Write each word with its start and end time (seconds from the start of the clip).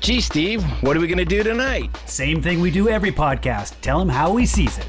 Gee, 0.00 0.22
Steve, 0.22 0.62
what 0.82 0.96
are 0.96 1.00
we 1.00 1.06
going 1.06 1.18
to 1.18 1.24
do 1.26 1.42
tonight? 1.42 1.94
Same 2.06 2.40
thing 2.42 2.60
we 2.60 2.70
do 2.70 2.88
every 2.88 3.12
podcast. 3.12 3.74
Tell 3.82 4.00
him 4.00 4.08
how 4.08 4.36
he 4.36 4.46
sees 4.46 4.78
it. 4.78 4.86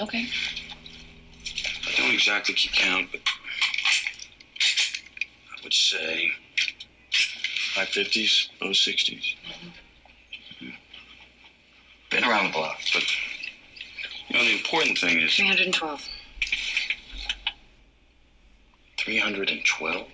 Okay. 0.00 0.26
I 1.86 2.00
don't 2.00 2.14
exactly 2.14 2.54
keep 2.54 2.72
count, 2.72 3.08
but 3.12 3.20
I 5.52 5.62
would 5.62 5.74
say 5.74 6.30
high 7.74 7.84
50s, 7.84 8.48
low 8.62 8.70
60s. 8.70 9.34
Hmm. 10.58 10.68
Been 12.10 12.24
around 12.24 12.46
the 12.46 12.52
block, 12.52 12.78
but 12.94 13.04
you 14.28 14.36
know, 14.38 14.44
the 14.44 14.52
important 14.52 14.96
thing 14.96 15.20
is 15.20 15.34
312. 15.34 16.08
312. 18.98 20.06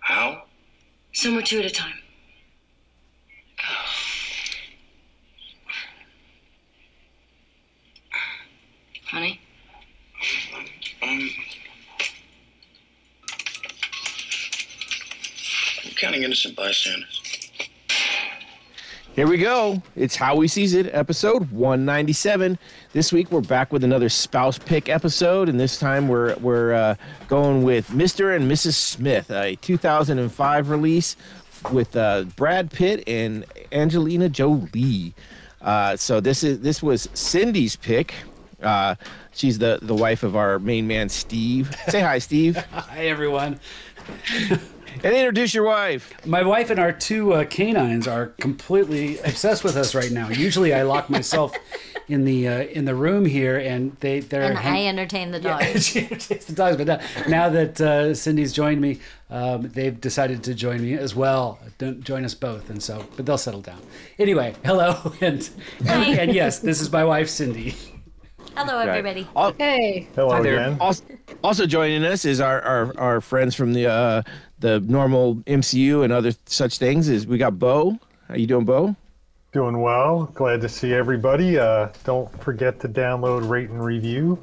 How? 0.00 0.42
Somewhere 1.12 1.42
two 1.42 1.60
at 1.60 1.64
a 1.64 1.70
time. 1.70 2.03
Honey? 9.14 9.40
Um, 11.04 11.30
I'm 15.84 15.90
counting 15.92 16.24
innocent 16.24 16.56
bystanders. 16.56 17.22
Here 19.14 19.28
we 19.28 19.38
go. 19.38 19.80
It's 19.94 20.16
How 20.16 20.34
We 20.34 20.48
Sees 20.48 20.74
It, 20.74 20.92
episode 20.92 21.52
197. 21.52 22.58
This 22.92 23.12
week 23.12 23.30
we're 23.30 23.40
back 23.40 23.72
with 23.72 23.84
another 23.84 24.08
spouse 24.08 24.58
pick 24.58 24.88
episode, 24.88 25.48
and 25.48 25.60
this 25.60 25.78
time 25.78 26.08
we're 26.08 26.34
we're 26.38 26.72
uh, 26.72 26.94
going 27.28 27.62
with 27.62 27.90
Mr. 27.90 28.34
and 28.34 28.50
Mrs. 28.50 28.74
Smith, 28.74 29.30
a 29.30 29.54
2005 29.54 30.70
release 30.70 31.14
with 31.70 31.94
uh, 31.94 32.24
Brad 32.34 32.72
Pitt 32.72 33.04
and 33.06 33.44
Angelina 33.70 34.28
Jolie. 34.28 35.14
Uh, 35.62 35.96
so 35.96 36.18
this 36.18 36.42
is 36.42 36.62
this 36.62 36.82
was 36.82 37.08
Cindy's 37.14 37.76
pick. 37.76 38.12
Uh, 38.64 38.94
she's 39.32 39.58
the 39.58 39.78
the 39.82 39.94
wife 39.94 40.22
of 40.22 40.34
our 40.36 40.58
main 40.58 40.86
man 40.86 41.08
Steve. 41.08 41.74
Say 41.88 42.00
hi, 42.00 42.18
Steve, 42.18 42.56
Hi, 42.72 43.06
everyone. 43.06 43.60
and 45.02 45.14
introduce 45.14 45.54
your 45.54 45.64
wife. 45.64 46.12
My 46.26 46.42
wife 46.42 46.70
and 46.70 46.78
our 46.78 46.92
two 46.92 47.32
uh, 47.34 47.44
canines 47.44 48.06
are 48.08 48.26
completely 48.40 49.18
obsessed 49.18 49.64
with 49.64 49.76
us 49.76 49.94
right 49.94 50.10
now. 50.10 50.28
Usually, 50.28 50.72
I 50.74 50.82
lock 50.82 51.10
myself 51.10 51.52
in 52.08 52.24
the 52.24 52.48
uh, 52.48 52.62
in 52.64 52.84
the 52.84 52.94
room 52.94 53.24
here, 53.26 53.58
and 53.58 53.96
they 54.00 54.20
they're 54.20 54.42
And 54.42 54.58
hang- 54.58 54.86
I 54.86 54.86
entertain 54.88 55.30
the 55.30 55.40
Yeah, 55.42 55.58
dogs. 55.58 55.86
she 55.86 56.00
entertains 56.00 56.44
the 56.46 56.52
dogs. 56.54 56.76
But 56.76 56.86
now, 56.86 57.00
now 57.28 57.48
that 57.50 57.80
uh, 57.80 58.14
Cindy's 58.14 58.52
joined 58.52 58.80
me, 58.80 59.00
um, 59.30 59.62
they've 59.68 59.98
decided 60.00 60.42
to 60.44 60.54
join 60.54 60.80
me 60.80 60.94
as 60.94 61.14
well. 61.14 61.58
Don't 61.78 62.02
join 62.02 62.24
us 62.24 62.34
both, 62.34 62.70
and 62.70 62.82
so, 62.82 63.04
but 63.16 63.26
they'll 63.26 63.38
settle 63.38 63.62
down. 63.62 63.80
Anyway, 64.18 64.54
hello, 64.64 65.12
and 65.20 65.48
and, 65.86 66.18
and 66.18 66.32
yes, 66.34 66.60
this 66.60 66.80
is 66.80 66.90
my 66.92 67.04
wife, 67.04 67.28
Cindy. 67.28 67.74
Hello, 68.56 68.78
everybody. 68.78 69.26
Al- 69.36 69.52
Hey, 69.52 70.08
Hello 70.14 70.42
there. 70.42 70.54
again. 70.54 70.76
Also, 70.80 71.04
also 71.42 71.66
joining 71.66 72.04
us 72.04 72.24
is 72.24 72.40
our, 72.40 72.60
our, 72.62 72.98
our 72.98 73.20
friends 73.20 73.54
from 73.54 73.72
the 73.72 73.86
uh, 73.86 74.22
the 74.60 74.80
normal 74.80 75.36
MCU 75.46 76.04
and 76.04 76.12
other 76.12 76.32
such 76.46 76.78
things. 76.78 77.08
Is 77.08 77.26
we 77.26 77.38
got 77.38 77.58
Bo. 77.58 77.98
How 78.28 78.36
you 78.36 78.46
doing, 78.46 78.64
Bo? 78.64 78.94
Doing 79.52 79.80
well. 79.80 80.24
Glad 80.34 80.60
to 80.62 80.68
see 80.68 80.92
everybody. 80.94 81.58
Uh, 81.58 81.88
don't 82.04 82.30
forget 82.42 82.80
to 82.80 82.88
download, 82.88 83.48
rate, 83.48 83.70
and 83.70 83.82
review. 83.84 84.38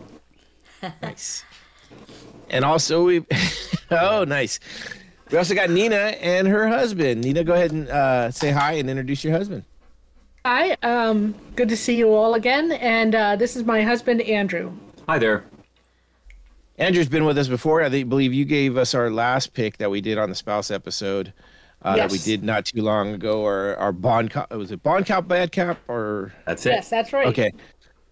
Nice. 1.03 1.43
And 2.49 2.65
also 2.65 3.05
we, 3.05 3.23
oh 3.91 4.23
nice. 4.23 4.59
We 5.29 5.37
also 5.37 5.53
got 5.53 5.69
Nina 5.69 5.95
and 5.95 6.47
her 6.47 6.67
husband. 6.67 7.21
Nina, 7.23 7.43
go 7.43 7.53
ahead 7.53 7.71
and 7.71 7.87
uh, 7.87 8.31
say 8.31 8.49
hi 8.49 8.73
and 8.73 8.89
introduce 8.89 9.23
your 9.23 9.33
husband. 9.33 9.63
Hi. 10.45 10.75
Um, 10.81 11.35
good 11.55 11.69
to 11.69 11.77
see 11.77 11.95
you 11.95 12.13
all 12.13 12.33
again. 12.33 12.71
And 12.71 13.13
uh, 13.13 13.35
this 13.35 13.55
is 13.55 13.63
my 13.63 13.83
husband, 13.83 14.21
Andrew. 14.21 14.73
Hi 15.07 15.19
there. 15.19 15.43
Andrew's 16.77 17.09
been 17.09 17.25
with 17.25 17.37
us 17.37 17.47
before. 17.47 17.83
I 17.83 17.89
think, 17.89 18.09
believe 18.09 18.33
you 18.33 18.43
gave 18.45 18.75
us 18.75 18.95
our 18.95 19.11
last 19.11 19.53
pick 19.53 19.77
that 19.77 19.91
we 19.91 20.01
did 20.01 20.17
on 20.17 20.29
the 20.29 20.35
spouse 20.35 20.71
episode 20.71 21.31
uh, 21.83 21.95
that 21.95 22.11
we 22.11 22.17
did 22.17 22.43
not 22.43 22.65
too 22.65 22.81
long 22.81 23.13
ago. 23.13 23.41
Or 23.41 23.75
our 23.77 23.91
Bon 23.91 24.27
Cop 24.27 24.51
was 24.51 24.71
it 24.71 24.81
Bon 24.81 25.03
Cop 25.03 25.27
bad 25.27 25.51
cop 25.51 25.77
or 25.87 26.33
That's 26.47 26.65
it. 26.65 26.71
Yes, 26.71 26.89
that's 26.89 27.13
right. 27.13 27.27
Okay. 27.27 27.51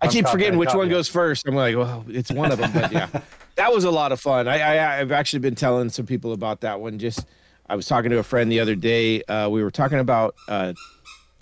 I 0.02 0.08
keep 0.08 0.26
copy, 0.26 0.34
forgetting 0.34 0.56
I 0.56 0.58
which 0.58 0.70
one 0.70 0.86
copy. 0.86 0.90
goes 0.90 1.10
first. 1.10 1.48
I'm 1.48 1.56
like, 1.56 1.76
well, 1.76 2.06
it's 2.08 2.32
one 2.32 2.52
of 2.52 2.60
them, 2.60 2.72
but 2.72 2.92
yeah, 2.92 3.10
that 3.56 3.74
was 3.74 3.84
a 3.84 3.92
lot 3.92 4.12
of 4.12 4.20
fun. 4.22 4.48
I, 4.48 4.60
I 4.60 5.00
I've 5.00 5.12
actually 5.12 5.40
been 5.40 5.56
telling 5.56 5.90
some 5.90 6.06
people 6.06 6.32
about 6.32 6.62
that 6.62 6.80
one. 6.80 7.00
Just 7.00 7.26
I 7.68 7.76
was 7.76 7.86
talking 7.88 8.12
to 8.12 8.20
a 8.20 8.24
friend 8.24 8.52
the 8.52 8.60
other 8.60 8.76
day. 8.76 9.24
Uh, 9.24 9.50
we 9.50 9.62
were 9.64 9.72
talking 9.72 10.00
about 10.00 10.36
uh, 10.48 10.74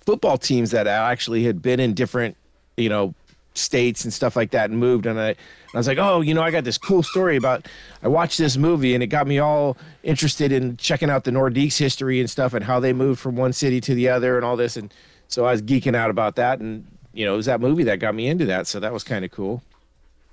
football 0.08 0.38
teams 0.38 0.70
that 0.70 0.86
actually 0.86 1.44
had 1.44 1.60
been 1.60 1.78
in 1.78 1.92
different, 1.92 2.34
you 2.78 2.88
know, 2.88 3.12
states 3.52 4.04
and 4.04 4.12
stuff 4.14 4.36
like 4.36 4.52
that 4.52 4.70
and 4.70 4.80
moved. 4.80 5.04
And 5.04 5.20
I, 5.20 5.28
I 5.74 5.76
was 5.76 5.86
like, 5.86 5.98
oh, 5.98 6.22
you 6.22 6.32
know, 6.32 6.40
I 6.40 6.50
got 6.50 6.64
this 6.64 6.78
cool 6.78 7.02
story 7.02 7.36
about. 7.36 7.68
I 8.02 8.08
watched 8.08 8.38
this 8.38 8.56
movie 8.56 8.94
and 8.94 9.02
it 9.02 9.08
got 9.08 9.26
me 9.26 9.38
all 9.38 9.76
interested 10.02 10.50
in 10.50 10.78
checking 10.78 11.10
out 11.10 11.24
the 11.24 11.30
Nordiques 11.30 11.76
history 11.76 12.20
and 12.20 12.30
stuff 12.30 12.54
and 12.54 12.64
how 12.64 12.80
they 12.80 12.94
moved 12.94 13.20
from 13.20 13.36
one 13.36 13.52
city 13.52 13.82
to 13.82 13.94
the 13.94 14.08
other 14.08 14.36
and 14.36 14.46
all 14.46 14.56
this. 14.56 14.78
And 14.78 14.94
so 15.26 15.44
I 15.44 15.52
was 15.52 15.60
geeking 15.60 15.94
out 15.94 16.08
about 16.08 16.36
that. 16.36 16.58
And 16.58 16.86
you 17.12 17.26
know, 17.26 17.34
it 17.34 17.36
was 17.36 17.44
that 17.44 17.60
movie 17.60 17.82
that 17.82 17.98
got 17.98 18.14
me 18.14 18.28
into 18.28 18.46
that. 18.46 18.66
So 18.66 18.80
that 18.80 18.94
was 18.94 19.04
kind 19.04 19.26
of 19.26 19.30
cool. 19.30 19.62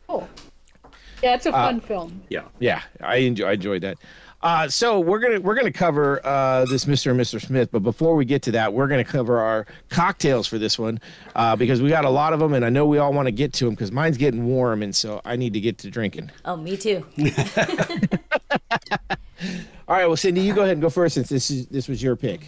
Cool. 0.08 0.26
Yeah, 1.24 1.36
it's 1.36 1.46
a 1.46 1.52
fun 1.52 1.80
film. 1.82 2.22
Yeah. 2.30 2.44
Yeah, 2.60 2.82
I 3.02 3.18
enjoy 3.18 3.48
I 3.48 3.54
enjoyed 3.54 3.82
that. 3.84 3.98
Uh, 4.42 4.68
so 4.68 5.00
we're 5.00 5.18
gonna 5.20 5.40
we're 5.40 5.56
gonna 5.56 5.72
cover 5.72 6.24
uh, 6.24 6.66
this 6.66 6.86
Mr. 6.86 7.10
and 7.10 7.20
Mr. 7.20 7.44
Smith, 7.44 7.70
but 7.72 7.80
before 7.80 8.16
we 8.16 8.26
get 8.26 8.44
to 8.44 8.52
that, 8.52 8.74
we're 8.74 8.88
gonna 8.88 9.04
cover 9.04 9.40
our 9.40 9.66
cocktails 9.90 10.46
for 10.46 10.60
this 10.60 10.78
one 10.78 11.00
uh, 11.36 11.56
because 11.56 11.82
we 11.82 11.90
got 11.90 12.06
a 12.06 12.10
lot 12.10 12.32
of 12.32 12.40
them, 12.40 12.54
and 12.54 12.64
I 12.64 12.70
know 12.70 12.86
we 12.86 13.00
all 13.00 13.12
want 13.12 13.26
to 13.26 13.32
get 13.32 13.54
to 13.54 13.66
them 13.66 13.74
because 13.74 13.92
mine's 13.92 14.18
getting 14.18 14.46
warm, 14.46 14.84
and 14.84 14.96
so 14.96 15.20
I 15.26 15.36
need 15.36 15.54
to 15.54 15.60
get 15.60 15.80
to 15.80 15.90
drinking. 15.90 16.30
Oh, 16.44 16.56
me 16.58 16.78
too. 16.78 17.04
All 19.88 19.96
right, 19.96 20.08
well, 20.08 20.18
Cindy, 20.18 20.42
you 20.42 20.54
go 20.54 20.62
ahead 20.62 20.74
and 20.74 20.82
go 20.82 20.90
first 20.90 21.16
since 21.16 21.30
this 21.30 21.50
is 21.50 21.68
this 21.68 21.88
was 21.88 22.02
your 22.02 22.16
pick. 22.16 22.48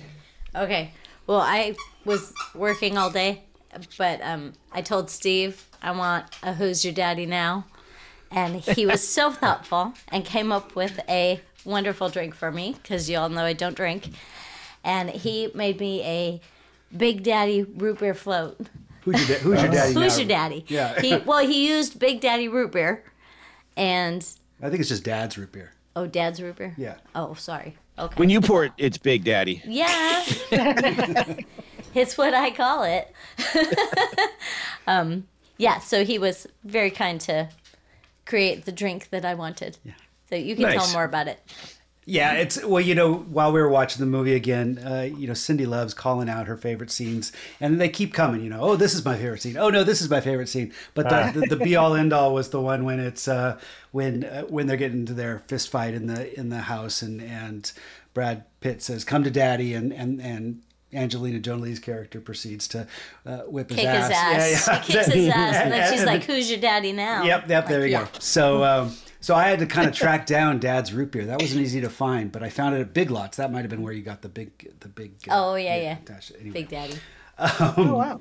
Okay. 0.55 0.91
Well, 1.27 1.41
I 1.41 1.75
was 2.05 2.33
working 2.55 2.97
all 2.97 3.09
day, 3.11 3.43
but 3.97 4.21
um, 4.23 4.53
I 4.71 4.81
told 4.81 5.09
Steve 5.09 5.67
I 5.81 5.91
want 5.91 6.25
a 6.41 6.53
Who's 6.53 6.85
Your 6.85 6.93
Daddy 6.93 7.25
Now. 7.25 7.65
And 8.31 8.55
he 8.55 8.85
was 8.85 9.07
so 9.07 9.31
thoughtful 9.41 9.93
and 10.11 10.25
came 10.25 10.51
up 10.51 10.75
with 10.75 10.99
a 11.09 11.39
wonderful 11.65 12.09
drink 12.09 12.35
for 12.35 12.51
me 12.51 12.75
because 12.81 13.09
you 13.09 13.17
all 13.17 13.29
know 13.29 13.43
I 13.43 13.53
don't 13.53 13.75
drink. 13.75 14.09
And 14.83 15.09
he 15.09 15.49
made 15.53 15.79
me 15.79 16.01
a 16.03 16.41
Big 16.95 17.23
Daddy 17.23 17.63
root 17.63 17.99
beer 17.99 18.13
float. 18.13 18.57
Who's 19.01 19.27
your, 19.27 19.37
da- 19.37 19.43
who's 19.43 19.61
your 19.63 19.71
daddy? 19.71 19.93
Who's 19.93 20.13
now? 20.13 20.19
your 20.19 20.27
daddy? 20.27 20.65
Yeah. 20.67 20.99
He 21.01 21.17
well, 21.17 21.39
he 21.45 21.67
used 21.67 21.99
Big 21.99 22.21
Daddy 22.21 22.47
root 22.47 22.71
beer, 22.71 23.03
and 23.75 24.25
I 24.61 24.69
think 24.69 24.79
it's 24.81 24.89
just 24.89 25.03
dad's 25.03 25.37
root 25.37 25.51
beer. 25.51 25.71
oh, 25.95 26.07
Dad's 26.07 26.41
root 26.41 26.55
beer. 26.57 26.73
Yeah. 26.77 26.95
Oh, 27.15 27.33
sorry. 27.33 27.75
Okay. 27.99 28.15
When 28.15 28.29
you 28.29 28.41
pour 28.41 28.63
it, 28.65 28.73
it's 28.77 28.97
Big 28.97 29.23
Daddy. 29.23 29.61
Yeah. 29.65 30.23
it's 31.93 32.17
what 32.17 32.33
I 32.33 32.51
call 32.51 32.83
it. 32.83 33.11
um, 34.87 35.27
yeah, 35.57 35.79
so 35.79 36.05
he 36.05 36.19
was 36.19 36.47
very 36.63 36.91
kind 36.91 37.19
to 37.21 37.49
create 38.27 38.65
the 38.65 38.71
drink 38.71 39.09
that 39.09 39.25
I 39.25 39.33
wanted. 39.33 39.77
Yeah. 39.83 39.93
So 40.29 40.35
you 40.35 40.55
can 40.55 40.63
Nice. 40.65 40.75
tell 40.75 40.93
more 40.93 41.05
about 41.05 41.27
it. 41.27 41.39
Yeah, 42.09 42.33
it's 42.33 42.63
well, 42.63 42.79
you 42.79 42.95
know, 42.95 43.15
while 43.15 43.51
we 43.51 43.59
were 43.59 43.67
watching 43.69 43.99
the 43.99 44.05
movie 44.05 44.33
again, 44.33 44.79
uh, 44.79 45.01
you 45.01 45.27
know, 45.27 45.33
Cindy 45.33 45.65
loves 45.65 45.93
calling 45.93 46.29
out 46.29 46.47
her 46.47 46.55
favorite 46.55 46.89
scenes, 46.89 47.33
and 47.59 47.81
they 47.81 47.89
keep 47.89 48.13
coming. 48.13 48.41
You 48.41 48.49
know, 48.49 48.61
oh, 48.61 48.75
this 48.77 48.93
is 48.93 49.03
my 49.03 49.17
favorite 49.17 49.41
scene. 49.41 49.57
Oh 49.57 49.69
no, 49.69 49.83
this 49.83 50.01
is 50.01 50.09
my 50.09 50.21
favorite 50.21 50.47
scene. 50.47 50.71
But 50.93 51.09
the, 51.09 51.41
the, 51.41 51.55
the 51.55 51.63
be 51.65 51.75
all 51.75 51.95
end 51.95 52.13
all 52.13 52.33
was 52.33 52.49
the 52.49 52.61
one 52.61 52.85
when 52.85 53.01
it's 53.01 53.27
uh, 53.27 53.59
when 53.91 54.23
uh, 54.23 54.43
when 54.43 54.67
they're 54.67 54.77
getting 54.77 55.01
into 55.01 55.13
their 55.13 55.39
fist 55.47 55.67
fight 55.69 55.93
in 55.93 56.07
the 56.07 56.39
in 56.39 56.47
the 56.47 56.61
house, 56.61 57.01
and 57.01 57.21
and 57.21 57.69
Brad 58.13 58.45
Pitt 58.61 58.81
says, 58.81 59.03
"Come 59.03 59.25
to 59.25 59.31
Daddy," 59.31 59.73
and 59.73 59.91
and 59.91 60.21
and. 60.21 60.61
Angelina 60.97 61.39
Jolie's 61.39 61.79
character 61.79 62.19
proceeds 62.19 62.67
to 62.69 62.87
uh, 63.25 63.37
whip 63.41 63.69
his 63.69 63.77
Kick 63.79 63.87
ass. 63.87 64.07
his 64.07 64.17
ass. 64.17 64.67
Yeah, 64.67 64.73
yeah. 64.75 64.81
She 64.81 64.93
kicks 64.93 65.05
his 65.07 65.29
ass, 65.33 65.55
and 65.55 65.71
then 65.73 65.91
she's 65.93 66.03
like, 66.05 66.23
"Who's 66.23 66.49
your 66.49 66.59
daddy 66.59 66.91
now?" 66.91 67.23
Yep, 67.23 67.49
yep. 67.49 67.67
There 67.67 67.79
Like, 67.81 67.85
you 67.87 67.91
yeah. 67.91 68.03
go. 68.03 68.09
So, 68.19 68.63
um, 68.63 68.91
So 69.19 69.35
I 69.35 69.47
had 69.49 69.59
to 69.59 69.65
kind 69.65 69.87
of 69.87 69.95
track 70.03 70.25
down 70.25 70.59
Dad's 70.59 70.93
root 70.93 71.11
beer. 71.11 71.25
That 71.25 71.41
wasn't 71.41 71.61
easy 71.61 71.81
to 71.81 71.89
find, 71.89 72.31
but 72.31 72.43
I 72.43 72.49
found 72.49 72.75
it 72.75 72.81
at 72.81 72.93
Big 72.93 73.09
Lots. 73.11 73.37
That 73.37 73.51
might 73.51 73.61
have 73.61 73.69
been 73.69 73.81
where 73.81 73.93
you 73.93 74.01
got 74.03 74.21
the 74.21 74.29
big, 74.29 74.79
the 74.79 74.89
big. 74.89 75.13
uh, 75.29 75.31
Oh 75.51 75.55
yeah, 75.55 75.77
yeah. 75.77 75.97
dash- 76.05 76.31
anyway. 76.39 76.53
Big 76.61 76.69
Daddy. 76.69 76.95
Oh 77.39 77.95
wow. 77.95 78.19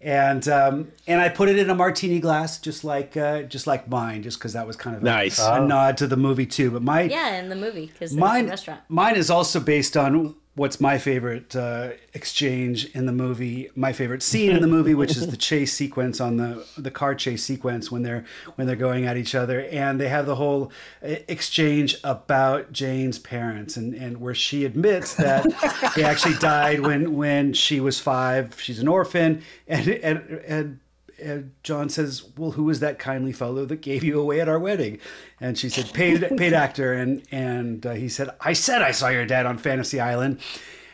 and 0.00 0.46
um, 0.48 0.88
and 1.06 1.20
I 1.20 1.28
put 1.28 1.48
it 1.48 1.58
in 1.58 1.70
a 1.70 1.74
martini 1.74 2.18
glass, 2.20 2.58
just 2.58 2.84
like 2.84 3.16
uh, 3.16 3.42
just 3.42 3.66
like 3.66 3.88
mine, 3.88 4.22
just 4.22 4.38
because 4.38 4.52
that 4.54 4.66
was 4.66 4.76
kind 4.76 4.96
of 4.96 5.02
a, 5.02 5.04
Nice. 5.04 5.38
a 5.40 5.60
nod 5.64 5.96
to 5.98 6.06
the 6.06 6.16
movie 6.16 6.46
too. 6.46 6.70
But 6.70 6.82
my 6.82 7.02
Yeah, 7.02 7.38
in 7.38 7.48
the 7.48 7.56
movie 7.56 7.86
because 7.86 8.12
it's 8.12 8.16
a 8.18 8.20
mine 8.20 8.48
restaurant. 8.48 8.80
mine 8.88 9.16
is 9.16 9.30
also 9.30 9.58
based 9.60 9.96
on 9.96 10.34
what's 10.56 10.80
my 10.80 10.96
favorite 10.96 11.54
uh, 11.54 11.90
exchange 12.14 12.86
in 12.94 13.04
the 13.04 13.12
movie, 13.12 13.70
my 13.76 13.92
favorite 13.92 14.22
scene 14.22 14.52
in 14.56 14.62
the 14.62 14.66
movie, 14.66 14.94
which 14.94 15.16
is 15.16 15.28
the 15.28 15.36
chase 15.48 15.72
sequence 15.72 16.20
on 16.20 16.38
the 16.38 16.66
the 16.76 16.90
car 16.90 17.14
chase 17.14 17.44
sequence 17.44 17.92
when 17.92 18.02
they're 18.02 18.24
when 18.56 18.66
they're 18.66 18.74
going 18.74 19.06
at 19.06 19.16
each 19.16 19.34
other, 19.34 19.60
and 19.70 20.00
they 20.00 20.08
have 20.08 20.26
the 20.26 20.34
whole 20.34 20.72
uh, 21.04 21.16
exchange 21.28 21.96
about 22.02 22.72
Jane's 22.72 23.18
parents, 23.18 23.76
and 23.76 23.94
and 23.94 24.20
where 24.20 24.34
she 24.34 24.64
admits 24.64 25.14
that 25.14 25.44
they 25.96 26.02
actually 26.02 26.36
died 26.36 26.80
when 26.80 27.14
when 27.14 27.52
she 27.52 27.78
was 27.78 28.00
five, 28.00 28.60
she's 28.60 28.80
an 28.80 28.88
orphan, 28.88 29.42
and 29.68 29.88
and 29.88 30.18
and 30.46 30.80
and 31.22 31.52
John 31.62 31.88
says, 31.88 32.24
"Well, 32.36 32.52
who 32.52 32.64
was 32.64 32.80
that 32.80 32.98
kindly 32.98 33.32
fellow 33.32 33.64
that 33.66 33.80
gave 33.80 34.04
you 34.04 34.20
away 34.20 34.40
at 34.40 34.48
our 34.48 34.58
wedding?" 34.58 34.98
And 35.40 35.58
she 35.58 35.68
said, 35.68 35.92
"Paid 35.92 36.26
paid 36.36 36.52
actor." 36.52 36.92
And 36.92 37.22
and 37.30 37.84
uh, 37.84 37.92
he 37.92 38.08
said, 38.08 38.30
"I 38.40 38.52
said 38.52 38.82
I 38.82 38.90
saw 38.90 39.08
your 39.08 39.26
dad 39.26 39.46
on 39.46 39.58
Fantasy 39.58 40.00
Island." 40.00 40.40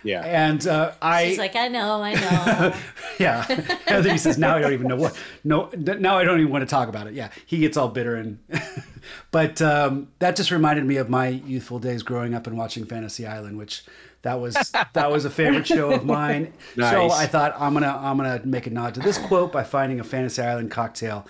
Yeah. 0.04 0.22
And 0.22 0.66
uh, 0.66 0.92
I 1.00 1.28
She's 1.28 1.38
like, 1.38 1.56
I 1.56 1.69
know, 1.69 2.02
I 2.02 2.14
know. 2.14 2.74
yeah. 3.19 3.46
And 3.86 4.04
then 4.04 4.12
he 4.12 4.19
says, 4.19 4.38
"Now 4.38 4.56
I 4.56 4.60
don't 4.60 4.72
even 4.72 4.88
know 4.88 4.96
what. 4.96 5.16
No, 5.44 5.70
now 5.76 6.19
I 6.19 6.24
don't 6.24 6.40
even 6.40 6.52
want 6.52 6.62
to 6.62 6.66
talk 6.66 6.88
about 6.88 7.06
it." 7.06 7.14
Yeah, 7.14 7.30
he 7.46 7.58
gets 7.58 7.76
all 7.76 7.88
bitter 7.88 8.16
and. 8.16 8.38
but 9.30 9.60
um, 9.62 10.08
that 10.19 10.36
just 10.36 10.50
reminded 10.50 10.84
me 10.84 10.96
of 10.96 11.08
my 11.08 11.28
youthful 11.28 11.78
days 11.78 12.02
growing 12.02 12.34
up 12.34 12.46
and 12.46 12.56
watching 12.56 12.84
Fantasy 12.84 13.26
Island, 13.26 13.58
which 13.58 13.84
that 14.22 14.40
was 14.40 14.54
that 14.92 15.10
was 15.10 15.24
a 15.24 15.30
favorite 15.30 15.66
show 15.66 15.92
of 15.92 16.04
mine. 16.04 16.52
So 16.76 17.10
I 17.10 17.26
thought 17.26 17.54
I'm 17.58 17.74
gonna 17.74 17.96
I'm 18.00 18.16
gonna 18.16 18.40
make 18.44 18.66
a 18.66 18.70
nod 18.70 18.94
to 18.94 19.00
this 19.00 19.19
quote 19.19 19.52
by 19.52 19.62
finding 19.62 20.00
a 20.00 20.04
Fantasy 20.04 20.42
Island 20.42 20.70
cocktail, 20.70 21.26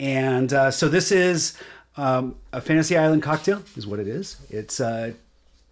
and 0.00 0.52
uh, 0.52 0.70
so 0.70 0.88
this 0.88 1.12
is 1.12 1.56
um, 1.96 2.36
a 2.52 2.60
Fantasy 2.60 2.96
Island 2.96 3.22
cocktail 3.22 3.62
is 3.76 3.86
what 3.86 3.98
it 3.98 4.08
is. 4.08 4.36
It's 4.50 4.80
uh, 4.80 5.12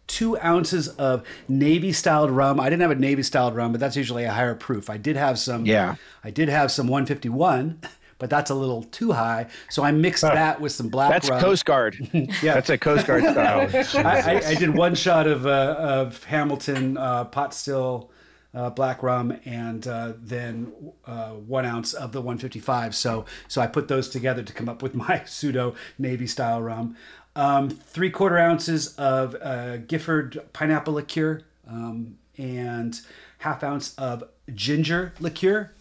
two 0.07 0.39
ounces 0.41 0.89
of 0.89 1.25
navy 1.49 1.93
styled 1.93 2.31
rum. 2.31 2.61
I 2.61 2.69
didn't 2.71 2.83
have 2.83 2.91
a 2.91 2.97
navy 2.97 3.23
styled 3.23 3.55
rum, 3.55 3.73
but 3.73 3.81
that's 3.81 3.97
usually 3.97 4.25
a 4.25 4.33
higher 4.33 4.55
proof. 4.55 4.91
I 4.91 4.97
did 4.97 5.17
have 5.17 5.39
some. 5.39 5.67
Yeah. 5.67 5.97
I 6.23 6.31
did 6.31 6.49
have 6.49 6.71
some 6.71 6.87
151, 6.87 7.81
but 8.25 8.31
that's 8.31 8.49
a 8.49 8.55
little 8.55 8.85
too 8.85 9.13
high. 9.13 9.47
So 9.69 9.85
I 9.85 9.93
mixed 9.93 10.23
that 10.23 10.59
with 10.59 10.73
some 10.73 10.89
black 10.89 11.11
rum. 11.11 11.13
That's 11.13 11.29
rum. 11.29 11.41
Coast 11.43 11.67
Guard. 11.67 12.09
Yeah. 12.43 12.55
That's 12.55 12.71
a 12.71 12.79
Coast 12.79 13.07
Guard 13.07 13.23
style. 13.23 13.69
I, 14.07 14.37
I, 14.37 14.43
I 14.47 14.55
did 14.55 14.75
one 14.75 14.95
shot 14.95 15.27
of 15.27 15.47
uh, 15.47 15.77
of 15.79 16.25
Hamilton 16.25 16.97
uh, 16.97 17.25
pot 17.25 17.53
still. 17.53 18.11
Uh, 18.55 18.71
black 18.71 19.03
rum 19.03 19.37
and 19.45 19.89
uh, 19.89 20.13
then 20.17 20.73
uh, 21.07 21.31
one 21.31 21.67
ounce 21.67 21.93
of 21.93 22.13
the 22.13 22.21
155. 22.21 22.95
So 22.95 23.27
so 23.49 23.61
I 23.61 23.67
put 23.67 23.89
those 23.89 24.09
together 24.09 24.43
to 24.43 24.53
come 24.55 24.69
up 24.71 24.81
with 24.81 24.95
my 25.07 25.23
pseudo 25.27 25.75
navy 25.99 26.27
style 26.27 26.63
rum. 26.63 26.97
Um, 27.37 27.69
three 27.69 28.11
quarter 28.11 28.39
ounces 28.39 28.95
of 28.97 29.35
uh, 29.35 29.79
Giffard 29.79 30.41
pineapple 30.55 30.95
liqueur 30.95 31.43
um, 31.69 32.17
and 32.39 32.99
half 33.39 33.63
ounce 33.63 33.95
of 33.97 34.25
ginger 34.55 35.13
liqueur. 35.21 35.73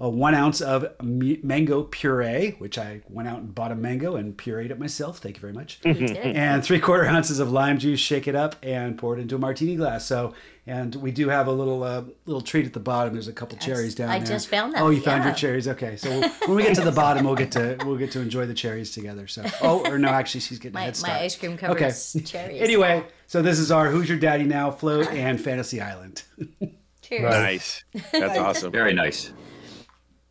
Uh, 0.00 0.08
one 0.08 0.32
ounce 0.32 0.60
of 0.60 0.86
mango 1.02 1.82
puree, 1.82 2.54
which 2.58 2.78
I 2.78 3.00
went 3.08 3.28
out 3.28 3.40
and 3.40 3.52
bought 3.52 3.72
a 3.72 3.74
mango 3.74 4.14
and 4.14 4.36
pureed 4.38 4.70
it 4.70 4.78
myself. 4.78 5.18
Thank 5.18 5.34
you 5.36 5.40
very 5.40 5.52
much 5.52 5.80
and 5.84 6.62
three 6.64 6.78
quarter 6.78 7.04
ounces 7.04 7.40
of 7.40 7.50
lime 7.50 7.80
juice. 7.80 7.98
Shake 7.98 8.28
it 8.28 8.36
up 8.36 8.54
and 8.62 8.96
pour 8.96 9.16
it 9.16 9.20
into 9.20 9.34
a 9.34 9.38
martini 9.40 9.74
glass. 9.74 10.06
So, 10.06 10.34
and 10.68 10.94
we 10.94 11.10
do 11.10 11.28
have 11.30 11.48
a 11.48 11.50
little 11.52 11.82
uh, 11.82 12.04
little 12.26 12.42
treat 12.42 12.64
at 12.64 12.74
the 12.74 12.78
bottom. 12.80 13.12
There's 13.14 13.26
a 13.26 13.32
couple 13.32 13.58
cherries 13.58 13.96
down 13.96 14.08
I 14.10 14.18
there. 14.20 14.28
just 14.28 14.46
found 14.46 14.74
that, 14.74 14.82
Oh, 14.82 14.90
you 14.90 15.00
found 15.00 15.24
your 15.24 15.34
cherries. 15.34 15.66
Okay, 15.66 15.96
so 15.96 16.08
we'll, 16.10 16.28
when 16.46 16.56
we 16.58 16.62
get 16.62 16.76
to 16.76 16.82
the 16.82 16.92
bottom, 16.92 17.24
we'll 17.26 17.34
get 17.34 17.50
to 17.52 17.76
we'll 17.84 17.96
get 17.96 18.12
to 18.12 18.20
enjoy 18.20 18.46
the 18.46 18.54
cherries 18.54 18.92
together. 18.92 19.26
So, 19.26 19.44
oh, 19.62 19.84
or 19.90 19.98
no, 19.98 20.10
actually, 20.10 20.42
she's 20.42 20.60
getting 20.60 20.76
a 20.76 20.78
My, 20.78 20.84
head 20.84 20.98
my 21.02 21.20
ice 21.22 21.34
cream 21.34 21.56
covers 21.56 22.16
cherries. 22.24 22.62
Anyway, 22.62 23.04
so 23.26 23.42
this 23.42 23.58
is 23.58 23.72
our 23.72 23.88
Who's 23.90 24.08
Your 24.08 24.18
Daddy 24.18 24.44
Now 24.44 24.70
float 24.70 25.08
and 25.08 25.40
Fantasy 25.40 25.80
Island. 25.80 26.22
Cheers. 27.02 27.22
Nice. 27.22 27.84
That's 28.12 28.38
awesome. 28.38 28.70
Very 28.70 28.94
nice. 28.94 29.32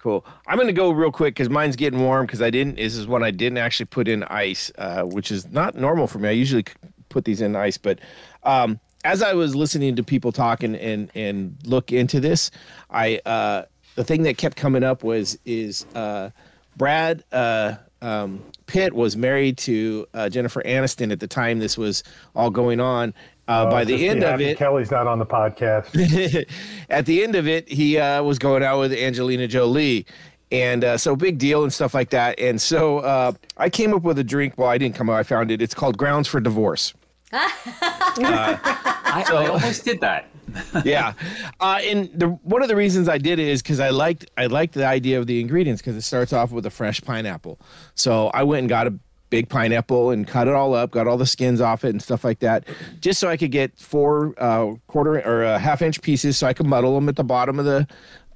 Cool. 0.07 0.25
I'm 0.47 0.57
gonna 0.57 0.71
go 0.71 0.91
real 0.91 1.11
quick 1.11 1.33
because 1.33 1.49
mine's 1.49 1.75
getting 1.75 1.99
warm 1.99 2.25
because 2.25 2.41
I 2.41 2.49
didn't. 2.49 2.77
This 2.77 2.95
is 2.95 3.07
one 3.07 3.23
I 3.23 3.31
didn't 3.31 3.57
actually 3.57 3.87
put 3.87 4.07
in 4.07 4.23
ice, 4.23 4.71
uh, 4.77 5.01
which 5.01 5.33
is 5.33 5.51
not 5.51 5.75
normal 5.75 6.07
for 6.07 6.17
me. 6.17 6.29
I 6.29 6.31
usually 6.31 6.63
put 7.09 7.25
these 7.25 7.41
in 7.41 7.57
ice, 7.57 7.77
but 7.77 7.99
um, 8.43 8.79
as 9.03 9.21
I 9.21 9.33
was 9.33 9.53
listening 9.53 9.97
to 9.97 10.03
people 10.03 10.31
talk 10.31 10.63
and 10.63 10.77
and 10.77 11.11
and 11.13 11.57
look 11.65 11.91
into 11.91 12.21
this, 12.21 12.51
I 12.89 13.19
uh, 13.25 13.65
the 13.95 14.05
thing 14.05 14.23
that 14.23 14.37
kept 14.37 14.55
coming 14.55 14.81
up 14.81 15.03
was 15.03 15.37
is 15.43 15.85
uh, 15.93 16.29
Brad 16.77 17.25
uh, 17.33 17.75
um, 18.01 18.41
Pitt 18.67 18.93
was 18.93 19.17
married 19.17 19.57
to 19.59 20.05
uh, 20.13 20.29
Jennifer 20.29 20.61
Aniston 20.63 21.11
at 21.11 21.19
the 21.19 21.27
time 21.27 21.59
this 21.59 21.77
was 21.77 22.03
all 22.35 22.49
going 22.49 22.79
on. 22.79 23.13
Uh, 23.47 23.69
by 23.71 23.81
Oh, 23.83 23.85
the 23.85 24.07
end 24.09 24.23
of 24.23 24.41
it, 24.41 24.57
Kelly's 24.57 24.91
not 24.91 25.07
on 25.07 25.19
the 25.19 25.25
podcast. 25.25 26.45
at 26.89 27.05
the 27.05 27.23
end 27.23 27.35
of 27.35 27.47
it, 27.47 27.67
he 27.69 27.97
uh, 27.97 28.21
was 28.21 28.37
going 28.37 28.61
out 28.61 28.79
with 28.79 28.91
Angelina 28.93 29.47
Jolie. 29.47 30.05
And 30.51 30.83
uh, 30.83 30.97
so 30.97 31.15
big 31.15 31.37
deal 31.39 31.63
and 31.63 31.73
stuff 31.73 31.93
like 31.93 32.09
that. 32.11 32.39
And 32.39 32.61
so 32.61 32.99
uh, 32.99 33.31
I 33.57 33.69
came 33.69 33.93
up 33.93 34.03
with 34.03 34.17
a 34.19 34.23
drink. 34.23 34.53
Well, 34.57 34.69
I 34.69 34.77
didn't 34.77 34.95
come 34.95 35.09
up. 35.09 35.15
I 35.15 35.23
found 35.23 35.51
it. 35.51 35.61
It's 35.61 35.73
called 35.73 35.97
Grounds 35.97 36.27
for 36.27 36.39
Divorce. 36.39 36.93
I, 37.33 39.25
I 39.27 39.47
almost 39.47 39.83
did 39.85 39.99
that. 40.01 40.27
yeah, 40.85 41.13
uh, 41.59 41.79
and 41.83 42.09
the, 42.13 42.27
one 42.27 42.61
of 42.61 42.67
the 42.67 42.75
reasons 42.75 43.09
I 43.09 43.17
did 43.17 43.39
it 43.39 43.47
is 43.47 43.61
because 43.61 43.79
I 43.79 43.89
liked 43.89 44.29
I 44.37 44.47
liked 44.47 44.73
the 44.73 44.85
idea 44.85 45.19
of 45.19 45.27
the 45.27 45.41
ingredients 45.41 45.81
because 45.81 45.95
it 45.95 46.01
starts 46.01 46.33
off 46.33 46.51
with 46.51 46.65
a 46.65 46.69
fresh 46.69 47.01
pineapple. 47.01 47.59
So 47.95 48.27
I 48.27 48.43
went 48.43 48.59
and 48.59 48.69
got 48.69 48.87
a 48.87 48.93
big 49.29 49.49
pineapple 49.49 50.11
and 50.11 50.27
cut 50.27 50.47
it 50.47 50.53
all 50.53 50.73
up, 50.73 50.91
got 50.91 51.07
all 51.07 51.17
the 51.17 51.25
skins 51.25 51.59
off 51.59 51.83
it 51.83 51.89
and 51.89 52.01
stuff 52.01 52.23
like 52.23 52.39
that, 52.39 52.65
just 53.01 53.19
so 53.19 53.27
I 53.27 53.37
could 53.37 53.51
get 53.51 53.77
four 53.77 54.33
uh, 54.37 54.75
quarter 54.87 55.19
or 55.19 55.43
uh, 55.43 55.59
half 55.59 55.81
inch 55.81 56.01
pieces 56.01 56.37
so 56.37 56.47
I 56.47 56.53
could 56.53 56.65
muddle 56.65 56.95
them 56.95 57.09
at 57.09 57.15
the 57.15 57.23
bottom 57.23 57.59
of 57.59 57.65
the 57.65 57.87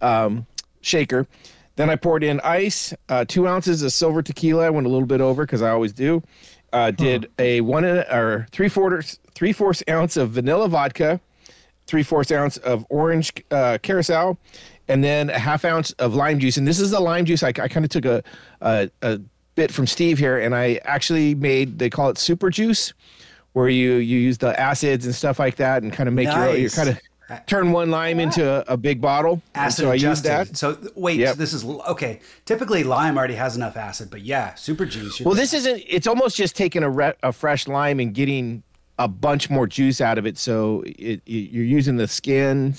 um, 0.02 0.46
shaker. 0.82 1.28
Then 1.78 1.90
I 1.90 1.96
poured 1.96 2.24
in 2.24 2.40
ice, 2.42 2.94
uh, 3.10 3.26
two 3.28 3.48
ounces 3.48 3.82
of 3.82 3.94
silver 3.94 4.22
tequila. 4.22 4.66
I 4.66 4.70
went 4.70 4.86
a 4.86 4.90
little 4.90 5.08
bit 5.08 5.22
over 5.22 5.46
because 5.46 5.62
I 5.62 5.70
always 5.70 5.94
do. 5.94 6.22
Uh, 6.74 6.92
did 6.92 7.30
a 7.38 7.62
one 7.62 7.84
or 7.84 8.48
three 8.52 8.70
fourths 8.70 9.20
three 9.34 9.52
fourths 9.52 9.84
ounce 9.90 10.16
of 10.16 10.32
vanilla 10.32 10.70
vodka 10.70 11.20
three 11.92 12.04
fourths 12.04 12.32
ounce 12.32 12.56
of 12.58 12.86
orange 12.90 13.34
uh, 13.52 13.78
carousel, 13.84 14.38
and 14.88 15.04
then 15.04 15.30
a 15.30 15.38
half 15.38 15.66
ounce 15.66 15.92
of 15.94 16.16
lime 16.16 16.40
juice. 16.40 16.56
And 16.56 16.66
this 16.66 16.80
is 16.80 16.92
the 16.92 17.00
lime 17.02 17.26
juice. 17.26 17.44
I, 17.44 17.50
I 17.50 17.68
kind 17.68 17.84
of 17.86 17.90
took 17.90 18.06
a, 18.06 18.24
a 18.62 18.90
a 19.02 19.20
bit 19.56 19.72
from 19.72 19.86
Steve 19.86 20.18
here, 20.18 20.40
and 20.40 20.56
I 20.56 20.80
actually 20.86 21.36
made 21.36 21.78
they 21.80 21.90
call 21.90 22.10
it 22.10 22.18
super 22.18 22.50
juice, 22.50 22.94
where 23.52 23.68
you 23.68 23.96
you 23.96 24.18
use 24.20 24.38
the 24.38 24.58
acids 24.58 25.06
and 25.06 25.14
stuff 25.14 25.38
like 25.38 25.58
that, 25.58 25.84
and 25.84 25.92
kind 25.92 26.08
of 26.08 26.16
make 26.16 26.30
your 26.32 26.56
you 26.56 26.64
Nice. 26.64 26.76
kind 26.76 26.90
of 26.90 27.46
turn 27.46 27.72
one 27.74 27.92
lime 27.92 28.20
into 28.20 28.44
a, 28.50 28.74
a 28.74 28.78
big 28.78 29.00
bottle. 29.02 29.42
Acid 29.54 29.84
so 29.86 29.92
I 29.92 29.96
used 29.96 30.24
that. 30.24 30.56
So 30.56 30.78
wait, 30.96 31.18
Yep. 31.20 31.36
this 31.36 31.52
is 31.54 31.66
okay. 31.66 32.20
Typically, 32.46 32.84
lime 32.86 33.18
already 33.18 33.36
has 33.36 33.56
enough 33.58 33.76
acid, 33.76 34.10
but 34.10 34.22
yeah, 34.22 34.54
super 34.56 34.86
juice. 34.86 35.20
Well, 35.22 35.36
this 35.36 35.54
isn't. 35.54 35.84
It's 35.88 36.08
almost 36.08 36.38
just 36.38 36.56
taking 36.56 36.84
a, 36.84 36.90
re- 36.90 37.14
a 37.22 37.32
fresh 37.34 37.68
lime 37.68 38.00
and 38.00 38.14
getting 38.14 38.64
a 39.04 39.08
bunch 39.08 39.50
more 39.50 39.68
juice 39.68 40.02
out 40.02 40.18
of 40.18 40.26
it. 40.26 40.38
So 40.38 40.84
it, 40.86 41.22
it, 41.26 41.32
you're 41.52 41.66
using 41.66 41.98
the 41.98 42.08
skin, 42.08 42.76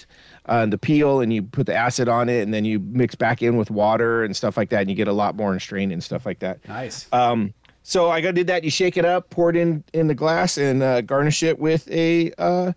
uh, 0.46 0.66
the 0.66 0.78
peel, 0.78 1.20
and 1.20 1.32
you 1.32 1.42
put 1.42 1.66
the 1.66 1.74
acid 1.74 2.08
on 2.08 2.28
it, 2.28 2.42
and 2.42 2.52
then 2.54 2.64
you 2.64 2.78
mix 2.78 3.14
back 3.14 3.42
in 3.42 3.56
with 3.56 3.70
water 3.70 4.24
and 4.24 4.34
stuff 4.36 4.56
like 4.56 4.70
that, 4.70 4.80
and 4.82 4.90
you 4.90 4.96
get 4.96 5.08
a 5.08 5.12
lot 5.12 5.36
more 5.36 5.52
in 5.52 5.60
strain 5.60 5.90
and 5.92 6.02
stuff 6.02 6.24
like 6.26 6.38
that. 6.40 6.66
nice. 6.68 7.06
Um, 7.12 7.52
so 7.82 8.10
I 8.10 8.20
got 8.20 8.34
did 8.34 8.46
that. 8.46 8.62
You 8.62 8.70
shake 8.70 8.96
it 8.96 9.04
up, 9.04 9.28
pour 9.30 9.50
it 9.50 9.56
in 9.56 9.82
in 9.92 10.06
the 10.06 10.14
glass, 10.14 10.56
and 10.58 10.82
uh, 10.82 11.00
garnish 11.00 11.42
it 11.42 11.58
with 11.58 11.90
a 11.90 12.32
uh, 12.38 12.72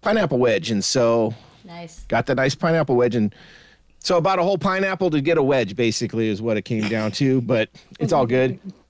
pineapple 0.00 0.38
wedge. 0.38 0.70
And 0.70 0.84
so 0.84 1.34
Nice. 1.64 2.00
got 2.08 2.26
the 2.26 2.34
nice 2.34 2.54
pineapple 2.54 2.96
wedge 2.96 3.14
and 3.14 3.32
so 4.00 4.16
about 4.16 4.40
a 4.40 4.42
whole 4.42 4.58
pineapple 4.58 5.10
to 5.10 5.20
get 5.20 5.38
a 5.38 5.42
wedge 5.42 5.76
basically 5.76 6.28
is 6.28 6.42
what 6.42 6.56
it 6.56 6.62
came 6.62 6.88
down 6.88 7.12
to 7.12 7.40
but 7.40 7.70
it's 8.00 8.12
all 8.12 8.26
good 8.26 8.58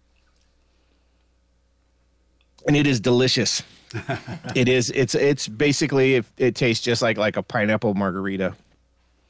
and 2.66 2.76
it 2.76 2.87
is 2.87 3.00
delicious 3.00 3.62
it 4.54 4.69
is 4.69 4.90
it's 4.90 5.14
it's 5.14 5.49
basically 5.49 6.14
it, 6.16 6.26
it 6.38 6.54
tastes 6.54 6.85
just 6.85 7.02
like 7.02 7.16
like 7.19 7.37
a 7.37 7.42
pineapple 7.42 7.95
margarita 7.95 8.54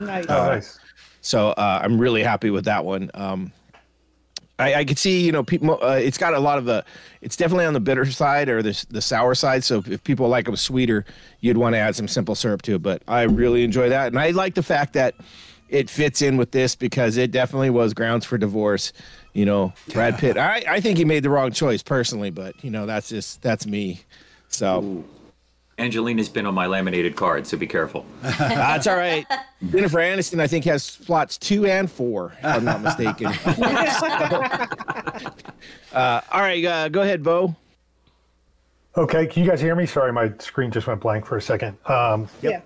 Nice. 0.00 0.26
Oh, 0.28 0.46
nice. 0.46 0.78
so 1.20 1.48
uh, 1.50 1.80
i'm 1.82 1.98
really 1.98 2.22
happy 2.22 2.50
with 2.50 2.64
that 2.66 2.84
one 2.84 3.10
um 3.14 3.52
I, 4.58 4.74
I 4.74 4.84
could 4.84 4.98
see, 4.98 5.24
you 5.24 5.32
know, 5.32 5.42
people. 5.42 5.78
Uh, 5.82 5.96
it's 6.00 6.18
got 6.18 6.34
a 6.34 6.38
lot 6.38 6.58
of 6.58 6.66
the. 6.66 6.84
It's 7.20 7.36
definitely 7.36 7.64
on 7.64 7.72
the 7.72 7.80
bitter 7.80 8.04
side 8.06 8.48
or 8.48 8.62
the 8.62 8.84
the 8.90 9.00
sour 9.00 9.34
side. 9.34 9.64
So 9.64 9.82
if 9.86 10.04
people 10.04 10.28
like 10.28 10.44
them 10.44 10.54
sweeter, 10.56 11.04
you'd 11.40 11.56
want 11.56 11.74
to 11.74 11.78
add 11.78 11.96
some 11.96 12.06
simple 12.06 12.34
syrup 12.34 12.62
to 12.62 12.74
it. 12.76 12.82
But 12.82 13.02
I 13.08 13.22
really 13.22 13.64
enjoy 13.64 13.88
that, 13.88 14.08
and 14.08 14.20
I 14.20 14.30
like 14.30 14.54
the 14.54 14.62
fact 14.62 14.92
that 14.92 15.14
it 15.68 15.88
fits 15.90 16.22
in 16.22 16.36
with 16.36 16.52
this 16.52 16.76
because 16.76 17.16
it 17.16 17.30
definitely 17.32 17.70
was 17.70 17.92
grounds 17.94 18.24
for 18.24 18.38
divorce. 18.38 18.92
You 19.32 19.46
know, 19.46 19.72
Brad 19.92 20.18
Pitt. 20.18 20.36
I, 20.36 20.62
I 20.68 20.80
think 20.80 20.98
he 20.98 21.04
made 21.04 21.22
the 21.22 21.30
wrong 21.30 21.52
choice 21.52 21.82
personally, 21.82 22.30
but 22.30 22.62
you 22.62 22.70
know 22.70 22.86
that's 22.86 23.08
just 23.08 23.40
that's 23.40 23.66
me. 23.66 24.00
So 24.48 25.04
Angelina's 25.78 26.28
been 26.28 26.46
on 26.46 26.54
my 26.54 26.66
laminated 26.66 27.16
card, 27.16 27.46
so 27.46 27.56
be 27.56 27.66
careful. 27.66 28.04
that's 28.22 28.86
all 28.86 28.96
right. 28.96 29.26
Jennifer 29.70 29.98
Aniston, 29.98 30.40
I 30.40 30.46
think, 30.46 30.64
has 30.66 30.82
slots 30.82 31.38
two 31.38 31.66
and 31.66 31.90
four, 31.90 32.34
if 32.38 32.44
I'm 32.44 32.64
not 32.64 32.82
mistaken. 32.82 33.26
uh, 35.92 36.20
all 36.30 36.40
right, 36.40 36.64
uh, 36.64 36.88
go 36.90 37.02
ahead, 37.02 37.22
Bo. 37.22 37.56
Okay, 38.96 39.26
can 39.26 39.42
you 39.42 39.48
guys 39.48 39.60
hear 39.60 39.74
me? 39.74 39.86
Sorry, 39.86 40.12
my 40.12 40.32
screen 40.38 40.70
just 40.70 40.86
went 40.86 41.00
blank 41.00 41.24
for 41.24 41.36
a 41.36 41.42
second. 41.42 41.78
Um, 41.86 42.28
Yeah. 42.42 42.60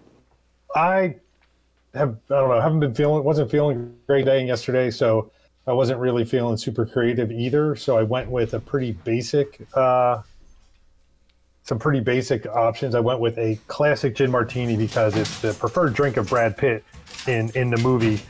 I 0.75 1.17
have 1.95 2.17
I 2.29 2.35
don't 2.35 2.51
know, 2.51 2.61
haven't 2.61 2.81
been 2.81 2.93
feeling 2.95 3.25
wasn't 3.25 3.51
feeling 3.51 3.97
great 4.07 4.27
day 4.27 4.45
yesterday, 4.47 4.91
so 4.91 5.31
I 5.67 5.73
wasn't 5.73 5.99
really 5.99 6.25
feeling 6.25 6.57
super 6.57 6.87
creative 6.87 7.33
either. 7.33 7.75
So 7.77 7.99
I 7.99 8.03
went 8.03 8.31
with 8.31 8.55
a 8.55 8.61
pretty 8.61 8.93
basic 8.93 9.67
uh 9.75 10.23
some 11.65 11.81
pretty 11.81 11.99
basic 11.99 12.47
options. 12.47 12.95
I 12.95 13.01
went 13.01 13.19
with 13.19 13.37
a 13.39 13.59
classic 13.67 14.15
gin 14.15 14.31
martini 14.31 14.77
because 14.77 15.17
it's 15.17 15.41
the 15.41 15.53
preferred 15.53 15.95
drink 15.95 16.17
of 16.17 16.29
Brad 16.29 16.57
Pitt 16.57 16.85
in 17.27 17.51
in 17.57 17.71
the 17.71 17.79
movie. 17.79 18.21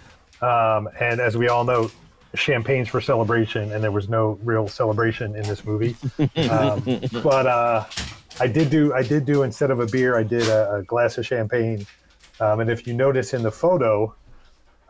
Um, 0.40 0.88
and 1.00 1.20
as 1.20 1.36
we 1.36 1.48
all 1.48 1.64
know, 1.64 1.90
champagne's 2.34 2.88
for 2.88 3.00
celebration, 3.00 3.72
and 3.72 3.84
there 3.84 3.90
was 3.90 4.08
no 4.08 4.38
real 4.42 4.68
celebration 4.68 5.34
in 5.36 5.42
this 5.42 5.64
movie. 5.64 5.96
Um, 6.48 6.82
but 7.22 7.46
uh, 7.46 7.84
I 8.40 8.46
did 8.46 8.70
do 8.70 8.94
I 8.94 9.02
did 9.02 9.26
do 9.26 9.42
instead 9.42 9.70
of 9.70 9.80
a 9.80 9.86
beer, 9.86 10.16
I 10.16 10.22
did 10.22 10.46
a, 10.48 10.76
a 10.76 10.82
glass 10.82 11.18
of 11.18 11.26
champagne. 11.26 11.86
Um, 12.40 12.60
and 12.60 12.70
if 12.70 12.86
you 12.86 12.94
notice 12.94 13.34
in 13.34 13.42
the 13.42 13.50
photo, 13.50 14.14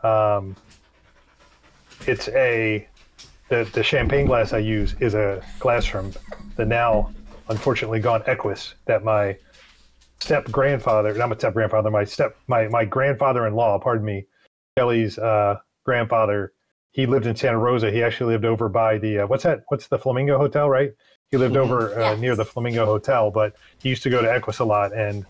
um, 0.03 0.55
it's 2.07 2.27
a 2.29 2.87
the 3.49 3.69
the 3.73 3.83
champagne 3.83 4.25
glass 4.25 4.53
I 4.53 4.59
use 4.59 4.95
is 4.99 5.13
a 5.13 5.41
glass 5.59 5.85
from 5.85 6.13
the 6.55 6.65
now 6.65 7.11
unfortunately 7.49 7.99
gone 7.99 8.23
Equus 8.27 8.73
that 8.85 9.03
my 9.03 9.37
step 10.19 10.45
grandfather, 10.51 11.13
not 11.13 11.29
my 11.29 11.35
step 11.37 11.53
grandfather, 11.53 11.91
my 11.91 12.03
step 12.03 12.35
my 12.47 12.67
my 12.67 12.85
grandfather 12.85 13.47
in 13.47 13.53
law, 13.53 13.77
pardon 13.79 14.05
me, 14.05 14.25
Kelly's 14.77 15.17
uh, 15.17 15.57
grandfather. 15.85 16.53
He 16.91 17.05
lived 17.05 17.27
in 17.27 17.35
Santa 17.35 17.59
Rosa. 17.59 17.91
He 17.91 18.01
actually 18.01 18.33
lived 18.33 18.45
over 18.45 18.67
by 18.69 18.97
the 18.97 19.19
uh, 19.19 19.27
what's 19.27 19.43
that? 19.43 19.63
What's 19.67 19.87
the 19.87 19.99
Flamingo 19.99 20.37
Hotel, 20.37 20.69
right? 20.69 20.91
He 21.29 21.37
lived 21.37 21.57
over 21.57 21.93
uh, 21.93 22.11
Yes. 22.11 22.19
near 22.19 22.35
the 22.35 22.45
Flamingo 22.45 22.85
Hotel, 22.85 23.29
but 23.29 23.55
he 23.79 23.89
used 23.89 24.01
to 24.03 24.09
go 24.09 24.21
to 24.21 24.27
Equus 24.33 24.59
a 24.59 24.65
lot. 24.65 24.95
And 24.95 25.25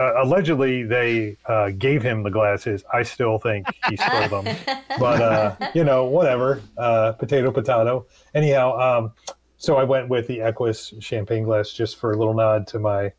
uh, 0.00 0.22
allegedly, 0.22 0.82
they 0.82 1.36
uh, 1.46 1.70
gave 1.70 2.02
him 2.02 2.22
the 2.22 2.30
glasses. 2.30 2.84
I 2.92 3.02
still 3.02 3.38
think 3.38 3.66
he 3.88 3.96
stole 3.96 4.42
them, 4.42 4.56
but 4.98 5.22
uh, 5.22 5.56
you 5.74 5.84
know, 5.84 6.04
whatever. 6.04 6.60
Uh, 6.76 7.12
potato, 7.12 7.50
potato. 7.50 8.06
Anyhow, 8.34 8.78
um, 8.78 9.12
so 9.56 9.76
I 9.76 9.84
went 9.84 10.08
with 10.08 10.26
the 10.26 10.40
Equus 10.40 10.94
champagne 11.00 11.44
glass 11.44 11.70
just 11.70 11.96
for 11.96 12.12
a 12.12 12.18
little 12.18 12.34
nod 12.34 12.66
to 12.68 12.78
my 12.78 13.12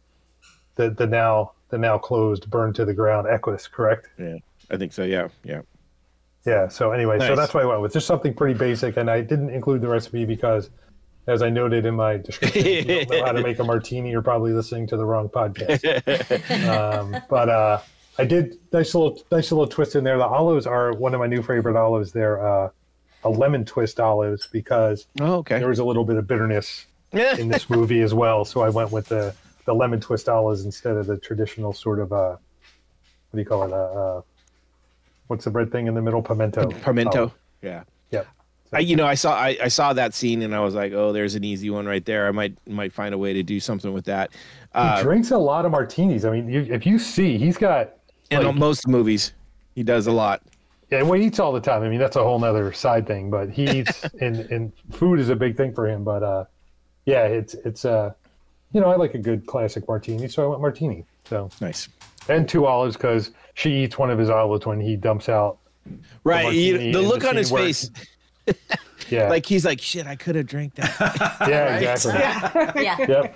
the 0.76 0.90
the 0.90 1.08
now 1.08 1.54
the 1.70 1.78
now 1.78 1.98
closed, 1.98 2.50
burned 2.50 2.76
to 2.76 2.86
the 2.86 2.94
ground 2.94 3.28
Equus. 3.28 3.68
Correct? 3.68 4.10
Yeah, 4.20 4.38
I 4.70 4.78
think 4.78 4.94
so. 4.94 5.04
Yeah, 5.04 5.30
yeah. 5.44 5.62
Yeah. 6.46 6.68
So 6.68 6.92
anyway, 6.92 7.20
so 7.20 7.36
that's 7.36 7.54
what 7.54 7.64
I 7.64 7.66
went 7.66 7.82
with. 7.82 7.94
Just 7.94 8.08
something 8.08 8.34
pretty 8.34 8.58
basic, 8.58 8.98
and 8.98 9.10
I 9.10 9.22
didn't 9.22 9.50
include 9.50 9.82
the 9.82 9.88
recipe 9.88 10.26
because, 10.26 10.70
as 11.28 11.42
I 11.42 11.50
noted 11.50 11.86
in 11.86 11.96
my 11.96 12.18
description, 12.18 12.62
if 12.66 12.88
you 12.88 13.06
don't 13.06 13.10
know 13.10 13.26
how 13.26 13.32
to 13.32 13.42
make 13.50 13.60
a 13.60 13.64
martini. 13.64 14.12
You're 14.12 14.22
probably 14.22 14.54
listening 14.54 14.88
to 14.88 14.98
the 14.98 15.06
wrong 15.06 15.30
podcast. 15.30 15.84
um, 16.70 17.16
but 17.30 17.50
uh, 17.50 17.80
I 18.18 18.26
did 18.26 18.58
nice 18.72 18.94
little 18.96 19.22
nice 19.32 19.52
little 19.52 19.68
twist 19.68 19.96
in 19.96 20.04
there. 20.04 20.18
The 20.18 20.26
olives 20.26 20.68
are 20.68 20.94
one 20.94 21.14
of 21.14 21.20
my 21.20 21.28
new 21.28 21.42
favorite 21.42 21.76
olives. 21.76 22.12
They're 22.12 22.46
uh, 22.46 22.70
a 23.24 23.30
lemon 23.30 23.66
twist 23.66 24.00
olives 24.00 24.48
because 24.48 25.08
Oh, 25.20 25.36
okay. 25.38 25.58
there 25.60 25.68
was 25.70 25.80
a 25.80 25.84
little 25.86 26.06
bit 26.06 26.18
of 26.18 26.28
bitterness 26.28 26.86
in 27.12 27.50
this 27.50 27.70
movie 27.70 28.02
as 28.02 28.14
well. 28.14 28.46
So 28.46 28.62
I 28.62 28.70
went 28.70 28.92
with 28.92 29.08
the 29.08 29.34
the 29.66 29.74
lemon 29.74 30.00
twist 30.00 30.30
olives 30.30 30.64
instead 30.64 30.96
of 30.96 31.08
the 31.08 31.18
traditional 31.18 31.74
sort 31.74 32.00
of 32.00 32.14
uh, 32.14 32.38
what 33.32 33.38
do 33.38 33.40
you 33.40 33.46
call 33.46 33.64
it? 33.64 33.74
Uh, 33.74 33.76
uh, 33.76 34.22
what's 35.28 35.46
the 35.46 35.52
red 35.52 35.72
thing 35.72 35.88
in 35.88 35.96
the 35.96 36.02
middle? 36.02 36.22
Pimento. 36.22 36.70
Pimento. 36.70 37.20
olive. 37.20 37.32
Yeah. 37.64 37.84
I, 38.74 38.80
you 38.80 38.96
know, 38.96 39.06
I 39.06 39.14
saw 39.14 39.34
I, 39.36 39.58
I 39.64 39.68
saw 39.68 39.94
that 39.94 40.14
scene 40.14 40.42
and 40.42 40.54
I 40.54 40.60
was 40.60 40.74
like, 40.76 40.92
oh, 40.94 41.12
there's 41.14 41.36
an 41.36 41.44
easy 41.44 41.70
one 41.70 41.86
right 41.86 42.04
there. 42.04 42.28
I 42.28 42.32
might 42.32 42.56
might 42.68 42.92
find 42.92 43.14
a 43.14 43.18
way 43.18 43.32
to 43.34 43.44
do 43.44 43.60
something 43.60 43.94
with 43.94 44.06
that. 44.06 44.32
He 44.34 44.38
Uh, 44.74 45.02
drinks 45.02 45.32
a 45.32 45.38
lot 45.38 45.66
of 45.66 45.72
martinis. 45.72 46.26
I 46.26 46.32
mean, 46.32 46.50
you, 46.50 46.62
if 46.70 46.86
you 46.86 47.00
see, 47.00 47.38
he's 47.38 47.58
got 47.58 47.94
and 48.32 48.44
like- 48.44 48.54
on 48.54 48.60
most 48.60 48.88
movies, 48.88 49.34
he 49.76 49.84
does 49.84 50.08
a 50.08 50.12
lot. 50.12 50.42
Yeah, 50.92 51.02
well, 51.02 51.14
he 51.20 51.26
eats 51.26 51.40
all 51.40 51.52
the 51.52 51.60
time. 51.62 51.82
I 51.82 51.90
mean, 51.90 52.00
that's 52.00 52.16
a 52.16 52.24
whole 52.24 52.44
other 52.44 52.72
side 52.72 53.08
thing. 53.08 53.30
But 53.32 53.50
he 53.50 53.64
eats, 53.80 54.04
and 54.22 54.38
and 54.52 54.72
food 54.92 55.20
is 55.20 55.30
a 55.30 55.36
big 55.36 55.56
thing 55.58 55.74
for 55.74 55.88
him. 55.88 56.04
But 56.04 56.22
uh, 56.24 56.46
yeah, 57.06 57.24
it's 57.26 57.54
it's 57.54 57.86
uh, 57.86 58.14
you 58.72 58.82
know, 58.82 58.90
I 58.92 58.96
like 58.96 59.14
a 59.14 59.20
good 59.20 59.46
classic 59.48 59.88
martini, 59.88 60.28
so 60.28 60.44
I 60.44 60.48
went 60.48 60.62
martini. 60.62 61.06
So 61.26 61.50
Nice. 61.62 61.88
and 62.30 62.48
two 62.48 62.66
olives 62.68 62.96
because 62.98 63.32
she 63.56 63.72
eats 63.84 63.98
one 63.98 64.12
of 64.12 64.20
his 64.20 64.30
olives 64.30 64.66
when 64.68 64.80
he 64.80 64.96
dumps 64.96 65.28
out. 65.30 65.58
Right. 66.24 66.54
you- 66.54 66.92
the 66.92 67.02
look 67.02 67.22
the 67.22 67.30
on 67.30 67.36
his 67.36 67.50
face, 67.52 67.90
Yeah, 69.10 69.30
like 69.30 69.46
he's 69.46 69.64
like, 69.66 69.80
shit, 69.80 70.08
I 70.08 70.16
could 70.16 70.36
have 70.36 70.48
drank 70.48 70.74
that. 70.76 71.38
yeah, 71.48 71.78
exactly. 71.78 72.84
Yeah. 72.84 72.98
Yep. 73.08 73.36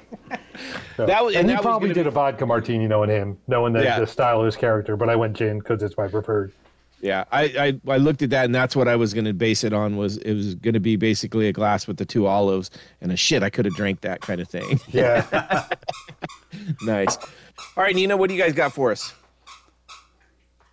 So- 0.97 1.05
That 1.05 1.23
was- 1.23 1.35
and, 1.35 1.41
and 1.41 1.49
he 1.49 1.53
that 1.55 1.59
was 1.59 1.63
probably 1.63 1.89
gonna 1.89 1.93
did 1.93 2.03
be- 2.05 2.07
a 2.07 2.11
vodka 2.11 2.45
martini, 2.47 2.87
knowing 2.87 3.11
him, 3.11 3.37
knowing 3.47 3.73
the, 3.73 3.83
Yeah. 3.83 3.99
the 3.99 4.07
style 4.07 4.39
of 4.39 4.45
his 4.47 4.55
character. 4.55 4.97
But 4.97 5.09
I 5.09 5.15
went 5.15 5.37
gin 5.37 5.59
because 5.59 5.83
it's 5.83 5.95
my 5.95 6.07
preferred. 6.07 6.53
yeah. 7.01 7.25
I, 7.31 7.43
I 7.87 7.91
I 7.93 7.97
looked 7.97 8.23
at 8.23 8.31
that 8.31 8.45
and 8.45 8.55
that's 8.55 8.75
what 8.75 8.87
I 8.87 8.95
was 8.95 9.13
gonna 9.13 9.31
base 9.33 9.63
it 9.63 9.71
on. 9.71 9.95
Was 9.95 10.17
it 10.17 10.33
was 10.33 10.55
gonna 10.55 10.79
be 10.79 10.95
basically 10.95 11.47
a 11.49 11.53
glass 11.53 11.85
with 11.87 11.97
the 11.97 12.05
two 12.05 12.25
olives 12.25 12.71
and 13.01 13.11
a 13.11 13.15
shit, 13.15 13.43
I 13.43 13.51
could 13.51 13.65
have 13.65 13.75
drank 13.75 14.01
that 14.01 14.21
kind 14.21 14.41
of 14.41 14.47
thing. 14.47 14.79
Yeah. 14.87 15.67
nice. 16.81 17.15
All 17.77 17.83
right, 17.83 17.95
Nina, 17.95 18.17
what 18.17 18.27
do 18.29 18.35
you 18.35 18.41
guys 18.41 18.53
got 18.53 18.73
for 18.73 18.91
us? 18.91 19.13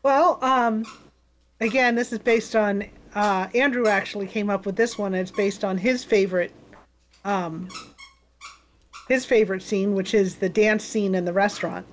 Well, 0.03 0.39
um, 0.43 0.87
again, 1.61 1.95
this 1.97 2.13
is 2.15 2.19
based 2.19 2.57
on 2.57 2.85
uh, 3.17 3.49
Andrew 3.55 3.89
actually 3.89 4.27
came 4.27 4.51
up 4.51 4.67
with 4.67 4.77
this 4.77 4.97
one. 4.97 5.15
And 5.15 5.23
it's 5.23 5.31
based 5.31 5.65
on 5.65 5.79
his 5.79 6.05
favorite, 6.05 6.53
um, 7.25 7.69
his 9.09 9.25
favorite 9.25 9.63
scene, 9.63 9.95
which 9.95 10.15
is 10.15 10.37
the 10.37 10.49
dance 10.49 10.85
scene 10.85 11.15
in 11.15 11.25
the 11.25 11.33
restaurant. 11.33 11.87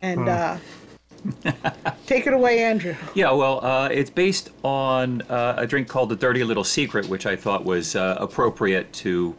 And 0.00 0.28
uh, 0.28 0.58
take 2.06 2.26
it 2.26 2.32
away, 2.32 2.62
Andrew. 2.62 2.94
Yeah, 3.14 3.32
well, 3.32 3.64
uh, 3.64 3.88
it's 3.90 4.10
based 4.10 4.50
on 4.62 5.22
uh, 5.22 5.54
a 5.58 5.66
drink 5.66 5.88
called 5.88 6.10
the 6.10 6.16
Dirty 6.16 6.44
Little 6.44 6.64
Secret, 6.64 7.08
which 7.08 7.26
I 7.26 7.36
thought 7.36 7.64
was 7.64 7.96
uh, 7.96 8.16
appropriate 8.20 8.92
to 8.94 9.34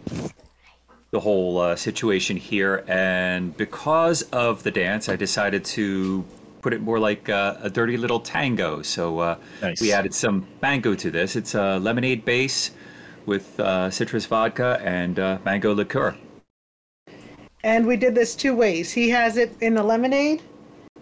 the 1.12 1.20
whole 1.22 1.60
uh, 1.60 1.76
situation 1.76 2.36
here. 2.36 2.84
And 2.88 3.56
because 3.56 4.24
of 4.34 4.64
the 4.64 4.72
dance, 4.72 5.08
I 5.08 5.16
decided 5.16 5.64
to 5.66 6.26
put 6.66 6.74
it 6.74 6.82
more 6.82 6.98
like 6.98 7.30
uh, 7.30 7.58
a 7.62 7.70
dirty 7.70 7.96
little 7.96 8.20
tango. 8.20 8.82
So 8.82 9.20
uh, 9.20 9.38
Nice. 9.62 9.80
we 9.80 9.92
added 9.92 10.16
some 10.16 10.48
mango 10.64 10.96
to 10.96 11.12
this. 11.12 11.36
It's 11.36 11.54
a 11.54 11.78
lemonade 11.78 12.26
base 12.26 12.72
with 13.28 13.60
uh, 13.60 13.92
citrus 13.92 14.26
vodka 14.26 14.82
and 14.84 15.20
uh, 15.20 15.38
mango 15.46 15.76
liqueur. 15.76 16.16
And 17.64 17.86
we 17.86 17.98
did 17.98 18.16
this 18.16 18.36
two 18.36 18.56
ways. 18.56 18.92
He 18.92 19.12
has 19.12 19.38
it 19.38 19.56
in 19.62 19.76
the 19.76 19.84
lemonade, 19.84 20.42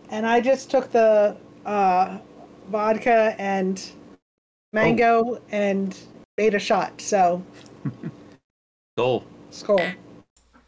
and 0.09 0.27
I 0.27 0.41
just 0.41 0.69
took 0.69 0.91
the 0.91 1.37
uh, 1.65 2.17
vodka 2.69 3.33
and 3.39 3.81
mango 4.73 5.41
and 5.51 5.97
made 6.37 6.55
a 6.55 6.59
shot. 6.59 6.99
So, 6.99 7.41
Dole. 8.97 9.23
skull. 9.49 9.79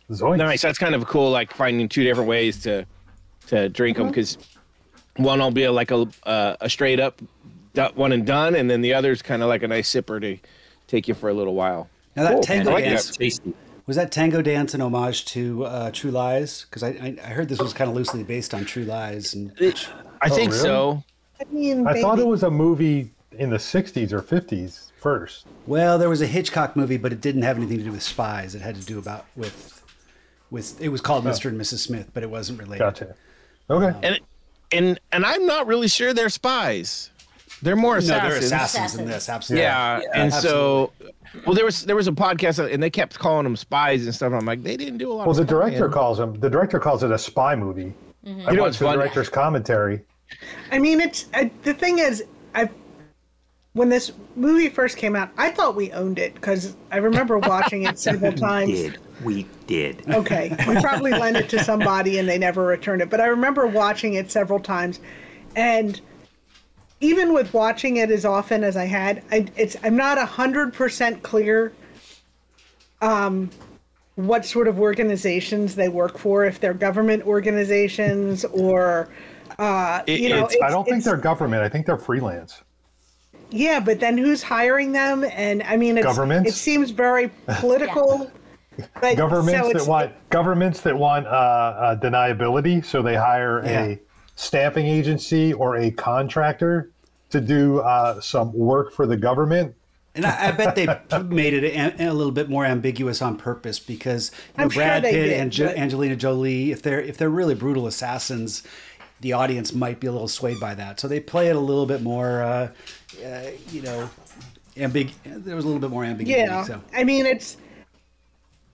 Zoinks. 0.09 0.37
Nice. 0.37 0.61
That's 0.61 0.77
kind 0.77 0.95
of 0.95 1.05
cool. 1.05 1.31
Like 1.31 1.53
finding 1.53 1.89
two 1.89 2.03
different 2.05 2.29
ways 2.29 2.61
to 2.63 2.85
to 3.47 3.69
drink 3.69 3.97
them 3.97 4.07
because 4.07 4.37
one 5.17 5.39
will 5.39 5.51
be 5.51 5.63
a, 5.63 5.71
like 5.71 5.91
a 5.91 6.07
uh, 6.23 6.55
a 6.61 6.69
straight 6.69 6.99
up 6.99 7.21
one 7.95 8.11
and 8.11 8.25
done, 8.25 8.55
and 8.55 8.69
then 8.69 8.81
the 8.81 8.93
other's 8.93 9.21
kind 9.21 9.41
of 9.43 9.49
like 9.49 9.63
a 9.63 9.67
nice 9.67 9.91
sipper 9.91 10.21
to 10.21 10.37
take 10.87 11.07
you 11.07 11.13
for 11.13 11.29
a 11.29 11.33
little 11.33 11.55
while. 11.55 11.89
Now 12.15 12.23
that 12.23 12.33
Cool. 12.33 12.41
tango 12.43 12.71
like 12.71 12.85
dance 12.85 13.17
that. 13.17 13.53
Was 13.87 13.97
that 13.97 14.11
tango 14.11 14.41
dance 14.41 14.73
an 14.73 14.81
homage 14.81 15.25
to 15.25 15.65
uh, 15.65 15.91
True 15.91 16.09
Lies? 16.11 16.65
Because 16.65 16.81
I, 16.83 16.89
I 16.89 17.17
I 17.23 17.27
heard 17.29 17.49
this 17.49 17.59
was 17.59 17.73
kind 17.73 17.89
of 17.89 17.95
loosely 17.95 18.23
based 18.23 18.53
on 18.53 18.65
True 18.65 18.83
Lies, 18.85 19.33
and 19.33 19.51
I 20.21 20.29
think 20.29 20.51
really? 20.51 20.63
so. 20.63 21.03
I 21.39 21.43
mean, 21.53 21.85
I 21.85 22.01
thought 22.01 22.17
it 22.17 22.25
was 22.25 22.43
a 22.43 22.49
movie 22.49 23.11
in 23.33 23.49
the 23.49 23.57
60s 23.57 24.13
or 24.13 24.21
50s 24.21 24.91
first. 25.01 25.45
well, 25.67 25.97
there 25.97 26.07
was 26.07 26.21
a 26.21 26.25
Hitchcock 26.27 26.77
movie, 26.77 26.95
but 26.95 27.11
it 27.11 27.19
didn't 27.19 27.41
have 27.41 27.57
anything 27.57 27.77
to 27.79 27.83
do 27.83 27.91
with 27.91 28.01
spies. 28.01 28.55
It 28.55 28.61
had 28.61 28.75
to 28.75 28.85
do 28.85 28.97
about 28.97 29.25
with 29.35 29.83
with 30.49 30.81
it 30.81 30.89
was 30.89 31.01
called 31.01 31.25
Mr. 31.25 31.49
and 31.49 31.59
Mrs. 31.59 31.79
Smith, 31.79 32.09
but 32.13 32.23
it 32.23 32.29
wasn't 32.29 32.59
related. 32.59 32.79
Gotcha. 32.83 33.15
Okay. 33.69 33.97
And 34.07 34.19
and 34.71 34.99
and 35.11 35.25
I'm 35.25 35.45
not 35.45 35.67
really 35.67 35.87
sure 35.87 36.13
they're 36.13 36.29
spies. 36.29 37.11
They're 37.61 37.75
more 37.75 37.97
assassins. 37.97 38.31
No, 38.31 38.37
assassins. 38.37 38.51
they're 38.51 38.59
assassins 38.59 39.01
in 39.01 39.07
this. 39.07 39.29
Absolutely. 39.29 39.63
Yeah, 39.63 40.01
and 40.13 40.33
so, 40.33 40.91
well, 41.45 41.55
there 41.55 41.65
was 41.65 41.83
there 41.85 41.95
was 41.95 42.07
a 42.07 42.11
podcast, 42.11 42.71
and 42.71 42.83
they 42.83 42.89
kept 42.89 43.17
calling 43.17 43.43
them 43.45 43.55
spies 43.55 44.05
and 44.05 44.13
stuff. 44.13 44.33
I'm 44.33 44.45
like, 44.45 44.61
they 44.61 44.77
didn't 44.77 44.97
do 44.97 45.11
a 45.11 45.13
lot. 45.13 45.27
Well, 45.27 45.31
of 45.31 45.37
the 45.37 45.43
spying. 45.47 45.71
director 45.73 45.89
calls 45.89 46.17
them. 46.17 46.39
The 46.39 46.49
director 46.49 46.79
calls 46.79 47.01
it 47.03 47.11
a 47.11 47.17
spy 47.17 47.55
movie. 47.55 47.93
Mm-hmm. 48.25 48.47
I 48.47 48.51
You 48.51 48.57
know 48.57 48.63
watched 48.63 48.79
the 48.79 48.85
funny? 48.85 48.97
director's 48.97 49.29
commentary. 49.29 50.01
I 50.71 50.79
mean, 50.79 50.99
it's 51.01 51.27
I, 51.33 51.49
the 51.63 51.73
thing 51.73 51.99
is, 51.99 52.23
I 52.53 52.69
when 53.75 53.89
this 53.89 54.11
movie 54.37 54.69
first 54.69 54.95
came 54.97 55.15
out, 55.15 55.29
I 55.37 55.51
thought 55.51 55.75
we 55.75 55.91
owned 55.91 56.17
it 56.17 56.33
because 56.33 56.75
I 56.91 56.97
remember 56.97 57.37
watching 57.37 57.83
it 57.83 57.99
several 57.99 58.31
times. 58.49 58.71
We 58.71 58.81
Did 58.81 58.97
we 59.23 59.47
did? 59.67 60.09
Okay, 60.09 60.55
we 60.67 60.75
probably 60.81 61.11
lent 61.11 61.35
it 61.37 61.49
to 61.49 61.63
somebody 61.63 62.17
and 62.17 62.27
they 62.27 62.37
never 62.37 62.65
returned 62.65 63.01
it. 63.01 63.09
But 63.09 63.19
I 63.21 63.25
remember 63.27 63.67
watching 63.67 64.13
it 64.13 64.31
several 64.31 64.59
times, 64.59 65.01
and 65.57 65.99
even 67.01 67.33
with 67.33 67.53
watching 67.53 67.97
it 67.97 68.09
as 68.11 68.23
often 68.23 68.63
as 68.63 68.77
I 68.77 68.85
had, 68.85 69.23
I, 69.29 69.45
it's 69.57 69.75
I'm 69.83 69.97
not 69.97 70.17
hundred 70.25 70.73
percent 70.73 71.21
clear. 71.21 71.73
Um, 73.01 73.49
what 74.15 74.45
sort 74.45 74.69
of 74.69 74.79
organizations 74.79 75.75
they 75.75 75.89
work 75.89 76.17
for? 76.17 76.45
If 76.45 76.61
they're 76.61 76.73
government 76.73 77.23
organizations 77.23 78.45
or, 78.45 79.09
uh, 79.59 80.01
It- 80.07 80.21
you 80.21 80.29
know, 80.29 80.45
it's- 80.45 80.55
I 80.63 80.69
don't 80.69 80.85
think 80.87 81.03
they're 81.03 81.17
government. 81.17 81.61
I 81.63 81.67
think 81.67 81.85
they're 81.85 81.97
freelance. 81.97 82.63
Yeah, 83.51 83.79
but 83.79 83.99
then 83.99 84.17
who's 84.17 84.41
hiring 84.43 84.91
them? 84.91 85.23
And 85.23 85.63
I 85.63 85.77
mean, 85.77 85.97
it's, 85.97 86.05
Governments? 86.05 86.49
it 86.49 86.53
seems 86.55 86.91
very 86.91 87.29
political. 87.59 88.31
But, 88.99 89.15
Governments 89.15 89.67
so 89.67 89.73
that 89.79 89.87
want 89.89 90.11
governments 90.29 90.81
that 90.81 90.97
want 90.97 91.27
uh, 91.27 91.29
uh, 91.29 91.99
deniability, 91.99 92.83
so 92.83 93.01
they 93.01 93.15
hire 93.15 93.63
Yeah. 93.63 93.83
a 93.85 93.99
staffing 94.35 94.85
agency 94.85 95.53
or 95.53 95.77
a 95.77 95.91
contractor 95.91 96.91
to 97.29 97.39
do 97.39 97.79
uh, 97.79 98.19
some 98.19 98.51
work 98.53 98.91
for 98.91 99.07
the 99.07 99.15
government. 99.15 99.73
And 100.13 100.25
I, 100.25 100.47
I 100.47 100.51
bet 100.51 100.75
they 100.75 100.85
made 101.23 101.53
it 101.53 101.63
a, 101.63 102.07
a 102.09 102.13
little 102.13 102.31
bit 102.33 102.49
more 102.49 102.65
ambiguous 102.65 103.21
on 103.21 103.37
purpose 103.37 103.79
because 103.79 104.31
you 104.33 104.57
know, 104.57 104.63
I'm 104.65 104.69
sure 104.69 104.83
Brad 104.83 105.03
Pitt 105.03 105.11
did, 105.13 105.33
and 105.39 105.51
jo- 105.51 105.67
Angelina 105.67 106.15
Jolie, 106.17 106.71
if 106.71 106.81
they're 106.81 107.01
if 107.01 107.17
they're 107.17 107.29
really 107.29 107.55
brutal 107.55 107.87
assassins, 107.87 108.63
the 109.21 109.33
audience 109.33 109.73
might 109.73 109.99
be 109.99 110.07
a 110.07 110.11
little 110.11 110.27
swayed 110.27 110.59
by 110.59 110.75
that. 110.75 110.99
So 110.99 111.07
they 111.07 111.19
play 111.19 111.47
it 111.49 111.55
a 111.55 111.59
little 111.59 111.85
bit 111.85 112.01
more, 112.01 112.41
uh, 112.43 112.69
uh, 113.25 113.41
you 113.71 113.81
know, 113.81 114.09
ambig. 114.75 115.11
There 115.23 115.55
was 115.55 115.63
a 115.65 115.67
little 115.67 115.81
bit 115.81 115.89
more 115.89 116.03
ambiguity. 116.03 116.41
Yeah, 116.41 116.63
So. 116.63 116.81
I 116.93 117.03
mean, 117.03 117.25
it's 117.25 117.57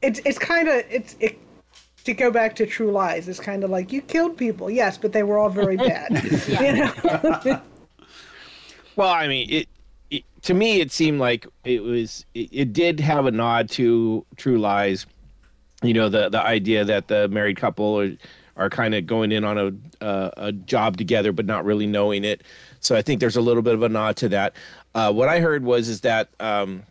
it's 0.01 0.19
it's 0.25 0.39
kind 0.39 0.67
of 0.67 0.83
it's 0.89 1.15
it. 1.19 1.37
To 2.05 2.13
go 2.15 2.31
back 2.31 2.55
to 2.55 2.65
True 2.65 2.89
Lies, 2.89 3.27
it's 3.27 3.39
kind 3.39 3.63
of 3.63 3.69
like 3.69 3.91
you 3.91 4.01
killed 4.01 4.35
people, 4.35 4.71
yes, 4.71 4.97
but 4.97 5.13
they 5.13 5.21
were 5.21 5.37
all 5.37 5.49
very 5.49 5.77
bad. 5.89 6.09
you 6.47 6.73
know? 6.73 7.61
Well, 8.95 9.09
I 9.09 9.27
mean, 9.27 9.49
it, 9.49 9.69
it 10.09 10.23
to 10.43 10.53
me 10.53 10.81
it 10.81 10.91
seemed 10.91 11.19
like 11.19 11.47
it 11.63 11.81
was 11.83 12.25
it, 12.33 12.49
it 12.51 12.73
did 12.73 12.99
have 12.99 13.25
a 13.25 13.31
nod 13.31 13.69
to 13.71 14.25
True 14.35 14.59
Lies. 14.59 15.05
You 15.83 15.93
know, 15.93 16.09
the 16.09 16.29
the 16.29 16.41
idea 16.41 16.83
that 16.85 17.07
the 17.07 17.27
married 17.29 17.57
couple 17.57 17.99
are 17.99 18.11
are 18.57 18.69
kind 18.69 18.95
of 18.95 19.05
going 19.05 19.31
in 19.31 19.43
on 19.43 19.57
a 19.57 20.03
uh, 20.03 20.31
a 20.37 20.51
job 20.51 20.97
together, 20.97 21.31
but 21.31 21.45
not 21.45 21.65
really 21.65 21.87
knowing 21.87 22.23
it. 22.23 22.43
So 22.79 22.95
I 22.95 23.01
think 23.01 23.19
there's 23.19 23.35
a 23.35 23.41
little 23.41 23.61
bit 23.61 23.73
of 23.73 23.83
a 23.83 23.89
nod 23.89 24.17
to 24.17 24.29
that. 24.29 24.55
Uh, 24.93 25.11
what 25.13 25.29
I 25.29 25.39
heard 25.39 25.63
was 25.63 25.87
is 25.87 26.01
that 26.01 26.29
um, 26.39 26.83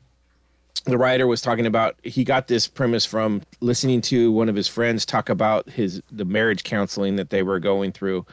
the 0.84 0.96
writer 0.96 1.26
was 1.26 1.42
talking 1.42 1.66
about 1.66 1.96
he 2.02 2.24
got 2.24 2.48
this 2.48 2.66
premise 2.66 3.04
from 3.04 3.42
listening 3.60 4.00
to 4.00 4.32
one 4.32 4.48
of 4.48 4.56
his 4.56 4.68
friends 4.68 5.04
talk 5.04 5.28
about 5.28 5.68
his 5.68 6.02
the 6.10 6.24
marriage 6.24 6.64
counseling 6.64 7.16
that 7.16 7.30
they 7.30 7.42
were 7.42 7.58
going 7.58 7.92
through. 7.92 8.24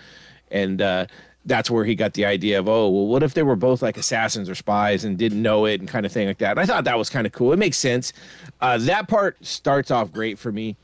And 0.49 0.81
uh 0.81 1.07
that's 1.45 1.71
where 1.71 1.85
he 1.85 1.95
got 1.95 2.13
the 2.13 2.25
idea 2.25 2.59
of 2.59 2.67
oh 2.67 2.89
well 2.89 3.07
what 3.07 3.23
if 3.23 3.33
they 3.33 3.43
were 3.43 3.55
both 3.55 3.81
like 3.81 3.97
assassins 3.97 4.49
or 4.49 4.55
spies 4.55 5.05
and 5.05 5.17
didn't 5.17 5.41
know 5.41 5.65
it 5.65 5.79
and 5.79 5.89
kind 5.89 6.05
of 6.05 6.11
thing 6.11 6.27
like 6.27 6.37
that? 6.37 6.51
And 6.51 6.59
i 6.59 6.65
thought 6.65 6.85
that 6.85 6.97
was 6.97 7.09
kind 7.09 7.27
of 7.27 7.33
cool. 7.33 7.51
It 7.51 7.59
makes 7.59 7.77
sense. 7.77 8.13
Uh 8.61 8.77
that 8.79 9.07
part 9.07 9.43
starts 9.45 9.91
off 9.91 10.11
great 10.11 10.39
for 10.39 10.51
me 10.51 10.77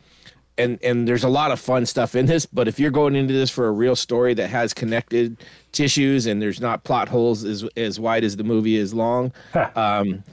and 0.58 0.80
and 0.84 1.08
there's 1.08 1.24
a 1.24 1.30
lot 1.30 1.52
of 1.52 1.60
fun 1.60 1.86
stuff 1.86 2.16
in 2.16 2.26
this 2.28 2.46
but 2.46 2.68
if 2.68 2.80
you're 2.80 2.92
going 2.92 3.16
into 3.16 3.34
this 3.34 3.50
for 3.50 3.68
a 3.68 3.72
real 3.72 3.96
story 3.96 4.34
that 4.34 4.50
has 4.50 4.74
connected 4.74 5.38
tissues 5.72 6.26
and 6.28 6.42
there's 6.42 6.62
not 6.62 6.84
plot 6.84 7.10
holes 7.10 7.44
as 7.44 7.64
as 7.76 8.00
wide 8.00 8.24
as 8.24 8.36
the 8.38 8.44
movie 8.44 8.76
is 8.76 8.94
long 8.94 9.32
um 9.76 10.24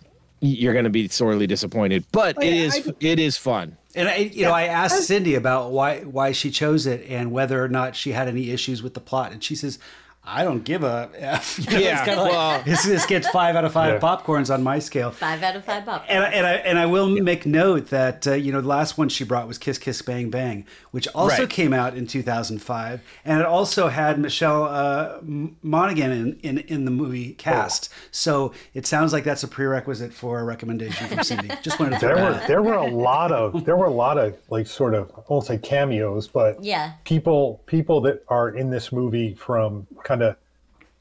you're 0.42 0.72
going 0.72 0.84
to 0.84 0.90
be 0.90 1.06
sorely 1.06 1.46
disappointed. 1.46 2.02
But 2.12 2.36
it 2.36 2.38
Oh, 2.38 2.42
yeah, 2.44 2.62
is 2.62 2.88
I- 2.88 2.92
it 3.00 3.18
is 3.18 3.36
fun. 3.36 3.76
And 3.94 4.08
I, 4.08 4.16
you 4.16 4.44
know, 4.44 4.52
I 4.52 4.62
asked 4.64 5.02
Cindy 5.06 5.34
about 5.34 5.70
why 5.70 6.00
why 6.00 6.32
she 6.32 6.50
chose 6.50 6.86
it 6.86 7.04
and 7.10 7.30
whether 7.30 7.62
or 7.62 7.68
not 7.68 7.94
she 7.94 8.12
had 8.12 8.26
any 8.26 8.50
issues 8.50 8.82
with 8.82 8.94
the 8.94 9.00
plot, 9.00 9.32
and 9.32 9.44
she 9.44 9.54
says, 9.54 9.78
"I 10.24 10.44
don't 10.44 10.62
give 10.64 10.82
a 10.84 11.10
f." 11.18 11.58
You 11.58 11.70
know, 11.72 11.78
Yeah, 11.78 11.96
it's 11.98 12.04
kinda 12.08 12.22
like, 12.22 12.32
well- 12.32 12.62
this, 12.64 12.84
this 12.84 13.06
gets 13.06 13.28
five 13.30 13.56
out 13.56 13.64
of 13.64 13.72
five 13.72 13.94
Yeah. 13.94 14.00
popcorns 14.08 14.52
on 14.52 14.62
my 14.62 14.78
scale. 14.78 15.10
Five 15.10 15.42
out 15.42 15.56
of 15.56 15.64
five 15.64 15.88
up. 15.88 16.04
And 16.08 16.22
I, 16.24 16.28
and 16.28 16.46
I 16.46 16.52
and 16.54 16.78
I 16.78 16.86
will 16.86 17.08
make 17.08 17.46
note 17.46 17.88
that 17.90 18.26
uh, 18.26 18.32
you 18.34 18.52
know 18.52 18.60
the 18.60 18.68
last 18.68 18.98
one 18.98 19.08
she 19.08 19.24
brought 19.24 19.48
was 19.48 19.58
Kiss 19.58 19.78
Kiss 19.78 20.02
Bang 20.02 20.30
Bang, 20.30 20.66
which 20.90 21.08
also 21.14 21.38
Right. 21.42 21.50
came 21.50 21.72
out 21.72 21.96
in 21.96 22.06
2005, 22.06 23.00
and 23.24 23.40
it 23.40 23.46
also 23.46 23.88
had 23.88 24.18
Michelle 24.18 24.64
uh, 24.64 25.18
Monaghan 25.62 26.12
in, 26.12 26.38
in 26.42 26.58
in 26.58 26.84
the 26.84 26.90
movie 26.90 27.32
cast. 27.34 27.88
So 28.10 28.52
it 28.74 28.86
sounds 28.86 29.12
like 29.12 29.24
that's 29.24 29.42
a 29.42 29.48
prerequisite 29.48 30.12
for 30.12 30.40
a 30.40 30.44
recommendation 30.44 31.06
from 31.08 31.22
Cindy. 31.22 31.50
Just 31.62 31.78
wanted 31.80 32.00
to 32.00 32.06
There 32.06 32.16
were 32.16 32.22
out. 32.34 32.46
there 32.46 32.62
were 32.62 32.74
a 32.74 32.86
lot 32.90 33.32
of 33.32 33.64
there 33.64 33.76
were 33.76 33.86
a 33.86 33.90
lot 33.92 34.18
of 34.18 34.36
like 34.48 34.66
sort 34.66 34.94
of 34.94 35.10
I 35.16 35.20
won't 35.28 35.46
say 35.46 35.58
cameos, 35.58 36.28
but 36.28 36.62
Yeah. 36.62 36.92
people 37.04 37.62
people 37.66 38.00
that 38.02 38.22
are 38.28 38.48
in 38.50 38.70
this 38.70 38.92
movie 38.92 39.34
from 39.34 39.86
kind 40.10 40.22
of 40.22 40.36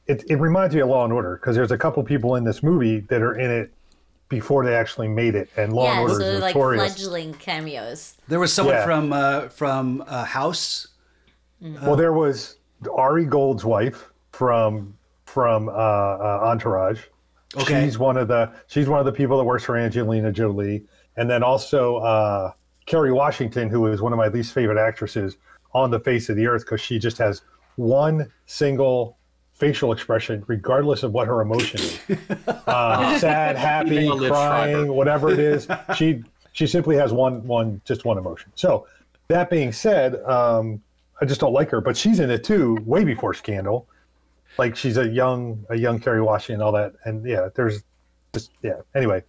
it, 0.06 0.24
it 0.30 0.36
reminds 0.38 0.74
me 0.74 0.82
of 0.82 0.90
Law 0.90 1.04
and 1.04 1.14
Order 1.14 1.38
because 1.38 1.56
there's 1.56 1.72
a 1.72 1.78
couple 1.78 2.02
people 2.04 2.36
in 2.36 2.44
this 2.44 2.64
movie 2.64 3.02
that 3.10 3.22
are 3.22 3.36
in 3.36 3.50
it 3.52 3.72
before 4.28 4.64
they 4.64 4.76
actually 4.76 5.08
made 5.08 5.34
it, 5.36 5.50
and 5.58 5.74
Law 5.74 5.88
and 5.88 5.96
Yeah, 5.96 6.02
Order 6.02 6.14
so 6.14 6.22
is 6.22 6.42
like 6.42 6.56
notorious. 6.56 6.96
fledgling 6.96 7.34
cameos. 7.34 8.16
There 8.28 8.40
was 8.40 8.54
someone 8.54 8.76
Yeah. 8.76 8.86
from 8.86 9.14
uh, 9.14 9.50
from 9.50 10.04
uh, 10.08 10.24
House. 10.26 10.88
well, 11.62 11.96
there 11.96 12.14
was 12.14 12.58
Ari 12.96 13.26
Gold's 13.26 13.66
wife 13.66 14.12
from 14.32 14.96
from 15.26 15.70
uh, 15.70 15.72
uh, 15.72 16.40
Entourage. 16.52 17.02
Okay. 17.56 17.84
She's 17.86 17.98
one 17.98 18.18
of 18.18 18.28
the 18.28 18.52
she's 18.68 18.88
one 18.88 19.00
of 19.00 19.06
the 19.06 19.12
people 19.12 19.38
that 19.40 19.44
works 19.44 19.64
for 19.64 19.76
Angelina 19.78 20.32
Jolie, 20.32 20.86
and 21.18 21.30
then 21.30 21.42
also 21.44 21.98
uh, 21.98 22.52
Kerry 22.86 23.12
Washington, 23.12 23.70
who 23.70 23.88
is 23.88 24.02
one 24.02 24.14
of 24.14 24.18
my 24.18 24.28
least 24.28 24.54
favorite 24.54 24.80
actresses 24.80 25.38
on 25.74 25.92
the 25.92 26.00
face 26.00 26.30
of 26.30 26.36
the 26.36 26.46
earth 26.48 26.64
because 26.66 26.82
she 26.82 26.98
just 26.98 27.18
has 27.20 27.42
one 27.80 28.32
single 28.46 29.18
facial 29.54 29.92
expression, 29.92 30.44
regardless 30.48 31.04
of 31.04 31.14
what 31.14 31.28
her 31.28 31.42
emotion 31.42 31.80
is. 31.80 32.00
Uh, 32.68 33.18
sad, 33.18 33.56
happy, 33.58 33.96
Even 33.96 34.10
a 34.10 34.14
Liv 34.14 34.32
crying, 34.32 34.94
whatever 34.94 35.32
it 35.32 35.40
is. 35.40 35.68
She 35.96 36.24
she 36.52 36.68
simply 36.68 36.96
has 36.98 37.12
one 37.12 37.46
one 37.48 37.82
just 37.84 38.06
one 38.06 38.18
emotion. 38.18 38.52
So 38.54 38.86
that 39.28 39.50
being 39.50 39.72
said, 39.72 40.22
um, 40.24 40.82
I 41.20 41.26
just 41.26 41.42
don't 41.42 41.54
like 41.54 41.72
her, 41.72 41.82
but 41.82 41.98
she's 41.98 42.20
in 42.20 42.30
it 42.30 42.44
too, 42.44 42.78
way 42.86 43.04
before 43.04 43.34
Scandal. 43.34 43.88
Like 44.60 44.76
she's 44.76 44.98
a 44.98 45.08
young 45.08 45.66
a 45.70 45.76
young 45.76 46.00
Kerry 46.00 46.22
Washington 46.22 46.56
and 46.56 46.64
all 46.64 46.72
that, 46.74 46.94
and 47.06 47.26
yeah, 47.26 47.50
there's 47.56 47.84
just 48.34 48.52
yeah. 48.62 48.82
Anyway, 48.94 49.24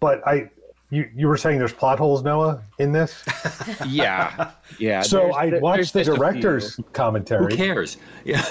but 0.00 0.26
I 0.26 0.48
you 0.90 1.08
you 1.14 1.26
were 1.28 1.36
saying 1.36 1.58
there's 1.58 1.72
plot 1.72 1.98
holes, 1.98 2.22
Noah, 2.22 2.62
in 2.78 2.92
this. 2.92 3.22
yeah 3.86 4.52
yeah 4.78 5.02
So 5.02 5.18
there's- 5.18 5.34
I 5.36 5.50
there- 5.50 5.60
watched 5.60 5.92
the 5.92 5.98
there's 6.02 6.06
just 6.06 6.08
a 6.08 6.12
few. 6.12 6.16
director's 6.18 6.74
Who 6.76 6.82
commentary. 6.92 7.56
cares? 7.56 7.96
Yeah. 8.24 8.42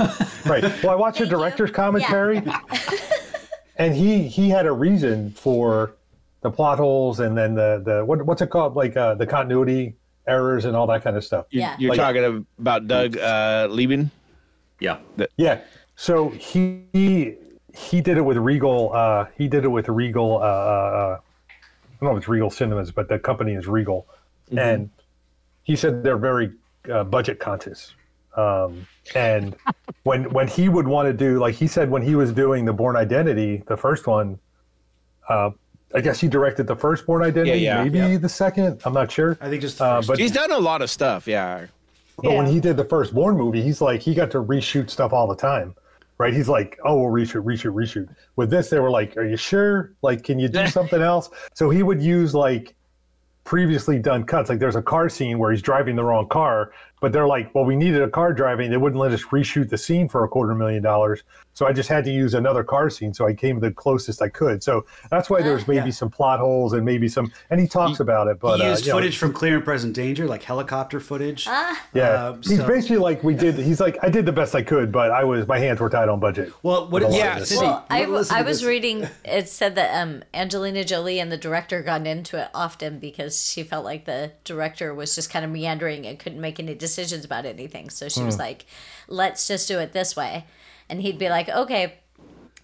Right. 0.45 0.63
Well, 0.83 0.91
I 0.91 0.95
watched 0.95 1.17
the 1.19 1.25
Thank 1.25 1.31
you. 1.31 1.37
director's 1.37 1.71
commentary, 1.71 2.41
and 3.77 3.95
he 3.95 4.27
he 4.27 4.49
had 4.49 4.65
a 4.65 4.71
reason 4.71 5.31
for 5.31 5.93
the 6.41 6.51
plot 6.51 6.77
holes 6.77 7.19
and 7.19 7.37
then 7.37 7.53
the 7.55 7.81
the 7.83 8.05
what, 8.05 8.23
what's 8.25 8.41
it 8.41 8.49
called 8.49 8.75
like 8.75 8.95
uh, 8.97 9.15
the 9.15 9.25
continuity 9.25 9.95
errors 10.27 10.65
and 10.65 10.75
all 10.75 10.87
that 10.87 11.03
kind 11.03 11.15
of 11.17 11.23
stuff. 11.23 11.45
You- 11.49 11.61
Yeah. 11.61 11.75
you're 11.79 11.89
Like- 11.95 11.99
talking 11.99 12.45
about 12.59 12.87
doug 12.87 13.17
uh 13.17 13.67
Liman 13.69 14.11
Yeah. 14.79 14.97
Yeah. 15.37 15.61
So 15.95 16.29
he 16.29 17.35
he 17.73 18.01
did 18.01 18.17
it 18.17 18.21
with 18.25 18.37
Regal. 18.37 18.91
Uh, 18.93 19.25
he 19.37 19.47
did 19.47 19.63
it 19.63 19.67
with 19.67 19.87
Regal. 19.89 20.37
Uh, 20.37 20.41
uh, 20.41 21.19
I 21.19 21.26
don't 21.99 22.09
know 22.09 22.17
if 22.17 22.23
it's 22.23 22.27
Regal 22.27 22.49
Cinemas, 22.49 22.91
but 22.91 23.07
the 23.09 23.19
company 23.19 23.53
is 23.53 23.67
Regal, 23.67 24.07
and 24.55 24.89
he 25.63 25.75
said 25.75 26.03
they're 26.03 26.17
very 26.17 26.51
uh, 26.91 27.03
budget 27.03 27.39
conscious. 27.39 27.93
Um, 28.35 28.85
and 29.15 29.55
when 30.03 30.31
when 30.31 30.47
he 30.47 30.69
would 30.69 30.87
want 30.87 31.07
to 31.07 31.13
do 31.13 31.39
like 31.39 31.55
he 31.55 31.67
said 31.67 31.89
when 31.89 32.01
he 32.01 32.15
was 32.15 32.31
doing 32.31 32.65
the 32.65 32.73
Bourne 32.73 32.95
Identity, 32.95 33.63
the 33.67 33.77
first 33.77 34.05
one, 34.07 34.37
uh, 35.27 35.49
I 35.95 36.01
guess 36.01 36.19
he 36.19 36.27
directed 36.27 36.67
the 36.67 36.75
first 36.75 37.05
Bourne 37.05 37.23
Identity, 37.23 37.59
yeah. 37.59 37.83
maybe 37.83 38.17
the 38.17 38.29
second. 38.29 38.81
I'm 38.85 38.93
not 38.93 39.11
sure. 39.11 39.37
I 39.41 39.49
think 39.49 39.61
just 39.61 39.79
the 39.79 39.85
Uh, 39.85 39.95
first. 39.97 40.07
but 40.09 40.19
he's 40.19 40.31
done 40.31 40.51
a 40.51 40.59
lot 40.59 40.81
of 40.81 40.89
stuff 40.89 41.27
yeah 41.27 41.65
but 42.21 42.33
when 42.33 42.47
he 42.47 42.59
did 42.59 42.77
the 42.77 42.83
first 42.83 43.13
Bourne 43.13 43.37
movie, 43.37 43.61
he's 43.61 43.79
like 43.79 44.01
he 44.01 44.15
got 44.15 44.31
to 44.31 44.39
reshoot 44.39 44.89
stuff 44.89 45.13
all 45.13 45.27
the 45.27 45.35
time, 45.35 45.75
right? 46.17 46.33
He's 46.33 46.49
like, 46.49 46.79
oh, 46.83 46.99
we'll 46.99 47.11
reshoot, 47.11 47.43
reshoot, 47.43 47.73
reshoot. 47.73 48.13
With 48.35 48.49
this, 48.49 48.69
they 48.69 48.79
were 48.79 48.89
like, 48.89 49.15
are 49.17 49.25
you 49.25 49.37
sure? 49.37 49.93
Like, 50.01 50.23
can 50.23 50.39
you 50.39 50.47
do 50.47 50.67
something 50.67 51.01
else? 51.01 51.29
So 51.53 51.69
he 51.69 51.83
would 51.83 52.01
use 52.01 52.33
like 52.33 52.75
previously 53.43 53.97
done 53.97 54.25
cuts. 54.25 54.49
Like 54.49 54.59
there's 54.59 54.75
a 54.75 54.81
car 54.81 55.07
scene 55.07 55.39
where 55.39 55.51
he's 55.51 55.61
driving 55.61 55.95
the 55.95 56.03
wrong 56.03 56.27
car, 56.27 56.71
but 56.99 57.13
they're 57.13 57.27
like, 57.27 57.53
well, 57.55 57.63
we 57.63 57.75
needed 57.75 58.01
a 58.01 58.09
car 58.09 58.33
driving. 58.33 58.69
They 58.69 58.77
wouldn't 58.77 58.99
let 58.99 59.13
us 59.13 59.23
reshoot 59.23 59.69
the 59.69 59.77
scene 59.77 60.09
for 60.09 60.23
a 60.25 60.27
quarter 60.27 60.53
million 60.53 60.83
dollars. 60.83 61.23
So 61.57 61.65
I 61.65 61.73
just 61.73 61.89
had 61.89 62.03
to 62.05 62.11
use 62.11 62.35
another 62.35 62.63
car 62.63 62.87
scene. 62.91 63.15
So 63.15 63.25
I 63.25 63.33
came 63.33 63.59
the 63.59 63.71
closest 63.71 64.21
I 64.21 64.29
could. 64.29 64.61
So 64.61 64.85
that's 65.09 65.27
why 65.27 65.41
there's 65.41 65.67
maybe 65.67 65.87
Yeah. 65.87 65.91
some 65.91 66.11
plot 66.11 66.39
holes 66.39 66.73
and 66.73 66.85
maybe 66.85 67.07
some, 67.09 67.31
and 67.49 67.59
he 67.59 67.65
talks 67.67 67.99
about 67.99 68.27
it, 68.27 68.39
but 68.39 68.57
he 68.59 68.63
uh, 68.67 68.69
used 68.69 68.85
know, 68.85 68.93
footage 68.93 69.17
from 69.17 69.33
Clear 69.33 69.55
and 69.55 69.65
Present 69.65 69.95
Danger, 69.95 70.27
like 70.27 70.43
helicopter 70.43 70.99
footage. 70.99 71.45
Ah. 71.49 71.81
yeah, 71.95 72.03
uh, 72.09 72.35
he's 72.43 72.57
so- 72.59 72.67
basically 72.67 72.97
like 72.97 73.23
we 73.23 73.33
did. 73.33 73.55
He's 73.55 73.79
like 73.79 73.97
I 74.03 74.09
did 74.09 74.27
the 74.27 74.31
best 74.31 74.53
I 74.53 74.61
could, 74.61 74.91
but 74.91 75.09
I 75.09 75.23
was 75.23 75.47
my 75.47 75.57
hands 75.57 75.79
were 75.79 75.89
tied 75.89 76.09
on 76.09 76.19
budget. 76.19 76.53
Well, 76.61 76.91
what? 76.91 77.01
With 77.01 77.11
a 77.11 77.17
Yeah, 77.17 77.37
of. 77.39 77.47
Cindy, 77.47 77.65
Well, 77.65 77.85
I, 77.89 78.03
I 78.03 78.41
was 78.43 78.59
this. 78.59 78.63
reading. 78.63 79.07
It 79.25 79.49
said 79.49 79.73
that 79.75 79.99
um, 79.99 80.23
Angelina 80.35 80.83
Jolie 80.83 81.19
and 81.19 81.31
the 81.31 81.37
director 81.37 81.81
got 81.81 82.05
into 82.05 82.39
it 82.39 82.49
often 82.53 82.99
because 82.99 83.49
she 83.49 83.63
felt 83.63 83.83
like 83.83 84.05
the 84.05 84.31
director 84.43 84.93
was 84.93 85.15
just 85.15 85.31
kind 85.31 85.43
of 85.43 85.49
meandering 85.49 86.05
and 86.05 86.19
couldn't 86.19 86.39
make 86.39 86.59
any 86.59 86.75
decisions 86.75 87.25
about 87.25 87.47
anything. 87.47 87.89
So 87.89 88.09
she 88.09 88.19
Hmm. 88.19 88.27
was 88.27 88.37
like, 88.37 88.67
"Let's 89.07 89.47
just 89.47 89.67
do 89.67 89.79
it 89.79 89.91
this 89.93 90.15
way," 90.15 90.45
and 90.89 91.01
he'd 91.01 91.19
be 91.19 91.29
like, 91.29 91.49
"Okay." 91.49 91.95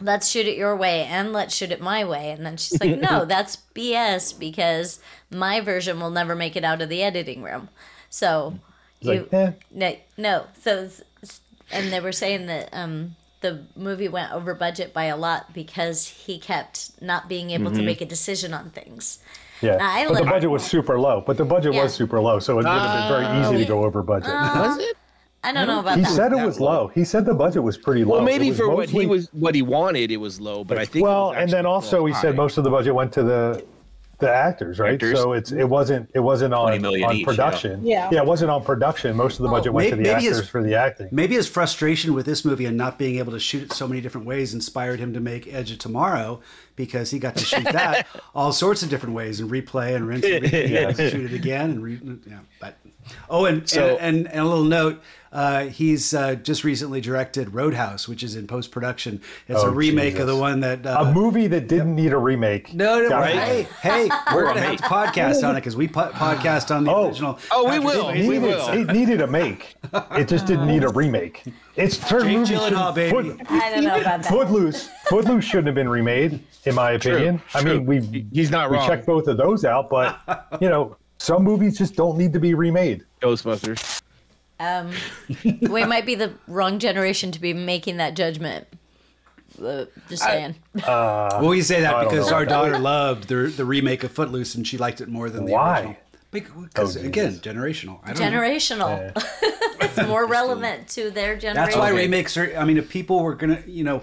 Let's 0.01 0.27
shoot 0.27 0.47
it 0.47 0.57
your 0.57 0.75
way 0.75 1.03
and 1.03 1.31
let's 1.31 1.55
shoot 1.55 1.71
it 1.71 1.79
my 1.79 2.03
way. 2.03 2.31
And 2.31 2.43
then 2.45 2.57
she's 2.57 2.81
like, 2.81 2.99
no, 3.11 3.25
that's 3.25 3.59
BS 3.75 4.37
because 4.37 4.99
my 5.29 5.61
version 5.61 5.99
will 5.99 6.09
never 6.09 6.35
make 6.35 6.55
it 6.55 6.63
out 6.65 6.81
of 6.81 6.89
the 6.89 7.03
editing 7.03 7.43
room. 7.43 7.69
So 8.09 8.59
you, 8.99 9.11
like, 9.11 9.33
eh. 9.33 9.51
no, 9.71 9.95
no. 10.17 10.45
So, 10.61 10.89
and 11.71 11.93
they 11.93 11.99
were 12.01 12.11
saying 12.11 12.47
that 12.47 12.69
um, 12.73 13.15
the 13.41 13.65
movie 13.75 14.09
went 14.09 14.33
over 14.33 14.55
budget 14.55 14.93
by 14.93 15.05
a 15.05 15.15
lot 15.15 15.53
because 15.53 16.07
he 16.07 16.39
kept 16.39 16.99
not 17.01 17.29
being 17.29 17.51
able 17.51 17.71
to 17.71 17.81
make 17.83 18.01
a 18.01 18.05
decision 18.05 18.53
on 18.53 18.71
things. 18.71 19.19
Yeah, 19.61 19.77
I 19.79 20.07
but 20.07 20.17
the 20.17 20.25
budget 20.25 20.49
was 20.49 20.63
super 20.63 20.99
low. 20.99 21.21
But 21.25 21.37
the 21.37 21.45
budget 21.45 21.73
Yeah. 21.75 21.83
was 21.83 21.93
super 21.93 22.19
low, 22.19 22.39
so 22.39 22.53
it 22.53 22.55
would 22.57 22.65
have 22.65 23.09
been 23.09 23.23
very 23.23 23.41
easy 23.41 23.63
to 23.63 23.69
go 23.69 23.85
over 23.85 24.01
budget. 24.01 24.33
Was 24.33 24.77
it? 24.79 24.97
I 25.43 25.51
don't 25.51 25.67
know 25.67 25.79
about 25.81 25.97
he 25.97 26.03
that. 26.03 26.09
He 26.09 26.15
said 26.15 26.31
it 26.31 26.45
was 26.45 26.59
low. 26.59 26.87
He 26.87 27.03
said 27.03 27.25
the 27.25 27.33
budget 27.33 27.63
was 27.63 27.77
pretty 27.77 28.03
low. 28.03 28.15
Well, 28.15 28.23
maybe 28.23 28.49
was 28.49 28.57
for 28.57 28.69
what 28.69 28.89
he 28.89 29.05
was, 29.05 29.27
what 29.33 29.55
he 29.55 29.61
wanted, 29.61 30.09
it 30.11 30.17
was 30.17 30.39
low. 30.39 30.63
But 30.63 30.77
I 30.77 30.85
think. 30.85 31.03
well, 31.03 31.31
and 31.31 31.49
then 31.49 31.65
also 31.65 32.05
he 32.05 32.13
high. 32.13 32.21
said 32.21 32.35
most 32.35 32.57
of 32.57 32.63
the 32.63 32.69
budget 32.69 32.95
went 32.95 33.11
to 33.13 33.23
the 33.23 33.65
the 34.19 34.33
actors, 34.33 34.79
right? 34.79 34.93
Actors. 34.93 35.19
So 35.19 35.33
it's 35.33 35.51
it 35.51 35.67
wasn't 35.67 36.09
it 36.13 36.19
wasn't 36.21 36.53
on, 36.53 36.85
on 36.85 37.15
each, 37.15 37.25
production. 37.25 37.85
yeah. 37.85 38.09
yeah, 38.11 38.21
it 38.21 38.25
wasn't 38.25 38.51
on 38.51 38.63
production. 38.63 39.15
Most 39.17 39.39
of 39.39 39.43
the 39.43 39.49
budget 39.49 39.73
went 39.73 39.89
to 39.89 39.95
the 39.97 40.01
maybe 40.01 40.23
his- 40.23 40.37
actors 40.37 40.49
for 40.49 40.63
the 40.63 40.75
acting. 40.75 41.09
Maybe 41.11 41.35
his 41.35 41.47
frustration 41.47 42.13
with 42.13 42.25
this 42.25 42.45
movie 42.45 42.65
and 42.65 42.77
not 42.77 42.97
being 42.97 43.17
able 43.17 43.33
to 43.33 43.39
shoot 43.39 43.63
it 43.63 43.73
so 43.73 43.87
many 43.87 44.01
different 44.01 44.25
ways 44.25 44.53
inspired 44.53 44.99
him 44.99 45.13
to 45.13 45.19
make 45.19 45.53
Edge 45.53 45.71
of 45.71 45.79
Tomorrow 45.79 46.41
because 46.75 47.11
he 47.11 47.19
got 47.19 47.35
to 47.37 47.45
shoot 47.45 47.63
that 47.65 48.07
all 48.35 48.51
sorts 48.51 48.83
of 48.83 48.89
different 48.89 49.15
ways 49.15 49.39
and 49.39 49.49
replay 49.49 49.95
and 49.95 50.07
rinse 50.07 50.25
and 50.25 50.43
repeat 50.43 50.75
and 50.75 50.95
shoot 50.97 51.31
it 51.31 51.33
again 51.33 51.71
and 51.71 51.83
re- 51.83 51.99
yeah. 52.27 52.39
But 52.59 52.77
oh, 53.29 53.45
and 53.45 53.67
So- 53.69 53.97
and, 53.97 54.25
and, 54.25 54.27
and 54.27 54.39
a 54.39 54.45
little 54.45 54.63
note. 54.63 55.01
Uh, 55.31 55.65
he's 55.65 56.13
uh, 56.13 56.35
just 56.35 56.63
recently 56.63 57.01
directed 57.01 57.55
Roadhouse, 57.55 58.07
which 58.07 58.21
is 58.21 58.35
in 58.35 58.45
post 58.45 58.69
production. 58.69 59.19
It's 59.47 59.63
a 59.63 59.65
Oh, 59.65 59.71
remake 59.71 60.19
of 60.19 60.27
the 60.27 60.35
one 60.37 60.59
that 60.59 60.85
uh, 60.85 61.05
a 61.07 61.11
movie 61.11 61.47
that 61.47 61.67
didn't 61.67 61.95
need 61.95 62.13
a 62.13 62.19
remake. 62.19 62.71
No, 62.75 62.99
no, 63.01 63.09
right. 63.17 63.33
Hey, 63.33 63.67
hey, 63.81 64.09
we're 64.35 64.43
gonna 64.45 64.61
have 64.61 64.77
to 64.77 64.83
podcast 64.83 65.43
on 65.43 65.55
it 65.55 65.59
because 65.61 65.75
we 65.75 65.87
po- 65.87 66.11
podcast 66.11 66.69
on 66.69 66.83
the 66.83 66.91
Oh. 66.93 67.07
original. 67.07 67.39
Oh, 67.49 67.63
we 67.63 67.79
Patrick 67.79 67.85
will. 67.87 68.03
Swayze 68.05 68.15
It 68.15 68.27
We 68.27 68.37
needed, 68.37 68.47
will. 68.47 68.69
it 68.69 68.93
needed 68.93 69.21
a 69.21 69.27
make. 69.27 69.75
It 70.11 70.27
just 70.27 70.45
didn't 70.45 70.67
need 70.67 70.83
a 70.83 70.89
remake. 70.89 71.41
It's 71.75 71.97
certain 71.97 72.27
Jake 72.27 72.37
movies 72.37 72.59
Gyllenhaal, 72.59 72.93
baby. 72.93 73.29
Foot- 73.31 73.41
I 73.51 73.71
don't 73.71 73.85
know 73.85 73.99
about 74.01 74.21
that. 74.21 74.25
Footloose, 74.31 74.87
Footloose 75.07 75.43
shouldn't 75.43 75.65
have 75.65 75.73
been 75.75 75.89
remade, 75.89 76.43
in 76.65 76.75
my 76.75 76.91
opinion. 76.91 77.41
I 77.53 77.61
true. 77.61 77.79
mean, 77.79 77.85
we 77.85 78.25
He's 78.33 78.51
not 78.51 78.69
we 78.69 78.77
wrong. 78.77 78.87
checked 78.87 79.05
both 79.05 79.27
of 79.27 79.37
those 79.37 79.65
out, 79.65 79.89
but 79.89 80.19
you 80.61 80.69
know, 80.69 80.95
some 81.17 81.43
movies 81.43 81.77
just 81.77 81.95
don't 81.95 82.17
need 82.17 82.33
to 82.33 82.39
be 82.39 82.53
remade. 82.53 83.05
Ghostbusters. 83.21 84.01
Um, 84.59 84.91
we 85.43 85.83
might 85.85 86.05
be 86.05 86.15
the 86.15 86.33
wrong 86.47 86.79
generation 86.79 87.31
to 87.31 87.39
be 87.41 87.53
making 87.53 87.97
that 87.97 88.13
judgment. 88.15 88.67
Uh, 89.61 89.85
just 90.09 90.23
saying. 90.23 90.55
Well, 90.87 91.47
we 91.49 91.61
say 91.61 91.81
that 91.81 91.93
I 91.93 92.03
because 92.05 92.31
our 92.31 92.43
about 92.43 92.49
that. 92.49 92.69
daughter 92.71 92.79
loved 92.79 93.27
the 93.27 93.35
the 93.55 93.65
remake 93.65 94.03
of 94.03 94.11
Footloose 94.11 94.55
and 94.55 94.65
she 94.67 94.77
liked 94.77 95.01
it 95.01 95.09
more 95.09 95.29
than 95.29 95.45
the 95.45 95.51
Why? 95.51 95.79
original. 95.79 95.97
Because 96.31 96.97
Oh, 96.97 96.99
again, 97.01 97.29
Jesus. 97.33 97.39
generational. 97.45 97.99
I 98.03 98.13
don't 98.13 98.31
know. 98.31 98.39
generational. 98.39 99.11
it's 99.81 100.07
more 100.07 100.25
relevant 100.25 100.87
to 100.89 101.11
their 101.11 101.35
generation. 101.37 101.53
That's 101.55 101.75
why 101.75 101.89
Okay. 101.91 101.97
remakes 102.03 102.35
are. 102.37 102.55
I 102.57 102.65
mean, 102.65 102.77
if 102.77 102.89
people 102.89 103.21
were 103.21 103.35
gonna, 103.35 103.61
you 103.67 103.83
know, 103.83 104.01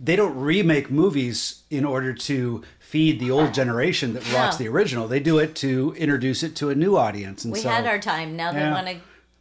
they 0.00 0.16
don't 0.16 0.38
remake 0.38 0.90
movies 0.90 1.62
in 1.70 1.84
order 1.84 2.14
to 2.14 2.62
feed 2.78 3.20
the 3.20 3.30
old 3.30 3.52
generation 3.52 4.14
that 4.14 4.22
watched 4.32 4.58
No. 4.58 4.64
the 4.64 4.68
original. 4.68 5.08
They 5.08 5.20
do 5.20 5.38
it 5.38 5.54
to 5.56 5.94
introduce 5.98 6.42
it 6.42 6.54
to 6.56 6.70
a 6.70 6.74
new 6.74 6.96
audience. 6.96 7.44
And 7.44 7.52
we 7.52 7.60
so, 7.60 7.68
had 7.68 7.86
our 7.86 7.98
time. 7.98 8.36
Now 8.36 8.52
they 8.52 8.70
want 8.70 8.86
to 8.86 8.96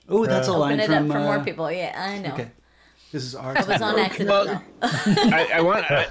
oh, 0.10 0.26
that's 0.26 0.48
a 0.48 0.54
line 0.54 0.80
open 0.80 0.80
it 0.80 0.86
from 0.88 1.12
up 1.12 1.18
for 1.18 1.24
more 1.24 1.38
uh, 1.38 1.44
people. 1.44 1.72
Yeah, 1.72 1.94
I 1.96 2.20
know. 2.20 2.34
Okay, 2.34 2.52
this 3.12 3.24
is 3.24 3.36
our. 3.36 3.56
It 3.58 3.68
was 3.68 3.82
on 3.82 4.00
accident. 4.00 4.30
Well. 4.30 4.64
I, 4.82 5.50
I 5.56 5.62
want. 5.62 5.90
I, 5.90 6.08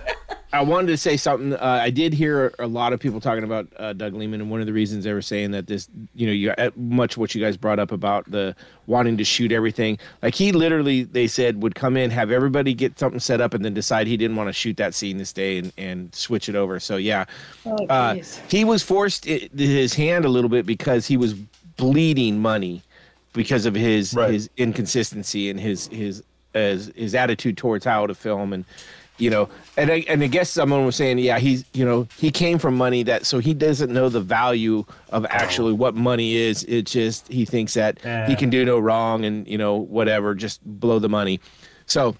I 0.52 0.62
wanted 0.62 0.86
to 0.86 0.96
say 0.96 1.16
something. 1.18 1.52
Uh, 1.52 1.80
I 1.82 1.90
did 1.90 2.14
hear 2.14 2.54
a 2.58 2.66
lot 2.66 2.92
of 2.92 3.00
people 3.00 3.20
talking 3.20 3.44
about 3.44 3.66
uh, 3.78 3.92
Doug 3.92 4.14
Liman, 4.14 4.40
and 4.40 4.50
one 4.50 4.60
of 4.60 4.66
the 4.66 4.72
reasons 4.72 5.04
they 5.04 5.12
were 5.12 5.20
saying 5.20 5.50
that 5.50 5.66
this, 5.66 5.88
you 6.14 6.26
know, 6.26 6.32
you 6.32 6.50
uh, 6.52 6.70
much 6.76 7.16
what 7.18 7.34
you 7.34 7.42
guys 7.42 7.56
brought 7.56 7.78
up 7.78 7.92
about 7.92 8.30
the 8.30 8.54
wanting 8.86 9.16
to 9.18 9.24
shoot 9.24 9.52
everything. 9.52 9.98
Like 10.22 10.34
he 10.34 10.52
literally, 10.52 11.02
they 11.02 11.26
said 11.26 11.62
would 11.62 11.74
come 11.74 11.96
in, 11.96 12.10
have 12.10 12.30
everybody 12.30 12.72
get 12.74 12.98
something 12.98 13.20
set 13.20 13.40
up, 13.40 13.52
and 13.54 13.64
then 13.64 13.74
decide 13.74 14.06
he 14.06 14.16
didn't 14.16 14.36
want 14.36 14.48
to 14.48 14.52
shoot 14.54 14.76
that 14.78 14.94
scene 14.94 15.18
this 15.18 15.32
day 15.32 15.58
and, 15.58 15.72
and 15.76 16.14
switch 16.14 16.48
it 16.48 16.54
over. 16.54 16.80
So 16.80 16.96
yeah, 16.96 17.26
Oh, 17.66 17.76
uh, 17.88 18.16
he 18.48 18.64
was 18.64 18.82
forced 18.82 19.26
i- 19.28 19.50
his 19.54 19.92
hand 19.94 20.24
a 20.24 20.28
little 20.30 20.50
bit 20.50 20.64
because 20.64 21.06
he 21.06 21.16
was 21.18 21.34
bleeding 21.76 22.38
money 22.38 22.82
because 23.34 23.66
of 23.66 23.74
his 23.74 24.14
Right. 24.14 24.32
his 24.32 24.48
inconsistency 24.56 25.50
and 25.50 25.60
his 25.60 25.88
his 25.88 26.22
his, 26.56 26.92
his 26.96 27.14
attitude 27.14 27.56
towards 27.56 27.84
how 27.84 28.06
to 28.06 28.14
film 28.14 28.52
and 28.52 28.64
you 29.18 29.30
know 29.30 29.48
and 29.78 29.90
I, 29.90 30.04
and 30.08 30.22
I 30.22 30.26
guess 30.26 30.50
someone 30.50 30.84
was 30.84 30.94
saying 30.96 31.18
yeah 31.18 31.38
he's 31.38 31.64
you 31.72 31.84
know 31.84 32.06
he 32.18 32.30
came 32.30 32.58
from 32.58 32.76
money 32.76 33.02
that 33.04 33.24
so 33.24 33.38
he 33.38 33.54
doesn't 33.54 33.90
know 33.92 34.08
the 34.10 34.20
value 34.20 34.84
of 35.10 35.24
actually 35.30 35.72
what 35.72 35.94
money 35.94 36.36
is. 36.36 36.64
It 36.64 36.82
just 36.86 37.26
he 37.28 37.44
thinks 37.46 37.74
that 37.74 37.98
he 38.26 38.36
can 38.36 38.50
do 38.50 38.64
no 38.64 38.78
wrong 38.78 39.24
and 39.24 39.46
you 39.48 39.56
know 39.56 39.76
whatever 39.76 40.34
just 40.34 40.60
blow 40.64 40.98
the 40.98 41.08
money. 41.08 41.40
So 41.86 42.14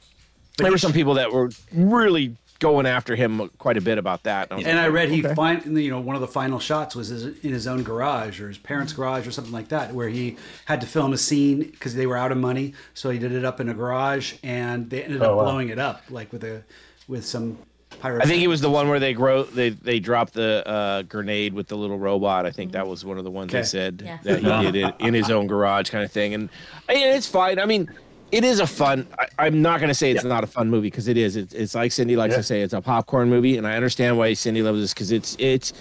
there 0.58 0.70
were 0.70 0.78
some 0.78 0.92
people 0.94 1.14
that 1.14 1.30
were 1.32 1.50
really 1.74 2.34
going 2.58 2.86
after 2.86 3.14
him 3.16 3.48
quite 3.58 3.76
a 3.76 3.80
bit 3.80 3.98
about 3.98 4.22
that 4.22 4.50
And 4.50 4.66
I 4.66 4.84
like, 4.86 4.92
read 4.94 5.08
he 5.10 5.24
okay. 5.24 5.34
find 5.34 5.64
you 5.78 5.90
know 5.90 6.00
one 6.00 6.14
of 6.16 6.20
the 6.20 6.28
final 6.28 6.58
shots 6.58 6.96
was 6.96 7.10
in 7.10 7.52
his 7.52 7.66
own 7.66 7.82
garage 7.82 8.40
or 8.40 8.48
his 8.48 8.58
parents' 8.58 8.92
garage 8.92 9.26
or 9.26 9.30
something 9.30 9.52
like 9.52 9.68
that, 9.68 9.92
where 9.94 10.08
he 10.08 10.36
had 10.64 10.80
to 10.80 10.86
film 10.86 11.12
a 11.12 11.18
scene 11.18 11.58
because 11.60 11.94
they 11.94 12.06
were 12.06 12.16
out 12.16 12.32
of 12.32 12.38
money, 12.38 12.74
so 12.94 13.10
he 13.10 13.18
did 13.18 13.32
it 13.32 13.44
up 13.44 13.60
in 13.60 13.68
a 13.68 13.74
garage, 13.74 14.34
and 14.42 14.88
they 14.90 15.02
ended 15.04 15.22
up 15.22 15.28
Oh, 15.30 15.36
wow. 15.36 15.42
blowing 15.44 15.68
it 15.68 15.78
up 15.78 16.02
like 16.10 16.32
with 16.32 16.44
a 16.44 16.62
with 17.08 17.24
some 17.26 17.58
pirate. 18.00 18.22
I 18.22 18.26
think 18.26 18.42
it 18.42 18.48
was 18.48 18.60
the 18.60 18.70
one 18.70 18.88
where 18.88 18.98
they 19.00 19.12
grow 19.12 19.42
they 19.44 19.70
they 19.70 20.00
dropped 20.00 20.32
the 20.34 20.66
uh, 20.66 21.02
grenade 21.02 21.52
with 21.54 21.68
the 21.68 21.76
little 21.76 21.98
robot. 21.98 22.46
I 22.46 22.50
think 22.50 22.72
that 22.72 22.86
was 22.86 23.04
one 23.04 23.18
of 23.18 23.24
the 23.24 23.30
ones 23.30 23.52
they 23.52 23.62
said 23.62 24.02
Yeah. 24.04 24.18
that 24.24 24.40
he 24.40 24.70
did 24.72 24.76
it 24.86 24.94
in 25.00 25.14
his 25.14 25.30
own 25.30 25.46
garage 25.46 25.90
kind 25.90 26.04
of 26.04 26.10
thing. 26.12 26.34
And 26.34 26.48
I 26.88 26.94
mean, 26.94 27.08
it's 27.08 27.28
fine. 27.28 27.58
I 27.58 27.66
mean, 27.66 27.88
it 28.32 28.44
is 28.44 28.60
a 28.60 28.66
fun. 28.66 29.06
I, 29.18 29.26
I'm 29.46 29.62
not 29.62 29.80
going 29.80 29.88
to 29.88 29.94
say 29.94 30.10
it's 30.10 30.24
not 30.24 30.44
a 30.44 30.46
fun 30.46 30.68
movie 30.70 30.88
because 30.90 31.08
it 31.08 31.16
is. 31.16 31.36
It's, 31.36 31.54
it's 31.54 31.74
like 31.74 31.92
Cindy 31.92 32.16
likes 32.16 32.32
Yeah. 32.32 32.38
to 32.38 32.42
say, 32.42 32.60
it's 32.62 32.72
a 32.74 32.80
popcorn 32.80 33.28
movie, 33.30 33.56
and 33.56 33.66
I 33.66 33.76
understand 33.76 34.18
why 34.18 34.32
Cindy 34.34 34.62
loves 34.62 34.80
this 34.80 34.92
because 34.94 35.12
it's 35.12 35.36
it's 35.38 35.72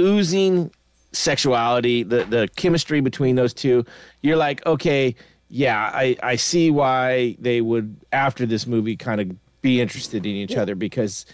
oozing 0.00 0.70
sexuality, 1.12 2.02
the 2.02 2.24
the 2.24 2.48
chemistry 2.56 3.00
between 3.00 3.36
those 3.36 3.54
two. 3.54 3.84
You're 4.22 4.36
like, 4.36 4.64
okay, 4.66 5.14
yeah, 5.48 5.90
I 5.94 6.16
I 6.22 6.36
see 6.36 6.70
why 6.70 7.36
they 7.38 7.60
would 7.60 7.96
after 8.12 8.46
this 8.46 8.66
movie 8.66 8.96
kind 8.96 9.20
of 9.20 9.30
be 9.62 9.80
interested 9.80 10.26
in 10.26 10.32
each 10.32 10.56
other 10.56 10.74
because 10.74 11.24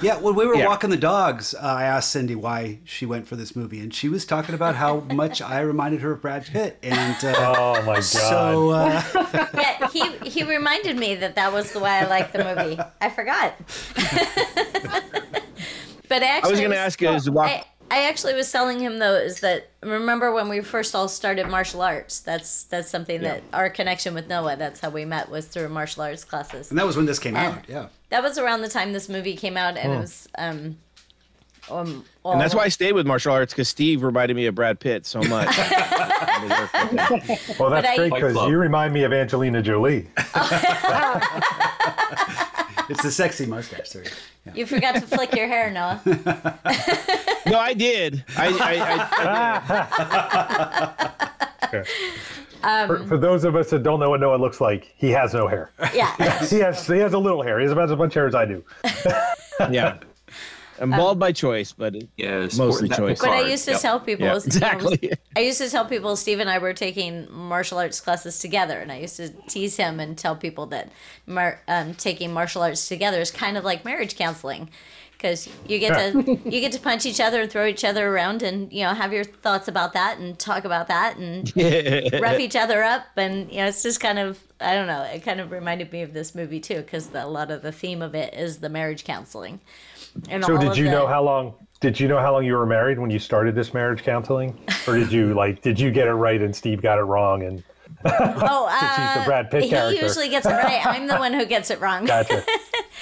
Yeah, 0.00 0.16
when 0.18 0.34
we 0.34 0.46
were 0.46 0.56
Yeah. 0.56 0.66
walking 0.66 0.90
the 0.90 0.96
dogs, 0.96 1.54
uh, 1.54 1.58
I 1.60 1.84
asked 1.84 2.10
Cindy 2.12 2.34
why 2.34 2.78
she 2.84 3.06
went 3.06 3.28
for 3.28 3.36
this 3.36 3.54
movie, 3.54 3.80
and 3.80 3.92
she 3.94 4.08
was 4.08 4.24
talking 4.24 4.54
about 4.54 4.74
how 4.76 5.00
much 5.12 5.40
I 5.42 5.60
reminded 5.60 6.00
her 6.02 6.12
of 6.12 6.22
Brad 6.22 6.44
Pitt, 6.44 6.78
and 6.82 7.16
uh, 7.24 7.54
Oh 7.56 7.82
my 7.82 7.94
god! 7.96 8.02
so 8.04 8.70
uh, 8.70 9.02
Yeah, 9.54 9.88
he 9.88 10.08
he 10.28 10.42
reminded 10.44 10.96
me 10.96 11.14
that 11.16 11.34
that 11.36 11.52
was 11.52 11.72
the 11.72 11.80
way 11.80 11.90
I 11.90 12.06
liked 12.06 12.32
the 12.32 12.44
movie. 12.44 12.78
I 13.00 13.10
forgot. 13.10 13.54
but 16.08 16.22
actually, 16.22 16.48
I 16.48 16.50
was 16.50 16.58
going 16.60 16.70
to 16.72 16.76
ask 16.78 17.00
you 17.00 17.08
is 17.10 17.30
walk. 17.30 17.50
I, 17.50 17.64
I 17.92 18.04
actually 18.08 18.32
was 18.32 18.50
telling 18.50 18.80
him 18.80 18.98
though 19.00 19.16
is 19.16 19.40
that 19.40 19.68
remember 19.82 20.32
when 20.32 20.48
we 20.48 20.62
first 20.62 20.94
all 20.94 21.08
started 21.08 21.46
martial 21.48 21.82
arts? 21.82 22.20
That's 22.20 22.62
that's 22.64 22.88
something 22.88 23.20
that 23.20 23.42
our 23.52 23.68
connection 23.68 24.14
with 24.14 24.28
Noah. 24.28 24.56
That's 24.56 24.80
how 24.80 24.88
we 24.88 25.04
met 25.04 25.28
was 25.28 25.46
through 25.46 25.68
martial 25.68 26.02
arts 26.02 26.24
classes. 26.24 26.70
and 26.70 26.78
that 26.78 26.86
was 26.86 26.96
when 26.96 27.04
this 27.04 27.18
came 27.18 27.36
And 27.36 27.58
out. 27.58 27.68
Yeah, 27.68 27.88
That 28.08 28.22
was 28.22 28.38
around 28.38 28.62
the 28.62 28.70
time 28.70 28.94
this 28.94 29.10
movie 29.10 29.36
came 29.36 29.58
out, 29.58 29.76
and 29.76 29.92
it 29.92 29.96
was 29.98 30.26
um. 30.38 30.78
Um, 31.70 32.04
And 32.24 32.40
that's 32.40 32.54
why 32.54 32.64
I 32.64 32.68
stayed 32.68 32.92
with 32.92 33.06
martial 33.06 33.32
arts 33.34 33.52
because 33.52 33.68
Steve 33.68 34.02
reminded 34.02 34.34
me 34.36 34.46
of 34.46 34.54
Brad 34.54 34.80
Pitt 34.80 35.04
so 35.04 35.20
much. 35.20 35.56
well, 37.58 37.70
that's 37.70 37.86
I- 37.86 37.96
great 37.96 38.12
because 38.14 38.34
you 38.48 38.56
remind 38.56 38.94
me 38.94 39.04
of 39.04 39.12
Angelina 39.12 39.60
Jolie. 39.62 40.08
it's 42.88 43.02
the 43.02 43.10
sexy 43.12 43.44
mustache. 43.46 43.90
Sorry. 43.90 44.06
Yeah. 44.46 44.54
You 44.54 44.66
forgot 44.66 44.94
to 44.96 45.02
flick 45.02 45.36
your 45.36 45.46
hair, 45.46 45.70
Noah. 45.70 46.00
no, 47.46 47.58
I 47.58 47.74
did. 47.74 48.24
I, 48.36 48.46
I, 48.48 48.74
I, 48.80 49.88
I 51.60 51.68
did. 51.70 51.86
for, 52.86 53.04
for 53.06 53.18
those 53.18 53.44
of 53.44 53.56
us 53.56 53.70
that 53.70 53.82
don't 53.82 54.00
know 54.00 54.10
what 54.10 54.20
Noah 54.20 54.36
looks 54.36 54.60
like, 54.60 54.92
he 54.96 55.10
has 55.10 55.34
no 55.34 55.48
hair. 55.48 55.70
Yeah. 55.94 56.14
He 56.48 56.58
has 56.58 56.86
he 56.86 56.98
has 56.98 57.12
a 57.12 57.18
little 57.18 57.42
hair. 57.42 57.58
He 57.58 57.64
has 57.64 57.72
about 57.72 57.90
as 57.90 57.96
much 57.96 58.14
hair 58.14 58.26
as 58.26 58.34
I 58.34 58.44
do. 58.44 58.64
Yeah. 59.70 59.98
I'm 60.80 60.90
bald 60.90 61.18
by 61.20 61.30
choice, 61.30 61.70
but 61.70 61.94
Yeah, 62.16 62.48
mostly 62.56 62.88
choice. 62.88 63.20
But 63.20 63.30
I 63.30 63.48
used 63.48 63.66
to 63.66 63.72
yep. 63.72 63.80
tell 63.80 64.00
people, 64.00 64.24
Yeah, 64.24 64.32
you 64.32 64.38
know, 64.40 64.44
exactly. 64.44 65.12
I 65.36 65.40
used 65.40 65.58
to 65.58 65.70
tell 65.70 65.84
people 65.84 66.16
Steve 66.16 66.40
and 66.40 66.50
I 66.50 66.58
were 66.58 66.72
taking 66.72 67.30
martial 67.30 67.78
arts 67.78 68.00
classes 68.00 68.40
together, 68.40 68.80
and 68.80 68.90
I 68.90 68.98
used 68.98 69.16
to 69.16 69.28
tease 69.48 69.76
him 69.76 70.00
and 70.00 70.18
tell 70.18 70.34
people 70.34 70.66
that 70.66 70.90
mar- 71.26 71.60
um, 71.68 71.94
taking 71.94 72.32
martial 72.32 72.62
arts 72.62 72.88
together 72.88 73.20
is 73.20 73.30
kind 73.30 73.56
of 73.56 73.62
like 73.64 73.84
marriage 73.84 74.16
counseling, 74.16 74.70
because 75.22 75.48
you 75.68 75.78
get 75.78 76.12
to 76.12 76.38
you 76.44 76.60
get 76.60 76.72
to 76.72 76.80
punch 76.80 77.06
each 77.06 77.20
other 77.20 77.40
and 77.42 77.50
throw 77.50 77.64
each 77.64 77.84
other 77.84 78.08
around, 78.08 78.42
and 78.42 78.72
you 78.72 78.82
know 78.82 78.92
have 78.92 79.12
your 79.12 79.22
thoughts 79.24 79.68
about 79.68 79.92
that 79.92 80.18
and 80.18 80.36
talk 80.38 80.64
about 80.64 80.88
that 80.88 81.16
and 81.16 81.52
rough 82.20 82.40
each 82.40 82.56
other 82.56 82.82
up, 82.82 83.06
and 83.16 83.50
you 83.50 83.58
know 83.58 83.66
it's 83.66 83.82
just 83.82 84.00
kind 84.00 84.18
of 84.18 84.42
I 84.60 84.74
don't 84.74 84.88
know. 84.88 85.02
It 85.02 85.20
kind 85.22 85.40
of 85.40 85.52
reminded 85.52 85.92
me 85.92 86.02
of 86.02 86.12
this 86.12 86.34
movie 86.34 86.60
too, 86.60 86.76
because 86.82 87.14
a 87.14 87.26
lot 87.26 87.50
of 87.52 87.62
the 87.62 87.72
theme 87.72 88.02
of 88.02 88.14
it 88.14 88.34
is 88.34 88.58
the 88.58 88.68
marriage 88.68 89.04
counseling. 89.04 89.60
And 90.28 90.44
So 90.44 90.58
did 90.58 90.76
you 90.76 90.84
the- 90.86 90.90
know 90.90 91.06
how 91.06 91.22
long? 91.22 91.54
Did 91.80 91.98
you 91.98 92.06
know 92.06 92.18
how 92.18 92.32
long 92.32 92.44
you 92.44 92.54
were 92.54 92.66
married 92.66 93.00
when 93.00 93.10
you 93.10 93.18
started 93.18 93.56
this 93.56 93.74
marriage 93.74 94.04
counseling, 94.04 94.56
or 94.86 94.96
did 94.96 95.12
you 95.12 95.34
like 95.34 95.62
did 95.62 95.78
you 95.78 95.90
get 95.90 96.08
it 96.08 96.14
right 96.14 96.40
and 96.40 96.54
Steve 96.54 96.82
got 96.82 96.98
it 96.98 97.02
wrong? 97.02 97.42
And 97.42 97.62
Oh, 98.44 98.68
Since 98.80 98.96
he's 98.96 99.14
the 99.14 99.20
uh, 99.20 99.24
Brad 99.24 99.50
Pitt 99.50 99.64
he 99.64 100.00
usually 100.00 100.28
gets 100.28 100.46
it 100.46 100.50
right. 100.50 100.84
I'm 100.84 101.06
the 101.06 101.16
one 101.16 101.32
who 101.32 101.44
gets 101.46 101.70
it 101.70 101.80
wrong. 101.80 102.04
gotcha. 102.06 102.44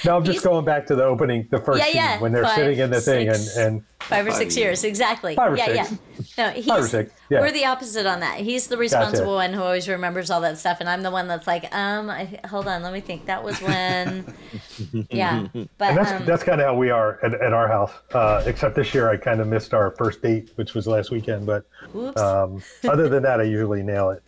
No, 0.04 0.16
I'm 0.16 0.24
just 0.24 0.36
He's- 0.36 0.44
going 0.44 0.64
back 0.64 0.86
to 0.86 0.94
the 0.94 1.04
opening, 1.04 1.46
the 1.50 1.58
first 1.58 1.82
Yeah, 1.94 2.12
scene 2.12 2.20
when 2.22 2.32
they're 2.32 2.44
five, 2.44 2.54
sitting 2.54 2.78
in 2.78 2.90
the 2.90 3.00
thing, 3.02 3.28
and 3.28 3.36
six. 3.36 3.56
and 3.58 3.82
Five 3.98 4.26
or 4.26 4.30
six 4.30 4.56
years, 4.56 4.82
exactly. 4.82 5.34
Five 5.34 5.52
or 5.52 5.56
yeah, 5.58 5.84
six. 5.84 5.98
yeah. 6.38 6.46
No, 6.46 6.50
he's, 6.52 6.68
or 6.70 6.86
six, 6.86 7.12
yeah. 7.28 7.40
We're 7.40 7.50
the 7.52 7.66
opposite 7.66 8.06
on 8.06 8.20
that. 8.20 8.38
He's 8.38 8.68
the 8.68 8.78
responsible 8.78 9.34
one 9.34 9.52
who 9.52 9.60
always 9.60 9.88
remembers 9.88 10.30
all 10.30 10.40
that 10.40 10.56
stuff, 10.58 10.78
and 10.80 10.88
I'm 10.88 11.02
the 11.02 11.10
one 11.10 11.28
that's 11.28 11.46
like, 11.46 11.74
um, 11.74 12.08
I, 12.08 12.40
hold 12.48 12.66
on, 12.66 12.82
let 12.82 12.94
me 12.94 13.00
think. 13.00 13.26
That 13.26 13.44
was 13.44 13.60
when, 13.60 14.32
yeah. 15.10 15.46
But 15.52 15.88
and 15.90 15.98
that's 15.98 16.12
um, 16.12 16.24
that's 16.24 16.44
kind 16.44 16.62
of 16.62 16.68
how 16.68 16.76
we 16.76 16.88
are 16.88 17.22
at, 17.22 17.34
at 17.34 17.52
our 17.52 17.68
house. 17.68 17.92
Uh, 18.14 18.42
except 18.46 18.76
this 18.76 18.94
year, 18.94 19.10
I 19.10 19.18
kind 19.18 19.40
of 19.40 19.48
missed 19.48 19.74
our 19.74 19.90
first 19.98 20.22
date, 20.22 20.50
which 20.54 20.72
was 20.72 20.86
last 20.86 21.10
weekend. 21.10 21.44
But 21.44 21.64
whoops. 21.92 22.18
um, 22.18 22.62
other 22.88 23.08
than 23.10 23.22
that, 23.24 23.38
I 23.40 23.44
usually 23.44 23.82
nail 23.82 24.10
it. 24.10 24.22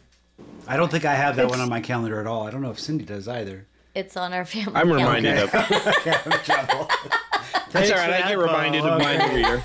I 0.66 0.76
don't 0.76 0.90
think 0.90 1.04
I 1.04 1.14
have 1.14 1.36
that 1.36 1.48
one 1.48 1.60
on 1.60 1.68
my 1.68 1.80
calendar 1.80 2.20
at 2.20 2.26
all. 2.26 2.46
I 2.46 2.50
don't 2.50 2.62
know 2.62 2.70
if 2.70 2.78
Cindy 2.78 3.04
does 3.04 3.28
either. 3.28 3.66
it's 3.94 4.16
on 4.16 4.32
our 4.32 4.44
family. 4.44 4.74
I'm 4.74 4.88
calendar. 4.88 5.06
reminded 5.06 5.38
of. 5.38 5.52
That's 7.72 7.90
all 7.90 7.96
right. 7.96 8.12
I 8.22 8.28
get 8.28 8.38
reminded 8.38 8.84
of 8.84 9.00
mine 9.00 9.20
every 9.20 9.40
year. 9.40 9.62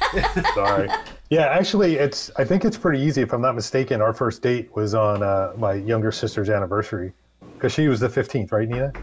Sorry. 0.54 0.90
yeah, 1.30 1.48
actually, 1.48 1.96
it's. 1.96 2.32
I 2.38 2.46
think 2.46 2.64
it's 2.66 2.78
pretty 2.78 3.04
easy. 3.04 3.22
If 3.22 3.34
I'm 3.34 3.42
not 3.42 3.56
mistaken, 3.56 4.02
our 4.02 4.14
first 4.14 4.42
date 4.42 4.74
was 4.76 4.96
on 4.96 5.24
uh, 5.24 5.54
my 5.58 5.74
younger 5.74 6.12
sister's 6.12 6.50
anniversary, 6.50 7.14
because 7.56 7.74
she 7.74 7.88
was 7.88 8.00
the 8.00 8.08
15th, 8.08 8.52
right, 8.52 8.68
Nina? 8.68 8.94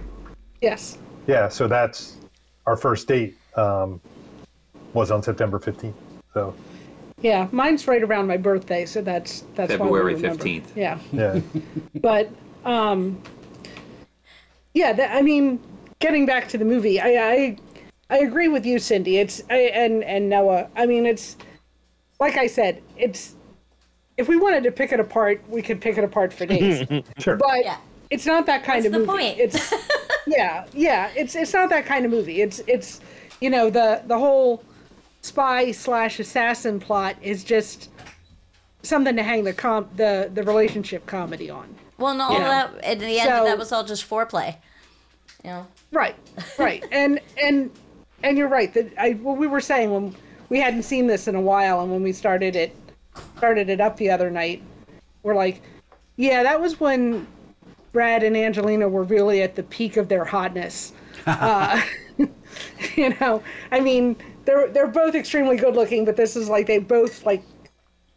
Yes. 0.63 0.99
Yeah. 1.27 1.49
So 1.49 1.69
that's 1.69 2.17
our 2.67 2.77
first 2.77 3.07
date. 3.09 3.37
Um, 3.57 4.01
was 4.95 5.11
on 5.11 5.23
September 5.23 5.59
15th. 5.59 5.93
So 6.33 6.55
Yeah, 7.25 7.49
mine's 7.53 7.89
right 7.89 8.03
around 8.03 8.27
my 8.27 8.37
birthday, 8.37 8.85
so 8.85 9.01
that's 9.01 9.45
that's 9.55 9.71
why 9.71 9.77
we 9.77 9.79
February 9.79 10.15
remember. 10.15 10.45
15th. 10.45 10.77
Yeah, 10.77 10.99
yeah. 11.11 11.41
but 12.03 12.29
um, 12.67 13.19
yeah, 14.75 14.93
that, 14.93 15.11
I 15.17 15.23
mean, 15.23 15.59
getting 16.01 16.27
back 16.27 16.49
to 16.49 16.59
the 16.59 16.67
movie, 16.67 17.01
I 17.01 17.09
I, 17.33 17.57
I 18.11 18.19
agree 18.19 18.49
with 18.49 18.67
you, 18.67 18.79
Cindy. 18.79 19.17
It's 19.17 19.43
I, 19.49 19.55
and 19.73 20.05
and 20.05 20.29
Noah. 20.29 20.69
I 20.77 20.85
mean, 20.85 21.07
it's 21.07 21.39
like 22.21 22.37
I 22.37 22.47
said, 22.47 22.83
it's 22.99 23.35
if 24.19 24.29
we 24.29 24.37
wanted 24.37 24.63
to 24.65 24.71
pick 24.71 24.93
it 24.93 25.01
apart, 25.01 25.43
we 25.49 25.63
could 25.63 25.81
pick 25.81 25.97
it 25.97 26.05
apart 26.05 26.31
for 26.31 26.45
days. 26.45 26.87
Sure. 27.19 27.37
but 27.37 27.65
Yeah. 27.65 27.79
it's 28.11 28.27
not 28.27 28.45
that 28.45 28.65
kind 28.65 28.85
That's 28.85 28.95
of 28.95 29.01
the 29.01 29.07
movie. 29.07 29.19
point. 29.33 29.39
It's 29.39 29.73
yeah, 30.27 30.67
yeah. 30.75 31.11
It's 31.17 31.35
it's 31.35 31.55
not 31.55 31.71
that 31.71 31.87
kind 31.87 32.05
of 32.05 32.11
movie. 32.11 32.43
It's 32.43 32.59
it's 32.67 33.01
you 33.41 33.49
know 33.49 33.71
the 33.71 34.03
the 34.07 34.19
whole 34.19 34.63
spy 35.25 35.73
slash 35.73 36.21
assassin 36.21 36.79
plot 36.79 37.17
is 37.23 37.43
just 37.45 37.89
something 38.83 39.17
to 39.17 39.23
hang 39.23 39.43
the 39.43 39.55
com 39.55 39.89
the 39.97 40.31
the 40.35 40.43
relationship 40.43 41.07
comedy 41.07 41.49
on. 41.49 41.75
Well, 41.97 42.13
and 42.13 42.21
all 42.21 42.33
Yeah. 42.33 42.39
that 42.41 42.85
at 42.85 42.99
the 42.99 43.19
end, 43.21 43.31
So- 43.31 43.45
that 43.45 43.57
was 43.59 43.73
all 43.73 43.85
just 43.85 44.09
foreplay. 44.09 44.57
You 45.43 45.51
know. 45.51 45.67
Right, 45.93 46.17
right, 46.59 46.85
and 46.93 47.21
and 47.43 47.71
and 48.23 48.37
you're 48.37 48.49
right 48.49 48.73
that 48.75 48.93
I 48.99 49.13
what 49.13 49.39
we 49.39 49.47
were 49.47 49.61
saying 49.61 49.91
when 49.93 50.15
we 50.51 50.61
hadn't 50.61 50.83
seen 50.83 51.07
this 51.07 51.27
in 51.27 51.35
a 51.35 51.41
while, 51.41 51.81
and 51.81 51.91
when 51.91 52.03
we 52.03 52.13
started 52.13 52.55
it 52.55 52.77
started 53.39 53.71
it 53.71 53.81
up 53.81 53.97
the 53.97 54.11
other 54.11 54.31
night, 54.31 54.63
we're 55.23 55.35
like, 55.35 55.63
yeah, 56.17 56.43
that 56.43 56.61
was 56.61 56.81
when 56.81 57.27
Brad 57.93 58.23
and 58.23 58.37
Angelina 58.37 58.89
were 58.89 59.05
really 59.05 59.41
at 59.41 59.55
the 59.55 59.63
peak 59.63 59.97
of 59.97 60.09
their 60.09 60.25
hotness. 60.25 60.93
uh, 61.27 61.81
you 62.97 63.15
know, 63.21 63.43
I 63.71 63.81
mean, 63.81 64.17
they're 64.45 64.69
they're 64.69 64.87
both 64.87 65.15
extremely 65.15 65.57
good 65.57 65.75
looking, 65.75 66.05
but 66.05 66.17
this 66.17 66.37
is 66.37 66.49
like 66.49 66.67
they 66.67 66.79
both 66.79 67.25
like 67.25 67.43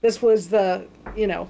this 0.01 0.21
was 0.21 0.49
the 0.49 0.85
you 1.15 1.27
know 1.27 1.47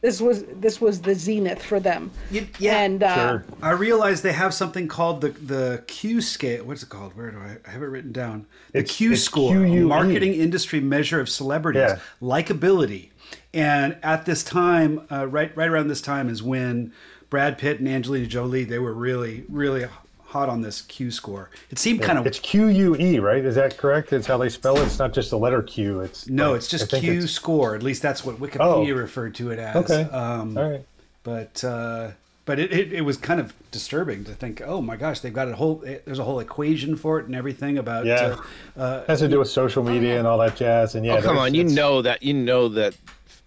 this 0.00 0.20
was 0.20 0.44
this 0.44 0.80
was 0.80 1.00
the 1.02 1.14
zenith 1.14 1.62
for 1.62 1.80
them. 1.80 2.10
You- 2.30 2.46
yeah. 2.60 2.78
and 2.82 3.02
uh, 3.02 3.14
Sure. 3.14 3.44
I 3.62 3.70
realize 3.72 4.22
they 4.22 4.32
have 4.32 4.54
something 4.54 4.86
called 4.88 5.20
the 5.20 5.30
the 5.30 5.82
Q 5.88 6.20
scale. 6.20 6.64
What's 6.64 6.82
it 6.82 6.88
called? 6.88 7.16
Where 7.16 7.30
do 7.32 7.38
I, 7.38 7.56
I 7.66 7.70
have 7.72 7.82
it 7.82 7.86
written 7.86 8.12
down? 8.12 8.46
The 8.72 8.78
It's- 8.80 8.96
Q 8.96 9.12
it's 9.12 9.22
score, 9.22 9.52
QUE. 9.52 9.86
marketing 9.88 10.34
industry 10.34 10.80
measure 10.80 11.20
of 11.20 11.28
celebrities 11.28 11.80
Yeah. 11.82 11.98
likability. 12.22 13.10
And 13.52 13.96
at 14.02 14.24
this 14.24 14.42
time, 14.44 15.06
uh, 15.10 15.26
right 15.26 15.54
right 15.56 15.68
around 15.68 15.88
this 15.88 16.00
time 16.00 16.28
is 16.28 16.42
when 16.42 16.92
Brad 17.28 17.58
Pitt 17.58 17.78
and 17.80 17.88
Angelina 17.88 18.26
Jolie 18.26 18.64
they 18.64 18.78
were 18.78 18.94
really 18.94 19.44
really 19.48 19.84
hot 20.28 20.48
on 20.50 20.60
this 20.60 20.82
Q 20.82 21.10
score. 21.10 21.48
It 21.70 21.78
seemed 21.78 22.02
kind 22.02 22.18
of 22.18 22.26
It's 22.26 22.38
Q 22.38 22.68
U 22.68 22.96
E, 22.96 23.18
right? 23.18 23.42
Is 23.44 23.54
that 23.54 23.78
correct? 23.78 24.12
It's 24.12 24.26
how 24.26 24.36
they 24.36 24.50
spell 24.50 24.76
it. 24.76 24.82
It's 24.84 24.98
not 24.98 25.12
just 25.14 25.30
the 25.30 25.38
letter 25.38 25.62
Q. 25.62 26.00
It's 26.00 26.28
no, 26.28 26.50
like- 26.52 26.58
it's 26.58 26.68
just 26.68 26.90
think 26.90 27.02
Q 27.04 27.12
it's- 27.14 27.30
score. 27.30 27.74
At 27.74 27.82
least 27.82 28.02
that's 28.02 28.24
what 28.24 28.36
Wikipedia 28.36 28.92
Oh. 28.92 28.96
referred 28.96 29.34
to 29.36 29.50
it 29.50 29.58
as. 29.58 29.76
Okay. 29.76 30.02
Um, 30.10 30.56
All 30.58 30.70
right. 30.70 30.84
but 31.22 31.64
uh, 31.64 32.10
but 32.44 32.58
it, 32.58 32.72
it, 32.72 32.92
it 32.92 33.00
was 33.02 33.16
kind 33.18 33.40
of 33.40 33.52
disturbing 33.70 34.24
to 34.24 34.32
think, 34.32 34.62
oh 34.64 34.80
my 34.82 34.96
gosh, 34.96 35.20
they've 35.20 35.32
got 35.34 35.48
a 35.48 35.54
whole 35.56 35.76
there's 36.04 36.18
a 36.18 36.24
whole 36.24 36.40
equation 36.40 36.96
for 36.96 37.18
it 37.18 37.26
and 37.26 37.34
everything 37.34 37.78
about 37.78 38.04
Yeah. 38.06 38.36
uh, 38.76 38.80
uh, 38.80 39.04
has 39.06 39.20
to 39.20 39.28
do 39.28 39.38
with 39.38 39.48
social 39.50 39.82
media 39.82 40.18
and 40.18 40.26
all 40.26 40.38
that 40.38 40.56
jazz. 40.56 40.94
And 40.94 41.04
yeah, 41.06 41.16
Oh, 41.16 41.22
come 41.22 41.38
on. 41.38 41.54
You 41.54 41.64
know 41.64 42.02
that. 42.02 42.22
You 42.22 42.34
know 42.34 42.68
that 42.68 42.94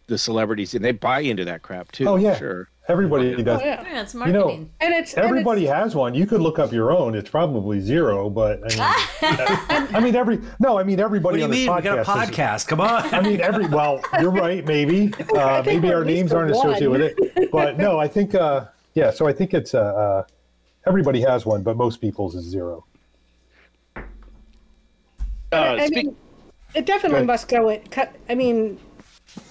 the 0.08 0.18
celebrities 0.18 0.74
and 0.74 0.84
they 0.84 0.92
buy 0.92 1.20
into 1.22 1.46
that 1.46 1.62
crap 1.62 1.92
too. 1.92 2.06
Oh 2.08 2.16
yeah, 2.18 2.38
Sure. 2.38 2.68
Everybody 2.88 3.42
does. 3.44 3.62
oh, 3.62 3.64
yeah. 3.66 3.82
Yeah, 3.84 4.02
it's 4.02 4.14
You 4.14 4.20
marketing. 4.20 4.40
know, 4.42 4.70
and 4.82 4.94
it's 4.94 5.14
and 5.14 5.24
everybody 5.26 5.64
it's- 5.66 5.84
has 5.84 5.96
one. 5.96 6.14
You 6.14 6.26
could 6.26 6.42
look 6.42 6.60
up 6.60 6.74
your 6.74 6.92
own. 6.92 7.16
It's 7.16 7.30
probably 7.30 7.80
zero, 7.80 8.30
but 8.30 8.60
I 8.66 8.68
mean, 9.22 9.88
I 9.96 10.00
mean 10.02 10.16
every 10.16 10.40
no, 10.60 10.78
I 10.80 10.84
mean 10.84 11.00
everybody 11.00 11.42
what 11.42 11.52
do 11.52 11.58
you 11.58 11.68
on 11.70 11.78
this 11.82 11.86
mean? 11.86 11.96
We 11.96 12.04
got 12.04 12.26
a 12.26 12.32
podcast. 12.32 12.56
is- 12.58 12.64
Come 12.66 12.82
on. 12.82 13.04
I 13.14 13.22
mean, 13.22 13.40
every 13.40 13.68
well, 13.68 14.02
you're 14.20 14.32
right. 14.32 14.66
Maybe, 14.66 15.14
uh, 15.38 15.62
maybe 15.66 15.94
our 15.94 16.04
names 16.04 16.34
aren't 16.34 16.52
associated 16.52 16.90
one. 16.90 17.00
with 17.02 17.20
it. 17.38 17.52
But 17.52 17.78
no, 17.78 18.00
I 18.00 18.08
think, 18.08 18.36
uh, 18.36 18.66
yeah. 18.96 19.12
So 19.12 19.28
I 19.28 19.32
think 19.34 19.54
it's 19.54 19.74
uh, 19.74 19.80
uh, 19.80 20.24
everybody 20.86 21.22
has 21.22 21.46
one, 21.46 21.62
but 21.62 21.78
most 21.78 22.02
people's 22.02 22.36
is 22.36 22.44
zero. 22.44 22.84
Uh, 23.96 24.02
I 25.80 25.86
speak, 25.88 26.06
mean, 26.08 26.16
it 26.74 26.86
definitely 26.86 27.18
ahead. 27.18 27.28
must 27.28 27.48
go 27.48 27.70
in. 27.70 27.82
Cut. 27.90 28.16
I 28.30 28.36
mean, 28.36 28.80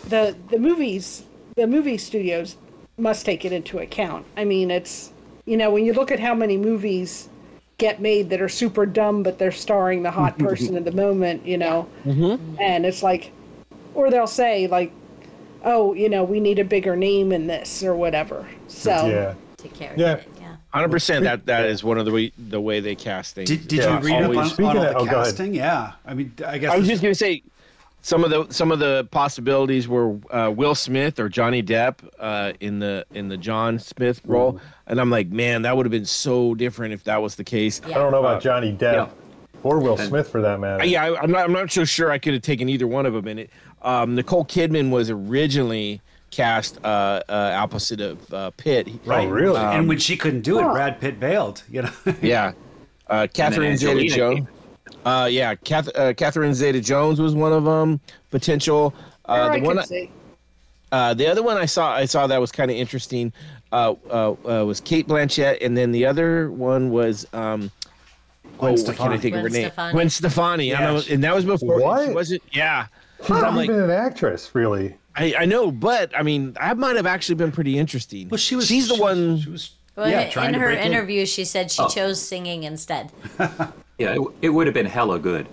the 0.09 0.37
the 0.51 0.59
movies, 0.59 1.25
the 1.57 1.67
movie 1.67 1.99
studios 1.99 2.57
must 2.99 3.25
take 3.25 3.45
it 3.45 3.53
into 3.53 3.79
account. 3.79 4.27
I 4.37 4.45
mean, 4.45 4.71
it's 4.71 5.13
you 5.47 5.57
know 5.57 5.71
when 5.71 5.85
you 5.85 5.93
look 5.93 6.11
at 6.11 6.21
how 6.21 6.35
many 6.35 6.57
movies 6.57 7.29
get 7.79 8.01
made 8.01 8.29
that 8.31 8.43
are 8.43 8.49
super 8.49 8.85
dumb, 8.85 9.23
but 9.23 9.39
they're 9.39 9.51
starring 9.51 10.03
the 10.03 10.11
hot 10.11 10.39
person 10.47 10.77
in 10.77 10.85
the 10.85 10.93
moment, 10.93 11.47
you 11.47 11.57
know, 11.57 11.89
mm-hmm. 12.05 12.61
and 12.61 12.85
it's 12.85 13.03
like, 13.03 13.33
or 13.95 14.11
they'll 14.11 14.27
say 14.27 14.67
like, 14.67 14.93
oh, 15.65 15.95
you 15.95 16.09
know, 16.09 16.23
we 16.23 16.41
need 16.41 16.59
a 16.59 16.65
bigger 16.65 16.95
name 16.95 17.33
in 17.33 17.47
this 17.47 17.83
or 17.83 17.95
whatever. 17.95 18.47
So 18.69 19.07
Yeah. 19.07 19.35
Take 19.57 19.75
care. 19.75 19.95
Yeah. 19.97 20.13
Of 20.13 20.19
it. 20.21 20.29
Yeah. 20.41 20.57
hundred 20.71 20.91
percent. 20.91 21.25
That 21.25 21.47
that 21.47 21.67
is 21.67 21.85
one 21.85 21.99
of 21.99 22.07
the 22.07 22.13
way 22.13 22.33
the 22.39 22.61
way 22.61 22.81
they 22.81 22.95
cast 22.95 23.35
things. 23.35 23.49
Did, 23.49 23.69
did 23.69 23.79
Yeah, 23.81 23.99
you 23.99 24.07
read 24.07 24.23
up 24.23 24.31
always- 24.31 24.59
on, 24.59 24.65
on 24.65 24.77
all 24.77 24.83
of- 24.83 24.93
the 24.93 24.99
oh, 24.99 25.07
casting? 25.07 25.55
Yeah, 25.55 25.93
I 26.07 26.15
mean, 26.15 26.33
I 26.47 26.59
guess 26.59 26.73
I 26.73 26.79
was 26.79 26.87
just 26.89 27.03
gonna 27.03 27.15
say 27.15 27.43
some 28.03 28.25
of 28.25 28.31
the 28.31 28.53
some 28.53 28.73
of 28.73 28.79
the 28.79 29.07
possibilities 29.11 29.87
were 29.89 30.17
uh, 30.31 30.51
Will 30.55 30.75
Smith 30.75 31.21
or 31.21 31.29
Johnny 31.29 31.63
Depp 31.63 31.97
uh, 32.19 32.53
in 32.61 32.79
the 32.79 33.05
in 33.13 33.29
the 33.29 33.37
John 33.37 33.79
Smith 33.79 34.21
role, 34.25 34.61
and 34.87 35.01
I'm 35.01 35.11
like, 35.11 35.29
man, 35.29 35.63
that 35.63 35.77
would 35.77 35.87
have 35.87 35.91
been 35.91 36.07
so 36.07 36.55
different 36.55 36.95
if 36.95 37.05
that 37.05 37.21
was 37.21 37.35
the 37.35 37.45
case. 37.45 37.81
I 37.85 37.91
don't 37.91 38.13
know 38.13 38.21
about 38.21 38.43
Johnny 38.43 38.73
Depp 38.73 38.93
yeah. 38.93 39.09
or 39.63 39.79
Will 39.79 39.99
Smith 39.99 40.29
for 40.29 40.41
that 40.41 40.61
matter. 40.61 40.83
Uh, 40.83 40.87
Yeah, 40.87 41.05
I, 41.05 41.21
I'm 41.21 41.31
not. 41.31 41.45
I'm 41.45 41.53
not 41.53 41.71
so 41.71 41.85
sure 41.85 42.11
I 42.11 42.19
could 42.19 42.33
have 42.33 42.43
taken 42.43 42.69
either 42.69 42.87
one 42.87 43.07
of 43.07 43.13
them 43.13 43.29
in 43.29 43.39
it. 43.39 43.51
Um, 43.83 44.15
Nicole 44.15 44.45
Kidman 44.45 44.91
was 44.91 45.11
originally 45.11 46.01
cast 46.31 46.79
uh, 46.85 47.23
uh, 47.29 47.57
opposite 47.57 48.01
of 48.01 48.33
uh, 48.33 48.51
Pitt. 48.51 48.89
Oh, 49.07 49.27
really? 49.27 49.59
and 49.59 49.89
when 49.89 49.99
she 49.99 50.17
couldn't 50.17 50.43
do 50.43 50.59
it, 50.59 50.63
Brad 50.63 51.01
Pitt 51.01 51.21
bailed. 51.21 51.63
You 51.71 51.83
know, 51.83 51.93
Yeah, 52.23 52.53
uh, 53.09 53.27
Catherine 53.33 53.77
Zeta-Jones. 53.77 54.47
Came. 55.05 55.13
Uh, 55.13 55.27
yeah, 55.27 55.55
Kath, 55.55 55.89
uh, 55.97 56.13
Catherine 56.15 56.55
Zeta-Jones 56.55 57.21
was 57.21 57.35
one 57.35 57.53
of 57.53 57.65
them. 57.65 58.01
Potential. 58.31 58.95
There 59.29 59.43
Uh, 59.43 59.49
I 59.49 59.59
the 59.61 59.67
one. 59.67 59.79
I- 59.79 59.85
see. 59.85 60.11
Uh, 60.93 61.15
the 61.15 61.27
other 61.29 61.43
one 61.43 61.57
I 61.57 61.67
saw 61.67 61.93
I 61.95 62.05
saw 62.05 62.27
that 62.27 62.41
was 62.41 62.51
kind 62.51 62.69
of 62.69 62.77
interesting 62.77 63.33
uh, 63.71 63.95
uh, 64.11 64.31
uh, 64.45 64.65
was 64.65 64.81
Cate 64.81 65.07
Blanchett, 65.07 65.65
and 65.65 65.77
then 65.77 65.93
the 65.93 66.05
other 66.05 66.51
one 66.51 66.91
was 66.91 67.27
um, 67.33 67.71
Gwen 68.59 68.73
oh, 68.77 68.83
what 68.83 68.97
can 68.97 69.13
I 69.13 69.17
Stefani. 69.17 69.19
think 69.19 69.37
of 69.37 69.43
her 69.43 69.49
name? 69.51 69.67
Stefani. 69.69 69.93
Gwen 69.93 70.11
Stefani. 70.11 70.75
I 70.75 70.81
Yeah, 70.81 70.91
know, 70.93 71.03
and 71.09 71.23
that 71.23 71.33
was 71.35 71.45
before 71.45 71.81
What? 71.81 72.09
she 72.09 72.13
wasn't. 72.15 72.43
Yeah, 72.53 72.87
She's 73.21 73.29
not 73.31 73.55
like- 73.55 73.71
even 73.71 73.83
an 73.85 73.91
actress, 73.91 74.51
really. 74.53 74.97
I, 75.15 75.35
I 75.41 75.45
know, 75.45 75.71
but 75.71 76.11
I 76.17 76.23
mean, 76.25 76.55
that 76.55 76.77
might 76.77 76.97
have 76.97 77.07
actually 77.07 77.35
been 77.37 77.53
pretty 77.53 77.79
interesting. 77.79 78.29
Well, 78.29 78.39
she 78.39 78.57
was. 78.57 78.67
She's 78.67 78.89
the 78.89 78.95
she- 78.97 79.01
one. 79.01 79.39
She 79.41 79.51
was. 79.51 79.71
Well, 79.95 80.09
yeah, 80.11 80.29
trying 80.31 80.55
in 80.55 80.61
her 80.61 80.67
break 80.69 80.81
in. 80.81 80.93
interview, 80.93 81.25
she 81.27 81.45
said 81.45 81.73
Oh. 81.79 81.89
she 81.89 81.95
chose 81.95 82.21
singing 82.21 82.65
instead. 82.65 83.13
Yeah, 84.01 84.15
it, 84.15 84.21
it 84.43 84.49
would 84.51 84.67
have 84.67 84.75
been 84.75 84.87
hella 84.87 85.19
good. 85.19 85.47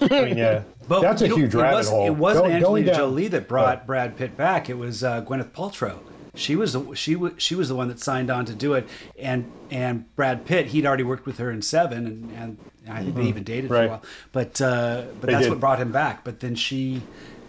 I 0.00 0.24
mean, 0.24 0.38
yeah, 0.38 0.62
But 0.88 1.02
that's 1.02 1.22
a 1.22 1.26
you 1.26 1.30
know, 1.30 1.36
huge 1.36 1.54
it 1.54 1.58
rabbit 1.58 1.76
wasn't, 1.76 1.96
hole. 1.96 2.06
It 2.06 2.10
wasn't 2.16 2.46
Go- 2.46 2.52
Angelina 2.52 2.86
down- 2.88 2.96
Jolie 2.96 3.28
that 3.28 3.48
brought 3.48 3.86
Brad 3.86 4.16
Pitt 4.16 4.36
back. 4.36 4.68
It 4.68 4.76
was 4.78 5.04
uh, 5.04 5.22
Gwyneth 5.24 5.50
Paltrow. 5.52 5.98
She 6.34 6.54
was 6.56 6.72
the 6.74 6.94
she 6.94 7.16
was 7.16 7.32
she 7.38 7.54
was 7.56 7.68
the 7.68 7.74
one 7.74 7.88
that 7.88 7.98
signed 8.00 8.30
on 8.30 8.44
to 8.46 8.54
do 8.54 8.74
it, 8.74 8.88
and 9.18 9.50
and 9.70 10.14
Brad 10.16 10.44
Pitt 10.46 10.66
he'd 10.66 10.86
already 10.86 11.02
worked 11.02 11.26
with 11.26 11.38
her 11.38 11.50
in 11.50 11.60
Seven, 11.60 12.06
and, 12.06 12.30
and 12.36 12.58
I 12.88 13.02
think 13.02 13.16
they 13.16 13.24
even 13.24 13.42
dated 13.42 13.68
for 13.68 13.82
a 13.82 13.88
while. 13.88 14.02
But 14.32 14.60
uh, 14.60 15.06
but 15.20 15.26
They 15.26 15.32
that's 15.32 15.44
did. 15.46 15.50
what 15.50 15.60
brought 15.60 15.80
him 15.80 15.90
back. 15.92 16.24
But 16.24 16.38
then 16.40 16.54
she 16.54 17.02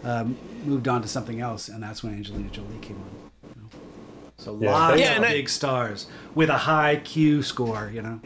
um, 0.04 0.36
moved 0.64 0.88
on 0.88 1.00
to 1.02 1.08
something 1.08 1.40
else, 1.40 1.68
and 1.68 1.80
that's 1.82 2.02
when 2.02 2.12
Angelina 2.14 2.48
Jolie 2.50 2.78
came 2.80 2.96
on. 2.96 3.21
You 4.46 4.52
know. 4.52 4.58
So 4.58 4.64
Yeah, 4.64 4.72
lots 4.72 5.00
Yeah, 5.00 5.10
of 5.12 5.16
and 5.18 5.26
I- 5.26 5.32
big 5.32 5.48
stars 5.48 6.06
with 6.34 6.48
a 6.50 6.56
high 6.56 6.96
Q 6.96 7.42
score, 7.42 7.90
you 7.92 8.02
know. 8.02 8.20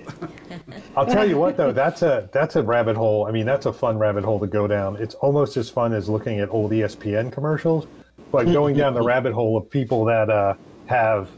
I'll 0.96 1.06
tell 1.06 1.28
you 1.28 1.38
what 1.38 1.56
though, 1.56 1.72
that's 1.72 2.02
a 2.02 2.28
that's 2.32 2.56
a 2.56 2.62
rabbit 2.62 2.96
hole. 2.96 3.26
I 3.26 3.30
mean, 3.32 3.46
that's 3.46 3.66
a 3.66 3.72
fun 3.72 3.98
rabbit 3.98 4.24
hole 4.24 4.38
to 4.40 4.46
go 4.46 4.66
down. 4.66 4.96
It's 4.96 5.14
almost 5.16 5.56
as 5.56 5.68
fun 5.70 5.92
as 5.92 6.08
looking 6.08 6.40
at 6.40 6.48
old 6.50 6.70
ESPN 6.72 7.30
commercials, 7.32 7.86
but 8.32 8.44
going 8.46 8.76
down 8.76 8.94
the 8.94 9.02
rabbit 9.14 9.32
hole 9.32 9.56
of 9.56 9.70
people 9.70 10.04
that 10.06 10.30
uh, 10.30 10.54
have 10.86 11.28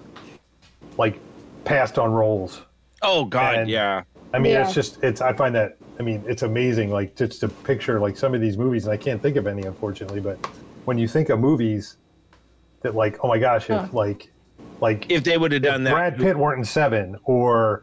like 0.96 1.18
passed 1.64 1.98
on 1.98 2.10
roles. 2.12 2.62
Oh 3.02 3.24
God, 3.24 3.54
And- 3.54 3.70
yeah. 3.70 4.02
I 4.34 4.38
mean, 4.38 4.52
Yeah. 4.52 4.64
it's 4.64 4.74
just 4.74 5.02
it's. 5.02 5.22
I 5.22 5.32
find 5.32 5.54
that. 5.54 5.78
I 5.98 6.02
mean, 6.02 6.22
it's 6.28 6.42
amazing. 6.42 6.90
Like 6.90 7.16
just 7.16 7.40
to 7.40 7.48
picture 7.48 7.98
like 7.98 8.16
some 8.18 8.34
of 8.34 8.42
these 8.42 8.58
movies, 8.58 8.84
and 8.84 8.92
I 8.92 8.96
can't 8.98 9.22
think 9.22 9.36
of 9.36 9.46
any 9.46 9.62
unfortunately. 9.62 10.20
But 10.20 10.36
when 10.84 10.98
you 10.98 11.08
think 11.08 11.30
of 11.30 11.40
movies 11.40 11.96
that 12.82 12.94
like, 12.94 13.18
oh 13.24 13.28
my 13.28 13.38
gosh, 13.38 13.70
if 13.70 13.94
like 13.94 14.30
like 14.80 15.10
If 15.10 15.24
they 15.24 15.36
would 15.38 15.52
have 15.52 15.62
done 15.62 15.84
that, 15.84 15.92
Brad 15.92 16.16
Pitt 16.18 16.36
weren't 16.36 16.58
in 16.58 16.64
Seven, 16.64 17.16
or 17.24 17.82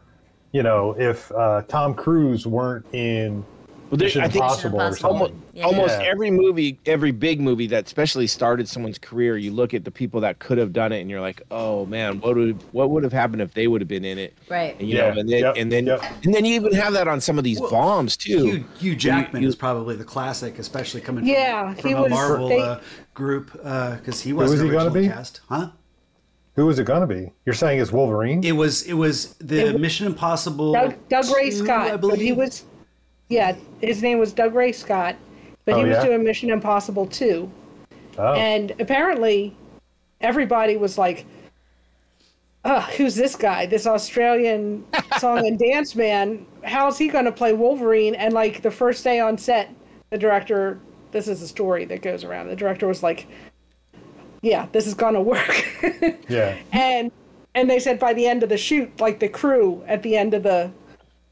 you 0.52 0.62
know, 0.62 0.94
if 0.98 1.30
uh, 1.32 1.62
Tom 1.68 1.94
Cruise 1.94 2.46
weren't 2.46 2.86
in 2.94 3.44
Well, 3.90 3.98
there- 3.98 4.06
Mission 4.06 4.22
I 4.22 4.24
think 4.28 4.36
Impossible 4.42 4.80
Impossible. 4.80 5.10
almost, 5.10 5.32
Yeah. 5.52 5.64
almost 5.64 6.00
Yeah. 6.00 6.06
every 6.06 6.30
movie, 6.30 6.78
every 6.86 7.10
big 7.12 7.40
movie 7.40 7.66
that 7.68 7.84
especially 7.86 8.26
started 8.26 8.66
someone's 8.68 8.98
career, 8.98 9.36
you 9.36 9.52
look 9.52 9.74
at 9.74 9.84
the 9.84 9.90
people 9.90 10.20
that 10.22 10.38
could 10.38 10.56
have 10.58 10.72
done 10.72 10.92
it, 10.92 11.00
and 11.02 11.10
you're 11.10 11.20
like, 11.20 11.42
oh 11.50 11.84
man, 11.86 12.20
what 12.20 12.36
would 12.36 12.58
what 12.72 12.88
would 12.90 13.02
have 13.04 13.12
happened 13.12 13.42
if 13.42 13.52
they 13.54 13.66
would 13.66 13.80
have 13.82 13.88
been 13.88 14.04
in 14.04 14.18
it? 14.18 14.32
Right. 14.48 14.76
And, 14.80 14.88
you 14.88 14.96
Yeah, 14.96 15.10
know, 15.12 15.20
and 15.20 15.28
then 15.28 15.38
yep, 15.40 15.54
and 15.58 15.70
then 15.72 15.86
yep. 15.86 16.02
and 16.24 16.32
then 16.34 16.44
you 16.46 16.54
even 16.54 16.72
have 16.72 16.94
that 16.94 17.06
on 17.06 17.20
some 17.20 17.36
of 17.38 17.44
these 17.44 17.60
bombs 17.60 18.16
too. 18.16 18.44
Hugh, 18.44 18.64
Hugh 18.78 18.96
Jackman 18.96 19.42
you- 19.42 19.48
is 19.48 19.54
probably 19.56 19.94
the 19.96 20.04
classic, 20.04 20.58
especially 20.58 21.00
coming 21.02 21.22
from, 21.24 21.28
Yeah, 21.28 21.74
from 21.74 21.88
he 21.90 21.94
a 21.94 22.00
was- 22.02 22.10
Marvel 22.10 22.48
they- 22.48 22.60
uh, 22.60 22.78
group 23.14 23.52
because 23.52 24.20
he 24.20 24.32
wasn't 24.32 24.52
was 24.52 24.60
he 24.62 24.68
gonna 24.68 24.84
originally 24.86 25.08
be? 25.08 25.14
cast, 25.14 25.40
huh? 25.50 25.68
Who 26.56 26.66
was 26.66 26.78
it 26.78 26.84
gonna 26.84 27.06
be? 27.06 27.32
You're 27.44 27.54
saying 27.54 27.80
it's 27.80 27.92
Wolverine? 27.92 28.42
It 28.42 28.52
was 28.52 28.82
it 28.84 28.94
was 28.94 29.34
the 29.34 29.68
It 29.68 29.72
wa- 29.74 29.78
Mission 29.78 30.06
Impossible. 30.06 30.72
Doug, 30.72 30.94
Dougray 31.08 31.50
2, 31.50 31.52
Scott, 31.64 31.90
I 31.92 31.96
but 31.98 32.18
he 32.18 32.32
was, 32.32 32.64
yeah, 33.28 33.54
his 33.80 34.02
name 34.02 34.18
was 34.18 34.32
Dougray 34.32 34.74
Scott, 34.74 35.16
but 35.66 35.74
Oh, 35.74 35.78
he 35.78 35.84
was 35.84 35.96
yeah? 35.98 36.04
doing 36.06 36.24
Mission 36.24 36.50
Impossible 36.50 37.06
2. 37.06 37.50
oh, 38.18 38.32
And 38.34 38.72
apparently, 38.80 39.54
everybody 40.22 40.76
was 40.78 40.96
like, 40.96 41.26
uh, 42.64 42.80
who's 42.80 43.14
this 43.14 43.36
guy? 43.36 43.66
This 43.66 43.86
Australian 43.86 44.84
song 45.18 45.46
and 45.46 45.58
dance 45.58 45.94
man. 45.94 46.44
How's 46.64 46.96
he 46.98 47.08
going 47.08 47.26
to 47.26 47.32
play 47.32 47.52
Wolverine? 47.52 48.14
And 48.14 48.32
like 48.34 48.62
the 48.62 48.70
first 48.70 49.04
day 49.04 49.20
on 49.20 49.36
set, 49.38 49.68
the 50.10 50.18
director, 50.18 50.80
this 51.12 51.28
is 51.28 51.42
a 51.42 51.48
story 51.48 51.84
that 51.84 52.00
goes 52.02 52.24
around. 52.24 52.48
The 52.48 52.56
director 52.56 52.88
was 52.88 53.02
like, 53.04 53.26
yeah, 54.46 54.66
this 54.72 54.86
is 54.86 54.94
going 54.94 55.14
to 55.14 55.20
work. 55.20 55.66
yeah. 56.28 56.56
and 56.72 57.10
and 57.54 57.68
they 57.68 57.80
said 57.80 57.98
by 57.98 58.12
the 58.12 58.26
end 58.26 58.42
of 58.42 58.48
the 58.48 58.56
shoot 58.56 59.00
like 59.00 59.18
the 59.18 59.28
crew 59.28 59.82
at 59.86 60.02
the 60.02 60.16
end 60.16 60.34
of 60.34 60.42
the 60.42 60.70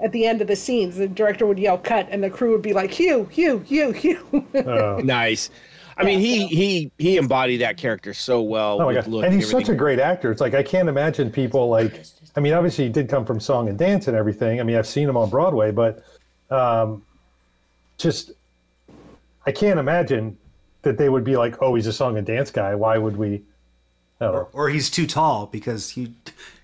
at 0.00 0.10
the 0.12 0.26
end 0.26 0.40
of 0.40 0.48
the 0.48 0.56
scenes 0.56 0.96
the 0.96 1.06
director 1.06 1.46
would 1.46 1.58
yell 1.58 1.78
cut 1.78 2.08
and 2.10 2.24
the 2.24 2.30
crew 2.30 2.50
would 2.50 2.62
be 2.62 2.72
like 2.72 2.90
hugh 2.90 3.26
hugh 3.30 3.58
hugh 3.60 3.92
hugh 3.92 4.44
Oh. 4.54 4.96
nice. 5.04 5.50
I 5.96 6.02
mean, 6.02 6.18
he 6.18 6.48
he 6.48 6.90
he 6.98 7.16
embodied 7.18 7.60
that 7.60 7.76
character 7.76 8.12
so 8.12 8.42
well. 8.42 8.82
Oh 8.82 8.86
my 8.86 8.86
with 8.86 8.96
god! 8.96 9.06
look 9.06 9.24
and 9.24 9.32
he's 9.32 9.48
such 9.48 9.68
a 9.68 9.76
great 9.76 10.00
actor. 10.00 10.32
It's 10.32 10.40
like 10.40 10.54
I 10.54 10.62
can't 10.64 10.88
imagine 10.88 11.30
people 11.30 11.68
like. 11.68 12.04
I 12.34 12.40
mean, 12.40 12.52
obviously 12.52 12.86
he 12.86 12.90
did 12.90 13.08
come 13.08 13.24
from 13.24 13.38
song 13.38 13.68
and 13.68 13.78
dance 13.78 14.08
and 14.08 14.16
everything. 14.16 14.58
I 14.58 14.64
mean, 14.64 14.74
I've 14.74 14.88
seen 14.88 15.08
him 15.08 15.16
on 15.16 15.30
Broadway, 15.30 15.70
but 15.70 16.02
um, 16.50 17.04
just 17.96 18.32
I 19.46 19.52
can't 19.52 19.78
imagine 19.78 20.36
that 20.84 20.98
they 20.98 21.08
would 21.08 21.24
be 21.24 21.36
like, 21.36 21.60
"Oh, 21.60 21.74
he's 21.74 21.86
a 21.86 21.92
song 21.92 22.16
and 22.16 22.26
dance 22.26 22.50
guy. 22.50 22.74
Why 22.74 22.98
would 22.98 23.16
we?" 23.16 23.42
Oh, 24.20 24.48
or 24.52 24.68
he's 24.68 24.90
too 24.90 25.06
tall 25.06 25.46
because 25.46 25.90
he. 25.90 26.14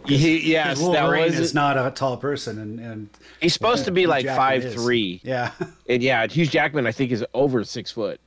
He, 0.07 0.53
yes, 0.53 0.79
that 0.79 0.85
Wolverine 0.85 1.25
was. 1.27 1.39
is 1.39 1.55
not 1.55 1.77
a 1.77 1.91
tall 1.91 2.17
person, 2.17 2.59
and, 2.59 2.81
and 2.81 3.11
he's 3.41 3.53
supposed 3.53 3.85
to 3.85 3.91
be 3.91 4.07
like 4.07 4.25
Jackman 4.25 4.37
five 4.37 4.65
is. 4.65 4.75
three, 4.75 5.21
Yeah, 5.23 5.51
and 5.89 6.03
yeah, 6.03 6.27
Hugh 6.27 6.47
Jackman 6.47 6.87
I 6.87 6.93
think 6.93 7.13
is 7.13 7.25
over 7.35 7.65
six 7.65 7.91
foot. 7.91 8.19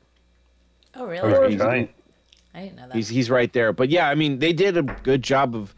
Oh, 0.96 1.04
oh, 1.04 1.06
really? 1.08 1.52
he's 1.52 1.60
giant. 1.60 1.90
I 2.54 2.62
didn't 2.64 2.76
know 2.76 2.88
that. 2.88 2.96
He's 2.96 3.08
he's 3.08 3.30
right 3.30 3.52
there. 3.54 3.74
But 3.74 3.90
yeah, 3.90 4.08
I 4.08 4.16
mean, 4.16 4.40
they 4.40 4.54
did 4.54 4.78
a 4.78 4.84
good 4.84 5.24
job 5.24 5.56
of 5.56 5.74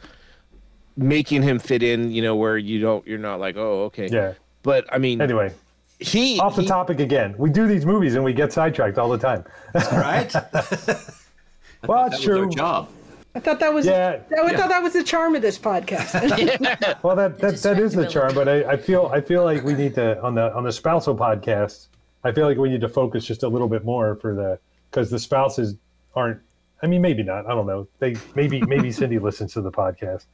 making 0.97 1.41
him 1.43 1.59
fit 1.59 1.83
in. 1.83 2.11
You 2.11 2.21
know, 2.21 2.35
where 2.35 2.57
you 2.57 2.81
don't, 2.81 3.05
you're 3.07 3.17
not 3.17 3.39
like, 3.39 3.55
oh, 3.55 3.83
okay. 3.85 4.09
Yeah. 4.09 4.33
But 4.63 4.85
I 4.91 4.97
mean, 4.97 5.21
Anyway, 5.21 5.53
he 5.99 6.39
off 6.39 6.55
the 6.55 6.61
he- 6.63 6.67
topic 6.67 6.99
again. 6.99 7.35
We 7.37 7.49
do 7.49 7.67
these 7.67 7.85
movies 7.85 8.15
and 8.15 8.23
we 8.23 8.33
get 8.33 8.51
sidetracked 8.53 8.97
all 8.97 9.09
the 9.09 9.17
time. 9.17 9.43
right. 9.73 10.31
well, 11.87 12.09
that's 12.09 12.15
it's 12.19 12.27
was 12.27 12.27
our 12.27 12.35
true. 12.45 12.49
job. 12.49 12.89
i 13.35 13.39
thought 13.39 13.59
that 13.59 13.73
was 13.73 13.85
Yeah. 13.85 14.19
i 14.37 14.51
Yeah. 14.51 14.57
thought 14.57 14.69
that 14.69 14.81
was 14.83 14.93
the 14.93 15.03
charm 15.03 15.35
of 15.35 15.41
this 15.41 15.57
podcast 15.57 16.13
yeah. 16.59 16.93
Well, 17.03 17.15
that 17.15 17.39
that, 17.39 17.57
that 17.57 17.79
is 17.79 17.93
the 17.93 18.07
charm, 18.07 18.33
but 18.33 18.47
I, 18.47 18.63
I 18.73 18.77
feel 18.77 19.09
I 19.13 19.21
feel 19.21 19.43
like 19.43 19.63
we 19.63 19.73
need 19.73 19.95
to 19.95 20.21
on 20.21 20.35
the 20.35 20.53
on 20.53 20.63
the 20.63 20.71
spousal 20.71 21.15
podcast. 21.15 21.87
I 22.23 22.31
feel 22.31 22.47
like 22.47 22.57
we 22.57 22.69
need 22.69 22.81
to 22.81 22.89
focus 22.89 23.23
just 23.25 23.43
a 23.43 23.47
little 23.47 23.67
bit 23.67 23.85
more 23.85 24.15
for 24.15 24.33
the 24.33 24.59
because 24.89 25.09
the 25.11 25.19
spouses 25.19 25.75
aren't. 26.15 26.39
I 26.83 26.87
mean, 26.87 27.01
maybe 27.01 27.23
not. 27.23 27.45
I 27.47 27.49
don't 27.55 27.65
know. 27.65 27.87
They 27.99 28.15
maybe 28.35 28.61
maybe 28.61 28.91
Cindy 28.91 29.17
listens 29.29 29.53
to 29.53 29.61
the 29.61 29.71
podcast. 29.71 30.25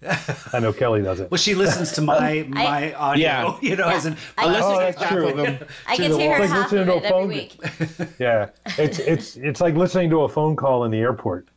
I 0.53 0.59
know 0.59 0.73
Kelly 0.73 1.01
doesn't. 1.01 1.29
Well, 1.31 1.37
she 1.37 1.53
listens 1.55 1.91
to 1.93 2.01
my 2.01 2.45
my 2.49 2.93
audio. 2.93 3.21
Yeah. 3.23 3.57
You 3.61 3.75
know, 3.75 3.87
as 3.87 4.05
an, 4.05 4.17
I 4.37 4.45
unless 4.47 4.63
Oh, 4.63 4.79
it's 4.79 4.97
that's 4.99 5.11
true. 5.11 5.29
of 5.29 5.37
them. 5.37 5.67
I 5.87 5.95
to 5.95 6.01
get 6.01 6.07
to 6.09 6.17
hear 6.17 6.39
like 6.39 6.49
half 6.49 6.65
of 6.65 6.71
listening 6.73 6.85
to 6.87 6.91
it 6.91 7.03
a 7.03 7.05
every 7.05 7.09
phone- 7.09 7.27
week. 7.29 8.11
Yeah, 8.19 8.49
it's 8.77 8.99
it's 8.99 9.37
it's 9.37 9.61
like 9.61 9.75
listening 9.75 10.09
to 10.09 10.21
a 10.21 10.29
phone 10.29 10.55
call 10.55 10.83
in 10.85 10.91
the 10.91 10.99
airport. 10.99 11.47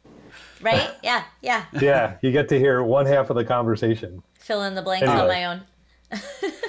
Right? 0.61 0.91
Yeah, 1.03 1.25
yeah. 1.43 1.65
Yeah, 1.81 2.17
you 2.23 2.31
get 2.33 2.49
to 2.51 2.59
hear 2.59 2.83
one 2.83 3.05
half 3.07 3.29
of 3.31 3.37
the 3.37 3.45
conversation. 3.45 4.23
Fill 4.39 4.63
in 4.65 4.75
the 4.75 4.83
blanks 4.83 5.09
on 5.09 5.29
my 5.29 5.45
own. 5.47 5.63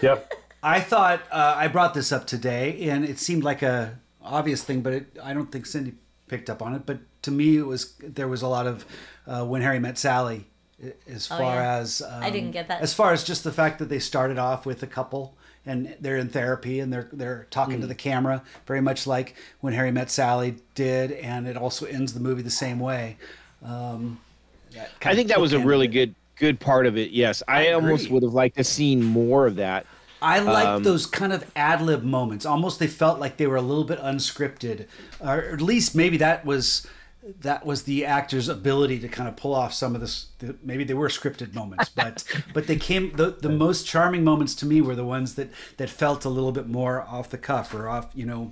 Yep. 0.01 0.33
I 0.63 0.79
thought 0.79 1.21
uh, 1.31 1.53
I 1.55 1.67
brought 1.67 1.93
this 1.93 2.11
up 2.11 2.25
today, 2.27 2.89
and 2.89 3.05
it 3.05 3.19
seemed 3.19 3.43
like 3.43 3.61
a 3.61 3.99
obvious 4.21 4.63
thing, 4.63 4.81
but 4.81 4.93
it, 4.93 5.17
I 5.23 5.33
don't 5.33 5.51
think 5.51 5.65
Cindy 5.65 5.93
picked 6.27 6.49
up 6.49 6.61
on 6.61 6.73
it. 6.75 6.85
But 6.85 6.99
to 7.23 7.31
me, 7.31 7.57
it 7.57 7.65
was 7.65 7.93
there 7.99 8.27
was 8.27 8.41
a 8.41 8.47
lot 8.47 8.67
of 8.67 8.85
uh, 9.27 9.45
when 9.45 9.61
Harry 9.61 9.79
met 9.79 9.97
Sally, 9.97 10.45
i- 10.83 10.93
as 11.09 11.27
Oh, 11.31 11.37
far 11.37 11.55
yeah. 11.55 11.77
as 11.77 12.01
um, 12.01 12.23
I 12.23 12.29
didn't 12.29 12.51
get 12.51 12.67
that. 12.67 12.81
As 12.81 12.93
far 12.93 13.13
as 13.13 13.23
just 13.23 13.43
the 13.43 13.51
fact 13.51 13.79
that 13.79 13.89
they 13.89 13.99
started 13.99 14.37
off 14.37 14.65
with 14.65 14.83
a 14.83 14.87
couple 14.87 15.35
and 15.65 15.95
they're 15.99 16.17
in 16.17 16.29
therapy 16.29 16.79
and 16.79 16.93
they're 16.93 17.09
they're 17.11 17.47
talking 17.49 17.77
Mm. 17.77 17.81
to 17.81 17.87
the 17.87 17.95
camera, 17.95 18.43
very 18.67 18.81
much 18.81 19.07
like 19.07 19.35
when 19.61 19.73
Harry 19.73 19.91
met 19.91 20.11
Sally 20.11 20.57
did, 20.75 21.11
and 21.11 21.47
it 21.47 21.57
also 21.57 21.85
ends 21.85 22.13
the 22.13 22.19
movie 22.19 22.41
the 22.43 22.49
same 22.51 22.79
way. 22.79 23.17
Um, 23.63 24.19
I 25.05 25.15
think 25.15 25.29
that 25.29 25.39
was 25.39 25.53
a 25.53 25.59
really 25.59 25.87
good 25.87 26.13
good 26.35 26.59
part 26.59 26.85
of 26.85 26.97
it. 26.97 27.11
Yes, 27.11 27.41
I, 27.47 27.71
almost 27.71 28.09
would 28.11 28.21
have 28.21 28.33
liked 28.33 28.57
to 28.57 28.63
seen 28.63 29.01
more 29.03 29.47
of 29.47 29.55
that. 29.55 29.85
I 30.25 30.39
like 30.39 30.67
Um, 30.67 30.83
those 30.83 31.05
kind 31.05 31.31
of 31.31 31.49
ad 31.55 31.81
lib 31.81 32.03
moments. 32.03 32.45
Almost 32.45 32.79
they 32.79 32.87
felt 32.87 33.19
like 33.19 33.37
they 33.37 33.47
were 33.47 33.55
a 33.57 33.61
little 33.61 33.83
bit 33.83 33.99
unscripted, 33.99 34.87
or 35.19 35.43
at 35.53 35.61
least 35.61 35.95
maybe 35.95 36.17
that 36.17 36.45
was 36.45 36.87
that 37.41 37.65
was 37.65 37.83
the 37.83 38.05
actor's 38.05 38.47
ability 38.49 38.99
to 38.99 39.07
kind 39.07 39.27
of 39.27 39.35
pull 39.35 39.53
off 39.53 39.73
some 39.73 39.95
of 39.95 40.01
this. 40.01 40.27
Maybe 40.63 40.83
they 40.83 40.93
were 40.93 41.09
scripted 41.09 41.53
moments, 41.53 41.89
but 41.89 42.23
but 42.53 42.67
they 42.67 42.75
came 42.75 43.15
the 43.15 43.31
the 43.31 43.49
most 43.49 43.85
charming 43.85 44.23
moments 44.23 44.55
to 44.55 44.65
me 44.65 44.81
were 44.81 44.95
the 44.95 45.05
ones 45.05 45.35
that 45.35 45.49
that 45.77 45.89
felt 45.89 46.25
a 46.25 46.29
little 46.29 46.51
bit 46.51 46.67
more 46.67 47.01
off 47.01 47.29
the 47.29 47.37
cuff 47.37 47.73
or 47.73 47.87
off 47.89 48.09
you 48.13 48.25
know 48.25 48.51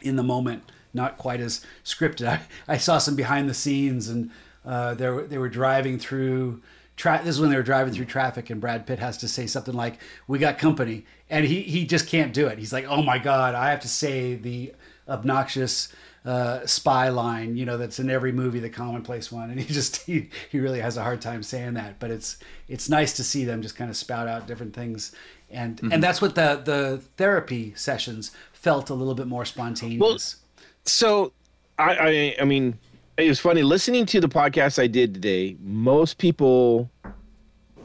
in 0.00 0.16
the 0.16 0.22
moment, 0.22 0.62
not 0.94 1.18
quite 1.18 1.40
as 1.40 1.64
scripted. 1.84 2.28
I, 2.68 2.74
I 2.74 2.76
saw 2.78 2.98
some 2.98 3.16
behind 3.16 3.48
the 3.48 3.54
scenes, 3.54 4.08
and 4.08 4.30
uh, 4.64 4.94
they 4.94 5.08
were 5.08 5.22
they 5.26 5.38
were 5.38 5.48
driving 5.50 5.98
through. 5.98 6.62
Tra- 6.98 7.20
this 7.24 7.36
is 7.36 7.40
when 7.40 7.48
they 7.48 7.56
were 7.56 7.62
driving 7.62 7.94
through 7.94 8.06
traffic, 8.06 8.50
and 8.50 8.60
Brad 8.60 8.86
Pitt 8.86 8.98
has 8.98 9.16
to 9.18 9.28
say 9.28 9.46
something 9.46 9.72
like, 9.72 9.98
"We 10.26 10.38
got 10.38 10.58
company," 10.58 11.06
and 11.30 11.46
he 11.46 11.62
he 11.62 11.86
just 11.86 12.08
can't 12.08 12.34
do 12.34 12.48
it. 12.48 12.58
He's 12.58 12.72
like, 12.72 12.84
"Oh 12.86 13.02
my 13.02 13.18
god, 13.18 13.54
I 13.54 13.70
have 13.70 13.80
to 13.80 13.88
say 13.88 14.34
the 14.34 14.74
obnoxious." 15.08 15.88
uh, 16.24 16.66
spy 16.66 17.08
line, 17.08 17.56
you 17.56 17.64
know, 17.64 17.78
that's 17.78 17.98
in 17.98 18.10
every 18.10 18.32
movie, 18.32 18.60
the 18.60 18.68
commonplace 18.68 19.32
one, 19.32 19.50
and 19.50 19.58
he 19.58 19.72
just 19.72 19.96
he, 20.06 20.28
he 20.50 20.60
really 20.60 20.80
has 20.80 20.98
a 20.98 21.02
hard 21.02 21.22
time 21.22 21.42
saying 21.42 21.74
that. 21.74 21.98
But 21.98 22.10
it's 22.10 22.36
it's 22.68 22.88
nice 22.88 23.14
to 23.14 23.24
see 23.24 23.44
them 23.44 23.62
just 23.62 23.76
kind 23.76 23.88
of 23.88 23.96
spout 23.96 24.28
out 24.28 24.46
different 24.46 24.74
things, 24.74 25.12
and 25.50 25.80
and 25.90 26.02
that's 26.02 26.20
what 26.20 26.34
the 26.34 26.60
the 26.62 27.02
therapy 27.16 27.72
sessions 27.76 28.32
felt 28.52 28.90
a 28.90 28.94
little 28.94 29.14
bit 29.14 29.26
more 29.26 29.44
spontaneous. 29.44 30.36
so 30.84 31.32
I, 31.78 31.96
I 31.96 32.36
I 32.42 32.44
mean 32.44 32.78
it 33.18 33.28
was 33.28 33.40
funny 33.40 33.62
listening 33.62 34.06
to 34.06 34.20
the 34.20 34.28
podcast 34.28 34.80
I 34.80 34.86
did 34.86 35.12
today. 35.12 35.56
Most 35.60 36.18
people 36.18 36.88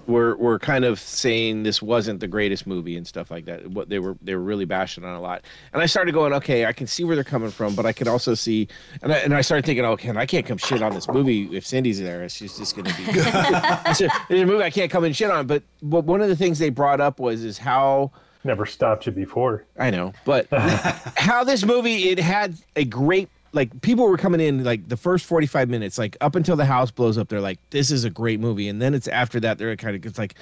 were 0.06 0.36
were 0.36 0.60
kind 0.60 0.86
of 0.86 1.00
saying 1.00 1.64
this 1.64 1.82
wasn't 1.82 2.20
the 2.20 2.28
greatest 2.28 2.68
movie 2.68 2.96
and 2.98 3.08
stuff 3.08 3.32
like 3.32 3.46
that. 3.46 3.68
What 3.72 3.90
they 3.90 3.98
were 3.98 4.16
they 4.22 4.36
were 4.36 4.44
really 4.44 4.66
bashing 4.66 5.04
on 5.04 5.16
a 5.16 5.22
lot. 5.22 5.44
And 5.74 5.82
I 5.82 5.88
started 5.88 6.14
going, 6.14 6.34
okay, 6.34 6.68
I 6.68 6.74
can 6.74 6.86
see 6.86 7.04
where 7.04 7.16
they're 7.16 7.24
coming 7.24 7.50
from, 7.50 7.74
but 7.74 7.86
I 7.86 7.94
could 7.94 8.08
also 8.08 8.36
see 8.36 8.68
and 9.02 9.12
I, 9.12 9.18
and 9.18 9.34
I 9.34 9.42
started 9.42 9.66
thinking, 9.66 9.86
oh, 9.86 9.94
okay, 9.94 10.12
I 10.16 10.28
can't 10.28 10.46
come 10.46 10.58
shit 10.58 10.84
on 10.84 10.94
this 10.94 11.08
movie 11.08 11.44
if 11.56 11.66
Cindy's 11.66 12.00
there. 12.00 12.30
She's 12.30 12.58
just 12.58 12.76
going 12.76 12.86
to 12.86 12.98
be 12.98 13.04
it's, 13.08 14.02
a, 14.02 14.10
it's 14.30 14.42
a 14.42 14.46
movie 14.46 14.64
I 14.64 14.70
can't 14.70 14.92
come 14.92 15.04
and 15.04 15.16
shit 15.16 15.32
on. 15.32 15.48
But 15.48 15.64
but 15.82 16.04
one 16.04 16.22
of 16.22 16.30
the 16.30 16.36
things 16.36 16.60
they 16.60 16.70
brought 16.70 17.02
up 17.02 17.20
was 17.20 17.44
is 17.44 17.58
how 17.58 18.12
Never 18.46 18.66
stopped 18.66 19.06
you 19.06 19.14
before. 19.14 19.66
I 19.80 19.90
know, 19.90 20.14
but 20.26 20.48
how 20.52 21.44
this 21.44 21.66
movie 21.66 22.10
it 22.10 22.20
had 22.20 22.56
a 22.76 22.84
great 22.84 23.30
like 23.54 23.82
people 23.82 24.08
were 24.08 24.18
coming 24.18 24.42
in 24.42 24.64
like 24.64 24.90
the 24.90 24.98
first 24.98 25.26
45 25.26 25.70
minutes 25.70 25.98
like 25.98 26.18
up 26.22 26.36
until 26.36 26.56
the 26.56 26.66
house 26.66 26.92
blows 26.92 27.18
up 27.18 27.30
they're 27.30 27.40
like 27.42 27.60
this 27.70 27.92
is 27.92 28.04
a 28.04 28.10
great 28.10 28.40
movie 28.40 28.68
and 28.68 28.82
then 28.82 28.94
it's 28.94 29.08
after 29.08 29.40
that 29.40 29.58
they're 29.58 29.76
kind 29.76 29.96
of 29.96 30.06
it's 30.06 30.18
like 30.18 30.36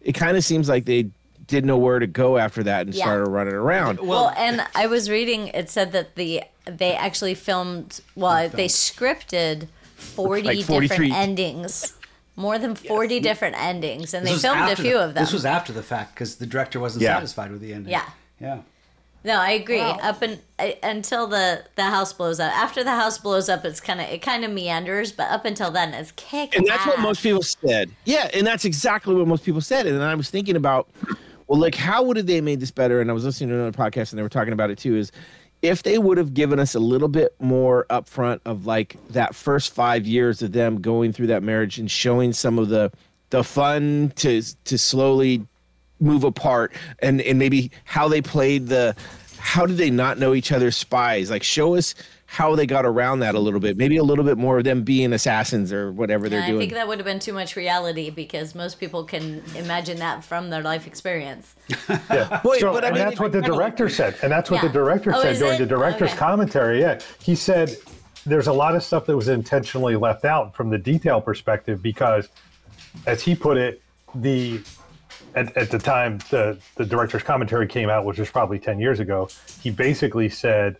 it 0.00 0.12
kind 0.12 0.36
of 0.36 0.44
seems 0.44 0.68
like 0.68 0.84
they 0.84 1.10
didn't 1.48 1.66
know 1.66 1.76
where 1.78 1.98
to 1.98 2.06
go 2.06 2.38
after 2.38 2.62
that 2.62 2.86
and 2.86 2.94
Yeah. 2.94 3.04
started 3.04 3.28
running 3.28 3.54
around 3.54 3.98
Well, 4.00 4.32
and 4.36 4.62
I 4.76 4.86
was 4.86 5.10
reading 5.10 5.48
it 5.48 5.68
said 5.70 5.92
that 5.92 6.14
the 6.14 6.44
they 6.64 6.94
actually 6.94 7.34
filmed 7.34 8.00
well 8.14 8.48
they 8.48 8.68
scripted 8.68 9.66
40 9.96 10.42
Like 10.42 10.66
different 10.66 11.12
endings. 11.12 11.94
More 12.34 12.58
than 12.58 12.74
40 12.74 13.20
different 13.20 13.56
endings 13.58 14.14
and 14.14 14.24
they 14.26 14.30
This 14.32 14.42
was 14.42 14.52
filmed 14.52 14.70
a 14.70 14.76
few 14.76 14.94
the- 14.94 15.04
of 15.04 15.14
them. 15.14 15.22
This 15.24 15.32
was 15.32 15.44
after 15.44 15.72
the 15.72 15.82
fact 15.82 16.14
because 16.14 16.36
the 16.36 16.46
director 16.46 16.80
wasn't 16.80 17.02
Yeah. 17.02 17.16
satisfied 17.16 17.50
with 17.50 17.60
the 17.60 17.74
ending. 17.74 17.90
Yeah. 17.92 18.04
yeah. 18.40 18.58
No, 19.24 19.34
I 19.34 19.50
agree. 19.52 19.78
Wow. 19.78 19.98
Up 20.02 20.22
and 20.22 20.40
uh, 20.58 20.70
until 20.82 21.26
the 21.26 21.64
the 21.76 21.84
house 21.84 22.12
blows 22.12 22.40
up. 22.40 22.52
After 22.52 22.82
the 22.82 22.90
house 22.90 23.18
blows 23.18 23.48
up, 23.48 23.64
it's 23.64 23.80
kind 23.80 24.00
of 24.00 24.08
it 24.08 24.22
kind 24.22 24.44
of 24.44 24.50
meanders, 24.50 25.12
but 25.12 25.30
up 25.30 25.44
until 25.44 25.70
then, 25.70 25.94
it's 25.94 26.12
kick. 26.12 26.56
and 26.56 26.66
that's 26.66 26.86
what 26.86 26.98
most 27.00 27.22
people 27.22 27.42
said 27.42 27.90
yeah 28.04 28.28
and 28.34 28.46
that's 28.46 28.64
exactly 28.64 29.14
what 29.14 29.26
most 29.26 29.44
people 29.44 29.60
said 29.60 29.86
and 29.86 29.96
then 29.96 30.06
i 30.06 30.14
was 30.14 30.30
thinking 30.30 30.56
about 30.56 30.88
well 31.46 31.58
like 31.58 31.74
how 31.74 32.02
would 32.02 32.16
have 32.16 32.26
they 32.26 32.40
made 32.40 32.60
this 32.60 32.70
better 32.70 33.00
and 33.00 33.10
i 33.10 33.12
was 33.12 33.24
listening 33.24 33.48
to 33.50 33.54
another 33.54 33.72
podcast 33.76 34.10
and 34.10 34.18
they 34.18 34.22
were 34.22 34.28
talking 34.28 34.52
about 34.52 34.70
it 34.70 34.78
too 34.78 34.96
is 34.96 35.12
if 35.62 35.82
they 35.82 35.98
would 35.98 36.18
have 36.18 36.34
given 36.34 36.58
us 36.58 36.74
a 36.74 36.80
little 36.80 37.08
bit 37.08 37.34
more 37.40 37.86
upfront 37.90 38.40
of 38.44 38.66
like 38.66 38.96
that 39.10 39.34
first 39.34 39.72
five 39.72 40.06
years 40.06 40.42
of 40.42 40.52
them 40.52 40.80
going 40.80 41.12
through 41.12 41.28
that 41.28 41.42
marriage 41.42 41.78
and 41.78 41.90
showing 41.90 42.32
some 42.32 42.58
of 42.58 42.68
the 42.68 42.90
the 43.30 43.42
fun 43.44 44.12
to 44.16 44.42
to 44.64 44.76
slowly 44.78 45.46
move 46.02 46.24
apart 46.24 46.72
and 46.98 47.20
and 47.22 47.38
maybe 47.38 47.70
how 47.84 48.08
they 48.08 48.20
played 48.20 48.66
the 48.66 48.94
how 49.38 49.64
did 49.66 49.76
they 49.76 49.90
not 49.90 50.18
know 50.18 50.34
each 50.34 50.52
other's 50.52 50.76
spies 50.76 51.30
like 51.30 51.42
show 51.42 51.74
us 51.76 51.94
how 52.26 52.56
they 52.56 52.66
got 52.66 52.84
around 52.86 53.20
that 53.20 53.34
a 53.34 53.38
little 53.38 53.60
bit 53.60 53.76
maybe 53.76 53.96
a 53.98 54.02
little 54.02 54.24
bit 54.24 54.36
more 54.38 54.58
of 54.58 54.64
them 54.64 54.82
being 54.82 55.12
assassins 55.12 55.72
or 55.72 55.92
whatever 55.92 56.28
they're 56.28 56.44
doing 56.46 56.56
I 56.56 56.60
think 56.60 56.72
that 56.72 56.88
would 56.88 56.98
have 56.98 57.04
been 57.06 57.18
too 57.20 57.32
much 57.34 57.54
reality 57.56 58.10
because 58.10 58.54
most 58.54 58.80
people 58.80 59.04
can 59.04 59.42
imagine 59.54 59.98
that 59.98 60.24
from 60.24 60.50
their 60.50 60.62
life 60.62 60.86
experience. 60.86 61.54
Yeah. 62.10 62.40
Wait, 62.44 62.60
so, 62.60 62.72
but 62.72 62.84
I 62.84 62.88
and 62.88 62.96
mean, 62.96 63.04
that's 63.04 63.20
what 63.20 63.32
the 63.32 63.38
I 63.38 63.42
don't- 63.42 63.56
director 63.58 63.88
said. 63.88 64.16
And 64.22 64.32
that's 64.32 64.50
what 64.50 64.62
Yeah. 64.62 64.68
the 64.68 64.72
director 64.72 65.12
Oh, 65.14 65.20
said 65.22 65.36
during 65.36 65.54
it? 65.54 65.58
the 65.58 65.66
director's 65.66 66.10
Okay. 66.10 66.18
commentary. 66.18 66.80
Yeah. 66.80 67.00
He 67.22 67.34
said 67.34 67.76
there's 68.24 68.46
a 68.46 68.52
lot 68.52 68.74
of 68.76 68.82
stuff 68.82 69.04
that 69.06 69.16
was 69.16 69.28
intentionally 69.28 69.96
left 69.96 70.24
out 70.24 70.54
from 70.54 70.70
the 70.70 70.78
detail 70.78 71.20
perspective 71.20 71.82
because, 71.82 72.28
as 73.06 73.22
he 73.22 73.34
put 73.34 73.56
it, 73.58 73.82
the 74.14 74.60
at, 75.34 75.56
at 75.56 75.70
the 75.70 75.78
time 75.78 76.18
the, 76.30 76.58
the 76.76 76.84
director's 76.84 77.22
commentary 77.22 77.66
came 77.66 77.88
out, 77.88 78.04
which 78.04 78.18
was 78.18 78.30
probably 78.30 78.58
10 78.58 78.78
years 78.78 79.00
ago, 79.00 79.28
he 79.60 79.70
basically 79.70 80.28
said 80.28 80.76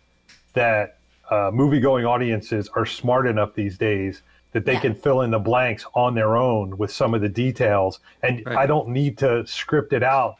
that 0.53 0.97
uh, 1.29 1.49
movie 1.53 1.79
going 1.79 2.05
audiences 2.05 2.69
are 2.75 2.85
smart 2.85 3.25
enough 3.27 3.53
these 3.55 3.77
days 3.77 4.21
that 4.51 4.65
they 4.65 4.73
Yeah. 4.73 4.79
can 4.81 4.95
fill 4.95 5.21
in 5.21 5.31
the 5.31 5.39
blanks 5.39 5.85
on 5.95 6.13
their 6.13 6.35
own 6.37 6.77
with 6.77 6.91
some 6.91 7.13
of 7.13 7.21
the 7.21 7.29
details. 7.29 7.99
And 8.21 8.43
Right. 8.45 8.57
I 8.57 8.65
don't 8.67 8.89
need 8.89 9.17
to 9.19 9.45
script 9.47 9.93
it 9.93 10.03
out 10.03 10.35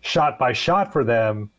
shot 0.00 0.38
by 0.38 0.52
shot 0.52 0.92
for 0.92 1.02
them 1.04 1.50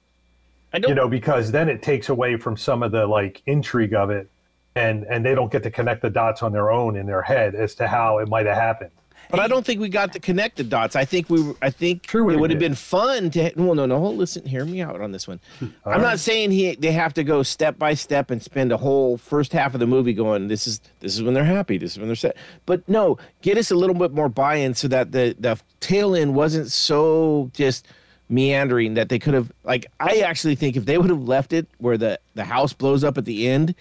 I 0.73 0.77
don't 0.79 0.89
you 0.89 0.95
know 0.95 1.07
because 1.07 1.51
then 1.51 1.67
it 1.69 1.81
takes 1.81 2.09
away 2.09 2.35
from 2.37 2.57
some 2.57 2.83
of 2.83 2.91
the 2.91 3.07
like 3.07 3.41
intrigue 3.47 3.93
of 3.95 4.09
it 4.11 4.29
and 4.75 5.03
and 5.05 5.25
they 5.25 5.33
don't 5.33 5.51
get 5.51 5.63
to 5.63 5.71
connect 5.71 6.03
the 6.03 6.11
dots 6.11 6.43
on 6.43 6.51
their 6.51 6.69
own 6.69 6.95
in 6.95 7.07
their 7.07 7.23
head 7.23 7.55
as 7.55 7.73
to 7.75 7.87
how 7.87 8.19
it 8.19 8.27
might 8.27 8.45
have 8.45 8.57
happened 8.57 8.91
But 9.29 9.39
I 9.39 9.47
don't 9.47 9.65
think 9.65 9.79
we 9.81 9.89
got 9.89 10.13
to 10.13 10.19
connect 10.19 10.57
the 10.57 10.63
dots. 10.63 10.95
I 10.95 11.05
think 11.05 11.29
we. 11.29 11.41
were- 11.41 11.55
I 11.61 11.69
think 11.69 12.07
we 12.13 12.33
it 12.33 12.39
would 12.39 12.49
have 12.51 12.59
been 12.59 12.75
fun 12.75 13.29
to. 13.31 13.51
Well, 13.55 13.75
no, 13.75 13.85
no. 13.85 13.99
Hold, 13.99 14.17
listen, 14.17 14.45
hear 14.45 14.65
me 14.65 14.81
out 14.81 15.01
on 15.01 15.11
this 15.11 15.27
one. 15.27 15.39
I'm 15.85 16.01
not 16.01 16.19
saying 16.19 16.51
he. 16.51 16.75
They 16.75 16.91
have 16.91 17.13
to 17.15 17.23
go 17.23 17.43
step 17.43 17.77
by 17.79 17.93
step 17.95 18.29
and 18.31 18.41
spend 18.41 18.71
a 18.71 18.77
whole 18.77 19.17
first 19.17 19.51
half 19.53 19.73
of 19.73 19.79
the 19.79 19.87
movie 19.87 20.13
going. 20.13 20.47
This 20.47 20.67
is 20.67 20.79
this 20.99 21.15
is 21.15 21.23
when 21.23 21.33
they're 21.33 21.43
happy. 21.43 21.77
This 21.77 21.93
is 21.93 21.97
when 21.99 22.07
they're 22.07 22.15
sad. 22.15 22.35
But 22.65 22.87
no, 22.87 23.17
get 23.41 23.57
us 23.57 23.71
a 23.71 23.75
little 23.75 23.95
bit 23.95 24.11
more 24.11 24.29
buy-in 24.29 24.73
so 24.75 24.87
that 24.89 25.11
the 25.11 25.35
the 25.39 25.59
tail 25.79 26.15
end 26.15 26.35
wasn't 26.35 26.71
so 26.71 27.49
just 27.53 27.87
meandering 28.29 28.95
that 28.95 29.09
they 29.09 29.19
could 29.19 29.33
have 29.33 29.51
like. 29.63 29.85
I 29.99 30.19
actually 30.19 30.55
think 30.55 30.75
if 30.75 30.85
they 30.85 30.97
would 30.97 31.09
have 31.09 31.23
left 31.27 31.53
it 31.53 31.67
where 31.77 31.97
the 31.97 32.19
the 32.35 32.43
house 32.45 32.73
blows 32.73 33.03
up 33.03 33.17
at 33.17 33.25
the 33.25 33.47
end 33.47 33.75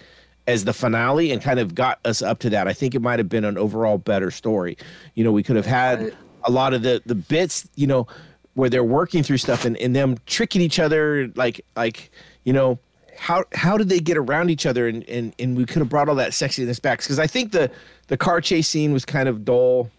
as 0.46 0.64
the 0.64 0.72
finale 0.72 1.30
and 1.32 1.40
kind 1.42 1.58
of 1.58 1.74
got 1.74 1.98
us 2.04 2.20
up 2.22 2.38
to 2.40 2.50
that. 2.50 2.68
I 2.68 2.72
think 2.72 2.94
it 2.94 3.00
might 3.00 3.18
have 3.18 3.28
been 3.28 3.44
an 3.44 3.56
overall 3.56 3.98
better 3.98 4.30
story. 4.30 4.76
You 5.14 5.24
know, 5.24 5.32
we 5.32 5.42
could 5.42 5.56
have 5.56 5.66
had 5.66 6.14
a 6.44 6.50
lot 6.50 6.74
of 6.74 6.82
the 6.82 7.02
the 7.06 7.14
bits, 7.14 7.68
you 7.76 7.86
know, 7.86 8.06
where 8.54 8.68
they're 8.68 8.84
working 8.84 9.22
through 9.22 9.38
stuff 9.38 9.64
and, 9.64 9.76
and 9.78 9.96
them 9.96 10.18
tricking 10.26 10.60
each 10.60 10.78
other 10.78 11.28
like 11.34 11.64
like, 11.76 12.10
you 12.44 12.52
know, 12.52 12.78
how 13.16 13.44
how 13.52 13.76
did 13.78 13.88
they 13.88 14.00
get 14.00 14.16
around 14.16 14.50
each 14.50 14.66
other 14.66 14.86
and 14.88 15.02
and, 15.08 15.34
and 15.38 15.56
we 15.56 15.64
could 15.64 15.78
have 15.78 15.88
brought 15.88 16.08
all 16.08 16.14
that 16.16 16.32
sexiness 16.32 16.80
back 16.80 16.98
because 17.00 17.18
I 17.18 17.26
think 17.26 17.52
the 17.52 17.70
the 18.08 18.16
car 18.16 18.40
chase 18.40 18.68
scene 18.68 18.92
was 18.92 19.04
kind 19.04 19.28
of 19.28 19.44
dull. 19.44 19.90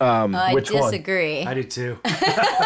I 0.00 0.52
Which 0.52 0.70
one? 0.70 0.82
disagree. 0.90 1.46
I 1.46 1.54
did 1.54 1.70
too. 1.70 1.98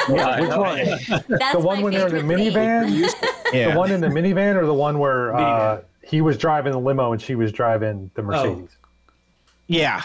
Yeah, 0.09 0.40
which 0.40 0.51
one 0.51 1.18
That's 1.28 1.53
the 1.53 1.61
one 1.61 1.78
my 1.78 1.82
when 1.84 1.92
they're 1.92 2.09
in 2.16 2.26
the 2.26 2.34
minivan 2.34 3.12
Yeah. 3.53 3.72
the 3.72 3.78
one 3.78 3.92
in 3.92 4.01
the 4.01 4.09
minivan 4.09 4.57
or 4.57 4.64
the 4.64 4.72
one 4.74 4.99
where 4.99 5.34
uh, 5.36 5.40
Minivan. 5.76 5.84
He 6.09 6.20
was 6.20 6.38
driving 6.38 6.72
the 6.72 6.78
limo 6.80 7.12
and 7.12 7.20
she 7.20 7.34
was 7.34 7.52
driving 7.52 8.11
the 8.14 8.22
mercedes 8.22 8.76
Yeah. 9.66 10.02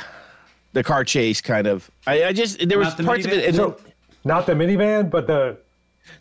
The 0.74 0.84
car 0.84 1.04
chase 1.04 1.40
kind 1.40 1.68
of. 1.68 1.90
I, 2.08 2.26
I 2.26 2.34
just 2.34 2.68
there 2.68 2.80
was 2.80 2.96
the 2.96 3.04
parts 3.04 3.26
of 3.26 3.32
it 3.32 3.56
so 3.56 3.78
not 4.24 4.46
the 4.46 4.54
minivan 4.54 5.10
but 5.10 5.28
the 5.28 5.58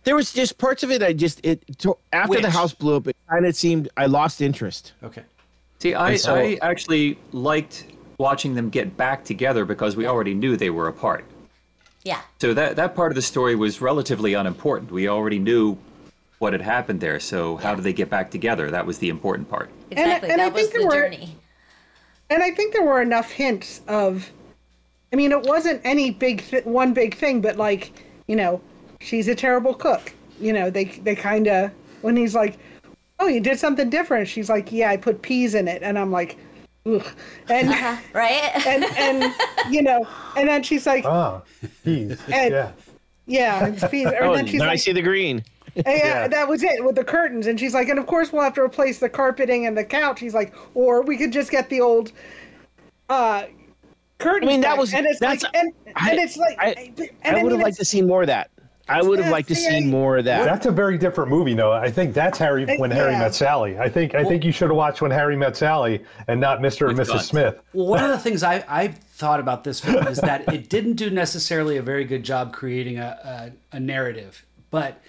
there 0.05 0.15
was 0.15 0.33
just 0.33 0.59
parts 0.59 0.83
of 0.83 0.91
it 0.91 1.03
I 1.03 1.13
just 1.13 1.41
it 1.45 1.63
to, 1.79 1.97
after 2.13 2.41
the 2.41 2.51
house 2.51 2.73
blew 2.75 2.97
up 2.97 3.07
it 3.09 3.17
kind 3.29 3.47
of 3.47 3.57
seemed 3.57 3.89
I 3.97 4.07
lost 4.07 4.41
interest. 4.41 4.93
Okay. 5.03 5.23
See, 5.81 5.95
I, 5.95 6.15
so- 6.17 6.35
I 6.37 6.59
actually 6.63 7.19
liked 7.33 7.87
watching 8.19 8.55
them 8.55 8.69
get 8.71 8.97
back 8.97 9.25
together 9.25 9.65
because 9.65 9.97
we 9.97 10.07
already 10.07 10.35
knew 10.35 10.57
they 10.57 10.71
were 10.71 10.87
apart. 10.87 11.25
Yeah. 12.05 12.21
So 12.41 12.55
that 12.55 12.77
that 12.77 12.95
part 12.95 13.11
of 13.11 13.17
the 13.17 13.23
story 13.23 13.57
was 13.57 13.81
relatively 13.81 14.35
unimportant. 14.35 14.93
We 14.93 15.09
already 15.09 15.39
knew 15.41 15.77
what 16.43 16.53
had 16.53 16.61
happened 16.61 17.01
there. 17.01 17.21
So 17.21 17.57
how 17.59 17.77
did 17.77 17.85
they 17.85 17.93
get 17.93 18.11
back 18.11 18.31
together? 18.33 18.69
That 18.71 18.85
was 18.85 18.99
the 18.99 19.09
important 19.09 19.49
part. 19.49 19.71
Exactly. 19.93 20.29
and 20.31 20.41
I 20.41 20.47
that 20.47 20.53
was 20.55 20.63
think 20.63 20.73
the 20.73 20.79
there 20.81 20.89
were- 20.89 20.95
journey. 21.11 21.37
And 22.31 22.43
I 22.43 22.51
think 22.51 22.73
there 22.73 22.83
were 22.83 23.01
enough 23.01 23.31
hints 23.31 23.81
of, 23.87 24.31
I 25.13 25.17
mean, 25.17 25.33
it 25.33 25.43
wasn't 25.43 25.81
any 25.85 26.11
big 26.11 26.43
th- 26.43 26.65
one 26.65 26.95
big 26.95 27.15
thing, 27.15 27.41
but 27.43 27.57
like, 27.59 27.93
you 28.27 28.35
know, 28.37 28.61
she's 29.01 29.29
a 29.29 29.35
terrible 29.35 29.75
cook. 29.75 30.13
You 30.41 30.53
know, 30.53 30.71
they 30.71 30.85
they 30.87 31.15
kind 31.15 31.47
of 31.47 31.71
when 32.01 32.17
he's 32.17 32.35
like, 32.35 32.59
oh, 33.21 33.29
you 33.29 33.39
did 33.41 33.59
something 33.61 33.89
different. 33.91 34.27
She's 34.29 34.49
like, 34.49 34.73
yeah, 34.73 34.91
I 34.91 34.97
put 34.97 35.21
peas 35.23 35.55
in 35.55 35.69
it, 35.69 35.83
and 35.83 35.99
I'm 35.99 36.11
like, 36.11 36.39
ugh, 36.87 37.07
and 37.51 37.69
uh-huh, 37.69 37.97
Right? 38.15 38.51
and 38.67 38.83
and 38.97 39.35
you 39.71 39.83
know, 39.83 40.09
and 40.37 40.49
then 40.49 40.63
she's 40.63 40.87
like, 40.87 41.05
"Oh, 41.05 41.43
peas, 41.85 42.19
And- 42.33 42.53
yeah 42.53 42.73
yeah, 43.27 43.67
it's 43.67 43.87
peas. 43.87 44.07
Or 44.09 44.25
Oh, 44.25 44.35
then 44.35 44.47
she's 44.47 44.59
now 44.61 44.69
I 44.71 44.75
see 44.77 44.91
the 44.93 45.01
green. 45.03 45.45
yeah, 45.77 45.83
Yeah. 45.87 46.29
that 46.29 46.49
was 46.49 46.63
it 46.63 46.85
with 46.85 46.95
the 46.97 47.05
curtains. 47.05 47.47
And 47.47 47.59
she's 47.59 47.75
like, 47.75 47.89
and 47.89 47.99
of 47.99 48.07
course 48.07 48.33
we'll 48.33 48.43
have 48.43 48.55
to 48.55 48.63
replace 48.63 48.99
the 48.99 49.09
carpeting 49.09 49.67
and 49.67 49.77
the 49.77 49.85
couch. 49.85 50.21
He's 50.21 50.35
like, 50.35 50.55
or 50.75 51.03
we 51.03 51.17
could 51.17 51.33
just 51.33 51.51
get 51.51 51.69
the 51.69 51.81
old 51.81 52.13
uh 53.09 53.45
curtains. 54.19 54.49
I 54.49 54.53
mean, 54.53 54.61
that 54.63 54.71
back. 54.71 54.79
was- 54.79 54.95
and 54.95 55.07
it's 55.07 55.21
that's- 55.21 55.43
like 55.43 55.57
and, 55.57 55.73
I- 55.97 56.11
and 56.11 56.19
it's 56.21 56.37
like 56.37 56.57
I- 56.61 56.93
and 57.23 57.37
I 57.37 57.43
would 57.43 57.53
have 57.53 57.61
liked 57.61 57.77
to 57.77 57.83
it's- 57.83 57.89
see 57.89 58.03
more 58.03 58.23
of 58.23 58.29
that. 58.29 58.49
I 58.89 59.01
would 59.01 59.19
have 59.21 59.27
Yeah, 59.29 59.33
liked 59.33 59.49
to 59.49 59.55
see, 59.55 59.69
see 59.71 59.85
more 59.87 60.19
of 60.19 60.25
that. 60.25 60.45
That's 60.45 60.67
a 60.67 60.71
very 60.73 60.99
different 60.99 61.31
movie, 61.31 61.55
though. 61.55 61.71
I 61.73 61.89
think 61.89 62.15
that's 62.15 62.37
Harry 62.37 62.67
when 62.79 62.91
Harry 62.91 63.13
met 63.13 63.33
Sally. 63.33 63.79
I 63.79 63.89
think 63.89 64.15
I 64.17 64.25
think 64.25 64.45
you 64.45 64.51
should 64.51 64.69
have 64.71 64.77
watched 64.77 65.01
when 65.01 65.13
Harry 65.13 65.37
met 65.37 65.57
Sally 65.57 66.05
and 66.27 66.41
not 66.41 66.59
Mr. 66.59 66.89
and 66.89 66.99
With 66.99 67.07
Mrs. 67.09 67.13
guns. 67.13 67.27
Smith. 67.29 67.61
Well, 67.73 67.87
one 67.87 68.03
of 68.05 68.11
the 68.11 68.19
things 68.19 68.43
I, 68.43 68.65
I 68.69 68.89
thought 68.89 69.39
about 69.39 69.63
this 69.63 69.79
film 69.79 70.07
is 70.09 70.19
that 70.19 70.53
it 70.53 70.69
didn't 70.69 70.95
do 70.95 71.11
necessarily 71.11 71.77
a 71.77 71.83
very 71.83 72.05
good 72.05 72.25
job 72.25 72.53
creating 72.53 72.99
a, 72.99 73.53
a, 73.73 73.77
a 73.77 73.81
narrative, 73.81 74.45
but 74.73 75.01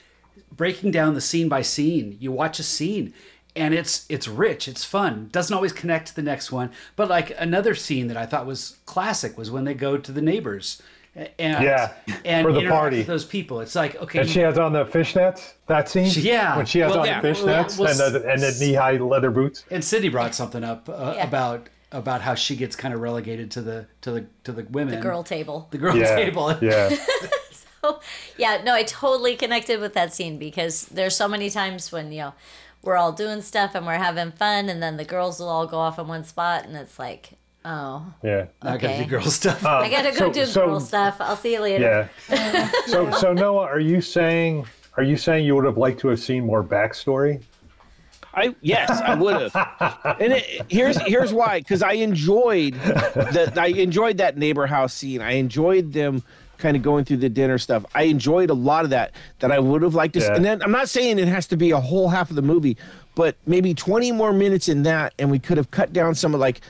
breaking 0.56 0.91
down 0.91 1.14
the 1.14 1.22
scene 1.22 1.49
by 1.49 1.62
scene, 1.62 2.18
you 2.20 2.32
watch 2.32 2.60
a 2.60 2.64
scene 2.64 3.14
and 3.56 3.74
it's 3.74 4.06
it's 4.10 4.28
rich, 4.28 4.68
it's 4.68 4.84
fun. 4.84 5.30
Doesn't 5.32 5.54
always 5.54 5.74
connect 5.74 6.08
to 6.08 6.16
the 6.16 6.24
next 6.24 6.51
one, 6.51 6.72
but 6.95 7.08
like 7.10 7.36
another 7.38 7.76
scene 7.76 8.08
that 8.08 8.18
I 8.18 8.26
thought 8.26 8.45
was 8.45 8.78
classic 8.86 9.38
was 9.38 9.51
when 9.51 9.64
they 9.64 9.74
go 9.74 9.97
to 9.97 10.12
the 10.12 10.22
neighbors. 10.22 10.82
And, 11.16 11.64
Yeah, 11.64 11.93
and 12.26 12.43
for 12.43 12.51
the 12.51 12.68
party. 12.68 12.97
with 12.97 13.06
those 13.08 13.24
people. 13.24 13.60
It's 13.62 13.76
like 13.76 13.95
okay, 13.97 14.22
And 14.22 14.30
she 14.30 14.39
has 14.39 14.58
on 14.58 14.74
the 14.74 14.84
fishnets. 14.86 15.54
That 15.68 15.88
scene. 15.88 16.10
Yeah. 16.16 16.58
When 16.58 16.66
she 16.66 16.80
has 16.80 16.89
Well, 16.89 17.01
on 17.01 17.06
yeah. 17.06 17.22
the 17.22 17.28
fishnets 17.28 17.78
Well, 17.78 17.89
and 17.89 18.16
the 18.16 18.28
and 18.28 18.41
the 18.41 18.58
knee 18.60 18.74
high 18.74 18.93
leather 18.97 19.30
boots. 19.30 19.64
and 19.70 19.84
Cindy 19.84 20.10
brought 20.10 20.34
something 20.34 20.64
up 20.64 20.89
uh, 20.89 21.14
Yeah. 21.18 21.28
about 21.28 21.68
about 21.91 22.22
how 22.22 22.34
she 22.34 22.56
gets 22.56 22.76
kind 22.76 22.91
of 22.95 23.01
relegated 23.01 23.51
to 23.51 23.62
the 23.62 23.86
to 24.01 24.10
the 24.12 24.26
to 24.45 24.51
the 24.51 24.64
women, 24.72 24.95
The 24.95 25.01
girl 25.01 25.22
table. 25.24 25.68
the 25.70 25.78
girl 25.78 25.95
Yeah. 25.95 26.16
table. 26.16 26.58
Yeah. 26.60 26.89
yeah, 28.38 28.62
no, 28.64 28.74
I 28.74 28.84
totally 28.84 29.36
connected 29.36 29.80
with 29.80 29.94
that 29.94 30.14
scene 30.14 30.38
because 30.38 30.86
there's 30.86 31.16
so 31.16 31.28
many 31.28 31.50
times 31.50 31.92
when, 31.92 32.12
you 32.12 32.20
know, 32.20 32.34
we're 32.82 32.98
all 32.98 33.12
doing 33.12 33.42
stuff 33.42 33.76
and 33.76 33.86
we're 33.86 33.94
having 33.94 34.32
fun 34.32 34.70
and 34.70 34.82
then 34.84 34.98
the 34.98 35.06
girls 35.06 35.40
will 35.40 35.50
all 35.50 35.68
go 35.68 35.78
off 35.78 35.98
in 36.00 36.08
one 36.08 36.24
spot 36.24 36.66
and 36.66 36.76
it's 36.76 37.00
like, 37.00 37.32
oh, 37.66 38.06
Yeah. 38.22 38.48
I 38.62 38.78
gotta 38.78 39.04
do 39.04 39.10
girl 39.10 39.24
stuff. 39.24 39.66
Uh, 39.66 39.78
I 39.78 39.90
gotta 39.90 40.12
go 40.12 40.18
so- 40.18 40.34
do 40.34 40.46
so- 40.46 40.66
girl 40.68 40.80
stuff. 40.80 41.18
I'll 41.20 41.38
see 41.38 41.54
you 41.54 41.62
later. 41.62 42.10
Yeah. 42.30 42.72
so 42.88 43.10
so 43.12 43.34
Noah, 43.34 43.64
are 43.66 43.80
you 43.80 44.02
saying 44.02 44.66
are 44.98 45.04
you 45.04 45.18
saying 45.18 45.46
you 45.46 45.56
would 45.56 45.66
have 45.66 45.78
liked 45.78 46.00
to 46.02 46.10
have 46.10 46.20
seen 46.20 46.46
more 46.46 46.64
backstory? 46.64 47.42
I 48.36 48.56
yes, 48.62 48.90
I 48.90 49.14
would 49.16 49.52
have. 49.52 50.18
and 50.20 50.34
it, 50.34 50.64
here's 50.68 50.98
here's 51.04 51.32
why 51.32 51.60
because 51.60 51.84
I 51.84 51.94
enjoyed 51.94 52.74
that 52.74 53.54
I 53.58 53.68
enjoyed 53.68 54.18
that 54.18 54.38
neighbor 54.38 54.66
house 54.66 54.94
scene. 54.94 55.22
I 55.22 55.34
enjoyed 55.34 55.94
them 55.94 56.24
kind 56.64 56.78
of 56.78 56.82
going 56.82 57.03
through 57.03 57.18
the 57.18 57.28
dinner 57.28 57.57
stuff. 57.57 57.86
I 57.93 58.03
enjoyed 58.03 58.49
a 58.49 58.53
lot 58.53 58.86
of 58.86 58.91
that 58.91 59.11
that 59.39 59.51
I 59.51 59.59
would 59.59 59.82
have 59.82 59.93
liked 59.93 60.14
to. 60.14 60.22
Yeah. 60.22 60.34
And 60.34 60.45
then 60.45 60.64
I'm 60.64 60.72
not 60.72 60.88
saying 60.88 61.20
it 61.20 61.28
has 61.28 61.45
to 61.47 61.57
be 61.57 61.72
a 61.72 61.80
whole 61.80 62.07
half 62.07 62.30
of 62.30 62.38
the 62.38 62.41
movie, 62.41 62.78
but 63.16 63.36
maybe 63.45 63.74
20 63.74 64.14
more 64.14 64.32
minutes 64.32 64.70
in 64.70 64.84
that, 64.84 65.14
and 65.20 65.30
we 65.30 65.39
could 65.39 65.57
have 65.57 65.70
cut 65.72 65.91
down 65.91 66.16
some 66.16 66.34
of 66.34 66.39
like 66.39 66.61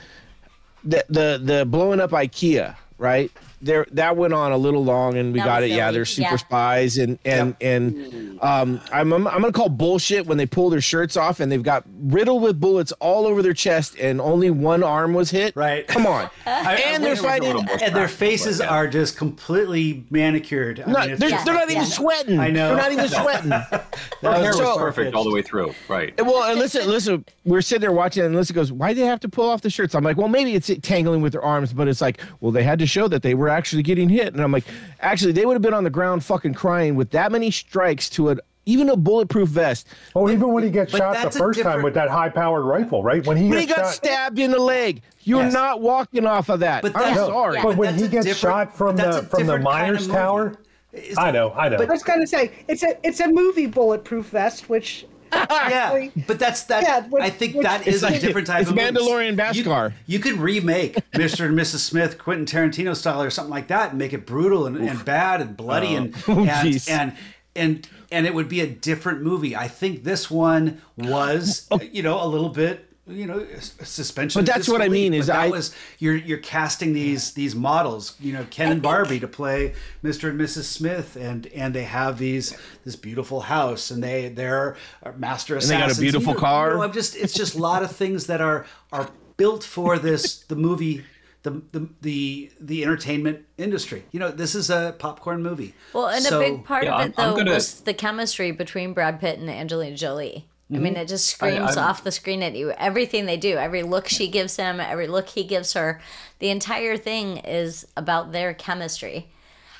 the 0.82 1.04
the 1.08 1.40
the 1.42 1.64
blowing 1.64 2.00
up 2.00 2.10
IKEA, 2.10 2.74
right? 2.98 3.30
There 3.64 3.86
that 3.92 4.16
went 4.16 4.34
on 4.34 4.52
a 4.52 4.56
little 4.56 4.84
long, 4.84 5.16
and 5.16 5.32
we 5.32 5.38
That 5.40 5.46
got 5.46 5.62
was 5.62 5.70
it. 5.70 5.74
Yeah, 5.74 5.90
they're 5.90 6.04
super 6.04 6.30
Yeah. 6.32 6.36
spies, 6.36 6.98
and 6.98 7.18
and 7.24 7.56
and 7.60 8.38
um, 8.42 8.80
I'm 8.92 9.12
I'm 9.12 9.26
I'm 9.26 9.40
gonna 9.40 9.52
call 9.52 9.68
bullshit 9.70 10.26
when 10.26 10.36
they 10.38 10.46
pull 10.46 10.68
their 10.70 10.80
shirts 10.82 11.16
off 11.16 11.40
and 11.40 11.50
they've 11.50 11.62
got 11.62 11.84
riddled 12.02 12.42
with 12.42 12.60
bullets 12.60 12.92
all 13.00 13.26
over 13.26 13.42
their 13.42 13.54
chest, 13.54 13.96
and 13.98 14.20
only 14.20 14.50
one 14.50 14.82
arm 14.82 15.14
was 15.14 15.30
hit. 15.30 15.56
Right. 15.56 15.86
Come 15.88 16.06
on. 16.06 16.28
I- 16.46 16.74
and 16.74 17.02
I 17.02 17.06
they're 17.06 17.16
fighting. 17.16 17.56
and 17.82 17.96
their 17.96 18.08
faces 18.08 18.60
are 18.60 18.86
just 18.86 19.16
completely 19.16 20.04
manicured. 20.10 20.80
I 20.86 20.90
No, 20.90 20.98
mean, 21.06 21.16
they're, 21.16 21.30
just- 21.30 21.44
they're 21.44 21.54
not 21.54 21.70
even 21.70 21.82
Yeah. 21.82 21.88
sweating. 21.88 22.38
I 22.38 22.50
know. 22.50 22.68
They're 22.68 22.76
not 22.82 22.92
even 22.92 23.08
sweating. 23.22 23.48
that 23.50 23.94
Her 24.22 24.32
hair 24.34 24.46
was 24.48 24.56
so- 24.58 24.76
perfect 24.78 25.14
all 25.14 25.24
the 25.24 25.32
way 25.32 25.42
through. 25.42 25.72
Right. 25.88 26.12
well, 26.22 26.44
and 26.44 26.58
listen, 26.58 26.86
listen, 26.88 27.24
we're 27.44 27.60
sitting 27.62 27.80
there 27.80 27.92
watching, 27.92 28.24
and 28.24 28.34
Alyssa 28.34 28.52
goes, 28.52 28.70
"Why 28.72 28.92
do 28.92 29.00
they 29.00 29.06
have 29.06 29.20
to 29.20 29.28
pull 29.28 29.48
off 29.48 29.62
the 29.62 29.70
shirts?" 29.70 29.94
I'm 29.94 30.04
like, 30.04 30.16
"Well, 30.16 30.28
maybe 30.28 30.54
it's 30.54 30.70
tangling 30.82 31.22
with 31.22 31.32
their 31.32 31.42
arms, 31.42 31.72
but 31.72 31.88
it's 31.88 32.00
like, 32.00 32.20
well, 32.40 32.52
they 32.52 32.62
had 32.62 32.78
to 32.80 32.86
show 32.86 33.08
that 33.08 33.22
they 33.22 33.34
were 33.34 33.48
actually 33.54 33.82
getting 33.82 34.08
hit." 34.08 34.32
And 34.34 34.42
I'm 34.42 34.52
like, 34.52 34.64
"Actually, 35.00 35.32
they 35.32 35.46
would 35.46 35.54
have 35.54 35.62
been 35.62 35.74
on 35.74 35.84
the 35.84 35.90
ground 35.90 36.24
fucking 36.24 36.54
crying 36.54 36.94
with 36.96 37.10
that 37.10 37.32
many 37.32 37.50
strikes 37.50 38.08
to 38.10 38.28
an 38.30 38.40
even 38.66 38.88
a 38.90 38.96
bulletproof 38.96 39.48
vest." 39.48 39.86
Oh, 40.14 40.28
even 40.30 40.52
when 40.52 40.64
he 40.64 40.70
gets 40.70 40.92
but 40.92 40.98
shot 40.98 41.16
the 41.16 41.22
that's 41.24 41.36
a 41.36 41.38
first 41.38 41.60
time 41.62 41.82
with 41.82 41.94
that 41.94 42.10
high 42.10 42.28
powered 42.28 42.64
rifle, 42.64 43.02
right? 43.02 43.24
When 43.26 43.36
he 43.36 43.48
When 43.48 43.58
he 43.58 43.66
got 43.66 43.76
shot, 43.78 43.86
stabbed 43.88 44.38
in 44.38 44.50
the 44.50 44.58
leg, 44.58 45.02
you're 45.22 45.42
Yes. 45.44 45.52
not 45.52 45.80
walking 45.80 46.26
off 46.26 46.48
of 46.48 46.60
that. 46.60 46.82
But 46.82 46.96
I'm 46.96 47.02
that's- 47.02 47.26
sorry. 47.26 47.56
Yeah. 47.56 47.62
but 47.62 47.76
when 47.76 47.94
he 47.94 48.08
gets 48.08 48.34
shot 48.36 48.76
from 48.76 48.96
the 48.96 49.02
from 49.02 49.12
the 49.12 49.20
different 49.20 49.48
kind 49.48 49.50
of 49.50 49.62
Myers. 49.62 50.08
Tower, 50.08 50.54
Is- 50.92 51.16
I 51.18 51.30
know, 51.30 51.52
I 51.56 51.68
know. 51.68 51.76
I 51.78 51.84
was 51.86 52.02
gonna 52.02 52.26
say 52.26 52.52
it's 52.68 52.82
a 52.82 52.96
it's 53.06 53.20
a 53.20 53.28
movie 53.28 53.66
bulletproof 53.66 54.26
vest, 54.26 54.68
which 54.68 55.06
Yeah, 55.34 56.08
but 56.26 56.38
that's 56.38 56.64
that. 56.64 56.82
Yeah, 56.82 57.06
which- 57.08 57.22
I 57.22 57.30
think 57.30 57.54
which- 57.56 57.64
that 57.64 57.86
is 57.86 58.02
It's 58.02 58.16
a 58.16 58.20
different 58.20 58.46
type 58.46 58.62
it's 58.62 58.70
of 58.70 58.76
movie. 58.76 58.90
Mandalorian 58.90 59.36
Beskar. 59.36 59.90
You, 59.90 59.94
you 60.06 60.18
could 60.18 60.34
remake 60.36 60.94
Mr. 61.14 61.46
and 61.46 61.58
Mrs. 61.58 61.78
Smith, 61.78 62.18
Quentin 62.18 62.46
Tarantino 62.46 62.94
style, 62.94 63.22
or 63.22 63.30
something 63.30 63.52
like 63.52 63.68
that, 63.68 63.90
and 63.90 63.98
make 63.98 64.12
it 64.12 64.26
brutal 64.26 64.66
and, 64.66 64.76
and 64.76 65.04
bad 65.04 65.40
and 65.40 65.56
bloody 65.56 65.94
and 65.94 66.14
Oh, 66.28 66.40
and, 66.40 66.48
oh, 66.50 66.78
and 66.88 67.16
and 67.56 67.88
and 68.10 68.26
it 68.26 68.34
would 68.34 68.48
be 68.48 68.60
a 68.60 68.66
different 68.66 69.22
movie. 69.22 69.56
I 69.56 69.68
think 69.68 70.04
this 70.04 70.30
one 70.30 70.80
was, 70.96 71.66
oh. 71.70 71.80
you 71.80 72.02
know, 72.02 72.22
a 72.22 72.26
little 72.26 72.48
bit. 72.48 72.90
You 73.06 73.26
know, 73.26 73.40
s- 73.54 73.74
suspension. 73.82 74.40
But 74.42 74.46
that's 74.50 74.66
what 74.66 74.80
I 74.80 74.88
mean 74.88 75.12
is 75.12 75.26
that 75.26 75.36
I- 75.36 75.48
was 75.48 75.74
you're 75.98 76.16
you're 76.16 76.38
casting 76.38 76.94
these 76.94 77.32
these 77.32 77.54
models. 77.54 78.16
You 78.18 78.32
know, 78.32 78.46
Ken 78.50 78.72
and 78.72 78.80
Barbie 78.80 79.20
to 79.20 79.28
play 79.28 79.74
Mr. 80.02 80.30
and 80.30 80.40
Mrs. 80.40 80.62
Smith, 80.64 81.14
and 81.16 81.46
and 81.48 81.74
they 81.74 81.82
have 81.84 82.18
these 82.18 82.56
this 82.84 82.96
beautiful 82.96 83.42
house, 83.42 83.90
and 83.90 84.02
they 84.02 84.30
they're 84.30 84.76
master 85.18 85.54
they 85.54 85.60
got 85.60 85.70
a 85.70 85.74
assassins. 85.76 86.00
beautiful 86.00 86.28
You 86.32 86.34
know, 86.34 86.40
car. 86.40 86.70
you 86.70 86.76
know, 86.76 86.82
I'm 86.82 86.92
just 86.92 87.14
it's 87.16 87.34
just 87.34 87.54
a 87.56 87.58
lot 87.58 87.82
of 87.82 87.94
things 87.94 88.26
that 88.28 88.40
are 88.40 88.64
are 88.90 89.10
built 89.36 89.64
for 89.64 89.98
this 89.98 90.38
the 90.38 90.56
movie 90.56 91.04
the 91.42 91.60
the 91.72 91.88
the, 92.00 92.50
the 92.58 92.82
entertainment 92.84 93.44
industry. 93.58 94.04
You 94.12 94.20
know, 94.20 94.30
this 94.30 94.54
is 94.54 94.70
a 94.70 94.94
popcorn 94.98 95.42
movie. 95.42 95.74
Well, 95.92 96.06
and 96.08 96.22
So- 96.24 96.40
a 96.40 96.42
big 96.42 96.64
part 96.64 96.84
Yeah, 96.84 96.94
of 96.94 97.00
I'm- 97.00 97.10
it, 97.10 97.16
though, 97.16 97.22
I'm 97.22 97.36
gonna- 97.36 97.50
was 97.52 97.80
the 97.80 97.92
chemistry 97.92 98.50
between 98.50 98.94
Brad 98.94 99.20
Pitt 99.20 99.38
and 99.38 99.50
Angelina 99.50 99.94
Jolie. 99.94 100.48
I 100.72 100.78
mean, 100.78 100.96
it 100.96 101.08
just 101.08 101.26
screams 101.26 101.76
I'm- 101.76 101.78
off 101.90 102.02
the 102.04 102.10
screen 102.10 102.42
at 102.42 102.54
you. 102.56 102.70
Everything 102.72 103.26
they 103.26 103.36
do, 103.36 103.56
every 103.58 103.82
look 103.82 104.08
she 104.08 104.28
gives 104.28 104.56
him, 104.56 104.80
every 104.80 105.06
look 105.06 105.28
he 105.28 105.44
gives 105.44 105.74
her, 105.74 106.00
the 106.38 106.48
entire 106.50 106.96
thing 106.96 107.36
is 107.38 107.86
about 107.96 108.32
their 108.32 108.54
chemistry. 108.54 109.28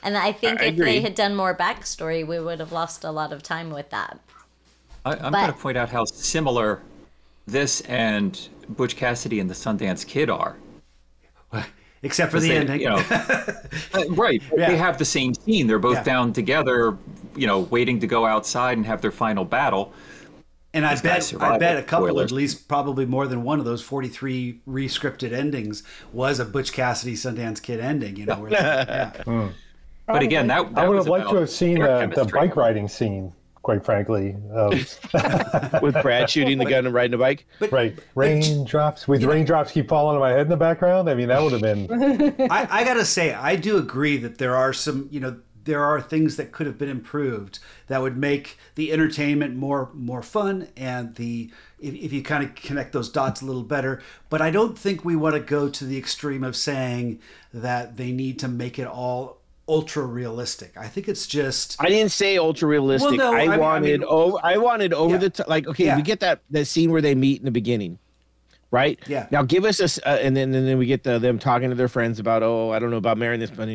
And 0.03 0.17
I 0.17 0.33
think 0.33 0.61
I 0.61 0.67
if 0.67 0.75
agree. 0.75 0.85
they 0.85 1.01
had 1.01 1.15
done 1.15 1.35
more 1.35 1.55
backstory, 1.57 2.27
we 2.27 2.39
would 2.39 2.61
have 2.61 2.71
lost 2.73 3.03
a 3.05 3.11
lot 3.11 3.33
of 3.33 3.43
time 3.43 3.71
with 3.71 3.89
that. 3.91 4.21
I, 5.07 5.15
I'm 5.15 5.33
going 5.33 5.47
to 5.47 5.53
point 5.55 5.79
out 5.79 5.89
how 5.89 6.05
similar 6.05 6.83
this 7.47 7.81
and 7.83 8.39
Butch 8.69 8.97
Cassidy 8.97 9.41
and 9.41 9.49
the 9.49 9.55
Sundance 9.55 10.07
Kid 10.07 10.29
are. 10.29 10.57
except 12.03 12.31
for 12.31 12.41
the 12.41 12.49
They- 12.49 12.57
ending. 12.59 12.81
you 12.83 12.91
know, 12.91 12.97
uh, 13.11 14.05
right. 14.11 14.43
Yeah. 14.55 14.69
They 14.69 14.77
have 14.77 14.99
the 14.99 15.05
same 15.07 15.33
scene. 15.35 15.67
They're 15.67 15.79
both 15.79 15.97
Yeah. 15.97 16.03
down 16.05 16.33
together, 16.35 16.97
you 17.35 17.47
know, 17.47 17.61
waiting 17.61 18.01
to 18.01 18.07
go 18.07 18.27
outside 18.27 18.77
and 18.77 18.85
have 18.87 19.01
their 19.01 19.11
final 19.13 19.45
battle. 19.47 19.93
And 20.75 20.85
I 20.85 21.01
bet 21.01 21.33
I 21.41 21.57
bet 21.57 21.79
a 21.79 21.83
couple, 21.83 22.09
Spoilers. 22.09 22.33
at 22.33 22.37
least 22.37 22.69
probably 22.69 23.07
more 23.07 23.27
than 23.27 23.45
one 23.45 23.61
of 23.61 23.65
those 23.65 23.81
43 23.81 24.61
re-scripted 24.67 25.33
endings 25.33 25.85
was 26.13 26.41
a 26.41 26.45
Butch 26.45 26.73
Cassidy 26.73 27.15
Sundance 27.15 27.63
Kid 27.63 27.81
ending. 27.81 28.17
You 28.17 28.27
know, 28.27 28.41
where 28.41 28.51
yeah. 28.51 29.13
Hmm. 29.25 29.47
But 30.07 30.23
again, 30.23 30.49
that, 30.49 30.75
that 30.75 30.85
I 30.85 30.89
would 30.89 30.97
was 30.97 31.07
have 31.07 31.11
liked 31.11 31.31
to 31.31 31.37
have 31.37 31.49
seen 31.49 31.79
the, 31.79 32.13
the 32.15 32.27
bike 32.27 32.57
riding 32.57 32.89
scene, 32.89 33.33
quite 33.63 33.83
frankly. 33.83 34.37
Of, 34.53 34.73
with 35.83 35.95
Brad 36.03 36.29
shooting 36.29 36.59
the 36.59 36.67
gun 36.67 36.85
and 36.85 36.95
riding 36.95 37.15
a 37.15 37.19
bike. 37.19 37.47
right, 37.71 37.99
raindrops 38.15 39.09
with 39.09 39.25
raindrops 39.25 39.73
keep 39.73 39.89
falling 39.89 40.17
on 40.17 40.21
my 40.21 40.31
head 40.31 40.43
in 40.43 40.49
the 40.49 40.59
background. 40.59 41.09
I 41.09 41.15
mean, 41.15 41.29
that 41.29 41.43
would 41.43 41.53
have 41.53 41.63
been. 41.63 41.91
I, 42.51 42.69
I 42.71 42.85
gotta 42.85 43.07
say, 43.07 43.33
I 43.33 43.57
do 43.57 43.79
agree 43.79 44.19
that 44.19 44.37
there 44.37 44.57
are 44.57 44.75
some, 44.75 45.09
you 45.11 45.21
know, 45.21 45.39
there 45.65 45.83
are 45.85 46.01
things 46.01 46.37
that 46.37 46.53
could 46.53 46.67
have 46.67 46.79
been 46.79 46.89
improved 46.89 47.59
that 47.87 48.03
would 48.03 48.17
make 48.17 48.59
the 48.75 48.93
entertainment 48.93 49.57
more 49.57 49.91
more 49.95 50.23
fun 50.23 50.69
and 50.77 51.15
the 51.17 51.51
if, 51.81 51.95
if 51.95 52.13
you 52.13 52.23
kind 52.23 52.45
of 52.45 52.55
connect 52.55 52.93
those 52.93 53.09
dots 53.09 53.41
a 53.43 53.45
little 53.45 53.63
better. 53.63 54.01
But 54.31 54.41
I 54.43 54.51
don't 54.51 54.79
think 54.79 55.05
we 55.05 55.17
want 55.17 55.35
to 55.35 55.41
go 55.41 55.69
to 55.69 55.85
the 55.85 55.97
extreme 55.99 56.45
of 56.45 56.57
saying 56.57 57.21
that 57.53 57.97
they 57.97 58.13
need 58.13 58.39
to 58.41 58.49
make 58.49 58.79
it 58.79 58.87
all 58.87 59.39
ultra 59.67 60.05
realistic. 60.05 60.77
I 60.77 60.89
think 60.89 61.09
it's 61.09 61.27
just 61.27 61.81
I 61.83 61.89
didn't 61.89 62.13
say 62.13 62.37
ultra 62.37 62.69
realistic. 62.69 63.19
Well, 63.19 63.33
no, 63.33 63.37
I 63.39 63.41
I, 63.41 63.43
mean- 63.45 63.51
I 63.53 63.57
wanted 63.59 64.01
mean- 64.01 64.09
over. 64.09 64.37
I 64.43 64.57
wanted 64.59 64.93
over 64.93 65.15
Yeah. 65.15 65.19
the 65.19 65.31
top. 65.31 65.49
Like, 65.49 65.67
okay, 65.67 65.87
Yeah. 65.87 65.97
we 65.97 66.03
get 66.03 66.21
that 66.21 66.41
that 66.51 66.67
scene 66.67 66.91
where 66.91 67.01
they 67.01 67.15
meet 67.15 67.39
in 67.41 67.45
the 67.47 67.51
beginning, 67.51 67.99
right? 68.75 68.99
Yeah. 69.07 69.27
Now 69.31 69.43
give 69.43 69.65
us 69.65 69.81
a, 69.81 70.09
uh, 70.09 70.17
and 70.17 70.37
then 70.37 70.53
and 70.55 70.67
then 70.69 70.77
we 70.77 70.87
get 70.87 71.05
the, 71.05 71.19
them 71.19 71.39
talking 71.39 71.71
to 71.71 71.77
their 71.77 71.89
friends 71.89 72.19
about, 72.19 72.43
oh, 72.43 72.71
I 72.73 72.79
don't 72.79 72.91
know 72.91 72.99
about 72.99 73.17
marrying 73.17 73.41
this, 73.41 73.51
but 73.51 73.69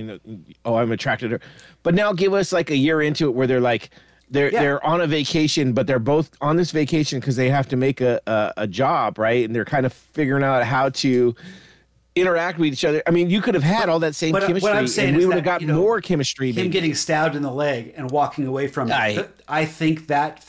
oh, 0.66 0.76
I'm 0.76 0.92
attracted 0.92 1.30
to 1.30 1.36
her. 1.38 1.42
But 1.82 1.96
now 1.96 2.14
give 2.14 2.34
us 2.34 2.52
like 2.52 2.70
a 2.70 2.76
year 2.76 3.02
into 3.02 3.28
it 3.28 3.32
where 3.32 3.48
they're 3.48 3.62
like. 3.62 3.90
They're, 4.32 4.52
Yeah. 4.54 4.62
they're 4.62 4.86
on 4.86 5.02
a 5.02 5.08
vacation, 5.08 5.74
but 5.74 5.88
they're 5.88 5.98
both 5.98 6.30
on 6.40 6.56
this 6.56 6.70
vacation 6.70 7.20
because 7.20 7.36
they 7.36 7.50
have 7.50 7.68
to 7.70 7.76
make 7.76 8.00
a, 8.00 8.22
a, 8.28 8.54
a 8.58 8.68
job, 8.68 9.18
right? 9.18 9.44
And 9.44 9.56
they're 9.56 9.66
kind 9.66 9.88
of 9.88 9.92
figuring 9.92 10.44
out 10.44 10.64
how 10.66 10.90
to 10.90 11.34
interact 12.16 12.60
with 12.60 12.72
each 12.72 12.86
other. 12.86 13.02
I 13.08 13.12
mean, 13.12 13.32
you 13.32 13.42
could 13.42 13.56
have 13.56 13.64
had 13.64 13.90
all 13.90 13.98
that 14.02 14.14
same 14.14 14.32
But, 14.34 14.44
uh, 14.44 14.46
what 14.46 14.48
chemistry, 14.50 14.72
I'm 14.72 14.88
saying 14.88 15.10
and 15.10 15.18
we 15.18 15.26
would 15.26 15.36
have 15.36 15.44
got 15.44 15.62
you 15.62 15.68
know, 15.68 15.82
more 15.82 16.00
chemistry. 16.00 16.50
him 16.52 16.58
maybe. 16.58 16.70
getting 16.70 16.94
stabbed 16.94 17.36
in 17.36 17.42
the 17.42 17.52
leg 17.52 17.96
and 17.98 18.12
walking 18.12 18.46
away 18.46 18.68
from 18.68 18.92
it. 18.92 19.30
I 19.48 19.66
think 19.66 20.06
that 20.08 20.46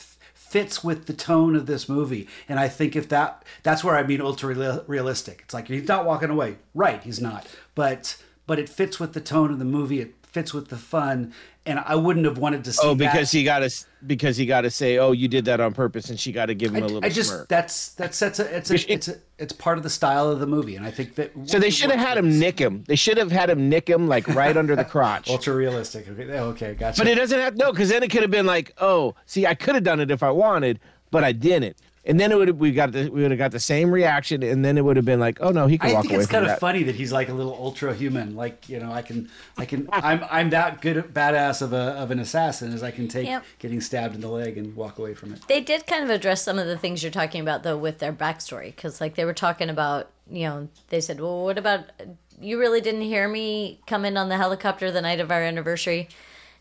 fits 0.51 0.83
with 0.83 1.05
the 1.05 1.13
tone 1.13 1.55
of 1.55 1.65
this 1.65 1.87
movie, 1.87 2.27
and 2.49 2.59
I 2.59 2.67
think 2.67 2.93
if 2.97 3.07
that 3.07 3.45
that's 3.63 3.85
where 3.85 3.95
I 3.95 4.03
mean 4.03 4.19
ultra 4.19 4.83
realistic. 4.85 5.43
It's 5.45 5.53
like 5.53 5.69
he's 5.69 5.87
not 5.87 6.05
walking 6.05 6.29
away, 6.29 6.57
right? 6.75 7.01
He's 7.01 7.21
not, 7.21 7.47
but 7.73 8.17
but 8.47 8.59
it 8.59 8.67
fits 8.67 8.99
with 8.99 9.13
the 9.13 9.21
tone 9.21 9.51
of 9.51 9.59
the 9.59 9.65
movie. 9.65 10.01
It 10.01 10.13
fits 10.31 10.53
with 10.53 10.69
the 10.69 10.77
fun, 10.77 11.33
and 11.65 11.79
I 11.79 11.95
wouldn't 11.95 12.25
have 12.25 12.37
wanted 12.37 12.63
to 12.63 12.73
see. 12.73 12.79
Oh, 12.81 12.95
because 12.95 13.31
that. 13.31 13.37
he 13.37 13.43
got 13.43 13.59
to 13.59 13.69
because 14.07 14.37
he 14.37 14.45
got 14.45 14.61
to 14.61 14.71
say, 14.71 14.97
"Oh, 14.97 15.11
you 15.11 15.27
did 15.27 15.45
that 15.45 15.59
on 15.59 15.73
purpose," 15.73 16.09
and 16.09 16.19
she 16.19 16.31
got 16.31 16.47
to 16.47 16.55
give 16.55 16.71
him 16.73 16.83
a 16.83 16.85
I, 16.85 16.89
little 16.89 17.05
I 17.05 17.09
just 17.09 17.29
smirk. 17.29 17.47
that's 17.49 17.89
that 17.95 18.15
sets 18.15 18.39
a 18.39 18.55
it's 18.57 18.71
a, 18.71 18.91
it's 18.91 19.07
a 19.07 19.15
it's 19.37 19.53
part 19.53 19.77
of 19.77 19.83
the 19.83 19.89
style 19.89 20.29
of 20.29 20.39
the 20.39 20.47
movie, 20.47 20.75
and 20.75 20.85
I 20.85 20.91
think 20.91 21.15
that 21.15 21.31
So 21.45 21.59
they 21.59 21.69
should 21.69 21.91
have 21.91 21.99
had 21.99 22.17
him 22.17 22.39
nick 22.39 22.59
him. 22.59 22.83
They 22.87 22.95
should 22.95 23.17
have 23.17 23.31
had 23.31 23.49
him 23.49 23.69
nick 23.69 23.89
him 23.89 24.07
like 24.07 24.27
right 24.29 24.55
under 24.55 24.75
the 24.75 24.85
crotch. 24.93 25.29
ultra 25.29 25.53
realistic. 25.53 26.07
Okay, 26.07 26.23
okay, 26.39 26.73
gotcha. 26.73 26.99
But 26.99 27.07
it 27.07 27.15
doesn't 27.15 27.39
have 27.39 27.55
no, 27.57 27.71
because 27.71 27.89
then 27.89 28.03
it 28.03 28.09
could 28.09 28.21
have 28.21 28.31
been 28.31 28.45
like, 28.47 28.73
"Oh, 28.79 29.15
see, 29.25 29.45
I 29.45 29.53
could 29.53 29.75
have 29.75 29.83
done 29.83 29.99
it 29.99 30.09
if 30.11 30.23
I 30.23 30.31
wanted, 30.31 30.79
but 31.11 31.23
I 31.23 31.31
didn't." 31.31 31.77
And 32.03 32.19
then 32.19 32.31
it 32.31 32.37
would 32.37 32.59
we 32.59 32.71
got 32.71 32.91
the, 32.91 33.09
we 33.09 33.21
would 33.21 33.31
have 33.31 33.37
got 33.37 33.51
the 33.51 33.59
same 33.59 33.91
reaction, 33.91 34.41
and 34.43 34.65
then 34.65 34.77
it 34.77 34.83
would 34.83 34.95
have 34.95 35.05
been 35.05 35.19
like, 35.19 35.39
oh 35.41 35.51
no, 35.51 35.67
he 35.67 35.77
can 35.77 35.91
I 35.91 35.93
walk 35.93 36.01
think 36.03 36.13
away 36.13 36.23
it's 36.23 36.31
kind 36.31 36.43
of 36.43 36.49
that. 36.49 36.59
funny 36.59 36.83
that 36.83 36.95
he's 36.95 37.11
like 37.11 37.29
a 37.29 37.33
little 37.33 37.53
ultra 37.53 37.93
human. 37.93 38.35
Like 38.35 38.67
you 38.67 38.79
know, 38.79 38.91
I 38.91 39.01
can, 39.01 39.29
I 39.57 39.65
can, 39.65 39.87
I'm, 39.91 40.23
I'm 40.29 40.49
that 40.49 40.81
good, 40.81 41.13
badass 41.13 41.61
of 41.61 41.73
a 41.73 41.91
of 42.01 42.09
an 42.11 42.19
assassin 42.19 42.73
as 42.73 42.81
I 42.83 42.91
can 42.91 43.07
take 43.07 43.27
Yep. 43.27 43.43
getting 43.59 43.81
stabbed 43.81 44.15
in 44.15 44.21
the 44.21 44.29
leg 44.29 44.57
and 44.57 44.75
walk 44.75 44.97
away 44.97 45.13
from 45.13 45.33
it. 45.33 45.47
They 45.47 45.61
did 45.61 45.85
kind 45.85 46.03
of 46.03 46.09
address 46.09 46.41
some 46.43 46.57
of 46.57 46.65
the 46.67 46.77
things 46.77 47.03
you're 47.03 47.11
talking 47.11 47.41
about 47.41 47.63
though 47.63 47.77
with 47.77 47.99
their 47.99 48.13
backstory 48.13 48.75
because 48.75 48.99
like 48.99 49.15
they 49.15 49.25
were 49.25 49.33
talking 49.33 49.69
about 49.69 50.09
you 50.29 50.47
know 50.47 50.69
they 50.89 51.01
said 51.01 51.19
well 51.19 51.43
what 51.43 51.57
about 51.57 51.85
you 52.39 52.59
really 52.59 52.81
didn't 52.81 53.01
hear 53.01 53.27
me 53.27 53.79
come 53.85 54.05
in 54.05 54.17
on 54.17 54.29
the 54.29 54.37
helicopter 54.37 54.89
the 54.91 55.01
night 55.01 55.19
of 55.19 55.29
our 55.31 55.41
anniversary 55.43 56.07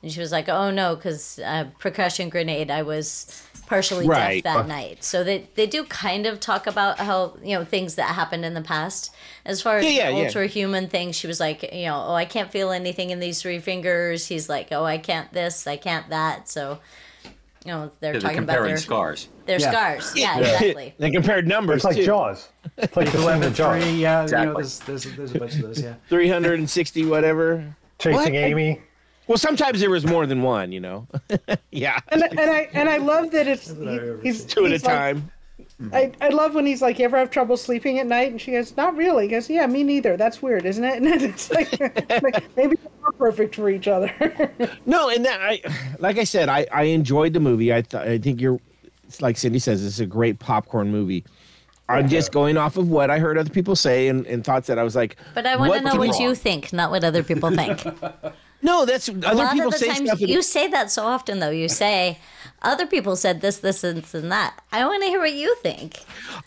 and 0.02 0.10
she 0.12 0.20
was 0.20 0.32
like 0.32 0.48
oh 0.48 0.70
no 0.70 0.96
because 0.96 1.38
uh, 1.40 1.64
percussion 1.78 2.28
grenade 2.28 2.70
I 2.70 2.82
was 2.82 3.42
partially 3.66 4.06
Right. 4.08 4.42
deaf 4.42 4.54
that 4.54 4.68
night 4.68 5.04
so 5.04 5.22
they 5.22 5.48
they 5.54 5.66
do 5.66 5.84
kind 5.84 6.26
of 6.26 6.40
talk 6.40 6.66
about 6.66 6.98
how 6.98 7.36
you 7.42 7.56
know 7.56 7.64
things 7.64 7.94
that 7.96 8.14
happened 8.14 8.44
in 8.44 8.54
the 8.54 8.62
past 8.62 9.14
as 9.44 9.62
far 9.62 9.78
as 9.78 9.84
Yeah, 9.84 9.90
yeah, 9.90 10.10
the 10.10 10.24
ultra 10.26 10.46
human 10.46 10.88
thing 10.88 11.12
she 11.12 11.26
was 11.26 11.38
like 11.38 11.62
you 11.72 11.84
know 11.86 12.04
oh 12.08 12.14
I 12.14 12.24
can't 12.24 12.50
feel 12.50 12.70
anything 12.72 13.10
in 13.10 13.20
these 13.20 13.40
three 13.42 13.58
fingers 13.60 14.26
he's 14.26 14.48
like 14.48 14.68
oh 14.72 14.84
I 14.84 14.98
can't 14.98 15.32
this 15.32 15.66
I 15.66 15.76
can't 15.76 16.08
that 16.10 16.48
so. 16.48 16.80
You 17.66 17.72
know, 17.72 17.90
they're 18.00 18.12
They're 18.12 18.22
talking 18.22 18.38
about 18.38 18.52
comparing 18.54 18.68
their 18.70 18.78
scars. 18.78 19.28
their 19.44 19.60
Yeah. 19.60 19.70
scars. 19.70 20.12
Yeah, 20.16 20.38
exactly. 20.38 20.94
they 20.96 21.10
compared 21.10 21.46
numbers 21.46 21.76
It's 21.76 21.84
like 21.84 21.96
too. 21.96 22.06
Jaws. 22.06 22.48
It's 22.78 22.96
like 22.96 23.04
the 23.12 23.18
scene 23.18 23.20
in 23.20 23.24
Eleven 23.26 23.52
Jaws. 23.52 23.82
three, 23.82 23.92
yeah, 23.92 23.96
you 23.96 24.00
know, 24.00 24.22
Exactly. 24.22 24.54
there's, 24.54 24.78
there's 25.04 25.16
there's 25.16 25.34
a 25.34 25.38
bunch 25.38 25.54
of 25.56 25.60
those, 25.60 25.82
yeah. 25.82 25.94
360 26.08 27.04
whatever. 27.04 27.76
Chasing 27.98 28.14
What? 28.14 28.32
Amy. 28.34 28.80
Well, 29.30 29.38
sometimes 29.38 29.78
there 29.78 29.90
was 29.90 30.04
more 30.04 30.26
than 30.26 30.42
one, 30.42 30.72
you 30.72 30.80
know. 30.80 31.06
yeah, 31.70 32.00
And, 32.08 32.24
and 32.24 32.40
I 32.40 32.68
and 32.72 32.88
I 32.88 32.96
love 32.96 33.30
that 33.30 33.46
it's 33.46 33.70
he- 33.70 34.14
he's 34.24 34.44
two 34.44 34.64
at 34.64 34.72
a 34.72 34.74
he's 34.74 34.84
like- 34.84 34.92
time. 34.92 35.30
I, 35.92 36.10
I 36.20 36.28
love 36.30 36.54
when 36.54 36.66
he's 36.66 36.82
like, 36.82 36.98
"You 36.98 37.04
ever 37.04 37.16
have 37.16 37.30
trouble 37.30 37.56
sleeping 37.56 38.00
at 38.00 38.06
night?" 38.08 38.32
And 38.32 38.40
she 38.40 38.50
goes, 38.50 38.76
"Not 38.76 38.96
really." 38.96 39.24
He 39.26 39.30
goes, 39.30 39.48
"Yeah, 39.48 39.66
me 39.68 39.84
neither. 39.84 40.16
That's 40.16 40.42
weird, 40.42 40.66
isn't 40.66 40.82
it?" 40.84 40.96
And 41.02 41.06
it's 41.22 41.48
like, 41.52 41.70
like, 42.22 42.56
maybe 42.56 42.76
we're 43.02 43.12
perfect 43.12 43.54
for 43.54 43.70
each 43.70 43.86
other. 43.86 44.12
No, 44.84 45.08
and 45.08 45.24
that 45.24 45.40
I, 45.40 45.62
like 46.00 46.18
I 46.18 46.24
said, 46.24 46.48
I 46.48 46.66
I 46.72 46.82
enjoyed 46.82 47.32
the 47.32 47.40
movie. 47.40 47.72
I 47.72 47.82
th- 47.82 48.02
I 48.02 48.18
think 48.18 48.40
you're, 48.40 48.58
it's 49.06 49.22
like 49.22 49.38
Cindy 49.38 49.60
says, 49.60 49.82
it's 49.86 50.00
a 50.00 50.06
great 50.06 50.38
popcorn 50.40 50.90
movie. 50.90 51.24
I'm 51.88 52.08
just 52.08 52.30
going 52.32 52.56
off 52.58 52.76
of 52.76 52.90
what 52.90 53.08
I 53.10 53.18
heard 53.20 53.38
other 53.38 53.50
people 53.50 53.74
say 53.76 54.08
and, 54.08 54.26
and 54.26 54.44
thoughts 54.44 54.66
that 54.66 54.78
I 54.78 54.82
was 54.82 54.94
like. 54.96 55.16
But 55.34 55.46
I 55.46 55.54
want 55.56 55.72
to 55.74 55.80
know 55.80 55.92
could 55.92 56.02
be 56.02 56.08
what 56.08 56.20
you 56.20 56.34
think, 56.34 56.72
not 56.72 56.90
what 56.90 57.04
other 57.04 57.22
people 57.22 57.50
think. 57.50 57.80
No, 58.62 58.84
that's 58.84 59.08
A 59.08 59.12
other 59.26 59.34
lot 59.36 59.52
people 59.52 59.68
of 59.68 59.72
the 59.74 59.78
say 59.78 59.86
times 59.88 60.08
stuff. 60.08 60.20
and- 60.20 60.28
you 60.28 60.42
say 60.42 60.68
that 60.68 60.90
so 60.90 61.04
often, 61.06 61.38
though. 61.38 61.50
You 61.50 61.68
say 61.68 62.18
other 62.62 62.86
people 62.86 63.16
said 63.16 63.40
this, 63.40 63.58
this, 63.58 63.82
and 63.84 64.02
this, 64.02 64.14
and 64.14 64.30
that. 64.30 64.60
I 64.72 64.84
want 64.84 65.02
to 65.02 65.08
hear 65.08 65.20
what 65.20 65.32
you 65.32 65.54
think. 65.62 65.98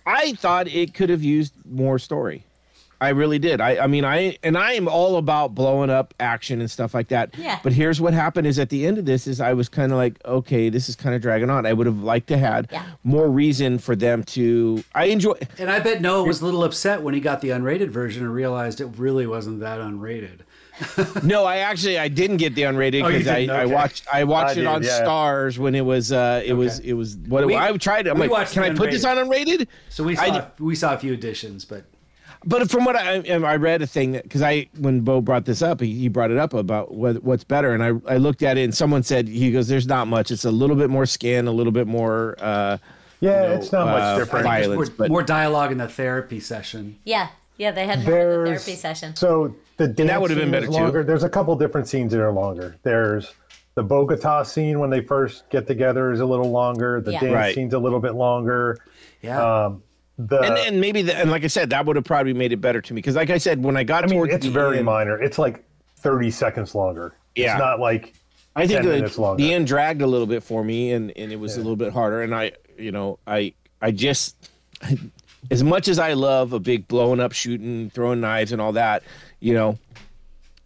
I 0.06 0.34
thought 0.34 0.68
it 0.68 0.94
could 0.94 1.10
have 1.10 1.24
used 1.24 1.54
more 1.70 1.98
story. 2.00 2.44
I 3.02 3.10
really 3.10 3.38
did. 3.40 3.60
I, 3.60 3.80
I 3.84 3.88
mean, 3.88 4.06
I 4.06 4.38
and 4.44 4.58
I 4.58 4.74
am 4.74 4.88
all 4.88 5.18
about 5.18 5.54
blowing 5.54 5.90
up 5.90 6.14
action 6.22 6.62
and 6.62 6.72
stuff 6.72 6.94
like 6.94 7.10
that. 7.10 7.36
Yeah. 7.38 7.60
But 7.62 7.74
here's 7.74 8.00
what 8.00 8.14
happened: 8.14 8.48
is 8.48 8.58
at 8.60 8.70
the 8.70 8.86
end 8.88 8.98
of 8.98 9.04
this, 9.06 9.28
is 9.28 9.42
I 9.42 9.52
was 9.54 9.68
kind 9.68 9.92
of 9.92 9.98
like, 9.98 10.24
okay, 10.24 10.70
this 10.70 10.88
is 10.88 10.96
kind 10.96 11.14
of 11.14 11.22
dragging 11.22 11.50
on. 11.50 11.66
I 11.66 11.74
would 11.74 11.86
have 11.86 12.00
liked 12.02 12.28
to 12.28 12.38
had 12.38 12.70
Yeah. 12.72 12.86
more 13.04 13.28
reason 13.30 13.78
for 13.78 13.94
them 13.94 14.24
to. 14.26 14.86
I 14.96 15.06
enjoy. 15.06 15.34
And 15.60 15.70
I 15.70 15.80
bet 15.82 16.00
Noah 16.00 16.24
was 16.24 16.40
a 16.42 16.46
little 16.46 16.64
upset 16.64 17.02
when 17.02 17.14
he 17.14 17.20
got 17.20 17.42
the 17.42 17.50
unrated 17.50 17.90
version 17.90 18.24
and 18.24 18.34
realized 18.34 18.80
it 18.80 18.88
really 18.96 19.28
wasn't 19.28 19.60
that 19.60 19.82
unrated. 19.82 20.42
No, 21.24 21.46
I 21.46 21.58
actually 21.58 21.98
I 21.98 22.08
didn't 22.08 22.38
get 22.38 22.56
the 22.56 22.64
unrated 22.64 23.04
Oh, 23.04 23.08
you 23.08 23.20
because 23.20 23.28
I, 23.28 23.40
didn't? 23.42 23.56
I 23.56 23.64
Okay. 23.64 23.74
watched 23.74 24.08
I 24.12 24.24
watched 24.24 24.50
I 24.50 24.52
it 24.52 24.56
did, 24.56 24.66
on 24.68 24.84
yeah. 24.84 25.02
Starz 25.04 25.58
when 25.58 25.76
it 25.76 25.86
was 25.86 26.12
uh 26.12 26.42
it 26.46 26.54
was 26.54 26.80
it 26.80 26.94
was 26.94 27.16
what 27.28 27.46
We- 27.46 27.56
I 27.56 27.76
tried. 27.78 28.08
I'm 28.08 28.18
like, 28.18 28.50
can 28.52 28.64
I 28.64 28.74
put 28.74 28.92
this 28.92 29.06
on 29.06 29.18
unrated? 29.18 29.68
So 29.90 30.04
we 30.04 30.16
saw 30.16 30.40
d- 30.40 30.64
we 30.64 30.76
saw 30.76 30.94
a 30.94 30.98
few 30.98 31.14
additions, 31.14 31.64
but 31.66 31.86
But 32.46 32.70
from 32.70 32.84
what 32.86 32.96
I 32.96 33.22
I 33.54 33.56
read 33.56 33.82
a 33.82 33.88
thing 33.88 34.14
because 34.14 34.42
I 34.42 34.68
when 34.78 35.02
Bo 35.02 35.22
brought 35.22 35.46
this 35.46 35.62
up, 35.62 35.80
he, 35.80 35.94
he 35.94 36.08
brought 36.10 36.32
it 36.32 36.38
up 36.38 36.54
about 36.54 36.94
what 36.94 37.24
what's 37.24 37.44
better, 37.46 37.74
and 37.74 37.82
I 37.84 37.92
I 38.12 38.18
looked 38.18 38.44
at 38.44 38.58
it 38.58 38.64
and 38.64 38.76
someone 38.76 39.04
said 39.04 39.28
he 39.30 39.52
goes, 39.52 39.68
"There's 39.68 39.88
not 39.88 40.08
much. 40.08 40.32
It's 40.32 40.44
a 40.46 40.52
little 40.52 40.76
bit 40.76 40.90
more 40.90 41.06
skin, 41.06 41.48
a 41.48 41.52
little 41.52 41.72
bit 41.72 41.88
more." 41.88 42.36
uh 42.40 42.78
Yeah, 43.22 43.44
you 43.44 43.50
know, 43.50 43.56
it's 43.56 43.72
not 43.72 43.88
uh, 43.88 43.92
much 43.92 44.20
different. 44.20 44.46
violence, 44.46 44.90
more, 44.90 44.96
but 44.98 45.10
more 45.10 45.24
dialogue 45.24 45.72
in 45.72 45.78
the 45.78 45.88
therapy 45.88 46.42
session. 46.42 46.98
Yeah, 47.06 47.30
yeah, 47.58 47.72
they 47.72 47.86
had 47.86 48.04
more 48.04 48.20
in 48.20 48.44
the 48.44 48.60
therapy 48.60 48.76
session. 48.76 49.16
So 49.16 49.56
the 49.78 49.88
dance 49.88 50.10
that 50.10 50.22
would've 50.22 50.38
been 50.38 50.52
better, 50.52 50.66
is 50.68 50.76
too. 50.76 50.82
longer. 50.82 51.04
There's 51.04 51.24
a 51.24 51.30
couple 51.30 51.56
different 51.56 51.88
scenes 51.88 52.12
that 52.12 52.22
are 52.22 52.32
longer. 52.32 52.76
There's 52.84 53.34
the 53.76 53.84
Bogota 53.84 54.44
scene 54.44 54.80
when 54.80 54.90
they 54.90 55.02
first 55.02 55.50
get 55.50 55.66
together 55.68 56.12
is 56.12 56.20
a 56.20 56.26
little 56.26 56.52
longer. 56.52 57.02
The 57.02 57.14
Yeah. 57.14 57.20
dance 57.22 57.34
Right. 57.34 57.56
scene's 57.56 57.74
a 57.74 57.80
little 57.80 58.00
bit 58.00 58.14
longer. 58.14 58.78
Yeah. 59.22 59.66
Um, 59.66 59.84
the 60.20 60.40
and 60.42 60.58
and 60.60 60.80
maybe 60.80 61.02
the, 61.02 61.18
and 61.18 61.32
like 61.32 61.44
I 61.44 61.48
said, 61.48 61.72
that 61.72 61.86
would 61.88 61.96
have 61.96 62.06
probably 62.06 62.34
made 62.34 62.52
it 62.52 62.62
better 62.62 62.82
to 62.82 62.94
me 62.94 63.00
because 63.00 63.16
like 63.16 63.32
I 63.32 63.40
said, 63.40 63.64
when 63.64 63.76
I 63.76 63.84
got 63.84 64.04
I 64.04 64.08
mean, 64.08 64.18
towards 64.18 64.34
it's 64.36 64.46
the 64.46 64.52
very 64.52 64.78
end, 64.78 64.86
minor. 64.86 65.20
It's 65.20 65.40
like 65.40 65.64
30 65.98 66.30
seconds 66.30 66.76
longer. 66.76 67.16
Yeah. 67.36 67.54
It's 67.54 67.60
not 67.60 67.80
like 67.80 68.14
I 68.56 68.68
think 68.68 68.82
10 68.82 68.86
the, 68.86 68.96
minutes 68.98 69.18
longer. 69.18 69.42
the 69.44 69.52
end 69.54 69.66
dragged 69.66 70.04
a 70.04 70.08
little 70.08 70.28
bit 70.28 70.44
for 70.44 70.64
me, 70.64 70.92
and, 70.92 71.12
and 71.18 71.32
it 71.32 71.40
was 71.40 71.56
a 71.56 71.62
little 71.62 71.76
bit 71.76 71.92
harder. 71.92 72.22
And 72.22 72.36
I, 72.36 72.52
you 72.78 72.92
know, 72.92 73.18
I 73.26 73.54
I 73.82 73.90
just 73.90 74.52
as 75.52 75.64
much 75.64 75.88
as 75.88 75.98
I 75.98 76.14
love 76.14 76.54
a 76.54 76.60
big 76.60 76.88
blowing 76.88 77.20
up, 77.20 77.32
shooting, 77.32 77.90
throwing 77.90 78.22
knives, 78.22 78.52
and 78.52 78.62
all 78.62 78.74
that, 78.74 79.02
you 79.44 79.54
know, 79.54 79.78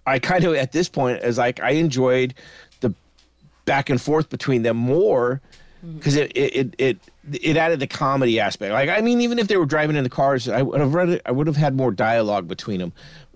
I 0.05 0.19
kind 0.19 0.43
of 0.43 0.53
at 0.53 0.71
this 0.71 0.87
point 0.87 1.19
as 1.21 1.39
like 1.39 1.59
I 1.61 1.71
enjoyed 1.71 2.35
the 2.81 2.93
back 3.65 3.89
and 3.89 3.99
forth 3.99 4.29
between 4.29 4.61
them 4.61 4.77
more 4.77 5.41
because 5.95 6.15
it, 6.15 6.31
it 6.37 6.55
it 6.55 6.75
it 6.77 6.97
it 7.41 7.57
added 7.57 7.79
the 7.79 7.87
comedy 7.87 8.39
aspect. 8.39 8.71
Like 8.71 8.89
I 8.89 9.01
mean, 9.01 9.19
even 9.21 9.39
if 9.39 9.47
they 9.47 9.57
were 9.57 9.65
driving 9.65 9.95
in 9.95 10.03
the 10.03 10.11
cars, 10.11 10.47
I 10.47 10.61
would 10.61 10.79
have 10.79 10.93
read 10.93 11.09
it. 11.09 11.23
I 11.25 11.31
would 11.31 11.47
have 11.47 11.55
had 11.55 11.75
more 11.75 11.91
dialogue 11.91 12.47
between 12.47 12.79
them 12.79 12.93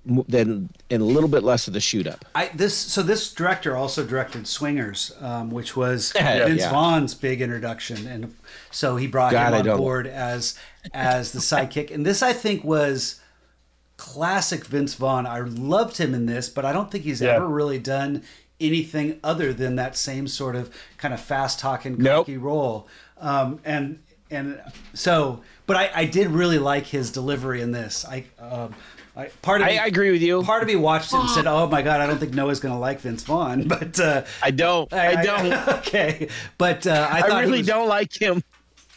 m- 0.08 0.24
than 0.28 0.70
and 0.92 1.02
a 1.02 1.06
little 1.06 1.28
bit 1.28 1.42
less 1.42 1.68
of 1.68 1.74
the 1.74 1.82
shoot 1.82 2.06
up. 2.06 2.24
I 2.36 2.52
this 2.54 2.78
so 2.78 3.02
this 3.02 3.34
director 3.34 3.76
also 3.76 4.06
directed 4.06 4.46
Swingers, 4.46 5.12
um, 5.22 5.50
which 5.50 5.76
was 5.76 6.14
Yeah, 6.16 6.46
Vince 6.46 6.62
yeah. 6.62 6.70
Vaughn's 6.70 7.16
big 7.16 7.42
introduction, 7.42 8.06
and 8.06 8.36
so 8.70 8.96
he 8.96 9.08
brought 9.08 9.32
God, 9.32 9.66
him 9.66 9.72
on 9.72 9.78
board 9.80 10.06
as 10.06 10.56
as 10.94 11.32
the 11.32 11.40
sidekick. 11.40 11.90
And 11.90 12.06
this, 12.06 12.22
I 12.22 12.32
think, 12.32 12.64
was 12.64 13.21
classic 14.02 14.66
Vince 14.66 14.96
Vaughn. 14.96 15.28
I 15.28 15.40
loved 15.42 15.98
him 15.98 16.16
in 16.16 16.26
this, 16.26 16.50
but 16.50 16.66
I 16.66 16.74
don't 16.74 16.90
think 16.90 17.04
he's 17.04 17.22
Yeah. 17.22 17.36
ever 17.36 17.48
really 17.48 17.78
done 17.78 18.24
anything 18.60 19.20
other 19.24 19.54
than 19.54 19.76
that 19.76 19.96
same 19.96 20.28
sort 20.28 20.56
of 20.56 20.74
kind 20.98 21.14
of 21.14 21.20
fast 21.22 21.60
talking, 21.60 21.98
Nope. 22.00 22.26
cocky 22.26 22.38
role. 22.38 22.88
Um, 23.20 23.60
and 23.64 24.00
and 24.32 24.60
so, 24.96 25.42
but 25.68 25.76
I, 25.78 25.92
I 25.94 26.06
did 26.06 26.28
really 26.30 26.58
like 26.58 26.88
his 26.88 27.12
delivery 27.12 27.62
in 27.62 27.72
this. 27.72 28.04
I. 28.06 28.26
Um, 28.40 28.74
I, 29.14 29.26
part 29.42 29.60
of 29.60 29.68
I, 29.68 29.72
me- 29.72 29.78
I 29.78 29.86
agree 29.88 30.10
with 30.12 30.22
you. 30.22 30.42
Part 30.42 30.62
of 30.64 30.70
me 30.70 30.78
watched 30.78 31.12
it 31.14 31.18
and 31.20 31.30
said, 31.30 31.46
"Oh 31.46 31.68
my 31.68 31.82
god, 31.82 32.00
I 32.00 32.08
don't 32.08 32.18
think 32.18 32.34
Noah's 32.34 32.62
going 32.62 32.74
to 32.74 32.80
like 32.80 33.02
Vince 33.02 33.24
Vaughn." 33.24 33.68
But 33.68 34.00
uh, 34.00 34.24
I 34.42 34.52
don't. 34.52 34.92
I, 34.94 35.22
don't. 35.22 35.52
okay, 35.80 36.30
but 36.58 36.88
uh, 36.88 37.10
I 37.12 37.20
I, 37.20 37.42
really 37.42 37.58
was- 37.60 37.68
don't 37.68 37.90
like 37.90 38.14
him. 38.22 38.42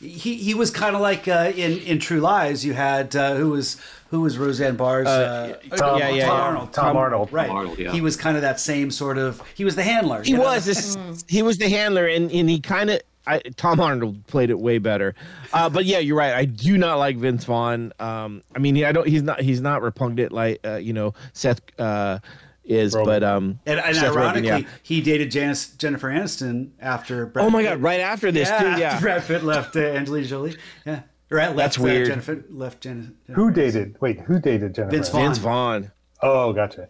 He 0.00 0.34
he 0.36 0.54
was 0.54 0.70
kind 0.70 0.94
of 0.94 1.02
like 1.02 1.26
uh, 1.26 1.50
in 1.56 1.78
in 1.80 1.98
True 1.98 2.20
Lies. 2.20 2.64
You 2.64 2.74
had 2.74 3.16
uh, 3.16 3.34
who 3.34 3.50
was 3.50 3.76
who 4.14 4.20
was 4.22 4.38
Roseanne 4.38 4.76
Barr's 4.76 5.06
uh, 5.08 5.58
Tom, 5.76 5.98
yeah, 5.98 6.08
yeah, 6.10 6.26
Tom, 6.26 6.36
yeah. 6.38 6.42
Arnold. 6.44 6.72
Tom 6.72 6.96
Arnold. 6.96 7.32
right? 7.32 7.50
Arnold, 7.50 7.78
yeah. 7.78 7.90
He 7.92 8.00
was 8.00 8.16
kind 8.16 8.36
of 8.36 8.42
that 8.42 8.60
same 8.60 8.90
sort 8.90 9.18
of. 9.18 9.42
He 9.54 9.64
was 9.64 9.74
the 9.76 9.82
handler. 9.82 10.22
He 10.22 10.34
was 10.36 10.64
this. 10.64 10.96
He 11.28 11.42
was 11.42 11.58
the 11.58 11.68
handler, 11.68 12.06
and 12.06 12.30
and 12.30 12.48
he 12.48 12.60
kind 12.60 12.90
of. 12.90 13.00
I, 13.26 13.38
Tom 13.56 13.80
Arnold 13.80 14.26
played 14.26 14.50
it 14.50 14.58
way 14.58 14.76
better, 14.76 15.14
uh, 15.54 15.70
but 15.70 15.86
yeah, 15.86 15.98
you're 15.98 16.16
right. 16.16 16.34
I 16.34 16.44
do 16.44 16.76
not 16.76 16.98
like 16.98 17.16
Vince 17.16 17.44
Vaughn. 17.44 17.90
Um, 17.98 18.42
I 18.54 18.58
mean, 18.58 18.84
I 18.84 18.92
don't. 18.92 19.08
He's 19.08 19.22
not. 19.22 19.40
He's 19.40 19.62
not 19.62 19.80
repugnant 19.80 20.30
like 20.30 20.60
uh, 20.64 20.76
you 20.76 20.92
know 20.92 21.14
Seth 21.32 21.62
uh, 21.80 22.18
is, 22.64 22.94
Rogen. 22.94 23.04
but 23.06 23.22
um, 23.24 23.60
And, 23.64 23.80
and 23.80 23.96
Seth 23.96 24.12
Rogen, 24.12 24.16
ironically, 24.18 24.48
yeah. 24.64 24.68
he 24.82 25.00
dated 25.00 25.30
Janice, 25.30 25.70
Jennifer 25.70 26.10
Aniston 26.10 26.72
after. 26.80 27.24
Brad 27.24 27.46
Oh 27.46 27.50
my 27.50 27.62
Pitt- 27.62 27.70
God! 27.70 27.82
Right 27.82 28.00
after 28.00 28.30
this, 28.30 28.48
yeah, 28.50 28.58
too. 28.60 28.66
after 28.66 28.80
Yeah. 28.80 29.00
Brad 29.00 29.22
Pitt 29.24 29.42
left 29.42 29.74
uh, 29.76 29.80
Angelina 29.80 30.26
Jolie. 30.26 30.56
Yeah, 30.84 31.00
right. 31.34 31.48
Left, 31.48 31.56
That's 31.56 31.78
uh, 31.78 31.82
weird. 31.82 32.06
Jennifer 32.08 32.44
left 32.50 32.80
Jen. 32.80 33.16
Who 33.32 33.50
dated? 33.50 33.96
Wait, 34.00 34.20
who 34.20 34.38
dated 34.38 34.74
Jennifer? 34.74 34.90
Vince 34.90 35.08
Vaughn. 35.08 35.22
Vince 35.22 35.38
Vaughn. 35.38 35.92
Oh, 36.22 36.52
gotcha. 36.52 36.88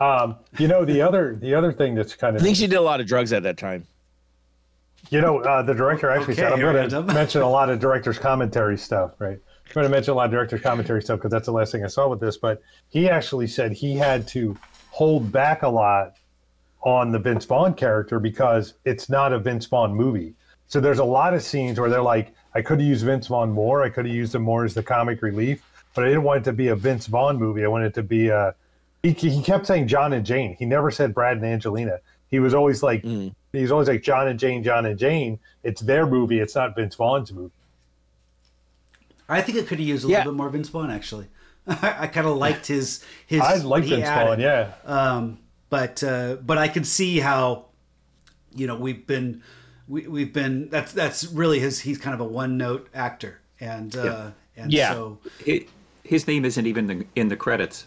Um, 0.00 0.36
you 0.58 0.68
know 0.68 0.84
the 0.84 1.02
other 1.02 1.34
the 1.34 1.54
other 1.54 1.72
thing 1.72 1.96
that's 1.96 2.14
kind 2.14 2.36
of 2.36 2.42
I 2.42 2.44
think 2.44 2.56
she 2.56 2.68
did 2.68 2.76
a 2.76 2.80
lot 2.80 3.00
of 3.00 3.06
drugs 3.06 3.32
at 3.32 3.42
that 3.42 3.56
time. 3.56 3.86
You 5.10 5.20
know, 5.20 5.40
uh, 5.40 5.62
the 5.62 5.74
director 5.74 6.10
actually 6.10 6.34
Okay, 6.34 6.42
said, 6.42 6.52
I'm 6.52 6.60
going 6.60 6.88
to 6.90 7.02
mention 7.14 7.40
a 7.40 7.48
lot 7.48 7.70
of 7.70 7.78
director's 7.78 8.18
commentary 8.18 8.76
stuff, 8.76 9.12
right? 9.18 9.38
I'm 9.38 9.72
going 9.72 9.84
to 9.84 9.90
mention 9.90 10.12
a 10.12 10.16
lot 10.16 10.26
of 10.26 10.30
director's 10.32 10.60
commentary 10.60 11.02
stuff 11.02 11.18
because 11.18 11.30
that's 11.30 11.46
the 11.46 11.52
last 11.52 11.72
thing 11.72 11.84
I 11.84 11.88
saw 11.88 12.08
with 12.08 12.20
this. 12.20 12.36
But 12.36 12.60
he 12.88 13.08
actually 13.08 13.46
said 13.46 13.72
he 13.72 13.96
had 13.96 14.26
to 14.28 14.56
hold 14.90 15.32
back 15.32 15.62
a 15.62 15.68
lot 15.68 16.14
on 16.82 17.10
the 17.12 17.18
Vince 17.18 17.44
Vaughn 17.44 17.74
character 17.74 18.20
because 18.20 18.74
it's 18.84 19.08
not 19.08 19.32
a 19.32 19.38
Vince 19.38 19.66
Vaughn 19.66 19.94
movie. 19.94 20.34
So 20.66 20.80
there's 20.80 20.98
a 20.98 21.04
lot 21.04 21.32
of 21.32 21.42
scenes 21.42 21.80
where 21.80 21.88
they're 21.88 22.02
like, 22.02 22.34
I 22.54 22.62
could 22.62 22.80
have 22.80 22.88
used 22.88 23.04
Vince 23.04 23.26
Vaughn 23.26 23.50
more. 23.52 23.82
I 23.82 23.88
could 23.90 24.06
have 24.06 24.14
used 24.14 24.34
him 24.34 24.42
more 24.42 24.64
as 24.64 24.74
the 24.74 24.82
comic 24.82 25.22
relief, 25.22 25.62
but 25.94 26.04
I 26.04 26.08
didn't 26.08 26.22
want 26.24 26.40
it 26.40 26.44
to 26.44 26.52
be 26.52 26.68
a 26.68 26.76
Vince 26.76 27.06
Vaughn 27.06 27.36
movie. 27.38 27.64
I 27.64 27.68
wanted 27.68 27.86
it 27.86 27.94
to 27.94 28.02
be 28.02 28.28
a. 28.28 28.54
He, 29.02 29.12
he 29.12 29.42
kept 29.42 29.66
saying 29.66 29.86
John 29.88 30.12
and 30.12 30.26
Jane. 30.26 30.56
He 30.58 30.64
never 30.64 30.90
said 30.90 31.14
Brad 31.14 31.36
and 31.36 31.46
Angelina. 31.46 32.00
He 32.30 32.40
was 32.40 32.52
always 32.52 32.82
like, 32.82 33.02
he 33.04 33.32
was 33.52 33.70
always 33.70 33.88
like 33.88 34.02
John 34.02 34.28
and 34.28 34.38
Jane, 34.38 34.62
John 34.62 34.84
and 34.86 34.98
Jane. 34.98 35.38
It's 35.62 35.80
their 35.80 36.04
movie. 36.06 36.40
It's 36.40 36.54
not 36.54 36.74
Vince 36.74 36.94
Vaughn's 36.94 37.32
movie. 37.32 37.52
I 39.28 39.40
think 39.42 39.58
it 39.58 39.66
could 39.66 39.78
have 39.78 39.86
used 39.86 40.04
a 40.04 40.08
Yeah. 40.08 40.18
little 40.18 40.32
bit 40.32 40.36
more 40.36 40.48
Vince 40.50 40.68
Vaughn 40.68 40.90
actually. 40.90 41.26
I 41.66 42.06
kind 42.06 42.26
of 42.26 42.36
liked 42.36 42.66
his 42.66 43.04
his. 43.26 43.40
I 43.40 43.56
like 43.56 43.84
Vince 43.84 44.04
added. 44.06 44.26
Vaughn, 44.28 44.40
yeah. 44.40 44.72
Um, 44.86 45.38
but 45.70 46.02
uh, 46.02 46.36
but 46.36 46.56
I 46.56 46.68
can 46.68 46.82
see 46.84 47.18
how, 47.20 47.66
you 48.54 48.66
know, 48.66 48.76
we've 48.76 49.06
been 49.06 49.42
we, 49.88 50.06
we've 50.06 50.32
been 50.32 50.68
that's 50.68 50.92
that's 50.92 51.24
really 51.26 51.58
his. 51.60 51.80
He's 51.80 51.98
kind 51.98 52.14
of 52.14 52.20
a 52.20 52.24
one 52.24 52.56
note 52.56 52.88
actor, 52.94 53.40
and 53.60 53.94
uh, 53.96 54.30
and 54.56 54.72
Yeah. 54.72 54.92
so 54.92 55.18
It, 55.46 55.68
his 56.04 56.26
name 56.26 56.44
isn't 56.44 56.66
even 56.66 56.90
in 56.90 56.98
the, 57.00 57.06
in 57.16 57.28
the 57.28 57.36
credits. 57.36 57.86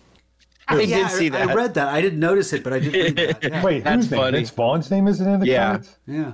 I 0.67 0.79
yeah, 0.81 1.07
did 1.07 1.09
see 1.11 1.29
that. 1.29 1.49
I 1.49 1.53
read 1.53 1.73
that. 1.73 1.87
I 1.89 2.01
didn't 2.01 2.19
notice 2.19 2.53
it, 2.53 2.63
but 2.63 2.71
I 2.71 2.79
did 2.79 2.93
read 2.93 3.15
that. 3.17 3.43
Yeah. 3.51 3.63
Wait, 3.63 3.83
That's 3.83 4.03
whose 4.03 4.11
name? 4.11 4.19
funny. 4.21 4.37
Vince 4.37 4.49
Vaughn's 4.51 4.91
name 4.91 5.07
isn't 5.07 5.27
in 5.27 5.39
the 5.41 5.47
Yeah. 5.47 5.69
credits? 5.71 5.97
yeah. 6.07 6.33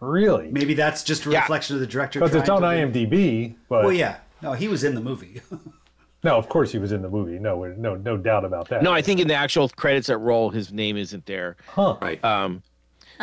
Really? 0.00 0.50
Maybe 0.50 0.74
that's 0.74 1.02
just 1.02 1.26
a 1.26 1.30
Yeah. 1.30 1.40
reflection 1.40 1.76
of 1.76 1.80
the 1.80 1.86
director. 1.86 2.20
Because 2.20 2.34
it's 2.34 2.48
on 2.48 2.60
trying 2.60 2.90
to- 2.92 2.98
IMDb, 3.06 3.56
but 3.68 3.84
Well, 3.84 3.92
yeah. 3.92 4.16
No, 4.42 4.52
he 4.54 4.68
was 4.68 4.84
in 4.84 4.94
the 4.94 5.00
movie. 5.02 5.42
no, 6.24 6.36
of 6.38 6.48
course 6.48 6.72
he 6.72 6.78
was 6.78 6.92
in 6.92 7.02
the 7.02 7.10
movie. 7.10 7.38
No, 7.38 7.64
no, 7.64 7.96
no 7.96 8.16
doubt 8.16 8.46
about 8.46 8.68
that. 8.70 8.82
No, 8.82 8.92
I 8.92 9.02
think 9.02 9.20
in 9.20 9.28
the 9.28 9.34
actual 9.34 9.68
credits 9.68 10.06
that 10.06 10.16
roll, 10.16 10.48
his 10.48 10.72
name 10.72 10.96
isn't 10.96 11.26
there. 11.26 11.56
Huh. 11.68 11.98
Right. 12.00 12.24
Um, 12.24 12.62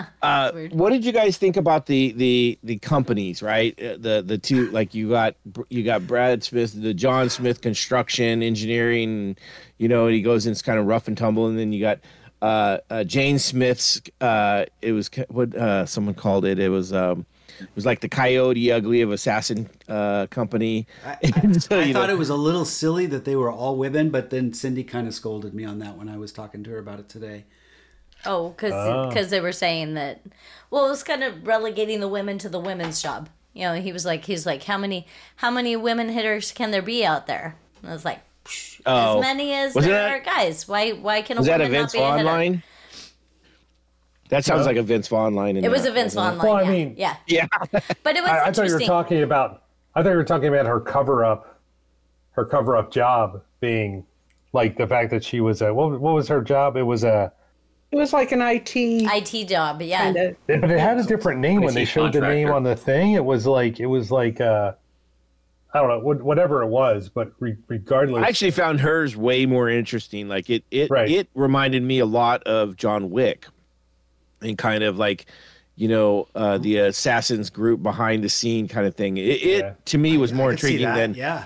uh, 0.22 0.52
what 0.72 0.92
did 0.92 1.06
you 1.06 1.12
guys 1.12 1.38
think 1.38 1.58
about 1.58 1.86
the 1.86 2.12
the 2.14 2.58
the 2.64 2.78
companies? 2.80 3.42
Right, 3.42 3.78
Uh, 3.80 3.98
the 3.98 4.24
the 4.26 4.38
two 4.38 4.70
like 4.72 4.94
you 4.94 5.10
got 5.10 5.36
you 5.70 5.84
got 5.84 6.06
Brad 6.08 6.44
Smith, 6.44 6.80
the 6.80 6.94
John 6.94 7.30
Smith 7.30 7.62
Construction 7.62 8.44
Engineering, 8.44 9.36
you 9.78 9.88
know, 9.88 10.06
and 10.06 10.16
he 10.16 10.22
goes 10.22 10.46
in 10.46 10.52
it's 10.52 10.62
kind 10.62 10.80
of 10.80 10.86
rough 10.86 11.08
and 11.08 11.18
tumble, 11.18 11.48
and 11.48 11.58
then 11.58 11.72
you 11.72 11.82
got 11.82 12.00
uh, 12.42 12.80
uh 12.90 13.04
Jane 13.04 13.40
Smith's. 13.40 14.02
Uh, 14.22 14.66
it 14.82 14.92
was 14.92 15.10
what 15.30 15.56
uh 15.56 15.86
someone 15.86 16.16
called 16.16 16.46
it. 16.46 16.60
It 16.60 16.70
was 16.70 16.94
um. 16.94 17.26
It 17.60 17.70
was 17.74 17.88
like 17.88 18.02
the 18.02 18.10
Coyote 18.10 18.72
Ugly 18.72 19.02
of 19.02 19.12
Assassin 19.12 19.68
uh, 19.90 20.28
Company. 20.28 20.86
And 21.24 21.64
so, 21.64 21.80
I 21.80 21.86
you 21.86 21.94
know, 21.96 22.02
thought 22.02 22.12
it 22.12 22.18
was 22.18 22.30
a 22.30 22.36
little 22.36 22.66
silly 22.66 23.08
that 23.08 23.26
they 23.26 23.36
were 23.36 23.50
all 23.50 23.78
women, 23.78 24.12
but 24.12 24.30
then 24.30 24.54
Cindy 24.54 24.84
kind 24.84 25.08
of 25.08 25.16
scolded 25.16 25.56
me 25.56 25.66
on 25.66 25.80
that 25.80 25.98
when 25.98 26.08
I 26.08 26.18
was 26.18 26.32
talking 26.32 26.64
to 26.66 26.70
her 26.70 26.78
about 26.78 27.00
it 27.00 27.10
today. 27.10 27.46
Oh, 28.28 28.50
because 28.50 29.08
because 29.10 29.28
oh. 29.28 29.30
they 29.30 29.42
were 29.42 29.52
saying 29.52 29.96
that. 29.96 30.22
Well, 30.70 30.86
it 30.86 30.90
was 30.90 31.04
kind 31.04 31.24
of 31.24 31.48
relegating 31.48 32.02
the 32.02 32.08
women 32.10 32.38
to 32.40 32.50
the 32.50 32.60
women's 32.60 33.02
job. 33.02 33.30
You 33.54 33.64
know, 33.64 33.74
he 33.74 33.92
was 33.92 34.06
like, 34.06 34.26
he's 34.26 34.46
like, 34.46 34.64
how 34.64 34.78
many, 34.78 35.08
how 35.38 35.50
many 35.50 35.76
women 35.76 36.10
hitters 36.10 36.52
can 36.52 36.70
there 36.70 36.84
be 36.84 37.04
out 37.04 37.26
there? 37.26 37.56
And 37.82 37.90
I 37.90 37.94
was 37.94 38.06
like, 38.06 38.20
oh, 38.86 39.18
as 39.18 39.22
many 39.22 39.54
as 39.54 39.74
Wasn't 39.74 39.92
there 39.92 40.04
that- 40.04 40.12
are 40.12 40.24
guys. 40.24 40.68
Why, 40.68 40.92
why 40.92 41.24
can 41.24 41.38
a 41.38 41.40
was 41.40 41.48
that 41.48 41.60
woman 41.60 41.74
a 41.74 41.80
not 41.80 41.80
Vince 41.80 41.92
be 41.94 41.98
a 41.98 42.02
Vaughn 42.02 42.18
hitter? 42.20 42.30
line? 42.30 42.64
That 44.30 44.46
sounds 44.46 44.68
like 44.68 44.78
a 44.78 44.84
Vince 44.84 45.08
Vaughn 45.08 45.34
line. 45.34 45.58
In 45.58 45.64
It 45.64 45.72
was 45.72 45.84
that, 45.84 45.90
a 45.90 45.94
Vince 45.94 46.14
Vaughn 46.14 46.34
it? 46.34 46.38
line. 46.38 46.48
Well, 46.48 46.56
I 46.58 46.62
yeah. 46.64 46.70
mean- 46.70 46.96
yeah, 46.98 47.16
Yeah. 47.28 47.48
but 48.04 48.16
it 48.16 48.22
was 48.22 48.30
I, 48.30 48.48
I 48.48 48.52
thought 48.52 48.68
you 48.68 48.74
were 48.74 48.80
talking 48.82 49.24
about. 49.24 49.64
I 49.96 50.04
thought 50.04 50.12
you 50.12 50.18
were 50.18 50.24
talking 50.24 50.50
about 50.50 50.68
her 50.68 50.80
cover 50.80 51.26
up, 51.26 51.60
her 52.32 52.46
cover 52.46 52.76
up 52.78 52.92
job 52.92 53.42
being 53.60 54.06
like 54.54 54.78
the 54.78 54.86
fact 54.86 55.10
that 55.10 55.24
she 55.24 55.40
was 55.40 55.64
a 55.64 55.74
what, 55.74 56.00
what 56.00 56.14
was 56.14 56.28
her 56.28 56.42
job? 56.42 56.78
It 56.78 56.84
was 56.84 57.04
a 57.04 57.34
It 57.92 57.96
was 57.96 58.12
like 58.14 58.32
an 58.32 58.42
IT 58.42 58.76
IT 58.76 59.48
job. 59.48 59.82
Yeah, 59.82 60.04
kind 60.04 60.18
of. 60.18 60.36
but 60.48 60.70
it 60.72 60.80
had 60.80 60.98
a 60.98 61.04
different 61.04 61.40
name 61.40 61.62
when 61.62 61.74
they 61.74 61.86
showed 61.86 62.14
the 62.14 62.22
name 62.22 62.50
on 62.52 62.64
the 62.64 62.76
thing. 62.76 63.14
It 63.14 63.24
was 63.24 63.48
like 63.48 63.80
it 63.80 63.86
was 63.86 64.12
like 64.12 64.42
uh, 64.42 64.74
I 65.74 65.80
don't 65.80 65.90
know 65.90 66.14
whatever 66.24 66.62
it 66.64 66.68
was, 66.68 67.08
but 67.10 67.32
re- 67.40 67.56
regardless, 67.68 68.24
I 68.24 68.28
actually 68.28 68.52
found 68.52 68.82
hers 68.82 69.16
way 69.16 69.46
more 69.46 69.70
interesting. 69.70 70.28
Like 70.28 70.50
it, 70.50 70.64
it, 70.72 70.90
Right. 70.90 71.10
it 71.10 71.30
reminded 71.34 71.82
me 71.84 72.00
a 72.00 72.06
lot 72.06 72.44
of 72.44 72.76
John 72.76 73.10
Wick, 73.10 73.48
and 74.42 74.58
kind 74.58 74.84
of 74.84 74.98
like, 74.98 75.26
you 75.76 75.88
know, 75.88 76.28
uh, 76.36 76.58
the 76.58 76.78
assassins 76.78 77.50
group 77.50 77.82
behind 77.84 78.22
the 78.24 78.30
scene 78.30 78.68
kind 78.68 78.86
of 78.86 78.96
thing. 78.96 79.16
It, 79.18 79.22
it 79.24 79.60
Yeah. 79.60 79.74
to 79.86 79.98
me 79.98 80.18
was 80.18 80.34
more 80.34 80.50
I 80.50 80.54
could 80.54 80.60
see 80.62 80.68
intriguing 80.74 80.94
than 80.94 81.14
yeah. 81.14 81.46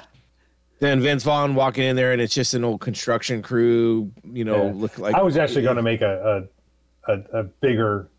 Than 0.82 0.99
Vince 0.99 1.23
Vaughn 1.23 1.55
walking 1.55 1.86
in 1.86 1.95
there 1.95 2.11
and 2.11 2.19
it's 2.21 2.34
just 2.34 2.53
an 2.53 2.63
old 2.65 2.82
construction 2.82 3.41
crew. 3.41 4.11
You 4.25 4.43
know, 4.43 4.65
Yeah. 4.65 4.71
look 4.75 4.97
like 4.97 5.15
I 5.15 5.21
was 5.21 5.38
actually 5.38 5.61
going 5.61 5.77
to 5.77 5.82
make 5.84 6.01
a 6.01 6.47
a, 7.07 7.13
a 7.13 7.39
a 7.39 7.43
bigger 7.43 8.09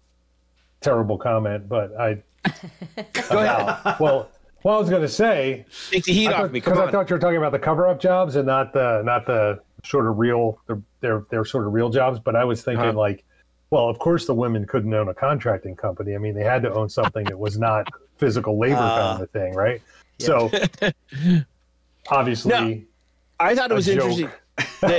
terrible 0.80 1.18
comment, 1.18 1.68
but 1.68 1.94
I 2.00 2.22
Go 3.28 3.38
ahead, 3.38 4.00
well. 4.00 4.30
Well, 4.64 4.76
I 4.76 4.78
was 4.78 4.88
going 4.90 5.02
to 5.02 5.08
say 5.08 5.66
take 5.90 6.04
the 6.04 6.12
heat 6.12 6.28
off 6.28 6.44
me. 6.52 6.60
Because 6.60 6.78
I 6.78 6.88
thought 6.88 7.10
you 7.10 7.16
were 7.16 7.20
talking 7.20 7.36
about 7.36 7.50
the 7.50 7.58
cover-up 7.58 7.98
jobs 7.98 8.36
and 8.36 8.46
not 8.46 8.72
the 8.72 9.02
not 9.04 9.26
the 9.26 9.58
sort 9.84 10.06
of 10.06 10.18
real 10.20 10.56
they're 10.68 10.80
they're, 11.00 11.24
they're 11.30 11.44
sort 11.44 11.66
of 11.66 11.72
real 11.72 11.90
jobs. 11.90 12.20
But 12.20 12.36
I 12.36 12.44
was 12.44 12.62
thinking 12.62 12.90
Uh-huh. 12.90 12.96
like, 12.98 13.24
well, 13.70 13.88
of 13.88 13.98
course 13.98 14.24
the 14.26 14.34
women 14.34 14.64
couldn't 14.64 14.94
own 14.94 15.08
a 15.08 15.14
contracting 15.14 15.74
company. 15.74 16.14
I 16.14 16.18
mean, 16.18 16.34
they 16.34 16.44
had 16.44 16.62
to 16.62 16.72
own 16.72 16.88
something 16.88 17.24
that 17.24 17.36
was 17.36 17.58
not 17.58 17.88
physical 18.18 18.56
labor 18.56 18.76
Uh, 18.76 18.96
kind 18.96 19.22
of 19.24 19.30
thing, 19.32 19.52
right? 19.52 19.82
So 20.20 20.48
obviously, 22.09 22.50
No. 22.50 22.80
I 23.40 23.55
thought 23.55 23.70
it 23.70 23.74
was 23.74 23.86
joke. 23.86 23.96
interesting. 23.96 24.30
they, 24.82 24.98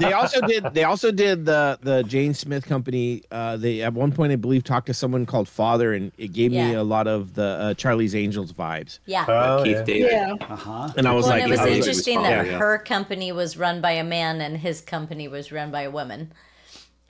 they 0.00 0.12
also 0.14 0.40
did. 0.40 0.64
They 0.72 0.84
also 0.84 1.12
did 1.12 1.44
the 1.44 1.78
the 1.82 2.02
Jane 2.04 2.32
Smith 2.32 2.64
company. 2.66 3.22
Uh, 3.30 3.56
they 3.58 3.82
at 3.82 3.92
one 3.92 4.10
point, 4.12 4.32
I 4.32 4.36
believe, 4.36 4.64
talked 4.64 4.86
to 4.86 4.94
someone 4.94 5.26
called 5.26 5.46
Father, 5.46 5.92
and 5.92 6.10
it 6.16 6.32
gave 6.32 6.52
me 6.52 6.72
a 6.72 6.82
lot 6.82 7.06
of 7.06 7.34
the 7.34 7.44
uh, 7.44 7.74
Charlie's 7.74 8.14
Angels 8.14 8.52
vibes. 8.52 9.00
yeah. 9.04 9.26
oh, 9.28 9.62
Keith 9.62 9.76
yeah. 9.76 9.82
David. 9.82 10.10
Yeah. 10.10 10.34
Uh 10.48 10.56
huh. 10.56 10.92
And 10.96 11.06
I 11.06 11.12
was 11.12 11.24
well, 11.24 11.32
like, 11.34 11.42
and 11.42 11.50
it 11.50 11.52
was 11.52 11.60
I 11.60 11.64
was 11.64 11.70
like, 11.70 11.78
interesting 11.78 12.18
was 12.20 12.28
that 12.28 12.46
yeah. 12.46 12.58
her 12.58 12.78
company 12.78 13.30
was 13.30 13.58
run 13.58 13.82
by 13.82 13.92
a 13.92 14.04
man 14.04 14.40
and 14.40 14.56
his 14.56 14.80
company 14.80 15.28
was 15.28 15.52
run 15.52 15.70
by 15.70 15.82
a 15.82 15.90
woman. 15.90 16.32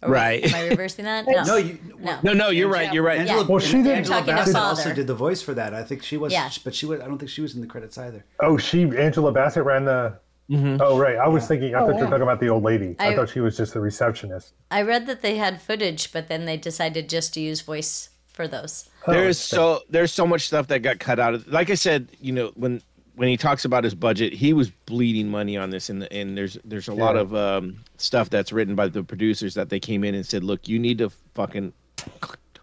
Or 0.05 0.11
was- 0.11 0.14
Right. 0.14 0.44
Am 0.44 0.55
I 0.55 0.68
reversing 0.68 1.05
that? 1.07 1.26
No. 1.34 1.42
No, 1.42 1.57
you. 1.57 1.78
No. 1.98 2.18
no, 2.22 2.32
no, 2.32 2.48
you're 2.50 2.68
right. 2.68 2.92
You're 2.92 3.02
right. 3.02 3.20
Angela, 3.20 3.40
Yeah. 3.42 3.46
Well, 3.48 3.59
she 3.59 3.82
did- 3.82 3.86
Angela 3.88 4.18
Talking 4.20 4.34
Bassett 4.34 4.57
also 4.57 4.94
did 4.94 5.07
the 5.07 5.14
voice 5.14 5.42
for 5.42 5.55
that. 5.55 5.74
I 5.74 5.82
think 5.82 6.02
she 6.02 6.16
was. 6.16 6.32
Yeah. 6.32 6.50
But 6.62 6.74
she 6.74 6.86
was. 6.86 7.00
I 7.00 7.07
don't 7.07 7.18
think 7.18 7.30
she 7.30 7.40
was 7.40 7.55
in 7.55 7.61
the 7.61 7.66
credits 7.66 7.98
either. 7.98 8.24
Oh, 8.40 8.57
she 8.57 8.82
Angela 8.82 9.32
Bassett 9.32 9.64
ran 9.64 9.84
the. 9.84 10.18
Mm-hmm. 10.50 10.76
Oh 10.82 10.98
right, 10.98 11.16
I 11.16 11.26
was 11.26 11.48
thinking. 11.48 11.74
I 11.74 11.78
oh, 11.80 11.86
thought 11.86 11.96
you 11.96 12.05
were 12.05 12.11
talking 12.11 12.22
about 12.22 12.38
the 12.38 12.50
old 12.50 12.62
lady. 12.62 12.94
I, 12.98 13.09
I- 13.09 13.16
thought 13.16 13.30
she 13.30 13.40
was 13.40 13.57
just 13.57 13.72
the 13.72 13.80
receptionist. 13.80 14.52
I 14.70 14.82
read 14.82 15.07
that 15.07 15.22
they 15.22 15.36
had 15.36 15.62
footage, 15.62 16.12
but 16.12 16.28
then 16.28 16.44
they 16.44 16.59
decided 16.59 17.09
just 17.09 17.32
to 17.34 17.40
use 17.40 17.62
voice 17.62 18.11
for 18.28 18.46
those. 18.46 18.90
Oh, 19.07 19.12
there's 19.12 19.38
so 19.38 19.80
there's 19.88 20.12
so 20.12 20.26
much 20.26 20.46
stuff 20.46 20.66
that 20.66 20.80
got 20.80 20.98
cut 20.98 21.18
out 21.18 21.32
of. 21.32 21.48
Like 21.48 21.70
I 21.70 21.74
said, 21.74 22.09
you 22.20 22.32
know, 22.32 22.52
when 22.57 22.82
when 23.16 23.28
he 23.28 23.36
talks 23.36 23.64
about 23.64 23.84
his 23.84 23.94
budget, 23.94 24.32
he 24.32 24.52
was 24.52 24.70
bleeding 24.86 25.28
money 25.28 25.56
on 25.56 25.70
this, 25.70 25.88
and 25.90 26.02
the, 26.02 26.12
and 26.12 26.36
there's 26.36 26.58
there's 26.64 26.88
a 26.88 26.94
lot 26.94 27.16
of 27.16 27.34
um, 27.34 27.76
stuff 27.96 28.28
that's 28.30 28.52
written 28.52 28.74
by 28.74 28.88
the 28.88 29.02
producers 29.02 29.54
that 29.54 29.68
they 29.68 29.78
came 29.80 30.04
in 30.04 30.14
and 30.14 30.26
said, 30.26 30.42
look, 30.44 30.66
you 30.68 30.78
need 30.78 30.98
to 30.98 31.10
fucking 31.34 31.72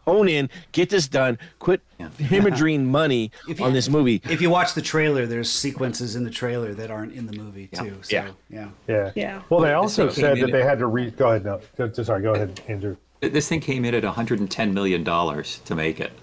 hone 0.05 0.27
in, 0.27 0.49
get 0.71 0.89
this 0.89 1.07
done, 1.07 1.37
quit 1.59 1.79
hemorrhaging 1.99 2.85
money 2.85 3.31
If 3.47 3.61
on 3.61 3.67
you- 3.69 3.73
this 3.73 3.87
movie. 3.87 4.21
If 4.29 4.41
you 4.41 4.49
watch 4.49 4.73
the 4.73 4.81
trailer, 4.81 5.25
there's 5.27 5.49
sequences 5.51 6.15
in 6.15 6.23
the 6.23 6.31
trailer 6.31 6.73
that 6.73 6.89
aren't 6.89 7.13
in 7.13 7.27
the 7.27 7.37
movie 7.37 7.67
too. 7.67 7.97
So, 8.01 8.15
Yeah. 8.15 8.31
yeah. 8.49 8.69
Yeah. 8.87 9.11
Yeah. 9.15 9.41
Well, 9.49 9.59
they 9.61 9.73
also 9.73 10.09
said 10.09 10.39
that 10.39 10.51
they 10.51 10.61
at- 10.61 10.67
had 10.67 10.79
to 10.79 10.87
re. 10.87 11.11
Go 11.11 11.29
ahead. 11.29 11.45
No. 11.45 11.61
Go- 11.77 11.91
Sorry. 12.03 12.21
Go 12.23 12.33
ahead, 12.33 12.59
Andrew. 12.67 12.97
This 13.21 13.47
thing 13.47 13.59
came 13.59 13.85
in 13.85 13.93
at 13.93 14.03
110 14.03 14.73
million 14.73 15.03
dollars 15.03 15.59
to 15.65 15.75
make 15.75 15.99
it, 15.99 16.11
Yeah. 16.11 16.17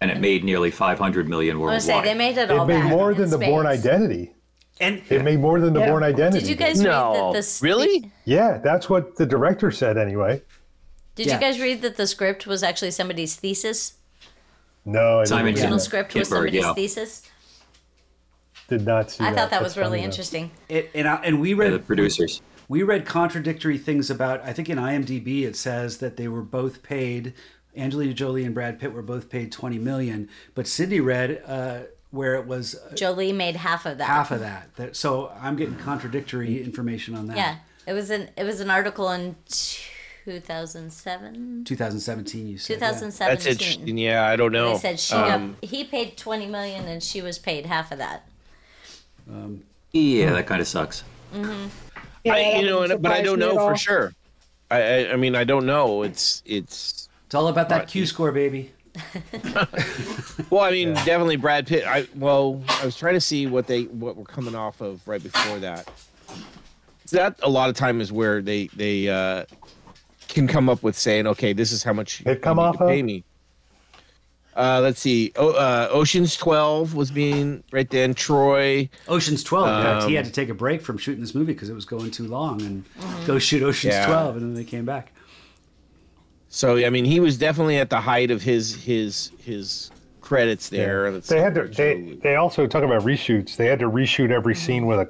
And 0.00 0.10
it 0.10 0.18
made 0.20 0.44
nearly 0.44 0.70
500 0.70 1.28
million 1.28 1.56
I 1.56 1.58
was 1.58 1.62
worldwide. 1.86 1.86
gonna 1.88 2.02
say 2.06 2.12
they 2.12 2.18
made 2.18 2.38
it 2.38 2.50
all. 2.50 2.64
It 2.64 2.68
made 2.68 2.80
back 2.80 2.90
more 2.90 3.12
in 3.12 3.18
than 3.18 3.30
the 3.30 3.38
Bourne. 3.38 3.66
Identity. 3.66 4.32
And 4.80 5.02
It 5.10 5.22
made 5.22 5.40
more 5.40 5.60
than 5.60 5.74
the 5.74 5.80
Yeah. 5.80 5.90
Bourne 5.90 6.02
Identity. 6.02 6.40
Did 6.40 6.48
you 6.48 6.56
guys 6.56 6.80
No. 6.80 7.12
read 7.12 7.16
that 7.24 7.32
this 7.34 7.60
Really? 7.62 8.10
Yeah, 8.24 8.58
that's 8.64 8.88
what 8.88 9.16
the 9.16 9.26
director 9.26 9.70
said 9.70 9.98
anyway. 9.98 10.40
Did 11.16 11.26
Yeah. 11.26 11.34
you 11.34 11.40
guys 11.40 11.60
read 11.60 11.82
that 11.82 11.96
the 11.98 12.06
script 12.06 12.46
was 12.46 12.62
actually 12.62 12.92
somebody's 12.92 13.34
thesis? 13.36 13.94
No, 14.86 15.20
I 15.20 15.24
Simon 15.24 15.44
didn't, 15.46 15.56
The 15.56 15.60
Original 15.60 15.78
Yeah. 15.78 15.82
script 15.84 16.14
was 16.14 16.28
Kinberg, 16.28 16.30
somebody's 16.32 16.62
yeah. 16.62 16.74
thesis. 16.74 17.22
did 18.68 18.86
not 18.86 19.10
see 19.10 19.22
I 19.24 19.30
that. 19.30 19.36
thought 19.36 19.50
that 19.50 19.60
That's 19.62 19.64
was 19.64 19.76
really 19.76 19.88
funny, 19.98 20.00
though. 20.02 20.04
interesting. 20.06 20.50
it, 20.68 20.90
and 20.94 21.08
I, 21.08 21.16
and 21.24 21.40
we 21.40 21.52
By 21.54 21.64
read 21.64 21.72
the 21.74 21.78
producers. 21.80 22.40
we 22.68 22.82
read 22.84 23.04
contradictory 23.04 23.76
things 23.76 24.10
about. 24.10 24.42
I 24.44 24.52
think 24.52 24.70
in 24.70 24.78
IMDb 24.78 25.42
it 25.44 25.56
says 25.56 25.98
that 25.98 26.16
they 26.16 26.28
were 26.28 26.40
both 26.42 26.82
paid. 26.84 27.34
Angelina 27.76 28.12
Jolie 28.14 28.44
and 28.44 28.54
Brad 28.54 28.78
Pitt 28.78 28.92
were 28.92 29.02
both 29.02 29.28
paid 29.30 29.52
20 29.52 29.78
million, 29.78 30.28
but 30.54 30.66
Cindy 30.66 31.00
read 31.00 31.42
uh, 31.46 31.80
where 32.10 32.34
it 32.34 32.46
was 32.46 32.74
uh, 32.74 32.94
Jolie 32.94 33.32
made 33.32 33.56
half 33.56 33.86
of 33.86 33.98
that. 33.98 34.06
half 34.06 34.30
of 34.30 34.40
that. 34.40 34.74
that. 34.76 34.96
So 34.96 35.32
I'm 35.40 35.56
getting 35.56 35.76
contradictory 35.76 36.62
information 36.62 37.14
on 37.14 37.26
that. 37.28 37.36
Yeah, 37.36 37.56
it 37.86 37.92
was 37.92 38.10
an 38.10 38.30
it 38.36 38.44
was 38.44 38.60
an 38.60 38.70
article 38.70 39.10
in 39.10 39.36
2007, 40.24 41.64
2017, 41.64 42.46
you 42.48 42.58
said. 42.58 42.74
yeah. 42.74 42.78
2017. 42.78 43.28
That's 43.34 43.46
interesting. 43.46 43.98
Yeah, 43.98 44.26
I 44.26 44.36
don't 44.36 44.52
know. 44.52 44.72
They 44.72 44.78
said 44.78 45.00
she 45.00 45.14
Um, 45.14 45.56
got 45.60 45.68
he 45.70 45.84
paid 45.84 46.16
20 46.16 46.46
million 46.46 46.86
and 46.86 47.02
she 47.02 47.22
was 47.22 47.38
paid 47.38 47.66
half 47.66 47.92
of 47.92 47.98
that. 47.98 48.26
Yeah, 49.92 50.32
that 50.32 50.46
kind 50.46 50.60
of 50.60 50.66
sucks. 50.68 51.04
Yeah, 51.32 52.34
I, 52.34 52.56
you 52.58 52.66
know, 52.66 52.98
but 52.98 53.12
I 53.12 53.22
don't 53.22 53.38
know 53.38 53.54
for 53.56 53.76
sure. 53.76 54.12
I, 54.70 54.82
I 54.82 55.12
I 55.12 55.16
mean, 55.16 55.34
I 55.36 55.44
don't 55.44 55.66
know. 55.66 56.02
It's 56.02 56.42
it's 56.44 57.08
It's 57.30 57.34
all 57.36 57.46
about 57.46 57.68
that 57.68 57.86
Q 57.86 58.06
score, 58.06 58.32
baby. 58.32 58.72
Well, 60.50 60.62
I 60.62 60.72
mean, 60.72 60.94
definitely 60.94 61.36
Brad 61.36 61.64
Pitt. 61.68 61.84
I 61.86 62.08
well, 62.16 62.60
I 62.68 62.84
was 62.84 62.96
trying 62.96 63.14
to 63.14 63.20
see 63.20 63.46
what 63.46 63.68
they 63.68 63.84
what 63.84 64.16
we're 64.16 64.24
coming 64.24 64.56
off 64.56 64.80
of 64.80 65.06
right 65.06 65.22
before 65.22 65.60
that. 65.60 65.88
That 67.12 67.38
a 67.44 67.48
lot 67.48 67.68
of 67.68 67.76
time 67.76 68.00
is 68.00 68.10
where 68.10 68.42
they 68.42 68.66
they 68.74 69.08
uh, 69.08 69.44
can 70.26 70.48
come 70.48 70.68
up 70.68 70.82
with 70.82 70.98
saying, 70.98 71.28
okay, 71.28 71.52
this 71.52 71.70
is 71.70 71.84
how 71.84 71.92
much 71.92 72.22
It 72.26 72.42
come 72.42 72.56
need 72.56 72.62
off 72.64 72.78
to 72.78 72.86
pay 72.88 72.98
of? 72.98 73.06
me. 73.06 73.22
Uh, 74.56 74.80
let's 74.82 74.98
see. 75.00 75.32
O- 75.36 75.50
uh, 75.52 75.88
Ocean's 75.92 76.36
Twelve 76.36 76.94
was 76.96 77.12
being 77.12 77.62
right 77.70 77.88
then. 77.88 78.12
Troy. 78.14 78.88
Ocean's 79.06 79.44
12. 79.44 79.68
in 79.68 79.82
fact, 79.84 80.02
he 80.08 80.16
Um, 80.16 80.24
had 80.24 80.24
to 80.24 80.32
take 80.32 80.48
a 80.48 80.54
break 80.54 80.82
from 80.82 80.98
shooting 80.98 81.20
this 81.20 81.32
movie 81.36 81.52
because 81.52 81.68
it 81.70 81.74
was 81.74 81.84
going 81.84 82.10
too 82.10 82.26
long 82.26 82.60
and 82.62 82.84
go 83.24 83.38
shoot 83.38 83.62
Ocean's 83.62 83.94
Yeah. 83.94 84.06
12, 84.06 84.36
and 84.38 84.42
then 84.46 84.54
they 84.54 84.64
came 84.68 84.84
back. 84.84 85.12
So 86.50 86.76
I 86.84 86.90
mean, 86.90 87.04
he 87.04 87.20
was 87.20 87.38
definitely 87.38 87.78
at 87.78 87.90
the 87.90 88.00
height 88.00 88.30
of 88.32 88.42
his 88.42 88.74
his 88.74 89.30
his 89.38 89.90
credits 90.20 90.68
there. 90.68 91.10
Let's 91.10 91.28
They 91.28 91.40
had 91.40 91.54
to. 91.54 91.68
They 91.68 92.18
they 92.20 92.34
also 92.34 92.66
talk 92.66 92.82
about 92.82 93.02
reshoots. 93.02 93.56
They 93.56 93.66
had 93.66 93.78
to 93.78 93.88
reshoot 93.88 94.30
every 94.30 94.56
scene 94.56 94.86
with 94.86 94.98
a 94.98 95.08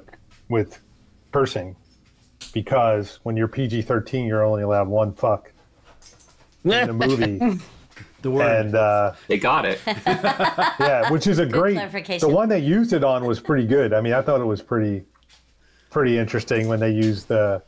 with 0.49 0.79
cursing 1.31 1.75
because 2.53 3.19
when 3.23 3.35
you're 3.35 3.47
PG 3.47 3.81
thirteen, 3.81 4.27
you're 4.27 4.45
only 4.45 4.61
allowed 4.61 4.87
one 4.87 5.13
fuck 5.13 5.51
in 6.63 6.69
the 6.69 6.93
movie. 7.07 7.59
The 8.21 8.29
word. 8.29 8.65
and 8.65 8.75
uh, 8.75 9.13
They 9.27 9.39
got 9.39 9.65
it. 9.65 9.81
yeah, 9.87 11.09
which 11.11 11.25
is 11.25 11.39
a 11.39 11.45
great. 11.45 11.73
clarification. 11.73 12.29
The 12.29 12.33
one 12.33 12.49
they 12.49 12.59
used 12.59 12.93
it 12.93 13.03
on 13.03 13.25
was 13.25 13.39
pretty 13.39 13.65
good. 13.65 13.93
I 13.93 14.01
mean, 14.01 14.13
I 14.13 14.21
thought 14.21 14.41
it 14.41 14.45
was 14.45 14.61
pretty 14.61 15.03
pretty 15.89 16.19
interesting 16.19 16.67
when 16.67 16.79
they 16.79 16.91
used 16.91 17.27
the. 17.27 17.63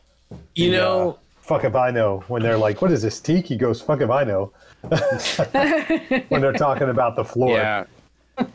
you 0.53 0.69
the, 0.69 0.77
know. 0.77 1.19
Fuck 1.43 1.63
if 1.65 1.75
I 1.75 1.91
know 1.91 2.23
when 2.29 2.41
they're 2.41 2.57
like, 2.57 2.81
"What 2.81 2.91
is 2.91 3.01
this 3.01 3.19
teak?" 3.19 3.45
He 3.47 3.55
goes, 3.57 3.79
"Fuck 3.81 4.01
if 4.01 4.09
I 4.09 4.23
know." 4.23 4.51
when 6.29 6.41
they're 6.41 6.53
talking 6.53 6.89
about 6.89 7.15
the 7.15 7.23
floor. 7.23 7.57
Yeah. 7.57 7.85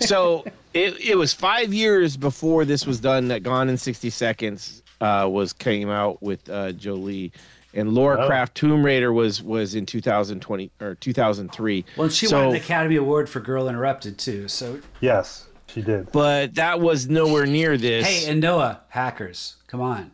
So 0.01 0.45
it, 0.75 0.99
it 1.01 1.15
was 1.17 1.33
five 1.33 1.73
years 1.73 2.17
before 2.17 2.65
this 2.65 2.87
was 2.87 2.99
done 3.01 3.29
that 3.29 3.43
Gone 3.43 3.69
in 3.69 3.77
60 3.77 4.11
Seconds 4.11 4.83
uh, 5.01 5.29
was 5.31 5.53
came 5.53 5.89
out 5.91 6.23
with 6.23 6.49
uh, 6.51 6.73
Jolie. 6.73 7.33
And 7.75 7.95
Lara 7.95 8.25
Oh. 8.25 8.27
Croft 8.27 8.55
Tomb 8.55 8.83
Raider 8.85 9.13
was 9.13 9.43
was 9.43 9.75
in 9.75 9.85
2020 9.87 10.71
or 10.81 10.95
2003. 10.97 11.85
well, 11.97 12.05
and 12.07 12.13
she 12.13 12.27
so, 12.27 12.39
won 12.47 12.49
an 12.57 12.61
Academy 12.61 12.97
Award 12.97 13.29
for 13.29 13.41
Girl 13.41 13.69
Interrupted, 13.69 14.19
too. 14.19 14.49
So, 14.49 14.81
Yes, 15.01 15.47
she 15.67 15.83
did. 15.83 16.11
but 16.11 16.55
that 16.55 16.81
was 16.81 17.09
nowhere 17.09 17.45
near 17.47 17.77
this. 17.77 18.07
hey, 18.07 18.31
and 18.31 18.41
Noah, 18.41 18.81
hackers, 18.89 19.57
come 19.67 19.83
on. 19.83 20.11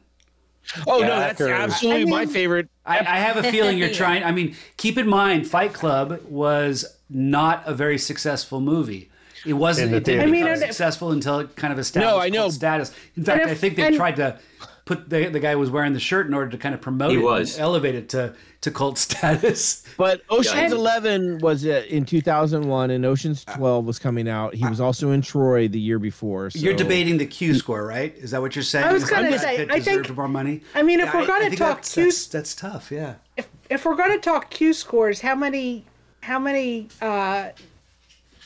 Oh 0.86 0.98
no, 1.00 1.06
that's 1.08 1.38
Hackers. 1.40 1.50
absolutely 1.50 2.02
I 2.02 2.04
my 2.10 2.26
favorite. 2.26 2.68
I, 2.86 2.98
I 2.98 3.18
have 3.18 3.36
a 3.36 3.50
feeling 3.50 3.78
you're 3.78 3.90
trying. 3.90 4.24
I 4.24 4.32
mean, 4.32 4.56
keep 4.76 4.98
in 4.98 5.08
mind, 5.08 5.46
Fight 5.48 5.72
Club 5.72 6.20
was 6.28 6.84
not 7.10 7.62
a 7.66 7.74
very 7.74 7.98
successful 7.98 8.60
movie. 8.60 9.10
It 9.46 9.52
wasn't. 9.54 9.90
In 9.90 9.94
It 9.96 10.04
didn't 10.04 10.22
I 10.22 10.26
mean, 10.26 10.46
and- 10.46 10.58
successful 10.58 11.10
until 11.12 11.38
it 11.40 11.54
kind 11.56 11.72
of 11.72 11.78
established 11.78 12.10
No, 12.14 12.18
I 12.20 12.28
know. 12.30 12.48
status. 12.48 12.92
In 13.16 13.24
fact, 13.24 13.44
if- 13.44 13.50
I 13.50 13.54
think 13.54 13.76
they 13.76 13.86
and- 13.88 13.96
tried 13.96 14.16
to 14.16 14.38
put 14.84 15.08
the 15.08 15.28
the 15.28 15.40
guy 15.40 15.54
was 15.56 15.70
wearing 15.70 15.92
the 15.94 16.00
shirt 16.00 16.26
in 16.26 16.34
order 16.34 16.50
to 16.50 16.58
kind 16.58 16.74
of 16.74 16.80
promote 16.80 17.10
He 17.12 17.18
it, 17.18 17.22
was. 17.22 17.54
and 17.54 17.62
elevate 17.62 17.94
it 17.94 18.08
to 18.10 18.34
to 18.62 18.70
cult 18.70 18.98
status. 19.08 19.82
But 19.96 20.22
Ocean's 20.30 20.72
Yeah. 20.72 20.78
11 20.78 21.38
was 21.38 21.64
uh, 21.66 21.84
in 21.88 22.04
2001, 22.04 22.90
and 22.90 23.04
Ocean's 23.04 23.44
12 23.44 23.84
was 23.84 23.98
coming 23.98 24.28
out. 24.28 24.54
He 24.54 24.66
was 24.66 24.80
also 24.80 25.10
in 25.10 25.20
Troy 25.22 25.68
the 25.68 25.78
year 25.80 25.98
before. 25.98 26.50
So. 26.50 26.58
You're 26.58 26.74
debating 26.74 27.18
the 27.18 27.26
Q 27.26 27.54
score, 27.54 27.86
right? 27.86 28.14
Is 28.16 28.30
that 28.32 28.40
what 28.40 28.54
you're 28.56 28.62
saying? 28.62 28.86
I 28.86 28.92
was 28.92 29.08
gonna 29.08 29.38
say, 29.38 29.62
I 29.68 29.78
deserved 29.78 30.06
think- 30.06 30.16
more 30.16 30.28
money. 30.28 30.62
I 30.74 30.82
mean, 30.82 31.00
if 31.00 31.06
Yeah, 31.12 31.20
we're 31.20 31.26
going 31.26 31.50
to 31.50 31.56
talk 31.56 31.76
that's, 31.78 31.94
Q, 31.94 32.04
that's, 32.04 32.26
that's 32.26 32.54
tough. 32.54 32.90
Yeah. 32.90 33.14
if 33.36 33.48
if 33.70 33.84
we're 33.84 33.96
going 33.96 34.12
to 34.12 34.18
talk 34.20 34.50
Q 34.50 34.72
scores, 34.72 35.20
how 35.20 35.34
many 35.34 35.84
how 36.22 36.38
many 36.38 36.88
uh, 37.02 37.50